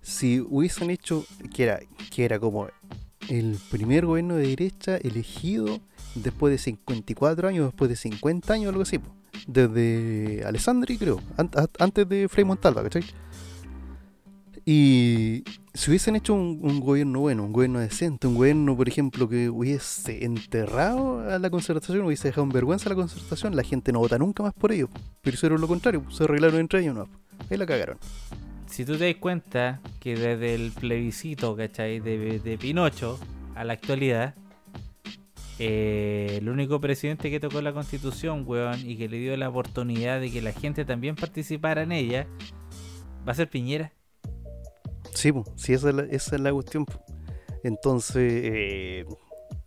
si 0.00 0.40
hubiesen 0.40 0.90
hecho 0.90 1.24
que 1.52 1.64
era 1.64 1.80
que 2.10 2.24
era 2.24 2.38
como 2.38 2.68
el 3.28 3.58
primer 3.70 4.06
gobierno 4.06 4.36
de 4.36 4.48
derecha 4.48 4.96
elegido 4.96 5.80
después 6.14 6.50
de 6.52 6.58
54 6.58 7.48
años 7.48 7.66
después 7.66 7.90
de 7.90 7.96
50 7.96 8.54
años 8.54 8.68
algo 8.68 8.82
así 8.82 9.00
desde 9.46 10.44
Alessandri 10.46 10.96
creo 10.96 11.20
antes 11.78 12.08
de 12.08 12.28
Frei 12.28 12.44
Montalva 12.44 12.82
¿cachai? 12.82 13.04
Y 14.66 15.44
si 15.74 15.90
hubiesen 15.90 16.16
hecho 16.16 16.34
un, 16.34 16.80
gobierno 16.80 17.20
bueno, 17.20 17.44
un 17.44 17.52
gobierno 17.52 17.80
decente, 17.80 18.26
un 18.26 18.34
gobierno, 18.34 18.76
por 18.76 18.88
ejemplo, 18.88 19.28
que 19.28 19.50
hubiese 19.50 20.24
enterrado 20.24 21.20
a 21.20 21.38
la 21.38 21.50
concertación, 21.50 22.06
hubiese 22.06 22.28
dejado 22.28 22.44
en 22.44 22.50
vergüenza 22.50 22.88
a 22.88 22.90
la 22.90 22.96
concertación, 22.96 23.56
la 23.56 23.62
gente 23.62 23.92
no 23.92 23.98
vota 23.98 24.18
nunca 24.18 24.42
más 24.42 24.54
por 24.54 24.72
ellos. 24.72 24.88
Pero 25.20 25.34
hicieron 25.34 25.60
lo 25.60 25.68
contrario, 25.68 26.04
se 26.10 26.24
arreglaron 26.24 26.60
entre 26.60 26.80
ellos, 26.80 26.94
no. 26.94 27.08
Ahí 27.50 27.58
la 27.58 27.66
cagaron. 27.66 27.98
Si 28.66 28.84
tú 28.84 28.96
te 28.96 29.06
das 29.06 29.20
cuenta 29.20 29.80
que 30.00 30.16
desde 30.16 30.54
el 30.54 30.72
plebiscito, 30.72 31.54
¿cachai? 31.54 32.00
De, 32.00 32.40
de 32.40 32.58
Pinocho 32.58 33.18
a 33.54 33.64
la 33.64 33.74
actualidad, 33.74 34.34
eh, 35.58 36.38
el 36.38 36.48
único 36.48 36.80
presidente 36.80 37.30
que 37.30 37.38
tocó 37.38 37.60
la 37.60 37.72
constitución, 37.72 38.44
weón, 38.46 38.80
y 38.84 38.96
que 38.96 39.08
le 39.08 39.18
dio 39.18 39.36
la 39.36 39.48
oportunidad 39.48 40.20
de 40.20 40.30
que 40.30 40.42
la 40.42 40.52
gente 40.52 40.84
también 40.84 41.14
participara 41.14 41.82
en 41.82 41.92
ella, 41.92 42.26
va 43.26 43.32
a 43.32 43.34
ser 43.34 43.48
Piñera. 43.48 43.92
Sí, 45.14 45.32
po, 45.32 45.44
sí, 45.56 45.72
esa 45.72 45.88
es 45.90 45.94
la, 45.94 46.02
esa 46.04 46.36
es 46.36 46.40
la 46.40 46.52
cuestión. 46.52 46.84
po. 46.84 47.02
Entonces, 47.62 48.32
eh, 48.44 49.04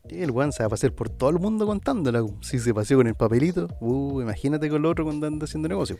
el 0.09 0.31
weón 0.31 0.51
se 0.51 0.63
va 0.63 0.67
a 0.67 0.69
pasear 0.69 0.93
por 0.93 1.09
todo 1.09 1.29
el 1.29 1.39
mundo 1.39 1.65
contándola. 1.65 2.23
Si 2.41 2.59
se 2.59 2.73
paseó 2.73 2.97
con 2.97 3.07
el 3.07 3.15
papelito, 3.15 3.67
uh, 3.79 4.21
imagínate 4.21 4.69
con 4.69 4.81
lo 4.81 4.89
otro 4.89 5.03
cuando 5.03 5.27
anda 5.27 5.45
haciendo 5.45 5.67
negocio. 5.67 5.97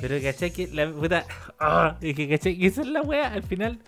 Pero 0.00 0.20
cachai 0.20 0.50
que 0.50 0.68
la 0.68 0.90
puta. 0.90 1.24
Ah, 1.64 1.96
es 2.00 2.16
que 2.16 2.28
cachai 2.28 2.58
que 2.58 2.66
esa 2.66 2.80
es 2.80 2.88
la 2.88 3.02
wea. 3.02 3.32
Al 3.32 3.44
final 3.44 3.78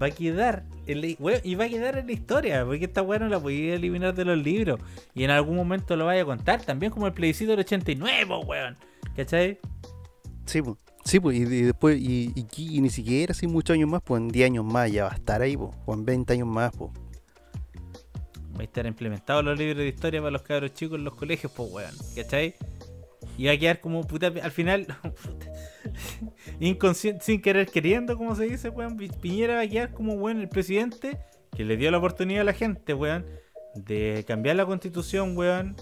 va 0.00 0.06
a 0.06 0.10
quedar. 0.10 0.64
En 0.86 1.02
la, 1.02 1.08
wea, 1.18 1.40
y 1.44 1.56
va 1.56 1.66
a 1.66 1.68
quedar 1.68 1.98
en 1.98 2.06
la 2.06 2.12
historia. 2.12 2.64
Porque 2.64 2.86
esta 2.86 3.02
wea 3.02 3.18
no 3.18 3.28
la 3.28 3.38
podía 3.38 3.74
eliminar 3.74 4.14
de 4.14 4.24
los 4.24 4.38
libros. 4.38 4.80
Y 5.14 5.24
en 5.24 5.30
algún 5.30 5.56
momento 5.56 5.94
lo 5.96 6.06
vaya 6.06 6.22
a 6.22 6.24
contar. 6.24 6.62
También 6.62 6.90
como 6.90 7.06
el 7.06 7.12
plebiscito 7.12 7.50
del 7.50 7.60
89, 7.60 8.26
po, 8.26 8.38
weón. 8.40 8.78
¿Cachai? 9.14 9.58
Sí, 10.46 10.62
pues. 10.62 10.78
Sí, 11.08 11.20
pues, 11.20 11.38
y, 11.38 11.44
después, 11.44 11.98
y, 11.98 12.34
y, 12.36 12.80
ni 12.82 12.90
siquiera 12.90 13.32
así 13.32 13.46
muchos 13.46 13.72
años 13.72 13.88
más, 13.88 14.02
pues 14.02 14.20
en 14.20 14.28
10 14.28 14.44
años 14.44 14.64
más 14.66 14.92
ya 14.92 15.04
va 15.04 15.12
a 15.12 15.14
estar 15.14 15.40
ahí, 15.40 15.56
pues, 15.56 15.70
o 15.86 15.94
en 15.94 16.04
20 16.04 16.34
años 16.34 16.46
más, 16.46 16.70
pues. 16.76 16.90
Va 18.54 18.60
a 18.60 18.64
estar 18.64 18.84
implementados 18.84 19.42
los 19.42 19.58
libros 19.58 19.78
de 19.78 19.88
historia 19.88 20.20
para 20.20 20.32
los 20.32 20.42
cabros 20.42 20.74
chicos 20.74 20.98
en 20.98 21.04
los 21.04 21.14
colegios, 21.14 21.50
pues 21.56 21.72
weón. 21.72 21.94
¿Cachai? 22.14 22.56
Y 23.38 23.46
va 23.46 23.52
a 23.52 23.56
quedar 23.56 23.80
como 23.80 24.06
puta. 24.06 24.26
Al 24.26 24.50
final. 24.50 24.86
inconsciente, 26.60 27.24
sin 27.24 27.40
querer 27.40 27.68
queriendo, 27.68 28.18
como 28.18 28.34
se 28.34 28.44
dice, 28.44 28.68
weón. 28.68 28.98
Pi- 28.98 29.08
Piñera 29.08 29.54
va 29.54 29.60
a 29.62 29.66
quedar 29.66 29.94
como 29.94 30.12
weón 30.12 30.42
el 30.42 30.50
presidente 30.50 31.18
que 31.56 31.64
le 31.64 31.78
dio 31.78 31.90
la 31.90 31.96
oportunidad 31.96 32.42
a 32.42 32.44
la 32.44 32.52
gente, 32.52 32.92
weón, 32.92 33.24
de 33.74 34.26
cambiar 34.28 34.56
la 34.56 34.66
constitución, 34.66 35.38
weón, 35.38 35.74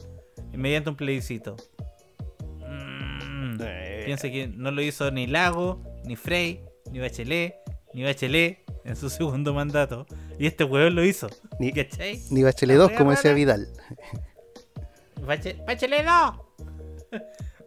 mediante 0.53 0.89
un 0.89 0.97
plebiscito. 0.97 1.57
Piensa 4.07 4.31
que 4.31 4.49
no 4.49 4.71
lo 4.71 4.81
hizo 4.83 5.11
ni 5.11 5.27
Lago, 5.27 5.83
ni 6.05 6.17
Frey, 6.17 6.63
ni 6.91 6.99
Bachelet, 7.01 7.55
ni 7.93 8.03
Bachelet 8.05 8.65
en 8.85 8.97
su 8.97 9.11
segundo 9.11 9.53
mandato. 9.53 10.07
Y 10.39 10.47
este 10.47 10.65
weón 10.65 10.95
lo 10.95 11.05
hizo. 11.05 11.29
Ni- 11.61 11.73
¿Cachai? 11.73 12.21
Ni 12.31 12.43
Bachelet 12.43 12.77
La 12.77 12.83
2, 12.85 12.91
wea 12.91 12.99
como 12.99 13.11
decía. 13.11 13.33
Vidal. 13.35 13.69
Bache- 15.27 15.63
Bachelet 15.67 16.05
no. 16.05 16.47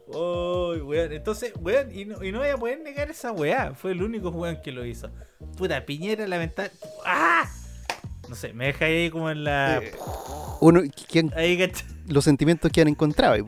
Uy, 0.07 0.81
weón. 0.81 1.11
Entonces, 1.11 1.53
weón, 1.59 1.91
y 1.95 2.05
no, 2.05 2.23
y 2.23 2.31
no 2.31 2.39
voy 2.39 2.49
a 2.49 2.57
poder 2.57 2.79
negar 2.81 3.09
esa 3.11 3.31
weá. 3.31 3.73
Fue 3.75 3.91
el 3.91 4.01
único 4.01 4.29
weón 4.29 4.59
que 4.63 4.71
lo 4.71 4.85
hizo. 4.85 5.09
Puta, 5.57 5.85
Piñera, 5.85 6.25
lamentable. 6.27 6.71
¡Ah! 7.05 7.47
No 8.27 8.35
sé, 8.35 8.53
me 8.53 8.67
deja 8.67 8.85
ahí 8.85 9.09
como 9.09 9.29
en 9.29 9.43
la. 9.43 9.77
Eh, 9.77 9.91
Uno, 10.61 10.81
Ahí, 11.35 11.57
¿cachai? 11.57 11.87
los 12.07 12.23
sentimientos 12.23 12.71
que 12.71 12.81
han 12.81 12.87
encontrado. 12.87 13.45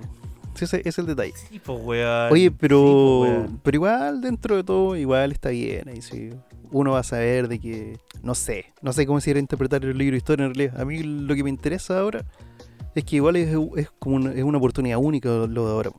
Sí, 0.55 0.65
ese, 0.65 0.77
ese 0.79 0.89
es 0.89 0.97
el 0.99 1.05
detalle. 1.05 1.33
Sí, 1.35 1.61
weón. 1.67 2.31
Oye, 2.31 2.49
Sí, 2.49 2.55
pero, 2.59 3.21
weón. 3.21 3.59
pero 3.63 3.75
igual, 3.75 4.21
dentro 4.21 4.55
de 4.57 4.63
todo, 4.63 4.95
igual 4.95 5.31
está 5.31 5.49
bien. 5.49 5.87
Ahí 5.89 6.01
sí. 6.01 6.29
Uno 6.71 6.91
va 6.91 6.99
a 6.99 7.03
saber 7.03 7.47
de 7.47 7.59
que, 7.59 7.97
no 8.23 8.33
sé, 8.35 8.65
no 8.81 8.93
sé 8.93 9.05
cómo 9.05 9.19
se 9.19 9.31
irá 9.31 9.37
a 9.37 9.41
interpretar 9.41 9.83
el 9.83 9.97
libro 9.97 10.11
de 10.13 10.17
historia 10.17 10.45
en 10.45 10.53
realidad. 10.53 10.79
A 10.81 10.85
mí 10.85 11.03
lo 11.03 11.35
que 11.35 11.43
me 11.43 11.49
interesa 11.49 11.99
ahora 11.99 12.23
es 12.95 13.03
que 13.03 13.17
igual 13.17 13.35
es, 13.35 13.49
es 13.77 13.89
como 13.99 14.15
una, 14.17 14.33
es 14.33 14.43
una 14.43 14.57
oportunidad 14.57 14.97
única 14.97 15.29
lo 15.29 15.65
de 15.65 15.71
ahora. 15.71 15.91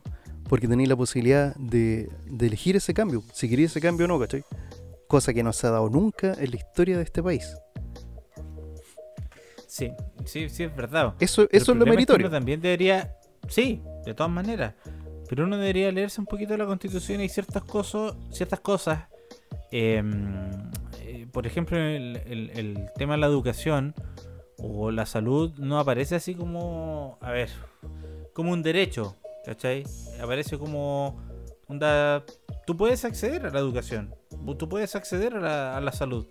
Porque 0.48 0.68
tenéis 0.68 0.88
la 0.88 0.96
posibilidad 0.96 1.54
de, 1.56 2.08
de 2.26 2.46
elegir 2.46 2.76
ese 2.76 2.92
cambio, 2.94 3.22
si 3.32 3.48
queréis 3.48 3.70
ese 3.70 3.80
cambio 3.80 4.04
o 4.04 4.08
no, 4.08 4.18
¿cachai? 4.18 4.44
Cosa 5.08 5.32
que 5.34 5.42
no 5.42 5.52
se 5.52 5.66
ha 5.66 5.70
dado 5.70 5.88
nunca 5.90 6.34
en 6.38 6.50
la 6.50 6.56
historia 6.56 6.96
de 6.98 7.02
este 7.04 7.22
país. 7.22 7.54
Sí, 9.66 9.90
sí, 10.26 10.48
sí, 10.50 10.64
es 10.64 10.76
verdad. 10.76 11.14
Eso, 11.18 11.46
eso 11.50 11.72
es 11.72 11.78
lo 11.78 11.84
que 11.84 11.90
meritorio. 11.90 12.26
uno 12.26 12.36
también 12.36 12.60
debería. 12.60 13.14
Sí, 13.48 13.82
de 14.04 14.14
todas 14.14 14.32
maneras. 14.32 14.74
Pero 15.28 15.44
uno 15.44 15.56
debería 15.56 15.90
leerse 15.92 16.20
un 16.20 16.26
poquito 16.26 16.56
la 16.56 16.66
constitución 16.66 17.20
y 17.20 17.28
ciertas 17.28 17.64
cosas. 17.64 18.14
Ciertas 18.30 18.60
cosas. 18.60 19.04
eh, 19.70 20.02
eh, 21.00 21.26
por 21.32 21.46
ejemplo, 21.46 21.78
el, 21.78 22.90
tema 22.96 23.14
de 23.14 23.20
la 23.20 23.26
educación 23.26 23.94
o 24.58 24.90
la 24.90 25.06
salud 25.06 25.52
no 25.58 25.78
aparece 25.78 26.16
así 26.16 26.34
como. 26.34 27.18
A 27.20 27.30
ver. 27.30 27.50
Como 28.32 28.52
un 28.52 28.62
derecho. 28.62 29.16
¿Cachai? 29.44 29.84
Aparece 30.22 30.58
como. 30.58 31.20
Onda, 31.68 32.24
tú 32.66 32.76
puedes 32.76 33.04
acceder 33.04 33.46
a 33.46 33.50
la 33.50 33.58
educación. 33.58 34.14
Tú 34.58 34.68
puedes 34.68 34.94
acceder 34.94 35.36
a 35.36 35.80
la 35.80 35.92
salud. 35.92 36.26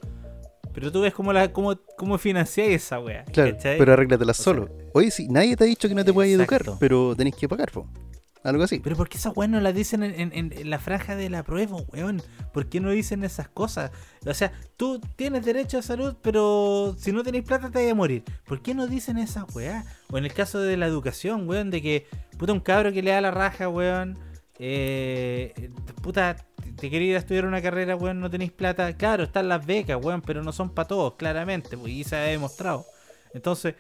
Pero 0.74 0.92
tú 0.92 1.02
ves 1.02 1.14
cómo, 1.14 1.34
la, 1.34 1.52
cómo, 1.52 1.76
cómo 1.98 2.18
financiáis 2.18 2.76
esa 2.84 3.00
wea. 3.00 3.26
Claro, 3.26 3.52
¿cachai? 3.56 3.78
pero 3.78 3.94
arréglatelas 3.94 4.40
O 4.40 4.44
solo. 4.44 4.70
Oye, 4.94 5.12
sí, 5.12 5.28
nadie 5.30 5.56
te 5.56 5.64
ha 5.64 5.68
dicho 5.68 5.88
que 5.90 5.96
no 5.96 6.06
te 6.06 6.14
puedes 6.14 6.34
educar, 6.34 6.64
pero 6.80 7.16
tenés 7.16 7.36
que 7.36 7.48
pagar, 7.50 7.72
po. 7.72 7.88
Algo 8.44 8.64
así. 8.64 8.80
Pero 8.80 8.96
¿por 8.96 9.08
qué 9.08 9.18
esas 9.20 9.38
weas 9.38 9.52
no 9.52 9.62
las 9.62 9.76
dicen 9.76 10.02
en, 10.02 10.20
en- 10.34 10.52
en- 10.52 10.68
la 10.72 10.80
franja 10.80 11.16
de 11.16 11.30
la 11.30 11.44
prueba, 11.44 11.78
weón? 11.94 12.24
¿Por 12.52 12.70
qué 12.70 12.80
no 12.80 12.90
dicen 12.90 13.24
esas 13.24 13.48
cosas? 13.50 13.92
O 14.26 14.34
sea, 14.34 14.52
tú 14.78 15.00
tienes 15.16 15.46
derecho 15.46 15.78
a 15.78 15.84
salud, 15.84 16.16
pero 16.24 16.96
si 16.98 17.12
no 17.12 17.22
tenés 17.22 17.44
plata 17.44 17.70
te 17.70 17.84
vas 17.84 17.92
a 17.92 17.96
morir. 17.96 18.24
¿Por 18.48 18.64
qué 18.64 18.74
no 18.74 18.88
dicen 18.88 19.20
esas 19.20 19.44
weas? 19.54 19.86
O 20.10 20.18
en 20.18 20.26
el 20.26 20.34
caso 20.34 20.60
de 20.60 20.76
la 20.76 20.88
educación, 20.88 21.48
weón, 21.48 21.70
de 21.70 21.84
que, 21.84 22.08
puta, 22.40 22.52
un 22.52 22.62
cabro 22.62 22.92
que 22.92 23.04
le 23.04 23.12
da 23.12 23.22
la 23.22 23.30
raja, 23.30 23.70
weón, 23.70 24.18
eh, 24.64 25.72
puta, 26.04 26.36
te 26.80 26.90
quería 26.92 27.10
ir 27.10 27.16
a 27.16 27.20
estudiar 27.20 27.46
una 27.46 27.62
carrera, 27.62 27.96
weón, 27.96 28.20
no 28.20 28.30
tenéis 28.30 28.52
plata. 28.52 28.96
Claro, 28.96 29.24
están 29.24 29.50
las 29.50 29.66
becas, 29.66 29.98
weón, 30.04 30.22
pero 30.22 30.44
no 30.44 30.52
son 30.52 30.70
para 30.70 30.88
todos, 30.88 31.16
claramente, 31.16 31.76
pues, 31.78 31.92
y 31.92 32.04
se 32.04 32.16
ha 32.16 32.22
demostrado. 32.22 32.86
Entonces, 33.34 33.76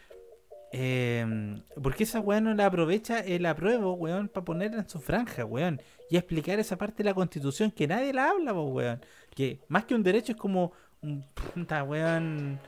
eh, 0.73 1.61
¿Por 1.81 1.95
qué 1.95 2.03
esa 2.03 2.21
weón 2.21 2.45
no 2.45 2.53
la 2.53 2.65
aprovecha 2.65 3.19
el 3.19 3.45
apruebo, 3.45 3.93
weón, 3.93 4.29
para 4.29 4.45
ponerla 4.45 4.79
en 4.79 4.89
su 4.89 4.99
franja, 4.99 5.45
weón? 5.45 5.81
Y 6.09 6.17
explicar 6.17 6.59
esa 6.59 6.77
parte 6.77 7.03
de 7.03 7.09
la 7.09 7.13
constitución 7.13 7.71
que 7.71 7.87
nadie 7.87 8.13
la 8.13 8.29
habla, 8.29 8.53
po, 8.53 8.63
weón. 8.63 9.01
Que 9.35 9.59
más 9.67 9.85
que 9.85 9.95
un 9.95 10.03
derecho 10.03 10.31
es 10.31 10.37
como 10.37 10.71
un 11.01 11.25
puta, 11.33 11.83
weón. 11.83 12.59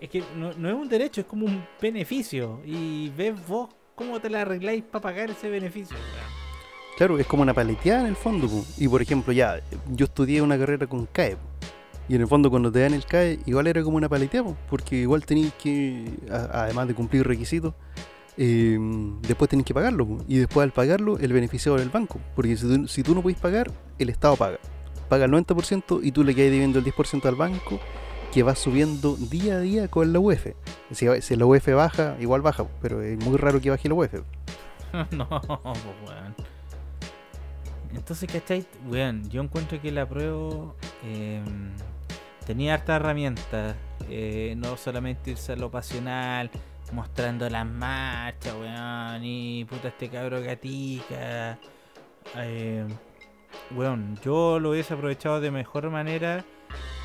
Es 0.00 0.08
que 0.08 0.22
no, 0.36 0.52
no 0.54 0.68
es 0.68 0.74
un 0.74 0.88
derecho, 0.88 1.20
es 1.20 1.26
como 1.26 1.46
un 1.46 1.64
beneficio. 1.80 2.62
Y 2.64 3.10
ves 3.10 3.34
vos 3.46 3.68
cómo 3.94 4.20
te 4.20 4.30
la 4.30 4.42
arregláis 4.42 4.84
para 4.84 5.02
pagar 5.02 5.30
ese 5.30 5.50
beneficio, 5.50 5.96
weón. 5.96 6.37
Claro, 6.98 7.16
es 7.16 7.28
como 7.28 7.44
una 7.44 7.54
paleteada 7.54 8.00
en 8.00 8.06
el 8.08 8.16
fondo. 8.16 8.48
Y 8.76 8.88
por 8.88 9.00
ejemplo, 9.00 9.32
ya, 9.32 9.60
yo 9.86 10.06
estudié 10.06 10.42
una 10.42 10.58
carrera 10.58 10.88
con 10.88 11.06
CAE. 11.06 11.36
Y 12.08 12.16
en 12.16 12.22
el 12.22 12.26
fondo 12.26 12.50
cuando 12.50 12.72
te 12.72 12.80
dan 12.80 12.92
el 12.92 13.04
CAE, 13.04 13.38
igual 13.46 13.68
era 13.68 13.84
como 13.84 13.98
una 13.98 14.08
paleteada, 14.08 14.48
po, 14.48 14.56
porque 14.68 14.96
igual 14.96 15.24
tenéis 15.24 15.52
que, 15.62 16.12
además 16.28 16.88
de 16.88 16.94
cumplir 16.96 17.24
requisitos, 17.24 17.74
eh, 18.36 18.76
después 19.22 19.48
tenéis 19.48 19.64
que 19.66 19.74
pagarlo. 19.74 20.08
Y 20.26 20.38
después 20.38 20.64
al 20.64 20.72
pagarlo, 20.72 21.18
el 21.20 21.32
beneficiado 21.32 21.76
es 21.76 21.84
el 21.84 21.90
banco. 21.90 22.18
Porque 22.34 22.56
si 22.56 23.02
tú, 23.04 23.14
no 23.14 23.22
podés 23.22 23.38
pagar, 23.38 23.70
el 24.00 24.08
Estado 24.08 24.34
paga. 24.34 24.58
Paga 25.08 25.26
el 25.26 25.30
90% 25.30 26.00
y 26.02 26.10
tú 26.10 26.24
le 26.24 26.34
quedas 26.34 26.50
debiendo 26.50 26.80
el 26.80 26.84
10% 26.84 27.24
al 27.26 27.36
banco, 27.36 27.78
que 28.32 28.42
va 28.42 28.56
subiendo 28.56 29.14
día 29.14 29.58
a 29.58 29.60
día 29.60 29.86
con 29.86 30.12
la 30.12 30.18
UEF. 30.18 30.48
Si, 30.90 31.06
si 31.20 31.36
la 31.36 31.46
UEF 31.46 31.68
baja, 31.76 32.16
igual 32.18 32.42
baja, 32.42 32.66
pero 32.82 33.02
es 33.02 33.24
muy 33.24 33.36
raro 33.36 33.60
que 33.60 33.70
baje 33.70 33.88
la 33.88 33.94
UEF. 33.94 34.14
no, 35.12 35.28
pues, 35.28 35.84
weón. 36.04 36.57
Entonces, 37.94 38.30
¿cachai? 38.30 38.64
Weón, 38.86 39.28
yo 39.30 39.42
encuentro 39.42 39.80
que 39.80 39.90
la 39.92 40.06
prueba 40.08 40.74
eh, 41.04 41.42
tenía 42.46 42.74
harta 42.74 42.96
herramientas. 42.96 43.76
eh, 44.08 44.54
no 44.56 44.76
solamente 44.76 45.32
irse 45.32 45.52
a 45.52 45.56
lo 45.56 45.70
pasional, 45.70 46.50
mostrando 46.92 47.48
las 47.50 47.66
marchas, 47.66 48.54
weón. 48.54 49.24
Y 49.24 49.64
puta, 49.64 49.88
este 49.88 50.08
cabro 50.08 50.40
gatica. 50.42 51.58
Eh, 52.36 52.86
weón, 53.74 54.18
yo 54.24 54.58
lo 54.60 54.70
hubiese 54.70 54.94
aprovechado 54.94 55.40
de 55.40 55.50
mejor 55.50 55.90
manera. 55.90 56.44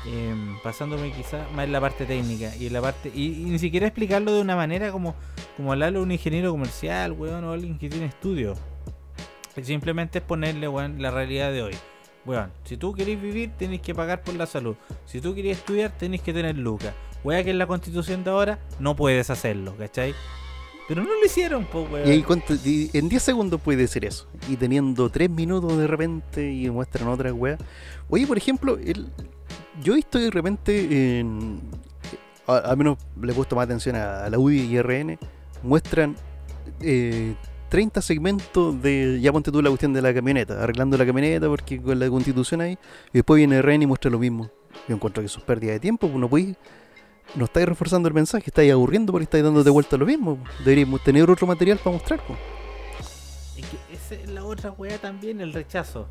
eh, 0.06 0.34
pasándome 0.62 1.12
quizás 1.12 1.50
más 1.52 1.64
en 1.64 1.72
la 1.72 1.80
parte 1.80 2.04
técnica 2.06 2.54
y 2.56 2.66
en 2.66 2.74
la 2.74 2.82
parte 2.82 3.10
y, 3.14 3.42
y 3.42 3.44
ni 3.46 3.58
siquiera 3.58 3.86
explicarlo 3.86 4.32
de 4.34 4.40
una 4.42 4.54
manera 4.56 4.92
como 4.92 5.14
como 5.56 5.72
hablarlo 5.72 6.00
a 6.00 6.02
un 6.02 6.12
ingeniero 6.12 6.50
comercial, 6.50 7.12
weón, 7.12 7.44
o 7.44 7.52
alguien 7.52 7.78
que 7.78 7.88
tiene 7.88 8.06
estudio. 8.06 8.54
Simplemente 9.62 10.18
es 10.18 10.24
ponerle, 10.24 10.68
weón, 10.68 11.00
la 11.00 11.10
realidad 11.10 11.52
de 11.52 11.62
hoy. 11.62 11.74
Weón, 12.26 12.50
si 12.64 12.76
tú 12.76 12.92
querés 12.92 13.20
vivir, 13.20 13.50
tenés 13.56 13.80
que 13.80 13.94
pagar 13.94 14.22
por 14.22 14.34
la 14.34 14.46
salud. 14.46 14.76
Si 15.04 15.20
tú 15.20 15.34
querés 15.34 15.58
estudiar, 15.58 15.92
tenés 15.96 16.22
que 16.22 16.32
tener 16.32 16.56
lucas. 16.56 16.94
Weón, 17.22 17.44
que 17.44 17.50
en 17.50 17.58
la 17.58 17.66
constitución 17.66 18.24
de 18.24 18.30
ahora 18.30 18.58
no 18.80 18.96
puedes 18.96 19.30
hacerlo, 19.30 19.76
¿cachai? 19.76 20.14
Pero 20.88 21.02
no 21.02 21.08
lo 21.08 21.24
hicieron, 21.24 21.64
pues, 21.64 21.90
weón. 21.90 22.24
Y, 22.64 22.90
en 22.92 23.08
10 23.08 23.22
segundos 23.22 23.60
puede 23.60 23.78
decir 23.78 24.04
eso. 24.04 24.26
Y 24.48 24.56
teniendo 24.56 25.08
3 25.08 25.30
minutos 25.30 25.78
de 25.78 25.86
repente 25.86 26.52
y 26.52 26.68
muestran 26.70 27.08
otras 27.08 27.32
weas. 27.32 27.58
Oye, 28.10 28.26
por 28.26 28.36
ejemplo, 28.36 28.76
el, 28.76 29.06
yo 29.82 29.94
visto 29.94 30.18
de 30.18 30.30
repente 30.30 31.20
en. 31.20 31.60
Al 32.46 32.76
menos 32.76 32.98
le 33.20 33.32
he 33.32 33.34
puesto 33.34 33.56
más 33.56 33.64
atención 33.64 33.96
a, 33.96 34.24
a 34.24 34.30
la 34.30 34.38
UDI 34.38 34.60
y 34.60 34.82
RN. 34.82 35.18
Muestran 35.62 36.14
eh, 36.80 37.34
30 37.74 38.02
segmentos 38.02 38.80
de. 38.80 39.18
Ya 39.20 39.32
ponte 39.32 39.50
tú 39.50 39.60
la 39.60 39.68
cuestión 39.68 39.92
de 39.92 40.00
la 40.00 40.14
camioneta. 40.14 40.62
Arreglando 40.62 40.96
la 40.96 41.04
camioneta 41.04 41.48
porque 41.48 41.82
con 41.82 41.98
la 41.98 42.08
constitución 42.08 42.60
ahí. 42.60 42.78
Y 43.08 43.14
después 43.14 43.38
viene 43.38 43.60
RN 43.60 43.82
y 43.82 43.86
muestra 43.86 44.12
lo 44.12 44.20
mismo. 44.20 44.48
Yo 44.86 44.94
encuentro 44.94 45.20
que 45.20 45.26
eso 45.26 45.40
es 45.40 45.44
pérdida 45.44 45.72
de 45.72 45.80
tiempo. 45.80 46.06
Pues 46.06 46.20
no 46.20 46.28
podéis 46.28 46.54
no 47.34 47.46
estáis 47.46 47.66
reforzando 47.66 48.06
el 48.06 48.14
mensaje, 48.14 48.44
estáis 48.46 48.70
aburriendo 48.70 49.12
porque 49.12 49.24
estáis 49.24 49.42
dándote 49.42 49.70
vuelta 49.70 49.96
lo 49.96 50.06
mismo. 50.06 50.38
Deberíamos 50.60 51.02
tener 51.02 51.28
otro 51.28 51.48
material 51.48 51.78
para 51.78 51.96
mostrar. 51.96 52.20
po. 52.24 52.36
Es 53.56 53.66
que 53.66 53.92
esa 53.92 54.14
es 54.22 54.30
la 54.30 54.44
otra 54.44 54.70
weá 54.70 54.96
también, 54.98 55.40
el 55.40 55.52
rechazo. 55.52 56.06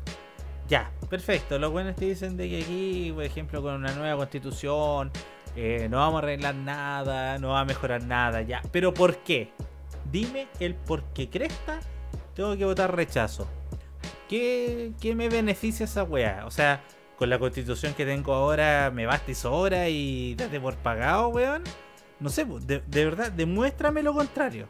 Ya, 0.68 0.90
perfecto. 1.08 1.58
Los 1.58 1.72
buenos 1.72 1.96
te 1.96 2.04
dicen 2.04 2.36
de 2.36 2.46
que 2.46 2.60
aquí, 2.60 3.10
por 3.14 3.24
ejemplo, 3.24 3.62
con 3.62 3.76
una 3.76 3.94
nueva 3.94 4.18
constitución, 4.18 5.10
eh, 5.56 5.88
no 5.90 5.96
vamos 5.96 6.16
a 6.16 6.18
arreglar 6.24 6.56
nada, 6.56 7.38
no 7.38 7.48
va 7.48 7.60
a 7.60 7.64
mejorar 7.64 8.04
nada, 8.04 8.42
ya. 8.42 8.60
Pero 8.70 8.92
¿por 8.92 9.16
qué? 9.20 9.50
Dime 10.10 10.48
el 10.60 10.74
por 10.74 11.02
qué 11.14 11.28
cresta 11.28 11.80
tengo 12.34 12.56
que 12.56 12.64
votar 12.64 12.94
rechazo. 12.94 13.46
¿Qué, 14.28 14.92
qué 15.00 15.14
me 15.14 15.28
beneficia 15.28 15.84
esa 15.84 16.02
weá? 16.04 16.44
O 16.46 16.50
sea, 16.50 16.82
con 17.18 17.30
la 17.30 17.38
constitución 17.38 17.94
que 17.94 18.04
tengo 18.04 18.32
ahora 18.32 18.90
me 18.92 19.06
basta 19.06 19.30
y 19.30 19.34
sobra 19.34 19.88
y 19.88 20.34
date 20.34 20.60
por 20.60 20.76
pagado, 20.76 21.28
weón. 21.28 21.62
No 22.20 22.30
sé, 22.30 22.44
de, 22.44 22.80
de 22.86 23.04
verdad, 23.04 23.32
demuéstrame 23.32 24.02
lo 24.02 24.14
contrario. 24.14 24.66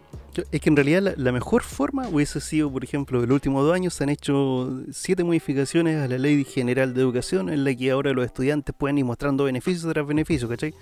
Es 0.51 0.61
que 0.61 0.68
en 0.68 0.76
realidad 0.76 1.03
la, 1.03 1.14
la 1.16 1.30
mejor 1.30 1.62
forma 1.62 2.09
hubiese 2.09 2.41
sido, 2.41 2.72
por 2.72 2.82
ejemplo, 2.82 3.22
en 3.22 3.28
los 3.28 3.35
últimos 3.35 3.64
dos 3.64 3.74
años 3.74 3.95
se 3.95 4.03
han 4.03 4.11
hecho 4.11 4.82
siete 4.91 5.22
modificaciones 5.22 6.03
a 6.03 6.09
la 6.09 6.18
Ley 6.18 6.45
General 6.45 6.93
de 6.93 7.01
Educación 7.01 7.51
en 7.51 7.62
la 7.62 7.74
que 7.74 7.91
ahora 7.93 8.12
los 8.12 8.26
estudiantes 8.26 8.74
pueden 8.76 8.99
ir 8.99 9.05
mostrando 9.05 9.45
beneficios 9.45 9.93
tras 9.93 10.07
beneficios, 10.07 10.51
¿cachai? 10.51 10.74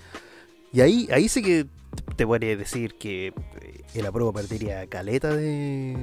Y 0.71 0.81
ahí, 0.81 1.07
ahí 1.11 1.29
sí 1.29 1.43
que 1.43 1.67
te 2.15 2.25
podría 2.25 2.57
decir 2.57 2.95
que 2.95 3.27
eh, 3.27 3.82
el 3.99 4.05
apruebo 4.05 4.33
perdería 4.33 4.85
caleta 4.87 5.35
de, 5.35 5.95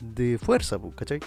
de 0.00 0.38
fuerza, 0.38 0.78
pues, 0.78 0.94
¿cachai? 0.94 1.20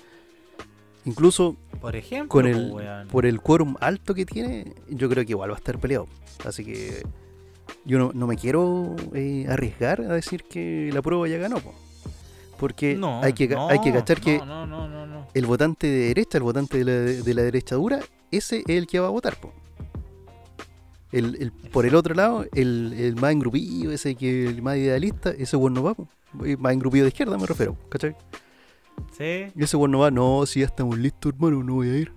Incluso 1.05 1.55
Por 1.81 1.95
ejemplo, 1.95 2.29
con 2.29 2.45
el, 2.45 2.71
weón. 2.71 3.07
por 3.07 3.25
el 3.25 3.41
quórum 3.41 3.75
alto 3.79 4.13
que 4.13 4.25
tiene, 4.25 4.73
yo 4.89 5.09
creo 5.09 5.25
que 5.25 5.31
igual 5.31 5.49
va 5.51 5.55
a 5.55 5.57
estar 5.57 5.77
peleado. 5.79 6.07
Así 6.45 6.63
que 6.65 7.03
yo 7.85 7.97
no, 7.97 8.11
no 8.13 8.27
me 8.27 8.35
quiero 8.35 8.95
eh, 9.13 9.45
arriesgar 9.49 10.01
a 10.01 10.13
decir 10.13 10.43
que 10.43 10.89
la 10.93 11.01
prueba 11.01 11.27
ya 11.27 11.37
ganó. 11.37 11.59
po. 11.59 11.73
Porque 12.59 12.95
No, 12.95 13.21
hay, 13.23 13.31
que, 13.33 13.47
no, 13.47 13.69
hay 13.69 13.79
que 13.79 13.93
cachar 13.93 14.19
que 14.19 14.41
el 15.33 15.45
votante 15.45 15.87
de 15.87 16.07
derecha, 16.09 16.37
el 16.37 16.43
votante 16.43 16.77
de 16.79 16.83
la, 16.83 16.91
de 17.23 17.33
la 17.33 17.41
derecha 17.43 17.75
dura, 17.75 17.99
ese 18.31 18.59
es 18.59 18.65
el 18.75 18.85
que 18.85 18.99
va 18.99 19.07
a 19.07 19.11
votar. 19.11 19.37
po. 19.39 19.53
El, 21.11 21.35
el- 21.41 21.51
por 21.51 21.85
el 21.85 21.95
otro 21.95 22.13
lado, 22.13 22.45
el, 22.53 22.93
el 22.97 23.15
más 23.15 23.31
engrupillo, 23.31 23.91
ese 23.91 24.15
que 24.15 24.45
el 24.47 24.61
más 24.61 24.77
idealista, 24.77 25.31
ese 25.31 25.55
bueno 25.57 25.75
no 25.77 25.83
va. 25.83 25.93
po. 25.95 26.07
Eh, 26.45 26.55
Más 26.57 26.73
engrupillo 26.73 27.03
de 27.03 27.09
izquierda 27.09 27.37
me 27.37 27.47
refiero, 27.47 27.75
¿cachai? 27.89 28.15
Sí. 29.17 29.47
Y 29.55 29.63
ese 29.63 29.75
bueno 29.77 29.93
no 29.93 29.99
va, 30.03 30.11
no, 30.11 30.45
si 30.45 30.59
ya 30.59 30.67
estamos 30.67 30.97
listos, 30.97 31.33
hermano, 31.33 31.63
no 31.63 31.75
voy 31.75 31.89
a 31.89 31.97
ir. 31.97 32.11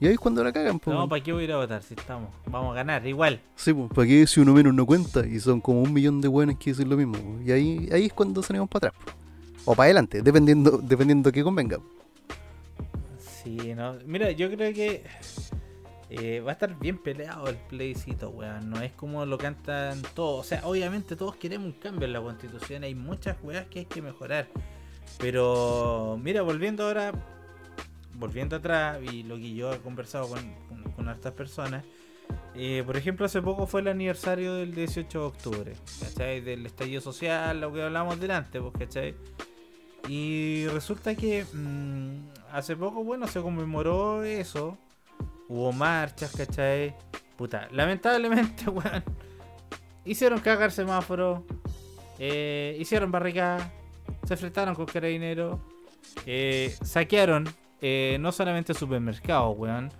Y 0.00 0.06
ahí 0.06 0.12
es 0.12 0.18
cuando 0.18 0.44
la 0.44 0.52
cagan, 0.52 0.78
po. 0.78 0.92
No, 0.92 1.08
¿para 1.08 1.22
qué 1.22 1.32
voy 1.32 1.42
a 1.42 1.44
ir 1.46 1.52
a 1.52 1.56
votar 1.56 1.82
si 1.82 1.94
estamos? 1.94 2.28
Vamos 2.46 2.72
a 2.72 2.74
ganar, 2.74 3.04
igual. 3.06 3.40
Sí, 3.56 3.72
pues, 3.72 3.90
¿para 3.92 4.06
qué 4.06 4.26
si 4.26 4.40
uno 4.40 4.52
menos 4.52 4.72
no 4.74 4.84
cuenta? 4.86 5.26
Y 5.26 5.40
son 5.40 5.60
como 5.60 5.82
un 5.82 5.92
millón 5.92 6.20
de 6.20 6.28
buenos 6.28 6.56
que 6.58 6.70
dicen 6.70 6.88
lo 6.88 6.96
mismo. 6.96 7.14
po. 7.14 7.40
Y 7.44 7.50
ahí, 7.50 7.88
ahí 7.90 8.04
es 8.06 8.12
cuando 8.12 8.42
salimos 8.42 8.68
para 8.68 8.88
atrás. 8.88 9.04
po. 9.04 9.12
O 9.72 9.74
para 9.74 9.86
adelante, 9.86 10.22
dependiendo, 10.22 10.78
dependiendo 10.78 11.32
que 11.32 11.42
convenga. 11.42 11.78
po. 11.78 11.84
Sí, 13.18 13.74
no. 13.74 13.94
Mira, 14.06 14.30
yo 14.32 14.50
creo 14.50 14.72
que 14.72 15.02
eh, 16.10 16.40
va 16.40 16.50
a 16.50 16.54
estar 16.54 16.78
bien 16.78 16.98
peleado 16.98 17.48
el 17.48 17.56
plebiscito, 17.56 18.30
weón. 18.30 18.70
No 18.70 18.80
es 18.80 18.92
como 18.92 19.26
lo 19.26 19.36
cantan 19.36 20.00
todos. 20.14 20.40
O 20.40 20.48
sea, 20.48 20.66
obviamente 20.66 21.16
todos 21.16 21.36
queremos 21.36 21.66
un 21.66 21.72
cambio 21.72 22.06
en 22.06 22.12
la 22.14 22.20
constitución. 22.20 22.84
Hay 22.84 22.94
muchas 22.94 23.36
weas 23.42 23.66
que 23.66 23.80
hay 23.80 23.84
que 23.84 24.00
mejorar. 24.00 24.48
Pero, 25.18 26.18
mira, 26.22 26.42
volviendo 26.42 26.84
ahora, 26.84 27.12
volviendo 28.14 28.56
atrás, 28.56 29.00
y 29.12 29.22
lo 29.22 29.36
que 29.36 29.54
yo 29.54 29.72
he 29.72 29.78
conversado 29.78 30.28
con, 30.28 31.08
hartas 31.08 31.32
personas. 31.32 31.84
eh, 32.54 32.82
por 32.84 32.96
ejemplo, 32.96 33.24
hace 33.24 33.40
poco 33.40 33.66
fue 33.66 33.80
el 33.80 33.88
aniversario 33.88 34.54
del 34.54 34.74
18 34.74 35.18
de 35.18 35.24
octubre, 35.24 35.72
¿cachai? 36.00 36.40
Del 36.42 36.66
estallido 36.66 37.00
social, 37.00 37.60
lo 37.60 37.72
que 37.72 37.82
hablamos 37.82 38.20
delante, 38.20 38.60
pues, 38.60 38.74
¿cachai? 38.78 39.14
Y 40.08 40.66
resulta 40.68 41.14
que 41.14 41.44
mm, 41.50 42.28
hace 42.52 42.76
poco, 42.76 43.04
bueno, 43.04 43.26
se 43.26 43.40
conmemoró 43.40 44.22
eso. 44.22 44.76
Hubo 45.48 45.72
marchas, 45.72 46.32
¿cachai? 46.36 46.94
Puta, 47.36 47.68
lamentablemente, 47.72 48.64
weón. 48.70 49.02
Hicieron 50.04 50.40
cagar 50.40 50.70
semáforo. 50.72 51.44
eh, 52.18 52.76
hicieron 52.80 53.10
barricadas. 53.10 53.68
Se 54.26 54.34
enfrentaron 54.34 54.74
con 54.74 54.86
carabineros. 54.86 55.58
eh, 56.26 56.74
saquearon 56.82 57.48
eh, 57.80 58.16
no 58.20 58.32
solamente 58.32 58.74
supermercados, 58.74 59.56
weón. 59.56 59.90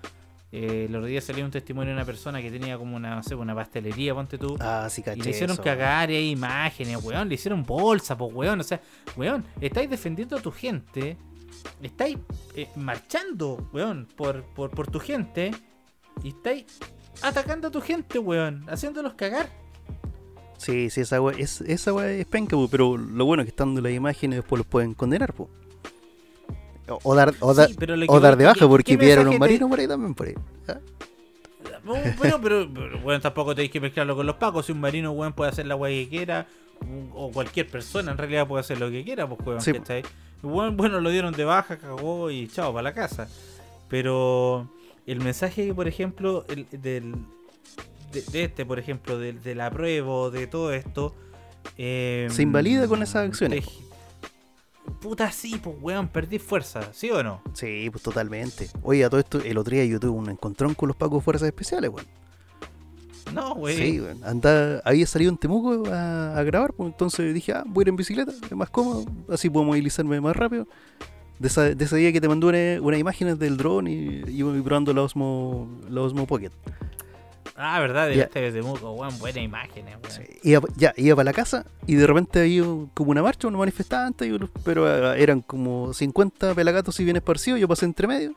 Eh, 0.51 0.87
el 0.89 0.97
otro 0.97 1.07
día 1.07 1.21
salió 1.21 1.45
un 1.45 1.51
testimonio 1.51 1.91
de 1.91 1.97
una 1.97 2.07
persona 2.07 2.41
que 2.41 2.51
tenía 2.51 2.79
como 2.79 2.97
una, 2.97 3.15
no 3.15 3.23
sé, 3.23 3.35
una 3.35 3.55
pastelería, 3.55 4.15
ponte 4.15 4.39
tú. 4.39 4.57
Ah, 4.61 4.89
sí, 4.91 5.03
caché. 5.03 5.19
Y 5.21 5.23
le 5.23 5.31
hicieron 5.31 5.53
eso. 5.55 5.63
cagar 5.63 6.11
y 6.11 6.17
hay 6.17 6.31
imágenes, 6.31 6.97
weón. 7.05 7.29
Le 7.29 7.35
hicieron 7.35 7.63
bolsa, 7.63 8.17
pues, 8.17 8.33
weón. 8.35 8.59
O 8.61 8.63
sea, 8.65 8.81
weón, 9.17 9.45
estáis 9.61 9.91
defendiendo 9.91 10.37
a 10.37 10.41
tu 10.41 10.51
gente. 10.51 11.17
Estáis 11.83 12.19
eh, 12.57 12.69
marchando, 12.77 13.69
weón, 13.73 14.07
por, 14.17 14.43
por, 14.55 14.71
por 14.71 14.89
tu 14.91 14.99
gente. 15.01 15.51
Y 16.23 16.29
estáis 16.29 16.67
atacando 17.23 17.69
a 17.69 17.71
tu 17.71 17.81
gente, 17.81 18.19
weón. 18.19 18.65
Haciéndolos 18.69 19.15
cagar. 19.15 19.49
Sí, 20.57 20.91
sí, 20.91 21.03
esa 21.03 21.21
wea 21.23 21.37
es, 21.39 21.61
esa 21.61 21.93
wea 21.93 22.11
es 22.11 22.27
penca, 22.27 22.57
po, 22.57 22.67
pero 22.69 22.97
lo 22.97 23.25
bueno 23.25 23.43
es 23.43 23.47
que 23.47 23.51
estando 23.51 23.81
las 23.81 23.93
imágenes 23.93 24.39
después 24.41 24.59
los 24.59 24.67
pueden 24.67 24.93
condenar, 24.95 25.33
po. 25.33 25.49
O, 27.05 27.15
dar, 27.15 27.35
o, 27.41 27.53
dar- 27.55 27.69
Sí, 27.69 27.77
o 28.09 28.19
dar 28.19 28.37
de 28.37 28.45
baja 28.47 28.61
¿qué- 28.61 28.67
porque 28.67 28.97
mensaje 28.97 29.25
un 29.27 29.31
te- 29.33 29.39
marino 29.39 29.69
por 29.69 29.79
ahí 29.79 29.87
también, 29.87 30.15
por 30.15 30.27
ahí. 30.27 30.35
¿ah? 30.69 30.79
No, 31.85 31.95
Pero, 32.21 32.41
pero, 32.41 32.99
weón, 33.05 33.21
tampoco 33.21 33.55
tenéis 33.55 33.71
que 33.71 33.81
mezclarlo 33.81 34.17
con 34.17 34.27
los 34.27 34.37
pacos. 34.37 34.67
Si 34.67 34.73
un 34.73 34.81
marino, 34.81 35.13
weón, 35.13 35.33
puede 35.33 35.51
hacer 35.51 35.67
la 35.67 35.77
weá 35.77 35.91
que 35.91 36.09
quiera. 36.09 36.47
O 37.15 37.31
cualquier 37.31 37.67
persona 37.69 38.13
en 38.13 38.19
realidad 38.19 38.47
puede 38.49 38.61
hacer 38.61 38.79
lo 38.81 38.91
que 38.91 39.05
quiera, 39.05 39.29
pues, 39.29 39.41
weón. 39.47 39.61
Sí. 39.61 39.73
¿cachai? 39.75 40.03
Bueno, 40.43 41.01
lo 41.01 41.11
dieron 41.11 41.33
de 41.35 41.45
baja, 41.45 41.79
cagó 41.79 42.31
y 42.31 42.49
chao, 42.49 42.73
para 42.73 42.83
la 42.83 42.95
casa. 42.95 43.29
Pero 43.89 44.69
el 45.07 45.21
mensaje, 45.21 45.73
por 45.75 45.89
ejemplo, 45.89 46.45
el, 46.49 46.67
del, 46.71 47.15
de, 48.13 48.23
de 48.23 48.45
este, 48.45 48.67
por 48.67 48.79
ejemplo, 48.79 49.19
del, 49.19 49.43
del 49.43 49.61
apruebo, 49.61 50.31
de 50.31 50.47
todo 50.47 50.73
esto. 50.73 51.15
eh, 51.77 52.29
Se 52.31 52.43
invalida 52.43 52.87
con 52.89 53.03
esas 53.03 53.27
acciones, 53.29 53.65
de- 53.67 53.89
Puta, 55.03 55.31
sí, 55.31 55.61
pues, 55.63 55.77
weón, 55.81 56.09
perdí 56.09 56.39
fuerza, 56.39 56.93
¿sí 56.95 57.11
o 57.11 57.23
no? 57.23 57.43
Sí, 57.53 57.89
pues 57.91 58.03
totalmente. 58.03 58.69
Oye, 58.83 59.05
a 59.05 59.11
todo 59.11 59.21
esto, 59.21 59.39
el 59.39 59.59
otro 59.59 59.75
día 59.75 59.85
yo 59.85 60.01
tuve 60.01 60.11
un 60.13 60.31
encontrón 60.31 60.75
con 60.75 60.89
los 60.89 60.97
pacos 60.97 61.21
de 61.21 61.25
fuerzas 61.25 61.47
especiales, 61.47 61.91
weón. 61.91 62.07
No, 63.35 63.55
güey. 63.55 63.77
Sí, 63.77 64.01
weón. 64.01 64.19
Anda, 64.25 64.81
había 64.85 65.07
salido 65.07 65.31
en 65.31 65.39
Temuco 65.39 65.85
a, 65.93 66.39
a 66.39 66.43
grabar, 66.45 66.73
pues 66.73 66.91
entonces 66.91 67.33
dije, 67.35 67.53
ah, 67.53 67.65
voy 67.67 67.83
a 67.83 67.85
ir 67.85 67.89
en 67.91 67.97
bicicleta, 67.97 68.33
es 68.33 68.53
más 68.57 68.71
cómodo, 68.71 69.05
así 69.29 69.49
puedo 69.51 69.65
movilizarme 69.65 70.21
más 70.21 70.37
rápido. 70.37 70.67
De, 71.39 71.47
esa- 71.49 71.75
de 71.75 71.85
ese 71.85 71.97
día 71.97 72.13
que 72.13 72.21
te 72.21 72.27
mandó 72.29 72.49
una, 72.49 72.81
unas 72.81 72.99
imágenes 72.99 73.39
del 73.39 73.57
dron 73.57 73.87
y 73.87 74.23
iba 74.29 74.53
probando 74.65 74.93
la 74.93 75.03
Osmo, 75.03 75.69
la 75.89 76.01
Osmo 76.03 76.27
Pocket. 76.27 76.51
Ah, 77.61 77.81
verdad, 77.81 78.07
de 78.07 78.21
este 78.21 78.41
de 78.41 78.53
Temuco, 78.53 78.93
weón, 78.93 79.19
buenas 79.19 79.43
imágenes, 79.43 79.97
weón. 80.03 80.11
Sí, 80.11 80.23
Iba, 80.49 80.63
ya, 80.77 80.95
iba 80.97 81.17
para 81.17 81.25
la 81.25 81.33
casa 81.33 81.65
y 81.87 81.97
de 81.97 82.07
repente 82.07 82.41
había 82.41 82.63
como 82.95 83.11
una 83.11 83.23
marcha, 83.23 83.49
unos 83.49 83.59
manifestantes, 83.59 84.33
pero 84.65 84.87
ah, 84.87 85.17
eran 85.17 85.41
como 85.43 85.93
50 85.93 86.55
pelagatos 86.55 86.99
y 87.01 87.05
bien 87.05 87.17
esparcidos, 87.17 87.59
yo 87.61 87.67
pasé 87.69 87.85
entre 87.85 88.07
medio 88.07 88.35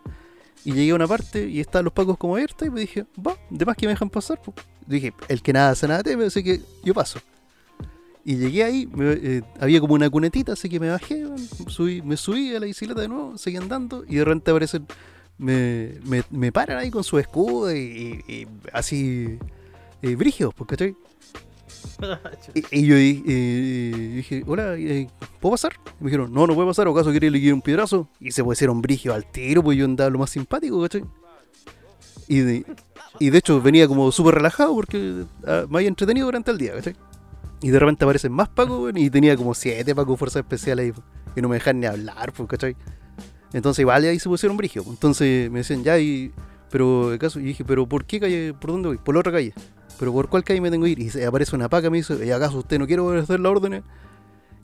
y 0.63 0.73
llegué 0.73 0.91
a 0.91 0.95
una 0.95 1.07
parte 1.07 1.47
y 1.47 1.59
estaban 1.59 1.85
los 1.85 1.93
pacos 1.93 2.17
como 2.17 2.35
abiertos 2.35 2.67
y 2.67 2.71
me 2.71 2.81
dije, 2.81 3.05
va, 3.25 3.35
de 3.49 3.65
más 3.65 3.75
que 3.75 3.85
me 3.87 3.93
dejan 3.93 4.09
pasar. 4.09 4.39
pues. 4.43 4.55
Dije, 4.91 5.13
el 5.27 5.41
que 5.41 5.53
nada 5.53 5.71
hace 5.71 5.87
nada 5.87 6.03
teme, 6.03 6.25
así 6.25 6.43
que 6.43 6.61
yo 6.83 6.93
paso. 6.93 7.19
Y 8.23 8.35
llegué 8.35 8.63
ahí, 8.63 8.87
me- 8.87 9.13
eh, 9.13 9.41
había 9.59 9.79
como 9.79 9.95
una 9.95 10.09
cunetita, 10.09 10.53
así 10.53 10.69
que 10.69 10.79
me 10.79 10.89
bajé, 10.89 11.25
subí, 11.67 12.01
me 12.03 12.15
subí 12.17 12.55
a 12.55 12.59
la 12.59 12.67
bicicleta 12.67 13.01
de 13.01 13.07
nuevo, 13.07 13.37
seguí 13.37 13.57
andando 13.57 14.03
y 14.07 14.15
de 14.17 14.25
repente 14.25 14.51
aparecen, 14.51 14.85
me, 15.39 15.93
me, 16.05 16.23
me 16.29 16.51
paran 16.51 16.77
ahí 16.77 16.91
con 16.91 17.03
su 17.03 17.17
escudo 17.17 17.75
y, 17.75 18.21
y- 18.27 18.31
y 18.33 18.47
así, 18.73 19.39
eh, 20.03 20.15
brígidos, 20.15 20.53
pues, 20.53 20.67
¿cachai? 20.67 20.95
Y, 22.53 22.79
y 22.79 22.85
yo 22.85 22.95
di- 22.95 23.23
eh, 23.27 24.11
dije, 24.17 24.43
hola, 24.45 24.75
eh, 24.75 25.07
¿puedo 25.39 25.53
pasar? 25.53 25.73
Y 25.99 26.03
me 26.03 26.09
dijeron, 26.11 26.31
no, 26.31 26.45
no 26.45 26.53
puede 26.53 26.67
pasar, 26.67 26.87
¿o 26.87 26.91
acaso 26.91 27.09
quiere 27.11 27.31
le 27.31 27.53
un 27.53 27.61
piedrazo? 27.61 28.07
Y 28.19 28.31
se 28.31 28.43
pusieron 28.43 28.81
brigio 28.81 29.13
al 29.13 29.25
tiro, 29.31 29.63
pues 29.63 29.77
yo 29.77 29.85
andaba 29.85 30.09
lo 30.09 30.19
más 30.19 30.29
simpático, 30.29 30.81
¿cachai? 30.81 31.03
Y 32.27 32.39
de, 32.39 32.65
y 33.19 33.29
de 33.29 33.37
hecho 33.37 33.61
venía 33.61 33.87
como 33.87 34.11
súper 34.11 34.35
relajado 34.35 34.73
porque 34.73 35.25
ah, 35.45 35.65
me 35.69 35.79
había 35.79 35.89
entretenido 35.89 36.25
durante 36.25 36.51
el 36.51 36.57
día, 36.57 36.73
¿cachai? 36.73 36.95
Y 37.61 37.69
de 37.69 37.79
repente 37.79 38.03
aparecen 38.05 38.31
más 38.31 38.49
pacos, 38.49 38.91
y 38.95 39.09
tenía 39.09 39.37
como 39.37 39.53
siete 39.53 39.93
pacos 39.93 40.17
fuerzas 40.17 40.41
especiales 40.41 40.95
ahí, 40.95 41.03
y 41.35 41.41
no 41.41 41.49
me 41.49 41.55
dejan 41.55 41.79
ni 41.79 41.85
hablar, 41.85 42.33
pues, 42.33 42.49
¿cachai? 42.49 42.75
Entonces 43.53 43.81
igual 43.81 44.03
ahí 44.03 44.19
se 44.19 44.29
pusieron 44.29 44.57
brigio. 44.57 44.83
pues. 44.83 44.95
Entonces 44.95 45.51
me 45.51 45.59
decían, 45.59 45.83
ya, 45.83 45.99
y, 45.99 46.31
pero, 46.71 47.11
¿acaso? 47.11 47.39
Y 47.39 47.43
dije, 47.43 47.63
pero 47.63 47.85
¿por 47.87 48.05
qué 48.05 48.19
calle? 48.19 48.53
¿Por 48.53 48.71
dónde 48.71 48.89
voy? 48.89 48.97
Por 48.97 49.13
la 49.15 49.19
otra 49.19 49.31
calle. 49.31 49.53
¿Pero 49.99 50.13
por 50.13 50.29
cuál 50.29 50.43
calle 50.43 50.61
me 50.61 50.71
tengo 50.71 50.85
que 50.85 50.91
ir? 50.91 50.99
Y 50.99 51.23
aparece 51.23 51.55
una 51.55 51.69
paca, 51.69 51.89
me 51.89 51.97
dice, 51.97 52.25
¿y 52.25 52.31
acaso 52.31 52.57
usted 52.57 52.79
no 52.79 52.87
quiere 52.87 53.01
obedecer 53.01 53.39
las 53.39 53.51
órdenes? 53.51 53.83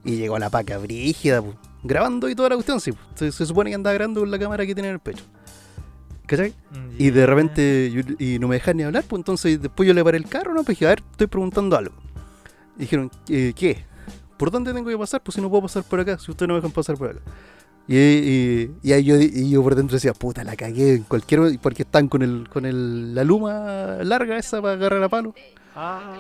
Y 0.04 0.16
llegó 0.16 0.40
la 0.40 0.50
paca 0.50 0.78
brígida, 0.78 1.42
pues, 1.42 1.56
grabando 1.84 2.30
y 2.30 2.36
toda 2.36 2.50
la 2.50 2.56
cuestión, 2.56 2.80
sí. 2.80 2.94
pues. 2.94 3.04
Se, 3.16 3.32
se 3.32 3.46
supone 3.46 3.70
que 3.70 3.76
andaba 3.76 3.94
grabando 3.94 4.22
con 4.22 4.32
la 4.32 4.40
cámara 4.40 4.66
que 4.66 4.74
tiene 4.74 4.88
en 4.90 4.96
el 4.96 5.00
pecho. 5.00 5.24
¿Cachai? 6.28 6.54
Y 7.00 7.10
de 7.10 7.26
repente 7.26 7.92
yo- 7.92 8.16
y 8.20 8.38
no 8.38 8.48
me 8.48 8.56
dejan 8.56 8.78
ni 8.78 8.84
hablar, 8.84 9.04
pues 9.08 9.20
entonces 9.22 9.62
después 9.62 9.88
yo 9.88 9.94
le 9.94 10.04
paré 10.04 10.18
el 10.18 10.28
carro, 10.28 10.54
¿no? 10.54 10.64
Pues 10.64 10.78
dije, 10.78 10.86
a 10.86 10.90
ver, 10.90 11.04
estoy 11.12 11.28
preguntando 11.28 11.76
algo. 11.78 11.96
Y 12.78 12.82
dijeron, 12.82 13.10
eh, 13.30 13.54
¿qué? 13.56 13.86
¿Por 14.38 14.52
dónde 14.52 14.72
tengo 14.74 14.88
que 14.90 14.98
pasar? 14.98 15.22
Pues 15.24 15.34
si 15.36 15.42
no 15.42 15.50
puedo 15.50 15.64
pasar 15.64 15.84
por 15.84 16.00
acá, 16.00 16.20
si 16.20 16.30
ustedes 16.30 16.48
no 16.48 16.54
me 16.54 16.60
dejan 16.60 16.72
pasar 16.72 16.96
por 16.98 17.10
acá. 17.10 17.20
Y, 17.88 17.96
y- 17.98 18.72
y 18.84 18.92
ahí 18.92 19.04
yo, 19.06 19.16
y 19.20 19.50
yo 19.50 19.64
por 19.64 19.74
dentro 19.76 19.96
decía, 19.96 20.14
puta, 20.14 20.44
la 20.44 20.56
cagué 20.58 20.96
en 20.96 21.04
cualquier... 21.04 21.58
Porque 21.62 21.84
están 21.84 22.10
con 22.10 22.22
el 22.22 22.48
con 22.50 22.66
el, 22.66 23.16
la 23.16 23.24
luma 23.24 23.98
larga 24.04 24.38
esa 24.38 24.62
para 24.62 24.74
agarrar 24.74 25.02
a 25.02 25.10
palo. 25.10 25.34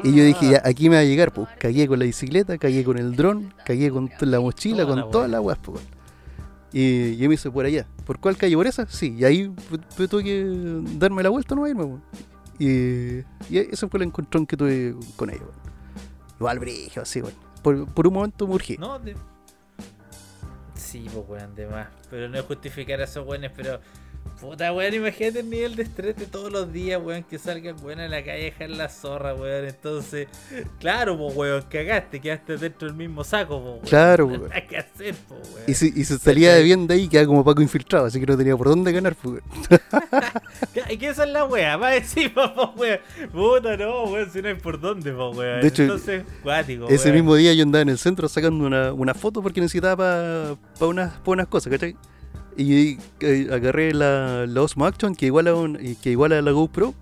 Y 0.03 0.13
yo 0.15 0.23
dije, 0.23 0.51
ya, 0.51 0.61
aquí 0.63 0.87
me 0.89 0.95
va 0.95 1.01
a 1.01 1.05
llegar, 1.05 1.33
pues. 1.33 1.49
Cagué 1.59 1.87
con 1.87 1.99
la 1.99 2.05
bicicleta, 2.05 2.57
cagué 2.57 2.83
con 2.85 2.97
el 2.97 3.15
dron, 3.15 3.53
cagué 3.65 3.89
con 3.91 4.09
la 4.21 4.39
mochila, 4.39 4.83
Toda 4.83 4.87
con 4.87 4.95
la 4.99 5.11
todas 5.11 5.29
las 5.29 5.41
weas, 5.41 5.59
pues. 5.61 5.81
Y 6.79 7.17
yo 7.17 7.27
me 7.27 7.33
hice 7.33 7.49
por 7.49 7.65
allá. 7.65 7.87
¿Por 8.05 8.19
cuál 8.19 8.37
calle? 8.37 8.55
¿Por 8.55 8.67
esa? 8.67 8.85
Sí. 8.85 9.15
Y 9.17 9.25
ahí 9.25 9.51
tuve 9.95 10.23
que 10.23 10.45
darme 10.99 11.23
la 11.23 11.29
vuelta, 11.29 11.55
no 11.55 11.67
irme. 11.67 11.97
Y, 12.59 13.21
y 13.49 13.57
ese 13.57 13.87
fue 13.87 13.97
el 13.97 14.03
encontrón 14.03 14.45
que 14.45 14.55
tuve 14.55 14.95
con 15.15 15.31
ellos, 15.31 15.41
weón. 15.41 15.59
Igual 16.39 16.59
brillo, 16.59 17.01
así, 17.01 17.19
weón. 17.19 17.33
Por, 17.63 17.87
por 17.91 18.05
un 18.07 18.13
momento 18.13 18.45
me 18.45 18.53
urgí. 18.53 18.77
No, 18.77 18.99
de... 18.99 19.15
Sí, 20.75 21.07
pues 21.11 21.25
weón, 21.27 21.55
de 21.55 21.65
más. 21.65 21.87
Pero 22.11 22.29
no 22.29 22.37
es 22.37 22.45
justificar 22.45 23.01
a 23.01 23.05
esos 23.05 23.25
weones, 23.27 23.51
pero. 23.55 23.79
Puta 24.39 24.71
weón, 24.71 24.93
imagínate 24.93 25.39
el 25.39 25.49
nivel 25.49 25.75
de 25.75 25.83
estrés 25.83 26.15
de 26.15 26.27
todos 26.27 26.51
los 26.51 26.71
días, 26.71 27.01
weón, 27.03 27.23
que 27.23 27.39
salgan 27.39 27.75
weón 27.83 27.99
a 27.99 28.07
la 28.07 28.23
calle 28.23 28.41
a 28.41 28.45
dejar 28.45 28.69
la 28.69 28.87
zorra, 28.87 29.33
weón. 29.33 29.65
Entonces, 29.65 30.27
claro, 30.79 31.17
pues 31.17 31.35
weón, 31.35 31.63
cagaste, 31.69 32.19
quedaste 32.21 32.57
dentro 32.57 32.87
del 32.87 32.95
mismo 32.95 33.23
saco, 33.23 33.57
weón. 33.57 33.79
Claro, 33.79 34.27
weón. 34.27 34.49
nada 34.49 34.61
que 34.67 34.77
hacer, 34.77 35.15
weón. 35.29 35.41
Y 35.65 35.73
si, 35.73 35.87
y 35.95 36.03
si 36.05 36.17
salía 36.19 36.53
de 36.53 36.61
bien 36.61 36.85
de 36.85 36.93
ahí, 36.93 37.07
quedaba 37.07 37.27
como 37.27 37.43
Paco 37.43 37.61
infiltrado, 37.63 38.05
así 38.05 38.19
que 38.19 38.27
no 38.27 38.37
tenía 38.37 38.55
por 38.55 38.67
dónde 38.69 38.91
ganar, 38.91 39.15
weón. 39.23 39.41
¿Y 40.89 40.97
qué 40.97 41.09
es 41.09 41.17
la 41.17 41.45
wea? 41.45 41.77
Va 41.77 41.95
encima, 41.95 42.53
pues 42.53 42.69
weón. 42.77 43.31
Puta, 43.31 43.75
no, 43.75 44.03
weón, 44.05 44.29
si 44.31 44.41
no 44.41 44.49
hay 44.49 44.55
por 44.55 44.79
dónde, 44.79 45.11
pues 45.11 45.35
weón. 45.37 45.61
De 45.61 45.67
hecho, 45.67 45.81
Entonces, 45.83 46.23
cuático, 46.43 46.87
Ese 46.89 47.05
weón. 47.05 47.15
mismo 47.15 47.35
día 47.35 47.53
yo 47.53 47.63
andaba 47.63 47.81
en 47.81 47.89
el 47.89 47.97
centro 47.97 48.27
sacando 48.27 48.65
una, 48.65 48.93
una 48.93 49.13
foto 49.15 49.41
porque 49.41 49.61
necesitaba 49.61 50.55
para 50.77 50.87
unas, 50.87 51.13
pa 51.19 51.31
unas 51.31 51.47
cosas, 51.47 51.71
¿cachai? 51.71 51.95
Y 52.57 52.97
eh, 53.19 53.49
agarré 53.51 53.93
la, 53.93 54.45
la 54.47 54.61
Osmo 54.63 54.85
Action 54.85 55.13
que 55.15 55.27
igual, 55.27 55.47
a 55.47 55.55
un- 55.55 55.77
que 56.01 56.09
igual 56.11 56.31
a 56.33 56.41
la 56.41 56.51
GoPro. 56.51 56.93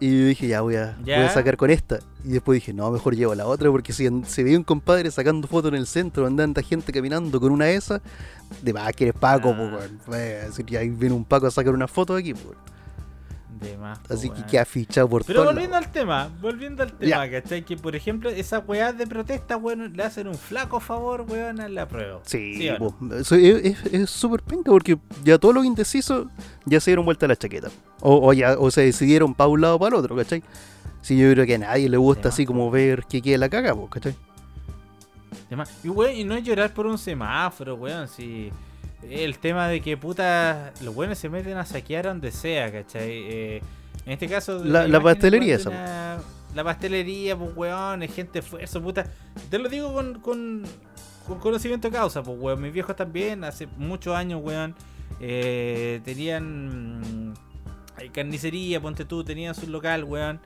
Y 0.00 0.08
dije, 0.28 0.46
ya 0.46 0.60
voy, 0.60 0.76
a, 0.76 0.94
voy 1.00 1.06
Ya. 1.06 1.26
a 1.26 1.30
sacar 1.34 1.56
con 1.56 1.70
esta. 1.70 1.98
Y 2.24 2.28
después 2.28 2.54
dije, 2.56 2.72
no, 2.72 2.88
mejor 2.92 3.16
llevo 3.16 3.34
la 3.34 3.46
otra 3.46 3.68
porque 3.70 3.92
si 3.92 4.08
se 4.26 4.44
veía 4.44 4.56
un 4.56 4.62
compadre 4.62 5.10
sacando 5.10 5.48
fotos 5.48 5.70
en 5.72 5.74
el 5.78 5.88
centro, 5.88 6.24
anda 6.26 6.44
tanta 6.44 6.62
gente 6.62 6.92
caminando 6.92 7.40
con 7.40 7.50
una 7.50 7.64
de 7.64 7.74
esas, 7.74 8.00
de 8.62 8.72
más 8.72 8.92
que 8.92 9.04
eres 9.08 9.16
Paco, 9.18 9.54
Ah. 9.58 9.78
pues, 10.06 10.46
decir, 10.46 10.66
ya 10.66 10.80
ahí 10.80 10.88
viene 10.90 11.16
un 11.16 11.24
Paco 11.24 11.48
a 11.48 11.50
sacar 11.50 11.74
una 11.74 11.88
foto 11.88 12.14
aquí, 12.14 12.32
pues. 12.32 12.56
De 13.60 13.76
más, 13.76 13.98
Así 14.08 14.30
que 14.30 14.44
queda 14.44 14.64
fichado 14.64 15.08
por 15.08 15.24
Pero 15.24 15.44
volviendo 15.44 15.76
al 15.76 15.90
tema, 15.90 16.30
volviendo 16.40 16.82
al 16.82 16.92
tema, 16.92 17.28
¿cachai? 17.28 17.64
Que 17.64 17.76
por 17.76 17.96
ejemplo, 17.96 18.30
esas 18.30 18.62
weas 18.66 18.96
de 18.96 19.06
protesta, 19.06 19.56
weón, 19.56 19.92
le 19.96 20.02
hacen 20.02 20.28
un 20.28 20.34
flaco 20.34 20.78
favor, 20.80 21.24
weón, 21.28 21.60
a 21.60 21.68
la 21.68 21.88
prueba. 21.88 22.20
Sí, 22.24 22.68
no? 22.78 22.90
po. 22.90 23.14
Es 23.14 24.10
súper 24.10 24.42
penca 24.42 24.70
porque 24.70 24.98
ya 25.24 25.38
todos 25.38 25.54
los 25.54 25.64
indecisos 25.64 26.26
ya 26.66 26.78
se 26.80 26.90
dieron 26.90 27.04
vuelta 27.04 27.26
a 27.26 27.30
la 27.30 27.36
chaqueta. 27.36 27.68
O, 28.00 28.28
o 28.28 28.32
ya, 28.32 28.56
o 28.58 28.70
se 28.70 28.82
decidieron 28.82 29.34
para 29.34 29.48
un 29.48 29.60
lado 29.60 29.76
o 29.76 29.78
para 29.78 29.96
el 29.96 30.04
otro, 30.04 30.14
¿cachai? 30.14 30.42
Si 31.00 31.16
yo 31.16 31.30
creo 31.32 31.46
que 31.46 31.54
a 31.54 31.58
nadie 31.58 31.88
le 31.88 31.96
gusta 31.96 32.30
Sí, 32.30 32.42
así 32.42 32.46
como 32.46 32.70
ver 32.70 33.04
que 33.06 33.22
quede 33.22 33.38
la 33.38 33.48
caga, 33.48 33.74
po, 33.74 33.88
¿cachai? 33.88 34.14
De 35.50 35.56
más. 35.56 35.84
Y 35.84 35.88
weón, 35.88 36.14
y 36.14 36.24
no 36.24 36.34
es 36.36 36.44
llorar 36.44 36.72
por 36.72 36.86
un 36.86 36.98
semáforo, 36.98 37.74
weón, 37.74 38.06
si. 38.08 38.52
El 39.02 39.38
tema 39.38 39.68
de 39.68 39.80
que 39.80 39.96
puta, 39.96 40.72
los 40.82 40.94
buenos 40.94 41.18
se 41.18 41.28
meten 41.28 41.56
a 41.56 41.64
saquear 41.64 42.06
donde 42.06 42.32
sea, 42.32 42.70
¿cachai? 42.72 43.10
Eh, 43.10 43.62
en 44.06 44.12
este 44.12 44.26
caso, 44.28 44.62
La- 44.64 44.86
pastelería 45.02 45.56
esa, 45.56 45.68
una- 45.70 46.18
La 46.54 46.64
pastelería, 46.64 47.36
pues 47.36 47.50
weón, 47.56 48.02
es 48.02 48.14
gente 48.14 48.38
esfuerzo, 48.40 48.82
puta. 48.82 49.06
Te 49.50 49.58
lo 49.58 49.68
digo 49.68 49.92
con, 49.92 50.18
con, 50.20 50.62
con 51.26 51.38
conocimiento 51.38 51.88
de 51.88 51.96
causa, 51.96 52.22
pues 52.22 52.36
weón. 52.40 52.60
Mis 52.60 52.72
viejos 52.72 52.96
también, 52.96 53.44
hace 53.44 53.66
muchos 53.76 54.16
años, 54.16 54.40
weón, 54.42 54.74
eh, 55.20 56.00
tenían 56.04 57.00
mm, 57.30 57.34
carnicería, 58.12 58.80
ponte 58.80 59.04
tú, 59.04 59.22
tenían 59.24 59.54
su 59.54 59.68
local, 59.68 60.04
weón. 60.04 60.40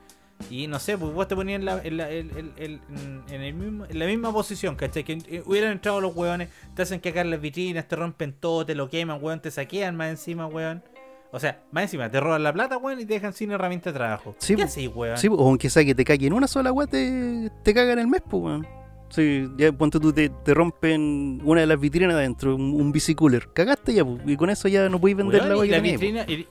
Y 0.49 0.67
no 0.67 0.79
sé, 0.79 0.97
pues 0.97 1.13
vos 1.13 1.27
te 1.27 1.35
ponías 1.35 1.59
en 1.59 1.65
la, 1.65 1.81
en 1.83 1.97
la, 1.97 2.11
en 2.11 2.81
el 3.29 3.53
mismo, 3.53 3.85
en 3.85 3.99
la 3.99 4.05
misma 4.05 4.31
posición, 4.31 4.75
¿cachai? 4.75 5.03
Que 5.03 5.13
eh, 5.27 5.43
hubieran 5.45 5.71
entrado 5.71 6.01
los 6.01 6.15
weones, 6.15 6.49
te 6.75 6.81
hacen 6.83 6.99
cagar 6.99 7.25
las 7.25 7.41
vitrinas, 7.41 7.87
te 7.87 7.95
rompen 7.95 8.33
todo, 8.33 8.65
te 8.65 8.75
lo 8.75 8.89
queman, 8.89 9.19
weón, 9.21 9.41
te 9.41 9.51
saquean 9.51 9.95
más 9.95 10.09
encima, 10.09 10.45
weón. 10.47 10.83
O 11.31 11.39
sea, 11.39 11.63
más 11.71 11.83
encima, 11.83 12.09
te 12.11 12.19
roban 12.19 12.43
la 12.43 12.53
plata, 12.53 12.77
weón, 12.77 12.99
y 12.99 13.05
te 13.05 13.15
dejan 13.15 13.33
sin 13.33 13.51
herramienta 13.51 13.91
de 13.91 13.97
trabajo. 13.97 14.35
Sí, 14.37 14.55
¿Qué 14.55 14.63
así, 14.63 14.87
weón? 14.87 15.17
Sí, 15.17 15.27
o 15.31 15.39
aunque 15.47 15.69
sea 15.69 15.83
que 15.83 15.95
te 15.95 16.05
cague 16.05 16.27
en 16.27 16.33
una 16.33 16.47
sola 16.47 16.71
weá, 16.71 16.85
te, 16.87 17.49
te 17.63 17.73
cagan 17.73 17.97
el 17.99 18.07
mes, 18.07 18.21
pues, 18.29 18.43
weón. 18.43 18.67
Sí, 19.09 19.47
ya 19.57 19.71
ponte 19.71 19.99
tú, 19.99 20.11
te, 20.11 20.29
te 20.29 20.53
rompen 20.55 21.39
una 21.43 21.61
de 21.61 21.67
las 21.67 21.79
vitrinas 21.79 22.15
adentro, 22.15 22.55
un, 22.55 22.79
un 22.79 22.91
bicicooler. 22.91 23.47
Cagaste 23.53 23.93
ya, 23.93 24.03
pues, 24.03 24.21
y 24.25 24.35
con 24.35 24.49
eso 24.49 24.67
ya 24.67 24.89
no 24.89 24.99
podéis 24.99 25.17
vender 25.17 25.41
Weón, 25.41 25.49
la 25.49 25.55
y 25.55 25.59
weá 25.59 25.67
que 25.67 25.71
la 25.75 25.81
vitrina. 25.91 26.25
y- 26.27 26.47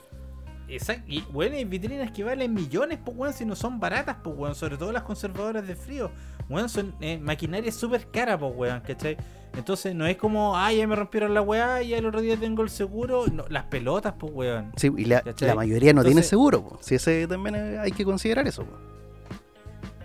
exacto, 0.75 1.05
y 1.07 1.21
bueno, 1.33 1.57
hay 1.57 1.65
vitrinas 1.65 2.11
que 2.11 2.25
valen 2.25 2.53
millones, 2.55 2.99
pues 3.05 3.17
weón, 3.17 3.33
si 3.35 3.45
no 3.45 3.55
son 3.57 3.79
baratas, 3.81 4.17
pues 4.23 4.37
weón, 4.37 4.55
sobre 4.55 4.77
todo 4.77 4.93
las 4.93 5.03
conservadoras 5.03 5.67
de 5.67 5.77
frío. 5.77 6.11
Weón, 6.49 6.69
son 6.69 6.95
eh, 7.01 7.19
maquinaria 7.19 7.71
súper 7.73 8.09
cara, 8.11 8.39
pues 8.39 8.53
weón, 8.55 8.81
¿cachai? 8.81 9.17
Entonces 9.57 9.95
no 9.95 10.07
es 10.07 10.17
como, 10.17 10.57
ay, 10.57 10.79
ya 10.79 10.87
me 10.87 10.97
rompieron 10.97 11.35
la 11.35 11.43
weá 11.43 11.83
y 11.83 11.93
el 11.95 12.07
otro 12.07 12.21
día 12.21 12.37
tengo 12.37 12.63
el 12.63 12.71
seguro. 12.71 13.27
No, 13.33 13.45
las 13.49 13.65
pelotas, 13.65 14.15
pues 14.19 14.33
weón. 14.35 14.73
Sí, 14.77 14.91
y 14.97 15.05
la, 15.05 15.23
mayoría 15.55 15.93
no 15.93 16.03
tiene 16.03 16.23
seguro, 16.23 16.63
po. 16.65 16.79
Si 16.81 16.95
ese 16.95 17.27
también 17.27 17.55
eh, 17.57 17.79
hay 17.79 17.93
que 17.93 18.05
considerar 18.05 18.47
eso, 18.49 18.65
po. 18.65 18.73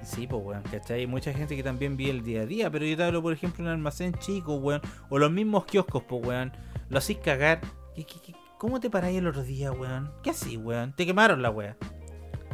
Sí, 0.04 0.28
pues 0.28 0.42
weón, 0.44 0.64
¿cachai? 0.72 1.02
Hay 1.02 1.08
mucha 1.08 1.34
gente 1.34 1.56
que 1.56 1.64
también 1.64 1.98
vive 1.98 2.12
el 2.12 2.24
día 2.24 2.42
a 2.42 2.46
día, 2.46 2.70
pero 2.72 2.86
yo 2.86 2.96
te 2.96 3.04
hablo, 3.04 3.22
por 3.22 3.34
ejemplo, 3.34 3.64
un 3.64 3.70
almacén 3.70 4.14
chico, 4.16 4.56
weón, 4.56 4.82
o 5.10 5.18
los 5.18 5.32
mismos 5.32 5.66
kioscos, 5.66 6.04
pues 6.08 6.26
weón, 6.26 6.52
lo 6.90 6.98
hacís 6.98 7.18
cagar. 7.18 7.62
¿Qué- 7.96 8.06
qué- 8.06 8.20
qué- 8.26 8.36
¿Cómo 8.58 8.80
te 8.80 8.90
paráis 8.90 9.18
el 9.20 9.28
otro 9.28 9.44
día, 9.44 9.72
weón? 9.72 10.12
¿Qué 10.24 10.32
así, 10.32 10.58
weón? 10.58 10.94
Te 10.96 11.06
quemaron 11.06 11.42
la 11.42 11.50
weá. 11.52 11.78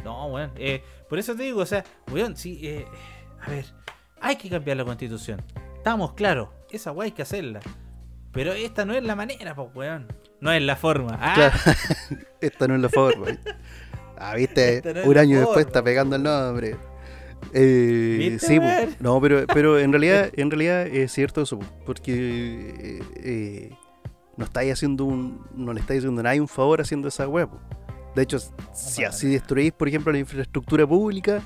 No, 0.04 0.26
weón, 0.26 0.50
eh, 0.56 0.82
por 1.08 1.18
eso 1.18 1.34
te 1.34 1.44
digo, 1.44 1.60
o 1.60 1.66
sea, 1.66 1.84
weón, 2.12 2.36
sí, 2.36 2.60
eh, 2.62 2.86
a 3.40 3.50
ver, 3.50 3.64
hay 4.20 4.36
que 4.36 4.50
cambiar 4.50 4.76
la 4.76 4.84
constitución. 4.84 5.40
Estamos 5.76 6.12
claros, 6.12 6.48
esa 6.70 6.92
weá 6.92 7.06
hay 7.06 7.12
que 7.12 7.22
hacerla. 7.22 7.60
Pero 8.32 8.52
esta 8.52 8.84
no 8.84 8.94
es 8.94 9.02
la 9.04 9.14
manera, 9.14 9.54
pues 9.54 9.68
weón. 9.74 10.08
No 10.40 10.52
es 10.52 10.60
la 10.60 10.76
forma. 10.76 11.16
Ah, 11.20 11.34
Claro. 11.34 11.56
Esta 12.40 12.66
no 12.68 12.74
es 12.74 12.80
la 12.82 12.88
forma. 12.88 13.26
Ah, 14.18 14.34
viste, 14.34 14.82
no 14.94 15.04
un 15.08 15.16
año 15.18 15.38
después 15.38 15.66
está 15.66 15.82
pegando 15.82 16.16
el 16.16 16.22
nombre. 16.22 16.76
Eh, 17.52 18.16
¿Viste, 18.18 18.46
sí, 18.46 18.60
no, 19.00 19.20
pero, 19.20 19.46
pero 19.46 19.78
en 19.78 19.92
realidad, 19.92 20.30
en 20.36 20.50
realidad 20.50 20.86
es 20.86 21.12
cierto 21.12 21.42
eso, 21.42 21.58
po, 21.60 21.66
porque 21.86 22.12
eh, 22.12 23.02
eh, 23.16 23.76
no 24.36 24.44
estáis 24.44 24.72
haciendo 24.72 25.04
un, 25.04 25.46
no 25.54 25.72
le 25.72 25.80
estáis 25.80 25.98
haciendo 26.00 26.22
nadie 26.22 26.40
un 26.40 26.48
favor 26.48 26.80
haciendo 26.80 27.08
esa 27.08 27.26
web. 27.28 27.48
De 28.14 28.22
hecho, 28.22 28.38
si 28.72 29.04
así 29.04 29.28
destruís, 29.28 29.72
por 29.72 29.88
ejemplo, 29.88 30.12
la 30.12 30.18
infraestructura 30.18 30.86
pública, 30.86 31.42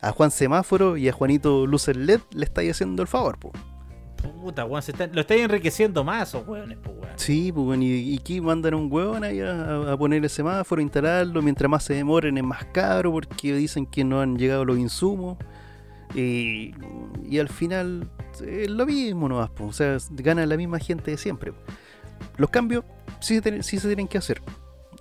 a 0.00 0.10
Juan 0.10 0.30
Semáforo 0.30 0.96
y 0.96 1.08
a 1.08 1.12
Juanito 1.12 1.66
Luces 1.66 1.96
LED 1.96 2.20
le 2.34 2.44
estáis 2.44 2.72
haciendo 2.72 3.02
el 3.02 3.08
favor, 3.08 3.38
po. 3.38 3.52
puta, 4.40 4.64
weón, 4.64 4.82
se 4.82 4.92
están- 4.92 5.10
lo 5.14 5.20
estáis 5.20 5.42
enriqueciendo 5.42 6.04
más, 6.04 6.28
esos 6.28 6.46
weones, 6.46 6.78
pues 6.82 6.96
weón. 6.96 7.12
Sí, 7.16 7.50
pues 7.52 7.80
y, 7.80 8.16
aquí 8.20 8.40
mandan 8.40 8.74
a 8.74 8.76
un 8.76 8.92
huevón 8.92 9.24
ahí 9.24 9.40
a, 9.40 9.92
a 9.92 9.96
poner 9.96 10.22
el 10.22 10.30
semáforo, 10.30 10.80
instalarlo, 10.82 11.40
mientras 11.42 11.68
más 11.70 11.84
se 11.84 11.94
demoren 11.94 12.36
es 12.38 12.44
más 12.44 12.64
caro 12.66 13.10
porque 13.12 13.54
dicen 13.54 13.86
que 13.86 14.04
no 14.04 14.20
han 14.20 14.36
llegado 14.36 14.64
los 14.64 14.78
insumos. 14.78 15.38
Y, 16.14 16.72
y 17.28 17.38
al 17.38 17.48
final 17.48 18.10
es 18.46 18.68
lo 18.70 18.84
mismo 18.86 19.28
nomás, 19.28 19.50
pues, 19.50 19.70
o 19.70 19.72
sea, 19.72 19.96
gana 20.10 20.44
la 20.46 20.56
misma 20.56 20.78
gente 20.78 21.10
de 21.12 21.16
siempre. 21.16 21.52
Los 22.36 22.50
cambios 22.50 22.84
sí, 23.20 23.34
se 23.36 23.42
tienen- 23.42 23.62
sí 23.62 23.78
se 23.78 23.86
tienen 23.88 24.08
que 24.08 24.18
hacer. 24.18 24.40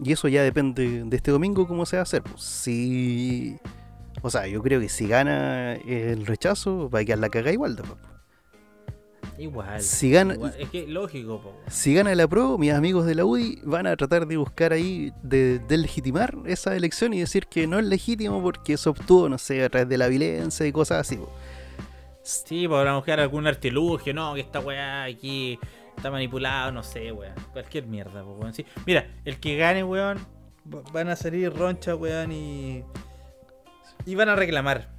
Y 0.03 0.11
eso 0.13 0.27
ya 0.27 0.41
depende 0.43 1.03
de 1.05 1.15
este 1.17 1.31
domingo 1.31 1.67
cómo 1.67 1.85
se 1.85 1.95
va 1.97 2.01
a 2.01 2.03
hacer. 2.03 2.23
Pues. 2.23 2.41
Si, 2.41 3.57
o 4.21 4.29
sea, 4.29 4.47
yo 4.47 4.61
creo 4.63 4.79
que 4.79 4.89
si 4.89 5.07
gana 5.07 5.73
el 5.75 6.25
rechazo 6.25 6.89
va 6.89 6.99
a 6.99 7.05
quedar 7.05 7.19
la 7.19 7.29
caga 7.29 7.51
igual. 7.51 7.75
después. 7.75 7.99
Igual. 9.37 9.81
Si 9.81 10.11
gana- 10.11 10.33
igual. 10.35 10.53
Es 10.59 10.69
que 10.69 10.87
lógico, 10.87 11.41
po. 11.41 11.53
Si 11.69 11.93
gana 11.93 12.13
la 12.13 12.27
PRO, 12.27 12.57
mis 12.57 12.73
amigos 12.73 13.05
de 13.05 13.15
la 13.15 13.25
UDI 13.25 13.59
van 13.63 13.87
a 13.87 13.95
tratar 13.95 14.27
de 14.27 14.37
buscar 14.37 14.71
ahí, 14.73 15.11
de 15.23 15.59
deslegitimar 15.59 16.35
esa 16.45 16.75
elección 16.75 17.13
y 17.13 17.19
decir 17.21 17.47
que 17.47 17.65
no 17.65 17.79
es 17.79 17.85
legítimo 17.85 18.41
porque 18.41 18.77
se 18.77 18.89
obtuvo, 18.89 19.29
no 19.29 19.37
sé, 19.37 19.63
a 19.63 19.69
través 19.69 19.89
de 19.89 19.97
la 19.97 20.07
violencia 20.09 20.65
y 20.67 20.71
cosas 20.71 20.99
así. 21.01 21.15
po. 21.17 21.31
Sí, 22.23 22.67
podrán 22.67 22.95
buscar 22.97 23.19
algún 23.19 23.47
artilugio, 23.47 24.13
no, 24.13 24.35
que 24.35 24.41
esta 24.41 24.59
weá 24.59 25.05
aquí 25.05 25.57
está 26.01 26.11
manipulado, 26.11 26.71
no 26.71 26.81
sé, 26.83 27.11
weón. 27.11 27.33
Cualquier 27.53 27.85
mierda, 27.85 28.23
po, 28.23 28.31
weón. 28.33 28.53
Sí. 28.53 28.65
Mira, 28.87 29.07
el 29.23 29.39
que 29.39 29.55
gane, 29.55 29.83
weón, 29.83 30.17
va- 30.73 30.81
van 30.91 31.09
a 31.09 31.15
salir 31.15 31.53
roncha, 31.53 31.95
weón, 31.95 32.31
y. 32.31 32.83
Y 34.05 34.15
van 34.15 34.29
a 34.29 34.35
reclamar. 34.35 34.89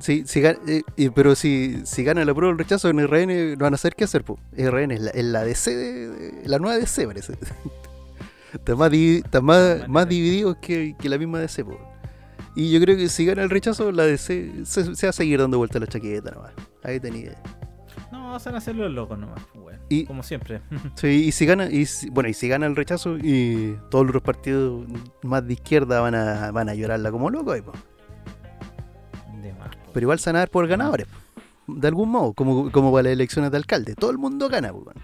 Sí, 0.00 0.24
sí, 0.26 0.40
gan- 0.42 0.58
eh, 0.96 1.10
pero 1.14 1.36
si, 1.36 1.82
si 1.86 2.02
gana 2.02 2.24
la 2.24 2.34
PRO 2.34 2.50
el 2.50 2.58
rechazo 2.58 2.88
en 2.88 2.98
RN, 2.98 3.52
no 3.56 3.64
van 3.64 3.74
a 3.74 3.76
saber 3.76 3.94
qué 3.94 4.02
hacer. 4.02 4.24
Po. 4.24 4.40
RN 4.56 4.90
es 4.92 5.00
la, 5.00 5.10
es 5.10 5.24
la 5.24 5.44
DC, 5.44 5.76
de- 5.76 6.42
la 6.48 6.58
nueva 6.58 6.76
DC, 6.76 7.06
parece. 7.06 7.34
está 8.52 8.74
más, 8.74 8.90
divi- 8.90 9.24
está 9.24 9.40
más, 9.40 9.86
más 9.88 10.08
dividido 10.08 10.60
que, 10.60 10.96
que 10.98 11.08
la 11.08 11.16
misma 11.18 11.38
DC. 11.38 11.64
Po. 11.64 11.78
Y 12.56 12.72
yo 12.72 12.80
creo 12.80 12.96
que 12.96 13.08
si 13.08 13.24
gana 13.24 13.44
el 13.44 13.50
rechazo, 13.50 13.92
la 13.92 14.02
DC 14.04 14.64
se, 14.64 14.96
se 14.96 15.06
va 15.06 15.10
a 15.10 15.12
seguir 15.12 15.38
dando 15.38 15.58
vuelta 15.58 15.78
la 15.78 15.86
chaqueta 15.86 16.32
nomás. 16.32 16.50
Ahí 16.82 16.98
tenía. 16.98 17.40
No, 18.10 18.36
se 18.40 18.48
van 18.48 18.56
a 18.56 18.58
hacer 18.58 18.74
los 18.74 18.90
locos 18.90 19.16
nomás, 19.16 19.40
weón. 19.54 19.79
Y- 19.90 20.04
Como 20.06 20.22
siempre. 20.22 20.62
Sí, 20.94 21.26
y 21.26 21.32
si 21.32 21.44
gana, 21.44 21.66
y 21.68 21.84
si- 21.84 22.08
bueno, 22.08 22.28
y 22.30 22.32
si 22.34 22.48
gana 22.48 22.64
el 22.66 22.76
rechazo, 22.76 23.18
y 23.18 23.76
todos 23.90 24.06
los 24.06 24.22
partidos 24.22 24.86
más 25.22 25.46
de 25.46 25.52
izquierda 25.54 26.00
van 26.00 26.14
a, 26.14 26.50
van 26.52 26.68
a 26.70 26.74
llorarla 26.74 27.10
como 27.10 27.28
locos, 27.28 27.60
po. 27.60 27.72
De 29.42 29.52
más, 29.54 29.70
pero 29.92 30.04
igual 30.04 30.18
se 30.20 30.30
van 30.30 30.36
a 30.36 30.38
dar 30.40 30.48
por 30.50 30.66
ganadores, 30.66 31.06
de 31.66 31.88
algún 31.88 32.08
modo, 32.10 32.32
como, 32.34 32.70
como 32.72 32.90
para 32.92 33.02
las 33.04 33.12
elecciones 33.12 33.50
de 33.50 33.56
alcalde. 33.56 33.94
Todo 33.94 34.10
el 34.10 34.18
mundo 34.18 34.48
gana, 34.48 34.72
po, 34.72 34.78
weón. 34.78 34.96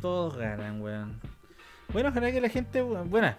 Todos 0.00 0.36
ganan, 0.38 0.80
weón. 0.80 1.20
Bueno, 1.92 2.08
ojalá 2.10 2.30
que 2.32 2.40
la 2.40 2.48
gente, 2.48 2.80
buena. 2.82 3.38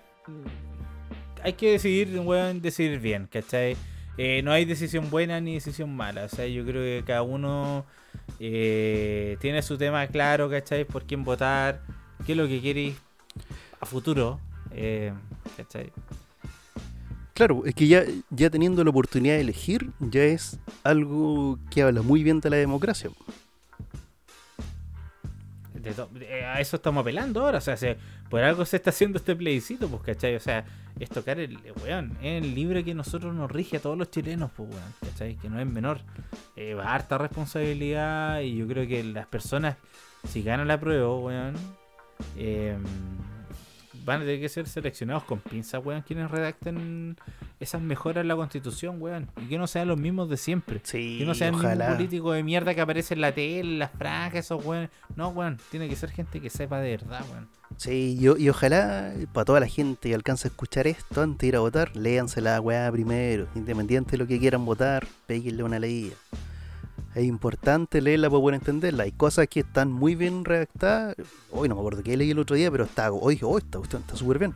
Hay 1.43 1.53
que 1.53 1.71
decidir, 1.71 2.19
weón, 2.19 2.61
decidir 2.61 2.99
bien, 2.99 3.27
¿cachai? 3.31 3.75
Eh, 4.17 4.41
no 4.43 4.51
hay 4.51 4.65
decisión 4.65 5.09
buena 5.09 5.39
ni 5.39 5.55
decisión 5.55 5.95
mala. 5.95 6.25
O 6.25 6.29
sea, 6.29 6.47
yo 6.47 6.65
creo 6.65 6.81
que 6.81 7.03
cada 7.05 7.21
uno 7.21 7.85
eh, 8.39 9.37
tiene 9.39 9.61
su 9.61 9.77
tema 9.77 10.05
claro, 10.07 10.49
¿cachai? 10.49 10.85
Por 10.85 11.03
quién 11.03 11.23
votar, 11.23 11.81
qué 12.25 12.33
es 12.33 12.37
lo 12.37 12.47
que 12.47 12.59
quiere 12.59 12.95
a 13.79 13.85
futuro, 13.85 14.39
eh, 14.71 15.13
¿cachai? 15.57 15.91
Claro, 17.33 17.63
es 17.65 17.73
que 17.73 17.87
ya, 17.87 18.03
ya 18.29 18.49
teniendo 18.49 18.83
la 18.83 18.89
oportunidad 18.89 19.35
de 19.35 19.41
elegir, 19.41 19.89
ya 19.99 20.23
es 20.23 20.59
algo 20.83 21.57
que 21.71 21.81
habla 21.81 22.01
muy 22.01 22.23
bien 22.23 22.39
de 22.39 22.49
la 22.49 22.57
democracia. 22.57 23.09
A 25.89 26.59
eso 26.61 26.75
estamos 26.77 27.01
apelando 27.01 27.41
ahora. 27.43 27.57
O 27.57 27.61
sea, 27.61 27.75
se- 27.77 27.97
por 28.29 28.41
algo 28.43 28.63
se 28.65 28.77
está 28.77 28.89
haciendo 28.91 29.17
este 29.17 29.35
plebiscito, 29.35 29.87
pues, 29.89 30.01
¿cachai? 30.03 30.35
O 30.35 30.39
sea, 30.39 30.65
es 30.99 31.09
tocar 31.09 31.39
el, 31.39 31.55
eh, 31.65 31.73
weón, 31.83 32.17
el 32.21 32.53
libre 32.55 32.83
que 32.83 32.93
nosotros 32.93 33.33
nos 33.33 33.49
rige 33.51 33.77
a 33.77 33.79
todos 33.79 33.97
los 33.97 34.09
chilenos, 34.11 34.51
pues, 34.55 34.69
weón, 34.69 34.93
¿cachai? 35.01 35.35
Que 35.37 35.49
no 35.49 35.59
es 35.59 35.67
menor. 35.67 35.99
Eh, 36.55 36.73
va 36.73 36.93
harta 36.93 37.17
responsabilidad 37.17 38.41
y 38.41 38.57
yo 38.57 38.67
creo 38.67 38.87
que 38.87 39.03
las 39.03 39.27
personas, 39.27 39.77
si 40.27 40.43
ganan 40.43 40.67
la 40.67 40.79
prueba, 40.79 41.15
weón, 41.17 41.55
eh, 42.37 42.77
van 44.05 44.21
a 44.21 44.25
tener 44.25 44.39
que 44.39 44.49
ser 44.49 44.67
seleccionados 44.67 45.23
con 45.23 45.39
pinzas, 45.39 45.83
weón, 45.85 46.01
quienes 46.01 46.29
redacten 46.31 47.17
esas 47.59 47.81
mejoras 47.81 48.21
en 48.21 48.27
la 48.27 48.35
constitución, 48.35 48.97
weón. 49.01 49.29
Y 49.41 49.45
que 49.47 49.57
no 49.57 49.67
sean 49.67 49.87
los 49.87 49.97
mismos 49.99 50.29
de 50.29 50.37
siempre. 50.37 50.79
Sí, 50.83 51.17
Que 51.19 51.25
no 51.25 51.33
sean 51.35 51.55
ojalá. 51.55 51.89
político 51.95 52.31
de 52.31 52.43
mierda 52.43 52.73
que 52.75 52.81
aparece 52.81 53.13
en 53.13 53.21
la 53.21 53.31
tele, 53.33 53.59
en 53.73 53.79
las 53.79 53.91
franjas, 53.91 54.45
esos 54.45 54.65
weones. 54.65 54.89
No, 55.15 55.29
weón. 55.29 55.57
Tiene 55.69 55.87
que 55.87 55.95
ser 55.95 56.09
gente 56.11 56.39
que 56.41 56.49
sepa 56.49 56.79
de 56.79 56.91
verdad, 56.91 57.23
weón. 57.31 57.47
Sí, 57.77 58.17
y, 58.19 58.27
o- 58.27 58.37
y 58.37 58.49
ojalá 58.49 59.13
para 59.31 59.45
toda 59.45 59.59
la 59.61 59.67
gente 59.67 60.09
que 60.09 60.15
alcance 60.15 60.47
a 60.47 60.51
escuchar 60.51 60.87
esto 60.87 61.21
antes 61.21 61.39
de 61.39 61.47
ir 61.47 61.55
a 61.55 61.59
votar, 61.61 61.95
léanse 61.95 62.41
la 62.41 62.59
weá 62.59 62.91
primero, 62.91 63.47
independiente 63.55 64.11
de 64.11 64.17
lo 64.17 64.27
que 64.27 64.39
quieran 64.39 64.65
votar, 64.65 65.07
péguenle 65.25 65.63
una 65.63 65.79
leída. 65.79 66.15
Es 67.13 67.25
importante 67.25 68.01
leerla 68.01 68.29
para 68.29 68.39
poder 68.39 68.55
entenderla. 68.55 69.03
Hay 69.03 69.11
cosas 69.11 69.47
que 69.47 69.59
están 69.61 69.91
muy 69.91 70.15
bien 70.15 70.45
redactadas. 70.45 71.15
Hoy 71.51 71.67
no 71.67 71.75
me 71.75 71.81
acuerdo 71.81 72.03
qué 72.03 72.15
leí 72.15 72.31
el 72.31 72.39
otro 72.39 72.55
día, 72.55 72.71
pero 72.71 72.85
está, 72.85 73.11
hoy 73.11 73.35
dije, 73.35 73.45
oh, 73.45 73.57
esta 73.57 73.79
cuestión 73.79 74.01
está 74.01 74.15
súper 74.15 74.39
bien. 74.39 74.53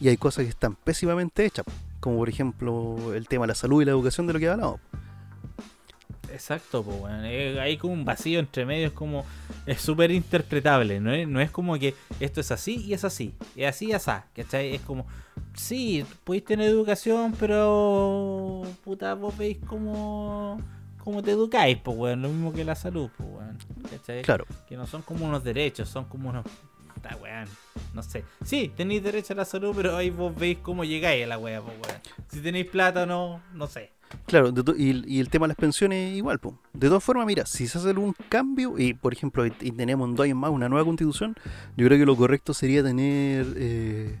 Y 0.00 0.08
hay 0.08 0.16
cosas 0.16 0.44
que 0.44 0.50
están 0.50 0.74
pésimamente 0.74 1.44
hechas, 1.44 1.64
como 2.00 2.16
por 2.16 2.28
ejemplo 2.28 3.14
el 3.14 3.28
tema 3.28 3.44
de 3.44 3.48
la 3.48 3.54
salud 3.54 3.82
y 3.82 3.84
la 3.84 3.92
educación 3.92 4.26
de 4.26 4.32
lo 4.32 4.40
que 4.40 4.48
hablamos. 4.48 4.80
Exacto, 6.32 6.82
pues. 6.82 7.12
Eh, 7.24 7.58
hay 7.60 7.76
como 7.76 7.92
un 7.92 8.04
vacío 8.04 8.40
entre 8.40 8.64
medio, 8.64 8.88
es 8.88 8.92
como. 8.92 9.24
Es 9.66 9.80
súper 9.80 10.10
interpretable. 10.10 10.98
¿no? 10.98 11.10
No 11.26 11.40
es 11.40 11.50
como 11.50 11.78
que 11.78 11.94
esto 12.20 12.40
es 12.40 12.50
así 12.50 12.76
y 12.84 12.94
es 12.94 13.04
así. 13.04 13.34
Es 13.54 13.68
así 13.68 13.86
y 13.88 13.92
así. 13.92 14.10
¿Cachai? 14.34 14.74
Es 14.74 14.80
como. 14.80 15.06
Sí, 15.54 16.04
podéis 16.24 16.44
tener 16.44 16.68
educación, 16.68 17.34
pero. 17.38 18.62
Puta, 18.82 19.14
vos 19.14 19.36
veis 19.36 19.58
cómo. 19.66 20.58
Cómo 21.04 21.22
te 21.22 21.32
educáis, 21.32 21.78
pues, 21.78 21.96
weón. 21.96 22.22
Lo 22.22 22.28
mismo 22.28 22.52
que 22.52 22.64
la 22.64 22.74
salud, 22.74 23.10
pues, 23.16 23.28
weón. 23.28 23.58
¿Cachai? 23.90 24.22
Claro, 24.22 24.46
que 24.68 24.76
no 24.76 24.86
son 24.86 25.02
como 25.02 25.26
unos 25.26 25.42
derechos, 25.44 25.88
son 25.88 26.04
como 26.04 26.30
unos. 26.30 26.44
Puta 26.94 27.16
weón, 27.16 27.48
no 27.94 28.02
sé. 28.02 28.24
Sí, 28.44 28.70
tenéis 28.76 29.02
derecho 29.02 29.32
a 29.32 29.36
la 29.36 29.44
salud, 29.44 29.72
pero 29.74 29.96
ahí 29.96 30.10
vos 30.10 30.34
veis 30.36 30.58
cómo 30.62 30.84
llegáis 30.84 31.24
a 31.24 31.26
la 31.26 31.38
wea, 31.38 31.60
pues 31.60 31.74
weón. 31.74 32.00
Si 32.28 32.40
tenéis 32.40 32.66
plata 32.66 33.04
o 33.04 33.06
no, 33.06 33.40
no 33.54 33.66
sé. 33.66 33.90
Claro, 34.26 34.52
de 34.52 34.62
y, 34.76 35.16
y 35.16 35.20
el 35.20 35.30
tema 35.30 35.46
de 35.46 35.48
las 35.48 35.56
pensiones 35.56 36.14
igual. 36.14 36.38
po. 36.38 36.58
De 36.74 36.88
todas 36.88 37.02
formas, 37.02 37.26
mira, 37.26 37.46
si 37.46 37.66
se 37.66 37.78
hace 37.78 37.90
algún 37.90 38.14
cambio 38.28 38.78
y, 38.78 38.92
por 38.94 39.12
ejemplo, 39.14 39.46
y, 39.46 39.52
y 39.60 39.72
tenemos 39.72 40.08
en 40.08 40.14
dos 40.14 40.24
años 40.24 40.36
más 40.36 40.50
una 40.50 40.68
nueva 40.68 40.84
constitución, 40.84 41.34
yo 41.76 41.86
creo 41.86 41.98
que 41.98 42.04
lo 42.06 42.14
correcto 42.14 42.52
sería 42.52 42.82
tener 42.82 43.46
eh, 43.56 44.18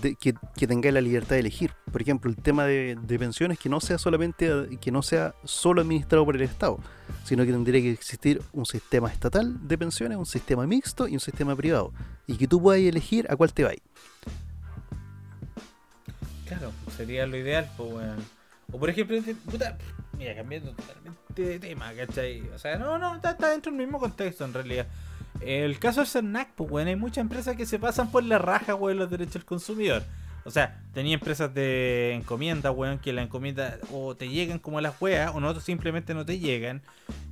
de- 0.00 0.14
que, 0.16 0.34
que 0.56 0.66
tengáis 0.66 0.94
la 0.94 1.00
libertad 1.00 1.30
de 1.36 1.40
elegir. 1.40 1.72
Por 1.90 2.00
ejemplo, 2.00 2.30
el 2.30 2.36
tema 2.36 2.64
de, 2.64 2.96
pensiones 3.18 3.58
que 3.58 3.68
no 3.68 3.80
sea 3.80 3.98
solamente 3.98 4.68
que 4.80 4.90
no 4.90 5.02
sea 5.02 5.34
solo 5.44 5.82
administrado 5.82 6.24
por 6.24 6.36
el 6.36 6.42
Estado, 6.42 6.78
sino 7.24 7.44
que 7.44 7.52
tendría 7.52 7.80
que 7.80 7.90
existir 7.92 8.40
un 8.52 8.64
sistema 8.66 9.10
estatal 9.10 9.66
de 9.68 9.76
pensiones, 9.78 10.18
un 10.18 10.26
sistema 10.26 10.66
mixto 10.66 11.06
y 11.08 11.14
un 11.14 11.20
sistema 11.20 11.54
privado, 11.54 11.92
y 12.26 12.36
que 12.36 12.48
tú 12.48 12.60
puedas 12.62 12.80
elegir 12.82 13.26
a 13.30 13.36
cuál 13.36 13.52
te 13.52 13.64
vais. 13.64 13.80
Claro, 16.46 16.72
sería 16.96 17.26
lo 17.26 17.36
ideal, 17.36 17.70
pues 17.76 17.92
weón. 17.92 18.16
O 18.72 18.78
por 18.78 18.90
ejemplo, 18.90 19.16
este- 19.16 19.34
puta, 19.34 19.76
mira, 20.16 20.34
cambiando 20.34 20.72
totalmente 20.72 21.42
de 21.42 21.58
tema, 21.58 21.92
¿cachai? 21.94 22.40
O 22.54 22.58
sea, 22.58 22.76
no, 22.78 22.98
no, 22.98 23.16
está 23.16 23.50
dentro 23.50 23.70
del 23.72 23.80
mismo 23.80 23.98
contexto 23.98 24.44
en 24.44 24.54
realidad. 24.54 24.86
El 25.40 25.78
caso 25.78 26.00
del 26.00 26.08
CERNAC, 26.08 26.52
pues 26.54 26.70
weón, 26.70 26.88
hay 26.88 26.96
muchas 26.96 27.22
empresas 27.22 27.56
que 27.56 27.66
se 27.66 27.78
pasan 27.78 28.10
por 28.10 28.22
la 28.24 28.38
raja, 28.38 28.74
weón, 28.74 28.98
los 28.98 29.10
derechos 29.10 29.34
del 29.34 29.44
consumidor. 29.44 30.02
O 30.44 30.50
sea, 30.50 30.80
tenía 30.92 31.14
empresas 31.14 31.54
de 31.54 32.14
encomienda, 32.14 32.72
weón, 32.72 32.98
que 32.98 33.12
la 33.12 33.22
encomienda 33.22 33.78
o 33.92 34.16
te 34.16 34.28
llegan 34.28 34.58
como 34.58 34.80
las 34.80 35.00
weas, 35.00 35.32
o 35.34 35.40
no, 35.40 35.58
simplemente 35.60 36.14
no 36.14 36.26
te 36.26 36.40
llegan. 36.40 36.82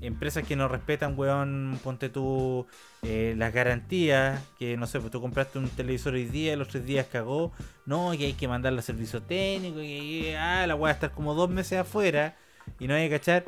Empresas 0.00 0.46
que 0.46 0.54
no 0.54 0.68
respetan, 0.68 1.18
weón, 1.18 1.78
ponte 1.82 2.08
tú 2.08 2.66
eh, 3.02 3.34
las 3.36 3.52
garantías, 3.52 4.40
que 4.58 4.76
no 4.76 4.86
sé, 4.86 5.00
pues 5.00 5.10
tú 5.10 5.20
compraste 5.20 5.58
un 5.58 5.68
televisor 5.68 6.14
hoy 6.14 6.26
día, 6.26 6.56
los 6.56 6.68
tres 6.68 6.86
días 6.86 7.06
cagó, 7.10 7.52
no, 7.84 8.12
que 8.16 8.26
hay 8.26 8.32
que 8.34 8.46
mandarlo 8.46 8.78
a 8.78 8.82
servicio 8.82 9.20
técnico, 9.22 9.78
que, 9.78 10.36
ah, 10.38 10.64
la 10.66 10.76
wea 10.76 10.92
estar 10.92 11.10
como 11.10 11.34
dos 11.34 11.50
meses 11.50 11.80
afuera, 11.80 12.36
y 12.78 12.86
no 12.86 12.94
hay 12.94 13.08
que 13.08 13.18
cachar. 13.18 13.44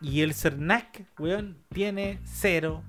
Y 0.00 0.22
el 0.22 0.34
CERNAC, 0.34 1.06
weón, 1.18 1.58
tiene 1.72 2.18
cero 2.24 2.82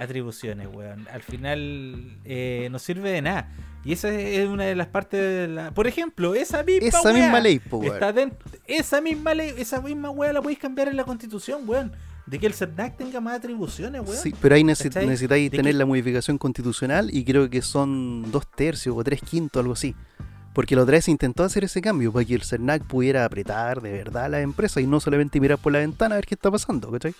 atribuciones, 0.00 0.68
weón. 0.72 1.06
Al 1.12 1.22
final 1.22 2.18
eh, 2.24 2.68
no 2.70 2.78
sirve 2.78 3.10
de 3.10 3.22
nada. 3.22 3.50
Y 3.84 3.92
esa 3.92 4.10
es 4.10 4.46
una 4.46 4.64
de 4.64 4.74
las 4.74 4.88
partes 4.88 5.20
de 5.20 5.48
la... 5.48 5.70
Por 5.70 5.86
ejemplo, 5.86 6.34
esa 6.34 6.62
misma 6.62 6.88
Esa 6.88 7.02
wea 7.02 7.22
misma 7.22 7.40
ley, 7.40 7.58
po, 7.58 7.78
weón. 7.78 7.94
está 7.94 8.12
dentro... 8.12 8.38
Esa 8.66 9.00
misma 9.00 9.32
ley, 9.34 9.54
esa 9.56 9.80
misma 9.80 10.10
weá 10.10 10.32
la 10.32 10.42
podéis 10.42 10.58
cambiar 10.58 10.88
en 10.88 10.96
la 10.96 11.04
constitución, 11.04 11.62
weón. 11.66 11.92
De 12.26 12.38
que 12.38 12.46
el 12.46 12.54
CERNAC 12.54 12.96
tenga 12.96 13.20
más 13.20 13.38
atribuciones, 13.38 14.02
weón. 14.02 14.22
Sí, 14.22 14.34
pero 14.40 14.54
ahí 14.54 14.64
necesitáis 14.64 15.50
¿De 15.50 15.56
tener 15.56 15.74
la 15.74 15.86
modificación 15.86 16.36
constitucional 16.38 17.08
y 17.12 17.24
creo 17.24 17.48
que 17.48 17.62
son 17.62 18.30
dos 18.30 18.50
tercios 18.50 18.94
o 18.96 19.02
tres 19.02 19.20
quintos, 19.22 19.60
algo 19.60 19.72
así. 19.72 19.94
Porque 20.52 20.76
la 20.76 20.82
otra 20.82 20.92
vez 20.92 21.08
intentó 21.08 21.44
hacer 21.44 21.64
ese 21.64 21.80
cambio 21.80 22.12
para 22.12 22.24
que 22.24 22.34
el 22.34 22.42
CERNAC 22.42 22.84
pudiera 22.84 23.24
apretar 23.24 23.80
de 23.80 23.92
verdad 23.92 24.24
a 24.26 24.28
las 24.28 24.42
empresas 24.42 24.82
y 24.82 24.86
no 24.86 25.00
solamente 25.00 25.40
mirar 25.40 25.58
por 25.58 25.72
la 25.72 25.78
ventana 25.78 26.16
a 26.16 26.18
ver 26.18 26.26
qué 26.26 26.34
está 26.34 26.50
pasando, 26.50 26.90
¿cachai? 26.90 27.14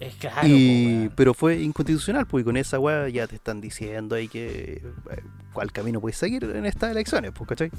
Es 0.00 0.14
claro, 0.14 0.46
y, 0.46 1.08
po, 1.08 1.14
pero 1.16 1.34
fue 1.34 1.60
inconstitucional, 1.60 2.26
porque 2.26 2.44
con 2.44 2.56
esa 2.56 2.78
weá 2.78 3.08
ya 3.08 3.26
te 3.26 3.34
están 3.34 3.60
diciendo 3.60 4.14
ahí 4.14 4.28
que 4.28 4.82
eh, 5.10 5.22
cuál 5.52 5.72
camino 5.72 6.00
puedes 6.00 6.16
seguir 6.16 6.44
en 6.44 6.66
estas 6.66 6.92
elecciones, 6.92 7.32
pues, 7.32 7.48
¿cachai? 7.48 7.70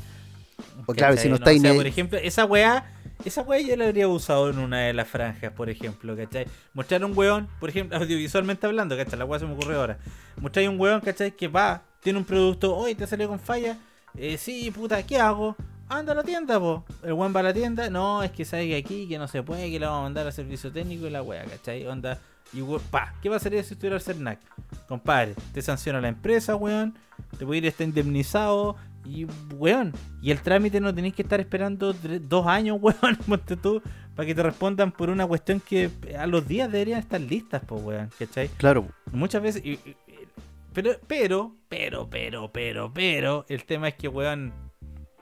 O 0.85 0.93
claro, 0.93 1.15
¿Cachai? 1.15 1.17
si 1.17 1.29
no 1.29 1.35
O 1.35 1.37
estáis 1.37 1.61
sea, 1.61 1.71
ne- 1.71 1.77
por 1.77 1.87
ejemplo, 1.87 2.17
esa 2.21 2.43
weá, 2.43 2.91
esa 3.23 3.41
weá 3.43 3.61
yo 3.61 3.77
la 3.77 3.85
habría 3.85 4.09
usado 4.09 4.49
en 4.49 4.59
una 4.59 4.79
de 4.81 4.93
las 4.93 5.07
franjas, 5.07 5.53
por 5.53 5.69
ejemplo, 5.69 6.17
¿cachai? 6.17 6.45
Mostrar 6.73 7.05
un 7.05 7.17
weón, 7.17 7.47
por 7.59 7.69
ejemplo, 7.69 7.97
audiovisualmente 8.01 8.67
hablando, 8.67 8.97
¿cachai? 8.97 9.17
La 9.17 9.23
weá 9.25 9.39
se 9.39 9.45
me 9.45 9.53
ocurre 9.53 9.75
ahora. 9.75 9.97
Mostrar 10.41 10.67
un 10.67 10.77
weón, 10.79 10.99
¿cachai? 10.99 11.31
Que 11.31 11.47
va, 11.47 11.83
tiene 12.01 12.19
un 12.19 12.25
producto, 12.25 12.75
hoy 12.75 12.95
te 12.95 13.07
salió 13.07 13.29
con 13.29 13.39
falla. 13.39 13.77
Eh, 14.17 14.37
sí, 14.37 14.69
puta, 14.71 15.01
¿qué 15.03 15.17
hago? 15.17 15.55
Anda 15.89 16.11
a 16.11 16.15
la 16.15 16.23
tienda, 16.23 16.59
po. 16.59 16.85
El 17.03 17.13
weón 17.13 17.35
va 17.35 17.39
a 17.39 17.43
la 17.43 17.53
tienda, 17.53 17.89
no, 17.89 18.21
es 18.23 18.31
que 18.31 18.45
sabe 18.45 18.75
aquí, 18.75 19.07
que 19.07 19.17
no 19.17 19.27
se 19.27 19.41
puede, 19.43 19.71
que 19.71 19.79
la 19.79 19.87
vamos 19.87 20.01
a 20.01 20.03
mandar 20.03 20.27
a 20.27 20.31
servicio 20.31 20.71
técnico 20.71 21.07
y 21.07 21.09
la 21.09 21.23
weá, 21.23 21.43
¿cachai? 21.45 21.85
Onda. 21.87 22.19
Y 22.53 22.61
pa, 22.91 23.13
¿qué 23.21 23.29
pasaría 23.29 23.63
si 23.63 23.73
estuviera 23.73 23.95
el 23.95 24.01
CERNAC? 24.01 24.39
Compadre, 24.87 25.35
te 25.53 25.61
sanciona 25.61 25.99
la 26.01 26.07
empresa, 26.09 26.55
weón. 26.55 26.95
Te 27.37 27.45
puede 27.45 27.59
ir 27.59 27.65
estar 27.65 27.85
indemnizado. 27.87 28.75
Y, 29.05 29.25
weón, 29.55 29.93
y 30.21 30.29
el 30.29 30.41
trámite 30.41 30.79
no 30.79 30.93
tenéis 30.93 31.15
que 31.15 31.21
estar 31.23 31.39
esperando 31.39 31.93
dos 31.93 32.45
años, 32.47 32.77
weón, 32.81 33.15
ponte 33.27 33.55
tú, 33.57 33.81
para 34.15 34.25
que 34.27 34.35
te 34.35 34.43
respondan 34.43 34.91
por 34.91 35.09
una 35.09 35.25
cuestión 35.25 35.59
que 35.59 35.89
a 36.17 36.27
los 36.27 36.47
días 36.47 36.71
deberían 36.71 36.99
estar 36.99 37.19
listas, 37.21 37.61
pues, 37.65 37.81
weón, 37.81 38.09
¿cachai? 38.19 38.49
Claro, 38.57 38.87
Muchas 39.11 39.41
veces. 39.41 39.63
y- 39.65 39.71
y- 39.71 39.95
y- 40.07 40.27
pero, 40.73 40.91
pero, 41.07 41.55
pero, 41.67 42.09
pero, 42.09 42.51
pero, 42.51 42.91
pero, 42.93 43.45
el 43.49 43.63
tema 43.65 43.87
es 43.87 43.95
que, 43.95 44.07
weón, 44.07 44.53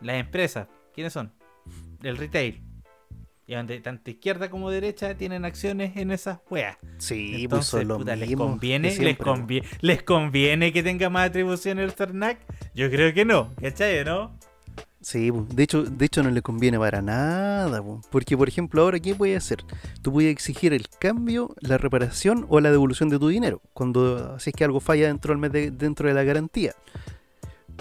las 0.01 0.17
empresas, 0.17 0.67
¿quiénes 0.93 1.13
son? 1.13 1.33
El 2.03 2.17
retail. 2.17 2.61
Y 3.49 3.55
donde 3.55 3.79
tanto 3.79 4.11
izquierda 4.11 4.49
como 4.49 4.69
derecha 4.69 5.15
tienen 5.15 5.45
acciones 5.45 5.95
en 5.95 6.11
esas 6.11 6.39
weas. 6.49 6.77
sí, 6.97 7.29
pues 7.31 7.43
Entonces, 7.43 7.69
son 7.69 7.87
los 7.87 7.97
puta, 7.99 8.15
les 8.17 8.35
conviene, 8.35 8.89
les 8.89 8.95
siempre, 8.97 9.15
pues. 9.15 9.25
conviene, 9.39 9.67
les 9.79 10.03
conviene 10.03 10.73
que 10.73 10.83
tenga 10.83 11.09
más 11.09 11.29
atribuciones 11.29 11.85
el 11.85 11.91
CERNAC. 11.91 12.39
Yo 12.75 12.89
creo 12.89 13.13
que 13.13 13.23
no, 13.23 13.53
¿cachai? 13.61 14.03
¿No? 14.03 14.37
Sí, 14.99 15.31
po. 15.31 15.47
de 15.49 15.63
hecho, 15.63 15.83
de 15.83 16.05
hecho 16.05 16.23
no 16.23 16.29
le 16.31 16.41
conviene 16.41 16.77
para 16.77 17.01
nada, 17.01 17.81
po. 17.81 18.01
porque 18.11 18.35
por 18.35 18.49
ejemplo 18.49 18.81
ahora 18.81 18.99
qué 18.99 19.15
puedes 19.15 19.37
hacer, 19.37 19.59
tú 20.01 20.11
puedes 20.11 20.29
exigir 20.29 20.73
el 20.73 20.89
cambio, 20.99 21.55
la 21.61 21.77
reparación 21.77 22.45
o 22.49 22.59
la 22.59 22.69
devolución 22.71 23.07
de 23.07 23.17
tu 23.17 23.29
dinero 23.29 23.61
cuando 23.73 24.37
si 24.39 24.49
es 24.49 24.55
que 24.57 24.65
algo 24.65 24.81
falla 24.81 25.07
dentro 25.07 25.31
del 25.31 25.37
mes 25.39 25.53
de- 25.53 25.71
dentro 25.71 26.09
de 26.09 26.15
la 26.15 26.23
garantía. 26.23 26.73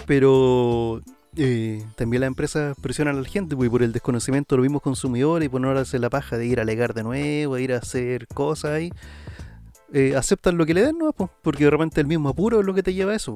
Pero 0.05 1.01
eh, 1.37 1.85
también 1.95 2.21
las 2.21 2.27
empresas 2.27 2.75
presionan 2.81 3.15
a 3.17 3.21
la 3.21 3.27
gente 3.27 3.55
pues, 3.55 3.69
por 3.69 3.83
el 3.83 3.91
desconocimiento 3.93 4.55
de 4.55 4.57
los 4.57 4.63
mismos 4.63 4.81
consumidores 4.81 5.45
y 5.45 5.49
por 5.49 5.61
no 5.61 5.71
hacer 5.71 5.99
la 6.01 6.09
paja 6.09 6.37
de 6.37 6.45
ir 6.45 6.59
a 6.59 6.63
alegar 6.63 6.93
de 6.93 7.03
nuevo, 7.03 7.55
de 7.55 7.61
ir 7.63 7.73
a 7.73 7.77
hacer 7.77 8.27
cosas 8.27 8.71
ahí. 8.71 8.91
Eh, 9.93 10.15
aceptan 10.17 10.57
lo 10.57 10.65
que 10.65 10.73
le 10.73 10.81
den, 10.81 10.97
¿no? 10.97 11.13
Po, 11.13 11.29
porque 11.41 11.63
de 11.63 11.69
repente 11.69 12.01
el 12.01 12.07
mismo 12.07 12.29
apuro 12.29 12.59
es 12.59 12.65
lo 12.65 12.73
que 12.73 12.83
te 12.83 12.93
lleva 12.93 13.13
a 13.13 13.15
eso. 13.15 13.35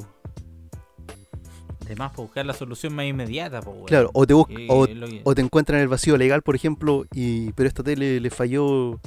Además, 1.85 2.11
para 2.11 2.23
buscar 2.23 2.45
la 2.45 2.53
solución 2.53 2.93
más 2.95 3.05
inmediata, 3.05 3.61
pues. 3.61 3.77
Claro, 3.87 4.09
o 4.13 4.25
te, 4.25 4.33
busca, 4.33 4.53
o, 4.69 4.85
que- 4.85 5.21
o 5.23 5.35
te 5.35 5.41
encuentran 5.41 5.77
en 5.77 5.83
el 5.83 5.87
vacío 5.89 6.17
legal, 6.17 6.41
por 6.41 6.55
ejemplo, 6.55 7.05
y 7.13 7.51
pero 7.53 7.67
esta 7.67 7.83
tele 7.83 8.19
le 8.19 8.29
falló 8.29 8.99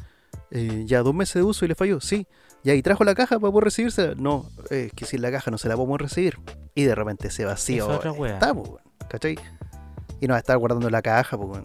eh, 0.51 0.85
ya 0.87 1.03
dos 1.03 1.15
meses 1.15 1.35
de 1.37 1.43
uso 1.43 1.65
y 1.65 1.69
le 1.69 1.75
falló, 1.75 2.01
sí. 2.01 2.27
Ya, 2.63 2.75
y 2.75 2.83
trajo 2.83 3.05
la 3.05 3.15
caja 3.15 3.39
para 3.39 3.51
poder 3.53 3.65
recibirse. 3.65 4.15
No, 4.17 4.49
es 4.71 4.93
que 4.93 5.05
sin 5.05 5.21
la 5.23 5.31
caja 5.31 5.51
no 5.51 5.59
se 5.59 5.69
la 5.69 5.77
podemos 5.77 6.01
recibir. 6.01 6.39
Y 6.75 6.85
de 6.85 6.95
repente 6.95 7.29
ese 7.29 7.45
vacío 7.45 7.85
Es 7.91 7.97
otra 7.99 8.11
está, 8.11 8.55
pues, 8.55 8.69
weón, 8.69 8.81
¿cachai? 9.09 9.37
Y 10.21 10.27
no 10.27 10.33
va 10.33 10.37
a 10.37 10.41
estar 10.41 10.57
guardando 10.59 10.89
la 10.91 11.03
caja, 11.03 11.37
pues. 11.37 11.63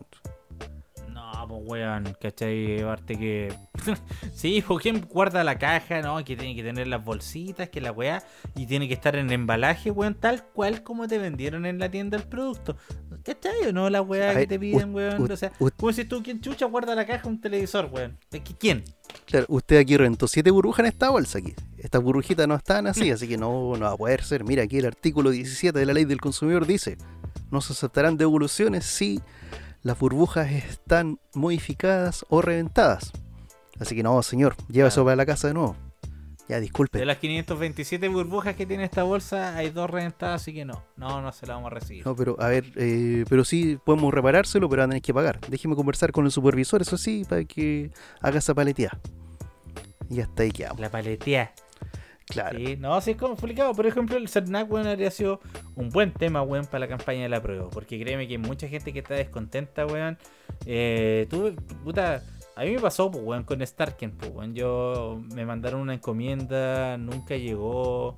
No, 1.07 1.48
pues 1.48 1.61
weón, 1.66 2.16
¿cachai? 2.22 2.82
Aparte 2.82 3.18
que. 3.18 3.53
sí, 4.34 4.64
pues 4.68 4.82
¿quién 4.84 5.02
guarda 5.02 5.44
la 5.44 5.57
caja? 5.57 6.02
No, 6.02 6.18
que 6.24 6.36
tiene 6.36 6.56
que 6.56 6.64
tener 6.64 6.88
las 6.88 7.03
bolsitas, 7.03 7.70
que 7.70 7.82
la 7.82 7.91
weá. 7.91 8.24
Y 8.56 8.66
tiene 8.68 8.88
que 8.88 8.94
estar 8.94 9.16
en 9.16 9.32
embalaje, 9.32 9.91
weón, 9.91 10.16
tal 10.16 10.44
cual 10.44 10.84
como 10.84 11.07
te 11.07 11.18
vendieron 11.18 11.66
en 11.66 11.80
la 11.80 11.90
tienda 11.90 12.18
el 12.18 12.24
producto. 12.24 12.76
¿Cachai 13.24 13.68
o 13.68 13.74
no? 13.74 13.90
La 13.90 14.02
weá 14.02 14.36
que 14.36 14.48
te 14.48 14.60
piden, 14.60 14.94
weón. 14.94 15.32
o 15.32 15.36
sea, 15.38 15.52
¿cómo 15.78 15.91
si 15.94 16.06
tú, 16.06 16.22
¿quién 16.24 16.41
chucha 16.41 16.66
guarda 16.66 16.94
la 16.95 17.06
caja 17.06 17.28
un 17.28 17.40
televisor, 17.40 17.90
weón? 17.91 18.18
¿De 18.32 18.44
qui- 18.44 18.56
¿Quién? 18.60 18.84
Claro, 19.26 19.45
usted 19.49 19.78
aquí 19.78 19.98
rentó 19.98 20.28
siete 20.28 20.52
burbujas 20.52 20.82
en 20.82 20.86
esta 20.88 21.10
bolsa 21.10 21.40
aquí. 21.40 21.53
Estas 21.78 22.02
burbujitas 22.02 22.48
no 22.48 22.56
están 22.56 22.88
así, 22.88 23.10
así 23.11 23.28
que 23.28 23.38
no, 23.38 23.76
no 23.76 23.86
va 23.86 23.91
a 23.94 23.98
poder 23.98 24.24
ser. 24.24 24.44
Mira, 24.44 24.64
aquí 24.64 24.78
el 24.78 24.86
artículo 24.86 25.30
17 25.32 25.78
de 25.78 25.86
la 25.86 25.94
ley 25.94 26.06
del 26.06 26.22
consumidor 26.22 26.66
dice, 26.68 26.98
no 27.52 27.62
se 27.62 27.74
aceptarán 27.74 28.18
devoluciones 28.18 28.86
si 28.86 29.22
las 29.82 29.98
burbujas 29.98 30.52
están 30.52 31.20
modificadas 31.34 32.26
o 32.30 32.42
reventadas. 32.42 33.12
Así 33.80 33.96
que 33.96 34.04
no, 34.04 34.22
señor, 34.24 34.56
lleva 34.68 34.90
eso 34.90 35.04
para 35.04 35.16
la 35.16 35.26
casa 35.26 35.48
de 35.48 35.54
nuevo. 35.54 35.76
Ya, 36.50 36.56
De 36.56 36.62
disculpe. 36.62 37.06
las 37.06 37.18
527 37.18 38.08
burbujas 38.10 38.56
que 38.56 38.66
tiene 38.66 38.84
esta 38.84 39.04
bolsa, 39.04 39.56
hay 39.56 39.70
dos 39.70 39.88
reventadas, 39.88 40.42
así 40.42 40.52
que 40.52 40.66
no. 40.66 40.84
No, 40.98 41.22
no 41.22 41.32
se 41.32 41.46
la 41.46 41.54
vamos 41.54 41.72
a 41.72 41.76
recibir. 41.76 42.04
No, 42.06 42.16
pero 42.16 42.36
a 42.42 42.48
ver, 42.48 42.66
eh, 42.76 43.24
pero 43.30 43.46
sí 43.46 43.78
podemos 43.86 44.12
reparárselo, 44.12 44.68
pero 44.68 44.82
van 44.82 44.90
a 44.90 44.94
tener 44.94 45.02
que 45.04 45.14
pagar. 45.14 45.40
Déjeme 45.48 45.76
conversar 45.76 46.12
con 46.12 46.26
el 46.26 46.32
supervisor, 46.32 46.82
eso 46.82 46.98
sí, 46.98 47.24
para 47.30 47.44
que 47.46 47.92
haga 48.20 48.40
esa 48.40 48.56
paletía. 48.56 48.90
Y 50.10 50.22
hasta 50.22 50.42
ahí 50.42 50.52
quedamos. 50.52 50.80
La 50.80 50.90
paletea. 50.90 51.54
Claro. 52.30 52.60
No, 52.77 53.01
sí 53.01 53.11
es 53.11 53.18
complicado. 53.18 53.73
Por 53.73 53.88
ejemplo, 53.88 54.15
el 54.15 54.30
CERNAC, 54.30 54.72
weón, 54.72 54.85
habría 54.85 55.10
sido 55.10 55.39
un 55.76 55.89
buen 55.89 56.14
tema, 56.14 56.43
weón, 56.43 56.65
para 56.68 56.80
la 56.80 56.88
campaña 56.88 57.23
de 57.23 57.30
la 57.30 57.41
prueba. 57.41 57.69
Porque 57.72 57.99
créeme 57.99 58.27
que 58.27 58.34
hay 58.35 58.38
mucha 58.38 58.68
gente 58.68 58.93
que 58.93 58.99
está 58.99 59.15
descontenta, 59.15 59.88
weón. 59.88 60.18
Eh, 60.68 61.26
tú, 61.30 61.56
puta, 61.84 62.22
a 62.56 62.64
mí 62.64 62.72
me 62.72 62.80
pasó, 62.80 63.10
pues, 63.10 63.23
weón, 63.23 63.43
con 63.43 63.65
Starken, 63.65 64.11
pues, 64.11 64.31
weón. 64.31 64.53
Yo 64.53 65.19
me 65.34 65.43
mandaron 65.43 65.81
una 65.81 65.95
encomienda, 65.95 66.97
nunca 66.97 67.35
llegó. 67.35 68.15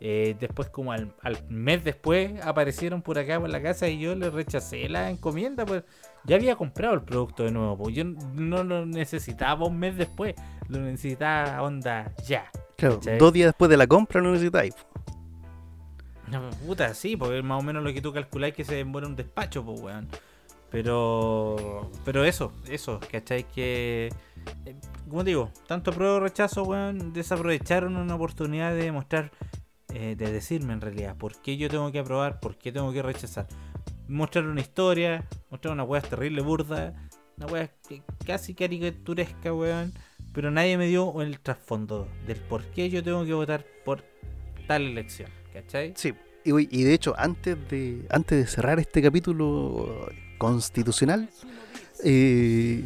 Eh, 0.00 0.36
después, 0.40 0.68
como 0.68 0.92
al, 0.92 1.14
al 1.22 1.38
mes 1.48 1.84
después, 1.84 2.32
aparecieron 2.44 3.00
por 3.02 3.18
acá 3.18 3.38
por 3.40 3.48
la 3.48 3.62
casa 3.62 3.88
y 3.88 3.98
yo 3.98 4.14
le 4.14 4.30
rechacé 4.30 4.88
la 4.88 5.10
encomienda, 5.10 5.66
pues 5.66 5.82
ya 6.24 6.36
había 6.36 6.54
comprado 6.54 6.94
el 6.94 7.02
producto 7.02 7.42
de 7.42 7.50
nuevo, 7.50 7.76
pues 7.76 7.96
yo 7.96 8.04
no 8.04 8.62
lo 8.62 8.86
necesitaba 8.86 9.66
un 9.66 9.78
mes 9.78 9.96
después, 9.96 10.36
lo 10.68 10.78
necesitaba 10.78 11.60
onda 11.62 12.12
ya. 12.24 12.48
Claro, 12.82 12.96
¿cachai? 12.96 13.16
dos 13.16 13.32
días 13.32 13.46
después 13.46 13.70
de 13.70 13.76
la 13.76 13.86
compra 13.86 14.20
lo 14.20 14.32
necesitáis. 14.32 14.74
No, 16.26 16.50
puta, 16.66 16.92
sí, 16.94 17.16
porque 17.16 17.38
es 17.38 17.44
más 17.44 17.60
o 17.60 17.62
menos 17.62 17.84
lo 17.84 17.92
que 17.92 18.00
tú 18.00 18.12
calculáis 18.12 18.54
que 18.54 18.64
se 18.64 18.74
demora 18.74 19.06
un 19.06 19.14
despacho, 19.14 19.64
pues, 19.64 19.80
weón. 19.80 20.08
Pero, 20.68 21.92
pero 22.04 22.24
eso, 22.24 22.52
eso, 22.66 22.98
¿cachai? 23.08 23.44
Que, 23.44 24.08
eh, 24.66 24.74
como 25.08 25.22
digo, 25.22 25.52
tanto 25.68 25.92
prueba 25.92 26.14
o 26.14 26.20
rechazo, 26.20 26.64
weón, 26.64 27.12
desaprovecharon 27.12 27.96
una 27.96 28.16
oportunidad 28.16 28.72
de 28.72 28.82
demostrar, 28.82 29.30
eh, 29.94 30.16
de 30.16 30.32
decirme 30.32 30.72
en 30.72 30.80
realidad, 30.80 31.16
por 31.16 31.40
qué 31.40 31.56
yo 31.56 31.68
tengo 31.68 31.92
que 31.92 32.00
aprobar, 32.00 32.40
por 32.40 32.56
qué 32.56 32.72
tengo 32.72 32.92
que 32.92 33.02
rechazar. 33.02 33.46
Mostrar 34.08 34.46
una 34.46 34.60
historia, 34.60 35.24
mostrar 35.50 35.74
una 35.74 35.84
weá 35.84 36.00
terrible, 36.00 36.42
burda, 36.42 36.94
una 37.36 37.46
weá 37.46 37.70
casi 38.26 38.54
caricaturesca, 38.54 39.54
weón. 39.54 39.92
Pero 40.34 40.50
nadie 40.50 40.78
me 40.78 40.86
dio 40.86 41.20
el 41.22 41.38
trasfondo 41.40 42.08
del 42.26 42.38
por 42.38 42.64
qué 42.64 42.88
yo 42.88 43.02
tengo 43.02 43.24
que 43.24 43.34
votar 43.34 43.64
por 43.84 44.04
tal 44.66 44.82
elección, 44.82 45.30
¿cachai? 45.52 45.92
Sí, 45.96 46.14
y, 46.44 46.80
y 46.80 46.84
de 46.84 46.94
hecho, 46.94 47.14
antes 47.18 47.56
de, 47.68 48.06
antes 48.10 48.38
de 48.38 48.46
cerrar 48.46 48.78
este 48.78 49.02
capítulo 49.02 50.08
constitucional, 50.38 51.28
eh, 52.04 52.82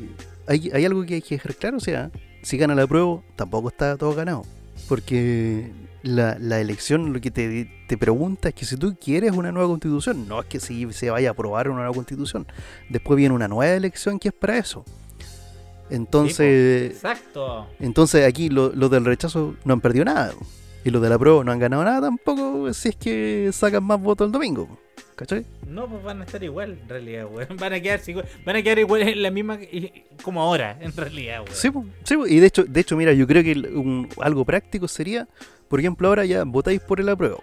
hay, 0.47 0.71
hay 0.73 0.85
algo 0.85 1.05
que 1.05 1.15
hay 1.15 1.23
que 1.23 1.37
dejar 1.37 1.55
claro, 1.55 1.77
o 1.79 1.81
sea, 1.81 2.11
si 2.43 2.57
gana 2.59 2.75
la 2.75 2.87
prueba, 2.87 3.23
tampoco 3.35 3.69
está 3.69 3.97
todo 3.97 4.15
ganado. 4.15 4.45
Porque 4.89 5.73
la, 6.03 6.37
la 6.39 6.61
elección 6.61 7.13
lo 7.13 7.21
que 7.21 7.31
te, 7.31 7.69
te 7.89 7.97
pregunta 7.97 8.51
es 8.51 8.55
que 8.55 8.65
si 8.65 8.77
tú 8.77 8.97
quieres 9.01 9.33
una 9.33 9.51
nueva 9.53 9.69
constitución, 9.69 10.29
no 10.29 10.41
es 10.41 10.47
que 10.47 10.61
si 10.61 10.93
se 10.93 11.11
vaya 11.11 11.31
a 11.31 11.33
aprobar 11.33 11.69
una 11.69 11.79
nueva 11.79 11.95
constitución. 11.95 12.47
Después 12.89 13.17
viene 13.17 13.35
una 13.35 13.49
nueva 13.49 13.75
elección 13.75 14.19
que 14.19 14.29
es 14.29 14.35
para 14.35 14.59
eso. 14.59 14.85
Entonces, 15.91 16.93
Exacto. 16.93 17.67
entonces 17.81 18.27
aquí 18.27 18.49
lo- 18.49 18.73
los 18.75 18.91
del 18.91 19.05
rechazo 19.05 19.55
no 19.65 19.75
han 19.75 19.81
perdido 19.81 20.05
nada. 20.05 20.33
Y 20.85 20.91
los 20.91 21.03
de 21.03 21.09
la 21.09 21.19
prueba 21.19 21.43
no 21.43 21.51
han 21.53 21.59
ganado 21.59 21.83
nada 21.85 22.01
tampoco 22.01 22.73
si 22.73 22.91
es 22.91 22.97
que 22.97 23.51
sacan 23.53 23.83
más 23.85 24.01
votos 24.01 24.27
el 24.27 24.33
domingo. 24.33 24.79
¿Cachai? 25.17 25.47
No, 25.67 25.89
pues 25.89 26.03
van 26.05 26.21
a 26.21 26.25
estar 26.25 26.43
igual, 26.45 26.79
en 26.83 26.89
realidad, 26.89 27.27
weón. 27.33 27.57
Van 27.59 27.73
a 27.73 27.81
quedar 27.81 28.01
igual, 28.07 28.27
van 28.45 28.57
a 28.57 28.63
quedar 28.63 28.79
igual 28.79 29.03
en 29.03 29.23
la 29.23 29.31
misma 29.31 29.59
como 30.23 30.43
ahora, 30.43 30.77
en 30.81 30.95
realidad, 30.95 31.41
weón. 31.41 31.55
Sí, 31.55 31.71
sí, 32.05 32.15
y 32.29 32.39
de 32.39 32.47
hecho, 32.47 32.65
de 32.65 32.81
hecho, 32.81 32.97
mira, 32.99 33.13
yo 33.15 33.27
creo 33.27 33.43
que 33.43 33.53
un- 33.75 34.09
algo 34.21 34.45
práctico 34.45 34.87
sería, 34.89 35.27
por 35.69 35.81
ejemplo, 35.81 36.07
ahora 36.09 36.25
ya 36.27 36.45
votáis 36.45 36.81
por 36.81 37.01
el 37.01 37.09
apruebo. 37.09 37.43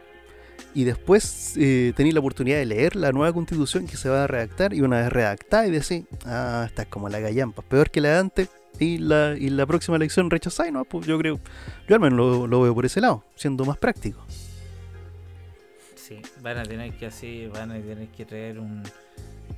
Y 0.76 0.86
después 0.86 1.56
eh, 1.58 1.94
tenéis 1.96 2.14
la 2.16 2.20
oportunidad 2.20 2.58
de 2.58 2.66
leer 2.66 2.96
la 2.96 3.12
nueva 3.12 3.32
constitución 3.32 3.86
que 3.86 3.98
se 3.98 4.10
va 4.10 4.24
a 4.24 4.28
redactar. 4.28 4.74
Y 4.74 4.82
una 4.82 5.02
vez 5.02 5.12
redactada 5.12 5.68
y 5.68 5.72
decir, 5.72 6.06
ah, 6.26 6.64
esta 6.68 6.84
es 6.84 6.88
como 6.88 7.10
la 7.10 7.20
gallampa, 7.20 7.62
peor 7.62 7.92
que 7.92 8.02
la 8.02 8.10
de 8.10 8.18
antes. 8.18 8.50
Y 8.80 8.98
la, 8.98 9.36
y 9.38 9.50
la 9.50 9.68
próxima 9.68 9.98
elección 9.98 10.32
rechazáis, 10.32 10.74
¿no? 10.74 10.84
Pues 10.84 11.06
yo 11.06 11.18
creo, 11.20 11.40
yo 11.88 11.96
al 11.96 12.02
menos 12.02 12.18
lo, 12.18 12.48
lo 12.48 12.62
veo 12.62 12.74
por 12.74 12.86
ese 12.86 13.02
lado, 13.02 13.24
siendo 13.36 13.66
más 13.66 13.78
práctico. 13.78 14.26
Sí, 15.96 16.20
van 16.42 16.58
a 16.58 16.64
tener 16.64 16.92
que 16.98 17.06
así, 17.06 17.48
van 17.54 17.70
a 17.70 17.76
tener 17.76 18.08
que 18.08 18.26
traer 18.26 18.58
un, 18.58 18.82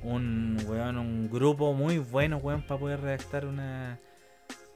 un 0.02 0.58
weón, 0.68 0.98
un 0.98 1.30
grupo 1.30 1.72
muy 1.72 1.98
bueno, 1.98 2.36
weón, 2.36 2.62
para 2.62 2.78
poder 2.78 3.00
redactar 3.00 3.46
una, 3.46 3.98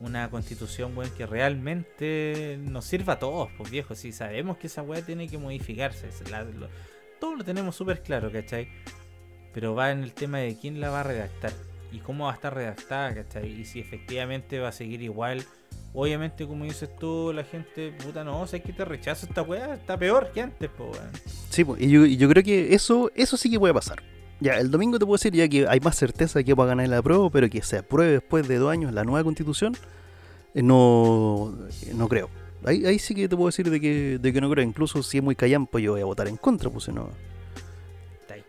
una 0.01 0.31
constitución, 0.31 0.95
que 1.17 1.27
realmente 1.27 2.59
nos 2.61 2.85
sirva 2.87 3.15
a 3.15 3.19
todos, 3.19 3.51
pues 3.57 3.71
viejo, 3.71 3.95
si 3.95 4.13
sabemos 4.13 4.57
que 4.57 4.67
esa 4.67 4.83
weá 4.83 5.03
tiene 5.03 5.29
que 5.29 5.39
modificarse, 5.39 6.11
se 6.11 6.29
la- 6.31 6.45
lo- 6.45 6.69
todo 7.21 7.37
lo 7.37 7.45
tenemos 7.45 7.77
súper 7.77 8.03
claro, 8.03 8.33
¿cachai? 8.33 8.69
Pero 9.53 9.75
va 9.75 9.91
en 9.91 10.03
el 10.03 10.13
tema 10.15 10.39
de 10.39 10.57
quién 10.59 10.81
la 10.81 10.91
va 10.91 11.01
a 11.01 11.05
redactar 11.05 11.53
y 11.93 11.99
cómo 11.99 12.25
va 12.25 12.33
a 12.33 12.35
estar 12.35 12.55
redactada, 12.55 13.15
¿cachai? 13.15 13.49
Y 13.61 13.65
si 13.65 13.81
efectivamente 13.81 14.59
va 14.59 14.69
a 14.69 14.73
seguir 14.73 15.03
igual. 15.03 15.45
Obviamente, 15.93 16.47
como 16.47 16.65
dices 16.65 16.89
tú, 16.99 17.33
la 17.35 17.43
gente, 17.43 17.93
puta, 18.05 18.23
no, 18.23 18.47
sé 18.47 18.63
que 18.63 18.73
te 18.73 18.85
rechazo 18.85 19.27
esta 19.27 19.43
weá, 19.43 19.75
está 19.75 19.99
peor 19.99 20.31
que 20.33 20.41
antes, 20.41 20.71
pues, 20.79 20.91
weón. 20.97 21.11
Sí, 21.51 21.65
po, 21.65 21.77
y 21.77 21.91
yo, 21.91 22.07
yo 22.07 22.29
creo 22.29 22.45
que 22.45 22.75
eso, 22.75 23.11
eso 23.17 23.37
sí 23.37 23.51
que 23.51 23.59
puede 23.59 23.75
pasar. 23.75 24.01
Ya, 24.41 24.59
el 24.59 24.71
domingo 24.71 24.99
te 24.99 25.05
puedo 25.05 25.17
decir 25.19 25.33
ya 25.35 25.47
que 25.49 25.67
hay 25.69 25.81
más 25.81 25.97
certeza 25.97 26.39
de 26.39 26.45
que 26.45 26.55
va 26.55 26.65
a 26.65 26.69
ganar 26.69 26.89
la 26.89 27.03
prueba, 27.03 27.29
pero 27.31 27.49
que 27.51 27.61
se 27.63 27.79
apruebe 27.79 28.13
después 28.13 28.49
de 28.49 28.57
dos 28.57 28.71
años 28.73 28.93
la 28.93 29.05
nueva 29.05 29.23
constitución, 29.23 29.77
eh, 30.55 30.63
no, 30.63 31.55
eh, 31.83 31.93
no 31.95 32.09
creo. 32.09 32.31
Ahí, 32.65 32.85
ahí 32.87 32.99
sí 32.99 33.15
que 33.15 33.29
te 33.29 33.37
puedo 33.37 33.49
decir 33.49 33.69
de 33.71 33.81
que, 33.81 34.19
de 34.19 34.33
que 34.33 34.41
no 34.41 34.51
creo. 34.51 34.65
Incluso 34.65 35.03
si 35.03 35.19
es 35.19 35.25
muy 35.25 35.35
callampo, 35.37 35.79
yo 35.79 35.93
voy 35.93 36.01
a 36.01 36.05
votar 36.07 36.27
en 36.29 36.37
contra, 36.37 36.71
pues 36.71 36.85
si 36.85 36.93
no. 36.93 37.11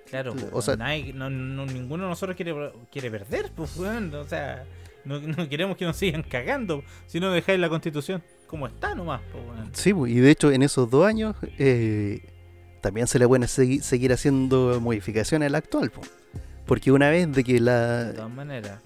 Claro, 0.10 0.36
O 0.52 0.58
o 0.58 0.62
sea- 0.62 0.76
no, 0.76 1.30
no- 1.30 1.66
ninguno 1.66 2.04
de 2.04 2.10
nosotros 2.10 2.36
quiere, 2.36 2.54
quiere 2.92 3.10
perder, 3.10 3.50
pues, 3.56 3.78
weón. 3.78 4.14
O 4.16 4.26
sea, 4.28 4.66
no, 5.06 5.20
no 5.22 5.48
queremos 5.48 5.78
que 5.78 5.86
nos 5.86 5.96
sigan 5.96 6.22
cagando, 6.24 6.84
si 7.08 7.22
no 7.22 7.32
dejáis 7.32 7.60
la 7.62 7.70
constitución 7.70 8.22
como 8.46 8.68
está 8.68 8.94
nomás, 8.94 9.22
pues, 9.32 9.42
weón. 9.46 9.70
Sí, 9.72 9.94
pues, 9.94 10.12
y 10.12 10.16
de 10.20 10.30
hecho 10.32 10.52
en 10.52 10.64
esos 10.64 10.90
dos 10.90 11.06
años 11.06 11.38
eh, 11.58 12.20
también 12.82 13.08
se 13.08 13.20
le 13.20 13.28
pueden 13.28 13.48
segui- 13.48 13.82
seguir 13.82 14.12
haciendo 14.12 14.80
modificaciones 14.82 15.48
a 15.48 15.50
la 15.52 15.58
actual. 15.60 15.92
Porque 16.66 16.92
una 16.92 17.10
vez 17.10 17.32
de 17.32 17.44
que 17.44 17.54
De 17.54 17.60
la, 17.62 18.12
todas 18.16 18.32
maneras. 18.32 18.80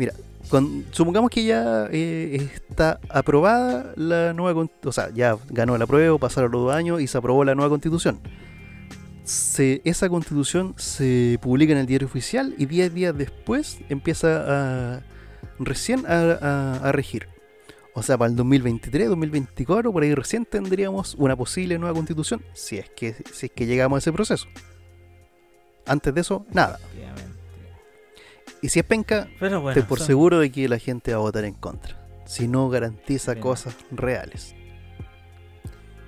Cuando- 0.49 0.85
supongamos 0.91 1.30
que 1.30 1.43
ya 1.43 1.88
eh, 1.91 2.49
está 2.69 2.99
aprobada 3.09 3.93
la 3.95 4.34
nueva 4.34 4.53
con- 4.53 4.72
o 4.84 4.91
sea, 4.91 5.09
ya 5.13 5.38
ganó 5.49 5.77
la 5.77 5.85
prueba, 5.88 6.17
pasaron 6.17 6.51
los 6.51 6.63
dos 6.65 6.73
años 6.76 7.01
y 7.01 7.07
se 7.07 7.17
aprobó 7.17 7.43
la 7.43 7.55
nueva 7.55 7.69
constitución. 7.69 8.19
se- 9.23 9.81
esa 9.85 10.07
constitución 10.07 10.76
se 10.77 11.39
publica 11.41 11.72
en 11.73 11.80
el 11.80 11.88
diario 11.88 12.07
oficial 12.07 12.53
y 12.59 12.67
10 12.67 12.93
días 12.93 13.17
después 13.17 13.80
empieza 13.89 14.97
a 14.97 15.01
recién 15.57 16.05
a, 16.05 16.38
a- 16.41 16.89
a 16.89 16.91
regir. 16.91 17.27
O 17.97 18.03
sea, 18.03 18.17
para 18.17 18.30
el 18.30 18.35
2023, 18.35 19.07
2024, 19.07 19.91
por 19.93 20.03
ahí 20.03 20.13
recién 20.13 20.45
tendríamos 20.45 21.15
una 21.17 21.35
posible 21.38 21.80
nueva 21.80 21.95
constitución, 21.95 22.43
si 22.53 22.77
es 22.77 22.89
que, 22.89 23.15
si 23.31 23.45
es 23.45 23.51
que 23.53 23.65
llegamos 23.65 23.95
a 23.95 23.99
ese 23.99 24.11
proceso. 24.11 24.47
Antes 25.85 26.13
de 26.13 26.22
eso, 26.22 26.45
nada. 26.51 26.77
Y 28.61 28.69
si 28.69 28.80
es 28.80 28.85
penca, 28.85 29.27
Pero 29.39 29.61
bueno, 29.61 29.69
estoy 29.72 29.88
por 29.88 29.99
son- 29.99 30.07
seguro 30.07 30.39
de 30.39 30.51
que 30.51 30.67
la 30.67 30.77
gente 30.80 31.11
va 31.13 31.17
a 31.17 31.22
votar 31.22 31.45
en 31.45 31.53
contra. 31.53 31.97
Si 32.26 32.47
no 32.47 32.67
garantiza 32.69 33.34
Bien. 33.34 33.43
cosas 33.43 33.76
reales. 33.91 34.55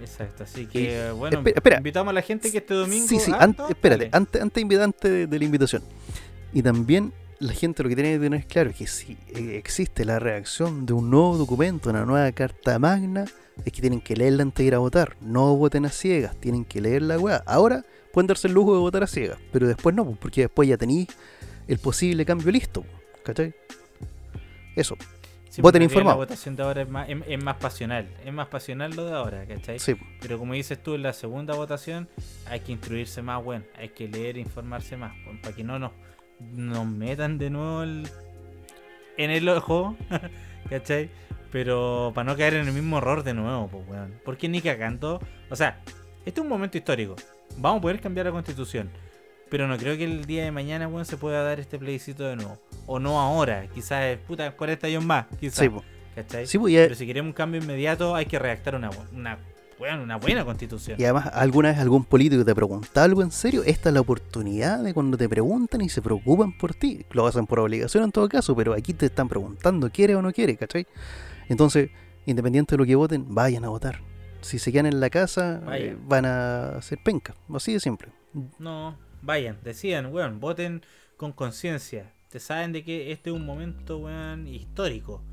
Exacto, 0.01 0.43
así 0.43 0.65
que 0.67 1.11
bueno, 1.11 1.37
espera, 1.39 1.55
espera. 1.57 1.77
invitamos 1.77 2.11
a 2.11 2.13
la 2.13 2.21
gente 2.21 2.51
que 2.51 2.57
este 2.59 2.73
domingo. 2.73 3.07
Sí, 3.07 3.19
sí, 3.19 3.31
no, 3.31 3.69
espérate, 3.69 4.09
antes, 4.11 4.41
antes, 4.41 5.29
de 5.29 5.39
la 5.39 5.45
invitación. 5.45 5.83
Y 6.53 6.61
también 6.61 7.13
la 7.39 7.53
gente 7.53 7.83
lo 7.83 7.89
que 7.89 7.95
tiene 7.95 8.13
que 8.13 8.19
tener 8.19 8.45
claro 8.45 8.69
es 8.71 8.75
que 8.75 8.87
si 8.87 9.17
eh, 9.35 9.57
existe 9.57 10.05
la 10.05 10.19
reacción 10.19 10.85
de 10.85 10.93
un 10.93 11.09
nuevo 11.09 11.37
documento, 11.37 11.89
una 11.89 12.05
nueva 12.05 12.31
carta 12.31 12.79
magna, 12.79 13.25
es 13.65 13.73
que 13.73 13.81
tienen 13.81 14.01
que 14.01 14.15
leerla 14.15 14.43
antes 14.43 14.63
de 14.63 14.67
ir 14.67 14.75
a 14.75 14.79
votar. 14.79 15.15
No 15.21 15.55
voten 15.55 15.85
a 15.85 15.89
ciegas, 15.89 16.35
tienen 16.37 16.65
que 16.65 16.81
leer 16.81 17.01
la 17.01 17.17
weá. 17.17 17.43
Ahora 17.45 17.83
pueden 18.11 18.27
darse 18.27 18.47
el 18.47 18.53
lujo 18.53 18.73
de 18.73 18.79
votar 18.79 19.03
a 19.03 19.07
ciegas, 19.07 19.39
pero 19.51 19.67
después 19.67 19.95
no, 19.95 20.05
pues, 20.05 20.17
porque 20.17 20.41
después 20.41 20.67
ya 20.67 20.77
tenéis 20.77 21.07
el 21.67 21.77
posible 21.79 22.25
cambio 22.25 22.51
listo. 22.51 22.83
¿Cachai? 23.23 23.53
Eso, 24.75 24.95
Sí, 25.57 25.61
voten 25.63 25.81
informado. 25.81 26.17
La 26.17 26.25
votación 26.25 26.55
de 26.55 26.61
ahora 26.61 26.83
es 26.83 26.89
más, 26.89 27.09
es, 27.09 27.17
es 27.27 27.43
más 27.43 27.57
pasional. 27.57 28.07
Es 28.23 28.31
más 28.31 28.47
pasional 28.47 28.95
lo 28.95 29.05
de 29.05 29.13
ahora, 29.13 29.43
¿cachai? 29.47 29.79
sí. 29.79 29.95
Pero 30.21 30.37
como 30.37 30.53
dices 30.53 30.81
tú, 30.83 30.93
en 30.93 31.01
la 31.01 31.13
segunda 31.13 31.55
votación 31.55 32.07
hay 32.45 32.59
que 32.59 32.73
instruirse 32.73 33.23
más, 33.23 33.43
bueno, 33.43 33.65
hay 33.75 33.89
que 33.89 34.07
leer 34.07 34.37
e 34.37 34.41
informarse 34.41 34.97
más, 34.97 35.13
bueno, 35.25 35.39
para 35.41 35.55
que 35.55 35.63
no 35.63 35.79
nos, 35.79 35.93
nos 36.39 36.85
metan 36.85 37.37
de 37.37 37.49
nuevo 37.49 37.83
el- 37.83 38.07
en 39.17 39.31
el 39.31 39.47
ojo, 39.49 39.95
¿cachai? 40.69 41.09
Pero 41.51 42.11
para 42.13 42.29
no 42.31 42.37
caer 42.37 42.55
en 42.55 42.67
el 42.67 42.73
mismo 42.73 42.97
error 42.97 43.23
de 43.23 43.33
nuevo, 43.33 43.67
pues, 43.67 43.87
weón. 43.87 44.13
Porque 44.25 44.47
ni 44.49 44.61
cagando. 44.61 45.19
O 45.49 45.55
sea, 45.55 45.81
este 46.25 46.39
es 46.39 46.43
un 46.43 46.49
momento 46.49 46.77
histórico. 46.77 47.15
Vamos 47.57 47.79
a 47.79 47.81
poder 47.81 47.99
cambiar 48.01 48.25
la 48.27 48.31
constitución. 48.33 48.89
Pero 49.49 49.65
no 49.67 49.77
creo 49.77 49.95
que 49.97 50.03
el 50.03 50.25
día 50.25 50.43
de 50.43 50.51
mañana, 50.51 50.87
weón, 50.89 51.05
se 51.05 51.15
pueda 51.15 51.41
dar 51.41 51.59
este 51.59 51.79
plebiscito 51.79 52.25
de 52.27 52.35
nuevo. 52.35 52.59
O 52.85 52.99
no 52.99 53.19
ahora, 53.19 53.65
quizás, 53.73 54.17
puta, 54.27 54.51
40 54.51 54.87
años 54.87 55.05
más, 55.05 55.25
quizás. 55.39 55.59
Sí, 55.59 55.69
po. 55.69 55.83
¿cachai? 56.15 56.45
Sí, 56.45 56.57
pues, 56.59 56.73
Pero 56.75 56.95
si 56.95 57.07
queremos 57.07 57.29
un 57.29 57.33
cambio 57.33 57.61
inmediato, 57.61 58.13
hay 58.13 58.25
que 58.25 58.37
redactar 58.39 58.75
una, 58.75 58.89
una, 59.13 59.37
weón, 59.79 59.99
una 59.99 60.17
buena 60.17 60.43
constitución. 60.43 60.99
y 60.99 61.03
además, 61.03 61.29
¿alguna 61.33 61.69
vez 61.69 61.79
algún 61.79 62.03
político 62.03 62.43
te 62.43 62.55
pregunta 62.55 63.03
algo 63.03 63.21
en 63.21 63.31
serio? 63.31 63.63
Esta 63.65 63.89
es 63.89 63.93
la 63.93 64.01
oportunidad 64.01 64.83
de 64.83 64.93
cuando 64.93 65.17
te 65.17 65.29
preguntan 65.29 65.81
y 65.81 65.89
se 65.89 66.01
preocupan 66.01 66.57
por 66.57 66.73
ti. 66.73 67.05
Lo 67.11 67.27
hacen 67.27 67.45
por 67.45 67.59
obligación 67.59 68.03
en 68.03 68.11
todo 68.11 68.27
caso, 68.27 68.55
pero 68.55 68.73
aquí 68.73 68.93
te 68.93 69.07
están 69.07 69.29
preguntando, 69.29 69.89
¿quiere 69.89 70.15
o 70.15 70.21
no 70.21 70.31
quiere? 70.31 70.57
¿Cachai? 70.57 70.87
Entonces, 71.49 71.89
independiente 72.25 72.75
de 72.75 72.77
lo 72.79 72.85
que 72.85 72.95
voten, 72.95 73.33
vayan 73.33 73.65
a 73.65 73.69
votar. 73.69 74.01
Si 74.41 74.59
se 74.59 74.71
quedan 74.71 74.87
en 74.87 74.99
la 74.99 75.09
casa, 75.09 75.61
eh, 75.73 75.97
van 76.07 76.25
a 76.25 76.77
hacer 76.77 76.99
penca. 77.03 77.35
Así 77.53 77.73
de 77.73 77.79
simple. 77.79 78.09
No, 78.59 78.97
vayan, 79.21 79.57
decían, 79.63 80.07
weón, 80.07 80.39
voten 80.39 80.83
con 81.17 81.31
conciencia. 81.31 82.13
Te 82.29 82.39
saben 82.39 82.71
de 82.73 82.83
que 82.83 83.11
este 83.11 83.29
es 83.29 83.35
un 83.35 83.45
momento, 83.45 83.97
weón, 83.99 84.47
histórico. 84.47 85.23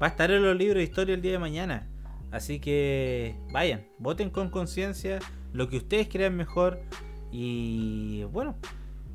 Va 0.00 0.06
a 0.06 0.10
estar 0.10 0.30
en 0.30 0.42
los 0.42 0.56
libros 0.56 0.78
de 0.78 0.82
historia 0.82 1.14
el 1.14 1.22
día 1.22 1.32
de 1.32 1.38
mañana. 1.38 1.88
Así 2.32 2.60
que 2.60 3.36
vayan, 3.52 3.86
voten 3.98 4.30
con 4.30 4.48
conciencia 4.48 5.18
lo 5.52 5.68
que 5.68 5.76
ustedes 5.76 6.08
crean 6.08 6.34
mejor. 6.34 6.80
Y 7.30 8.24
bueno, 8.24 8.56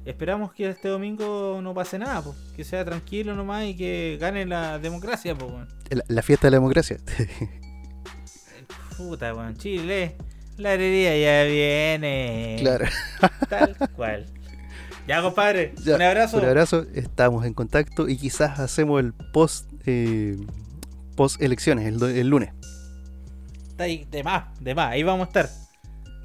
esperamos 0.06 0.53
que 0.53 0.69
este 0.69 0.88
domingo 0.88 1.60
no 1.61 1.73
pase 1.73 1.98
nada, 1.98 2.23
que 2.56 2.64
sea 2.64 2.85
tranquilo 2.85 3.34
nomás 3.35 3.65
y 3.65 3.76
que 3.76 4.18
gane 4.22 4.45
la 4.45 4.77
democracia, 4.77 5.34
weón. 5.34 5.68
La, 5.89 6.03
la 6.07 6.22
fiesta 6.22 6.48
de 6.48 6.52
la 6.52 6.57
democracia. 6.57 6.98
Puta, 8.98 9.34
weón, 9.34 9.57
Chile, 9.57 10.15
la 10.57 10.73
herida 10.73 11.15
ya 11.18 11.44
viene. 11.52 12.57
claro. 12.60 12.85
Tal 13.49 13.76
cual. 13.95 14.27
Ya, 15.07 15.22
compadre, 15.23 15.73
Ya, 15.84 15.95
un 15.95 16.02
abrazo. 16.03 16.38
Un 16.38 16.45
abrazo, 16.45 16.85
estamos 16.94 17.45
en 17.45 17.53
contacto 17.56 18.07
y 18.10 18.18
quizás 18.18 18.60
hacemos 18.60 18.99
el 18.99 19.14
post 19.34 19.72
eh, 19.88 20.38
post 21.15 21.41
elecciones 21.41 21.85
el 21.85 22.27
lunes. 22.30 22.52
Está 23.78 23.84
ahí, 23.84 24.08
de 24.10 24.24
más, 24.24 24.45
de 24.60 24.74
más, 24.74 24.91
ahí 24.91 25.04
vamos 25.04 25.26
a 25.26 25.28
estar. 25.28 25.49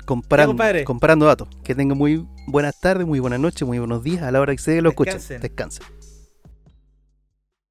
Comparando, 0.06 0.56
comparando 0.86 1.26
datos. 1.26 1.48
Que 1.62 1.74
tengan 1.74 1.98
muy 1.98 2.26
buenas 2.46 2.80
tardes, 2.80 3.06
muy 3.06 3.20
buenas 3.20 3.40
noches, 3.40 3.68
muy 3.68 3.78
buenos 3.78 4.02
días 4.02 4.22
a 4.22 4.30
la 4.30 4.40
hora 4.40 4.56
que 4.56 4.62
se 4.62 4.80
lo 4.80 4.88
escuchen. 4.88 5.18
Descansen. 5.38 5.84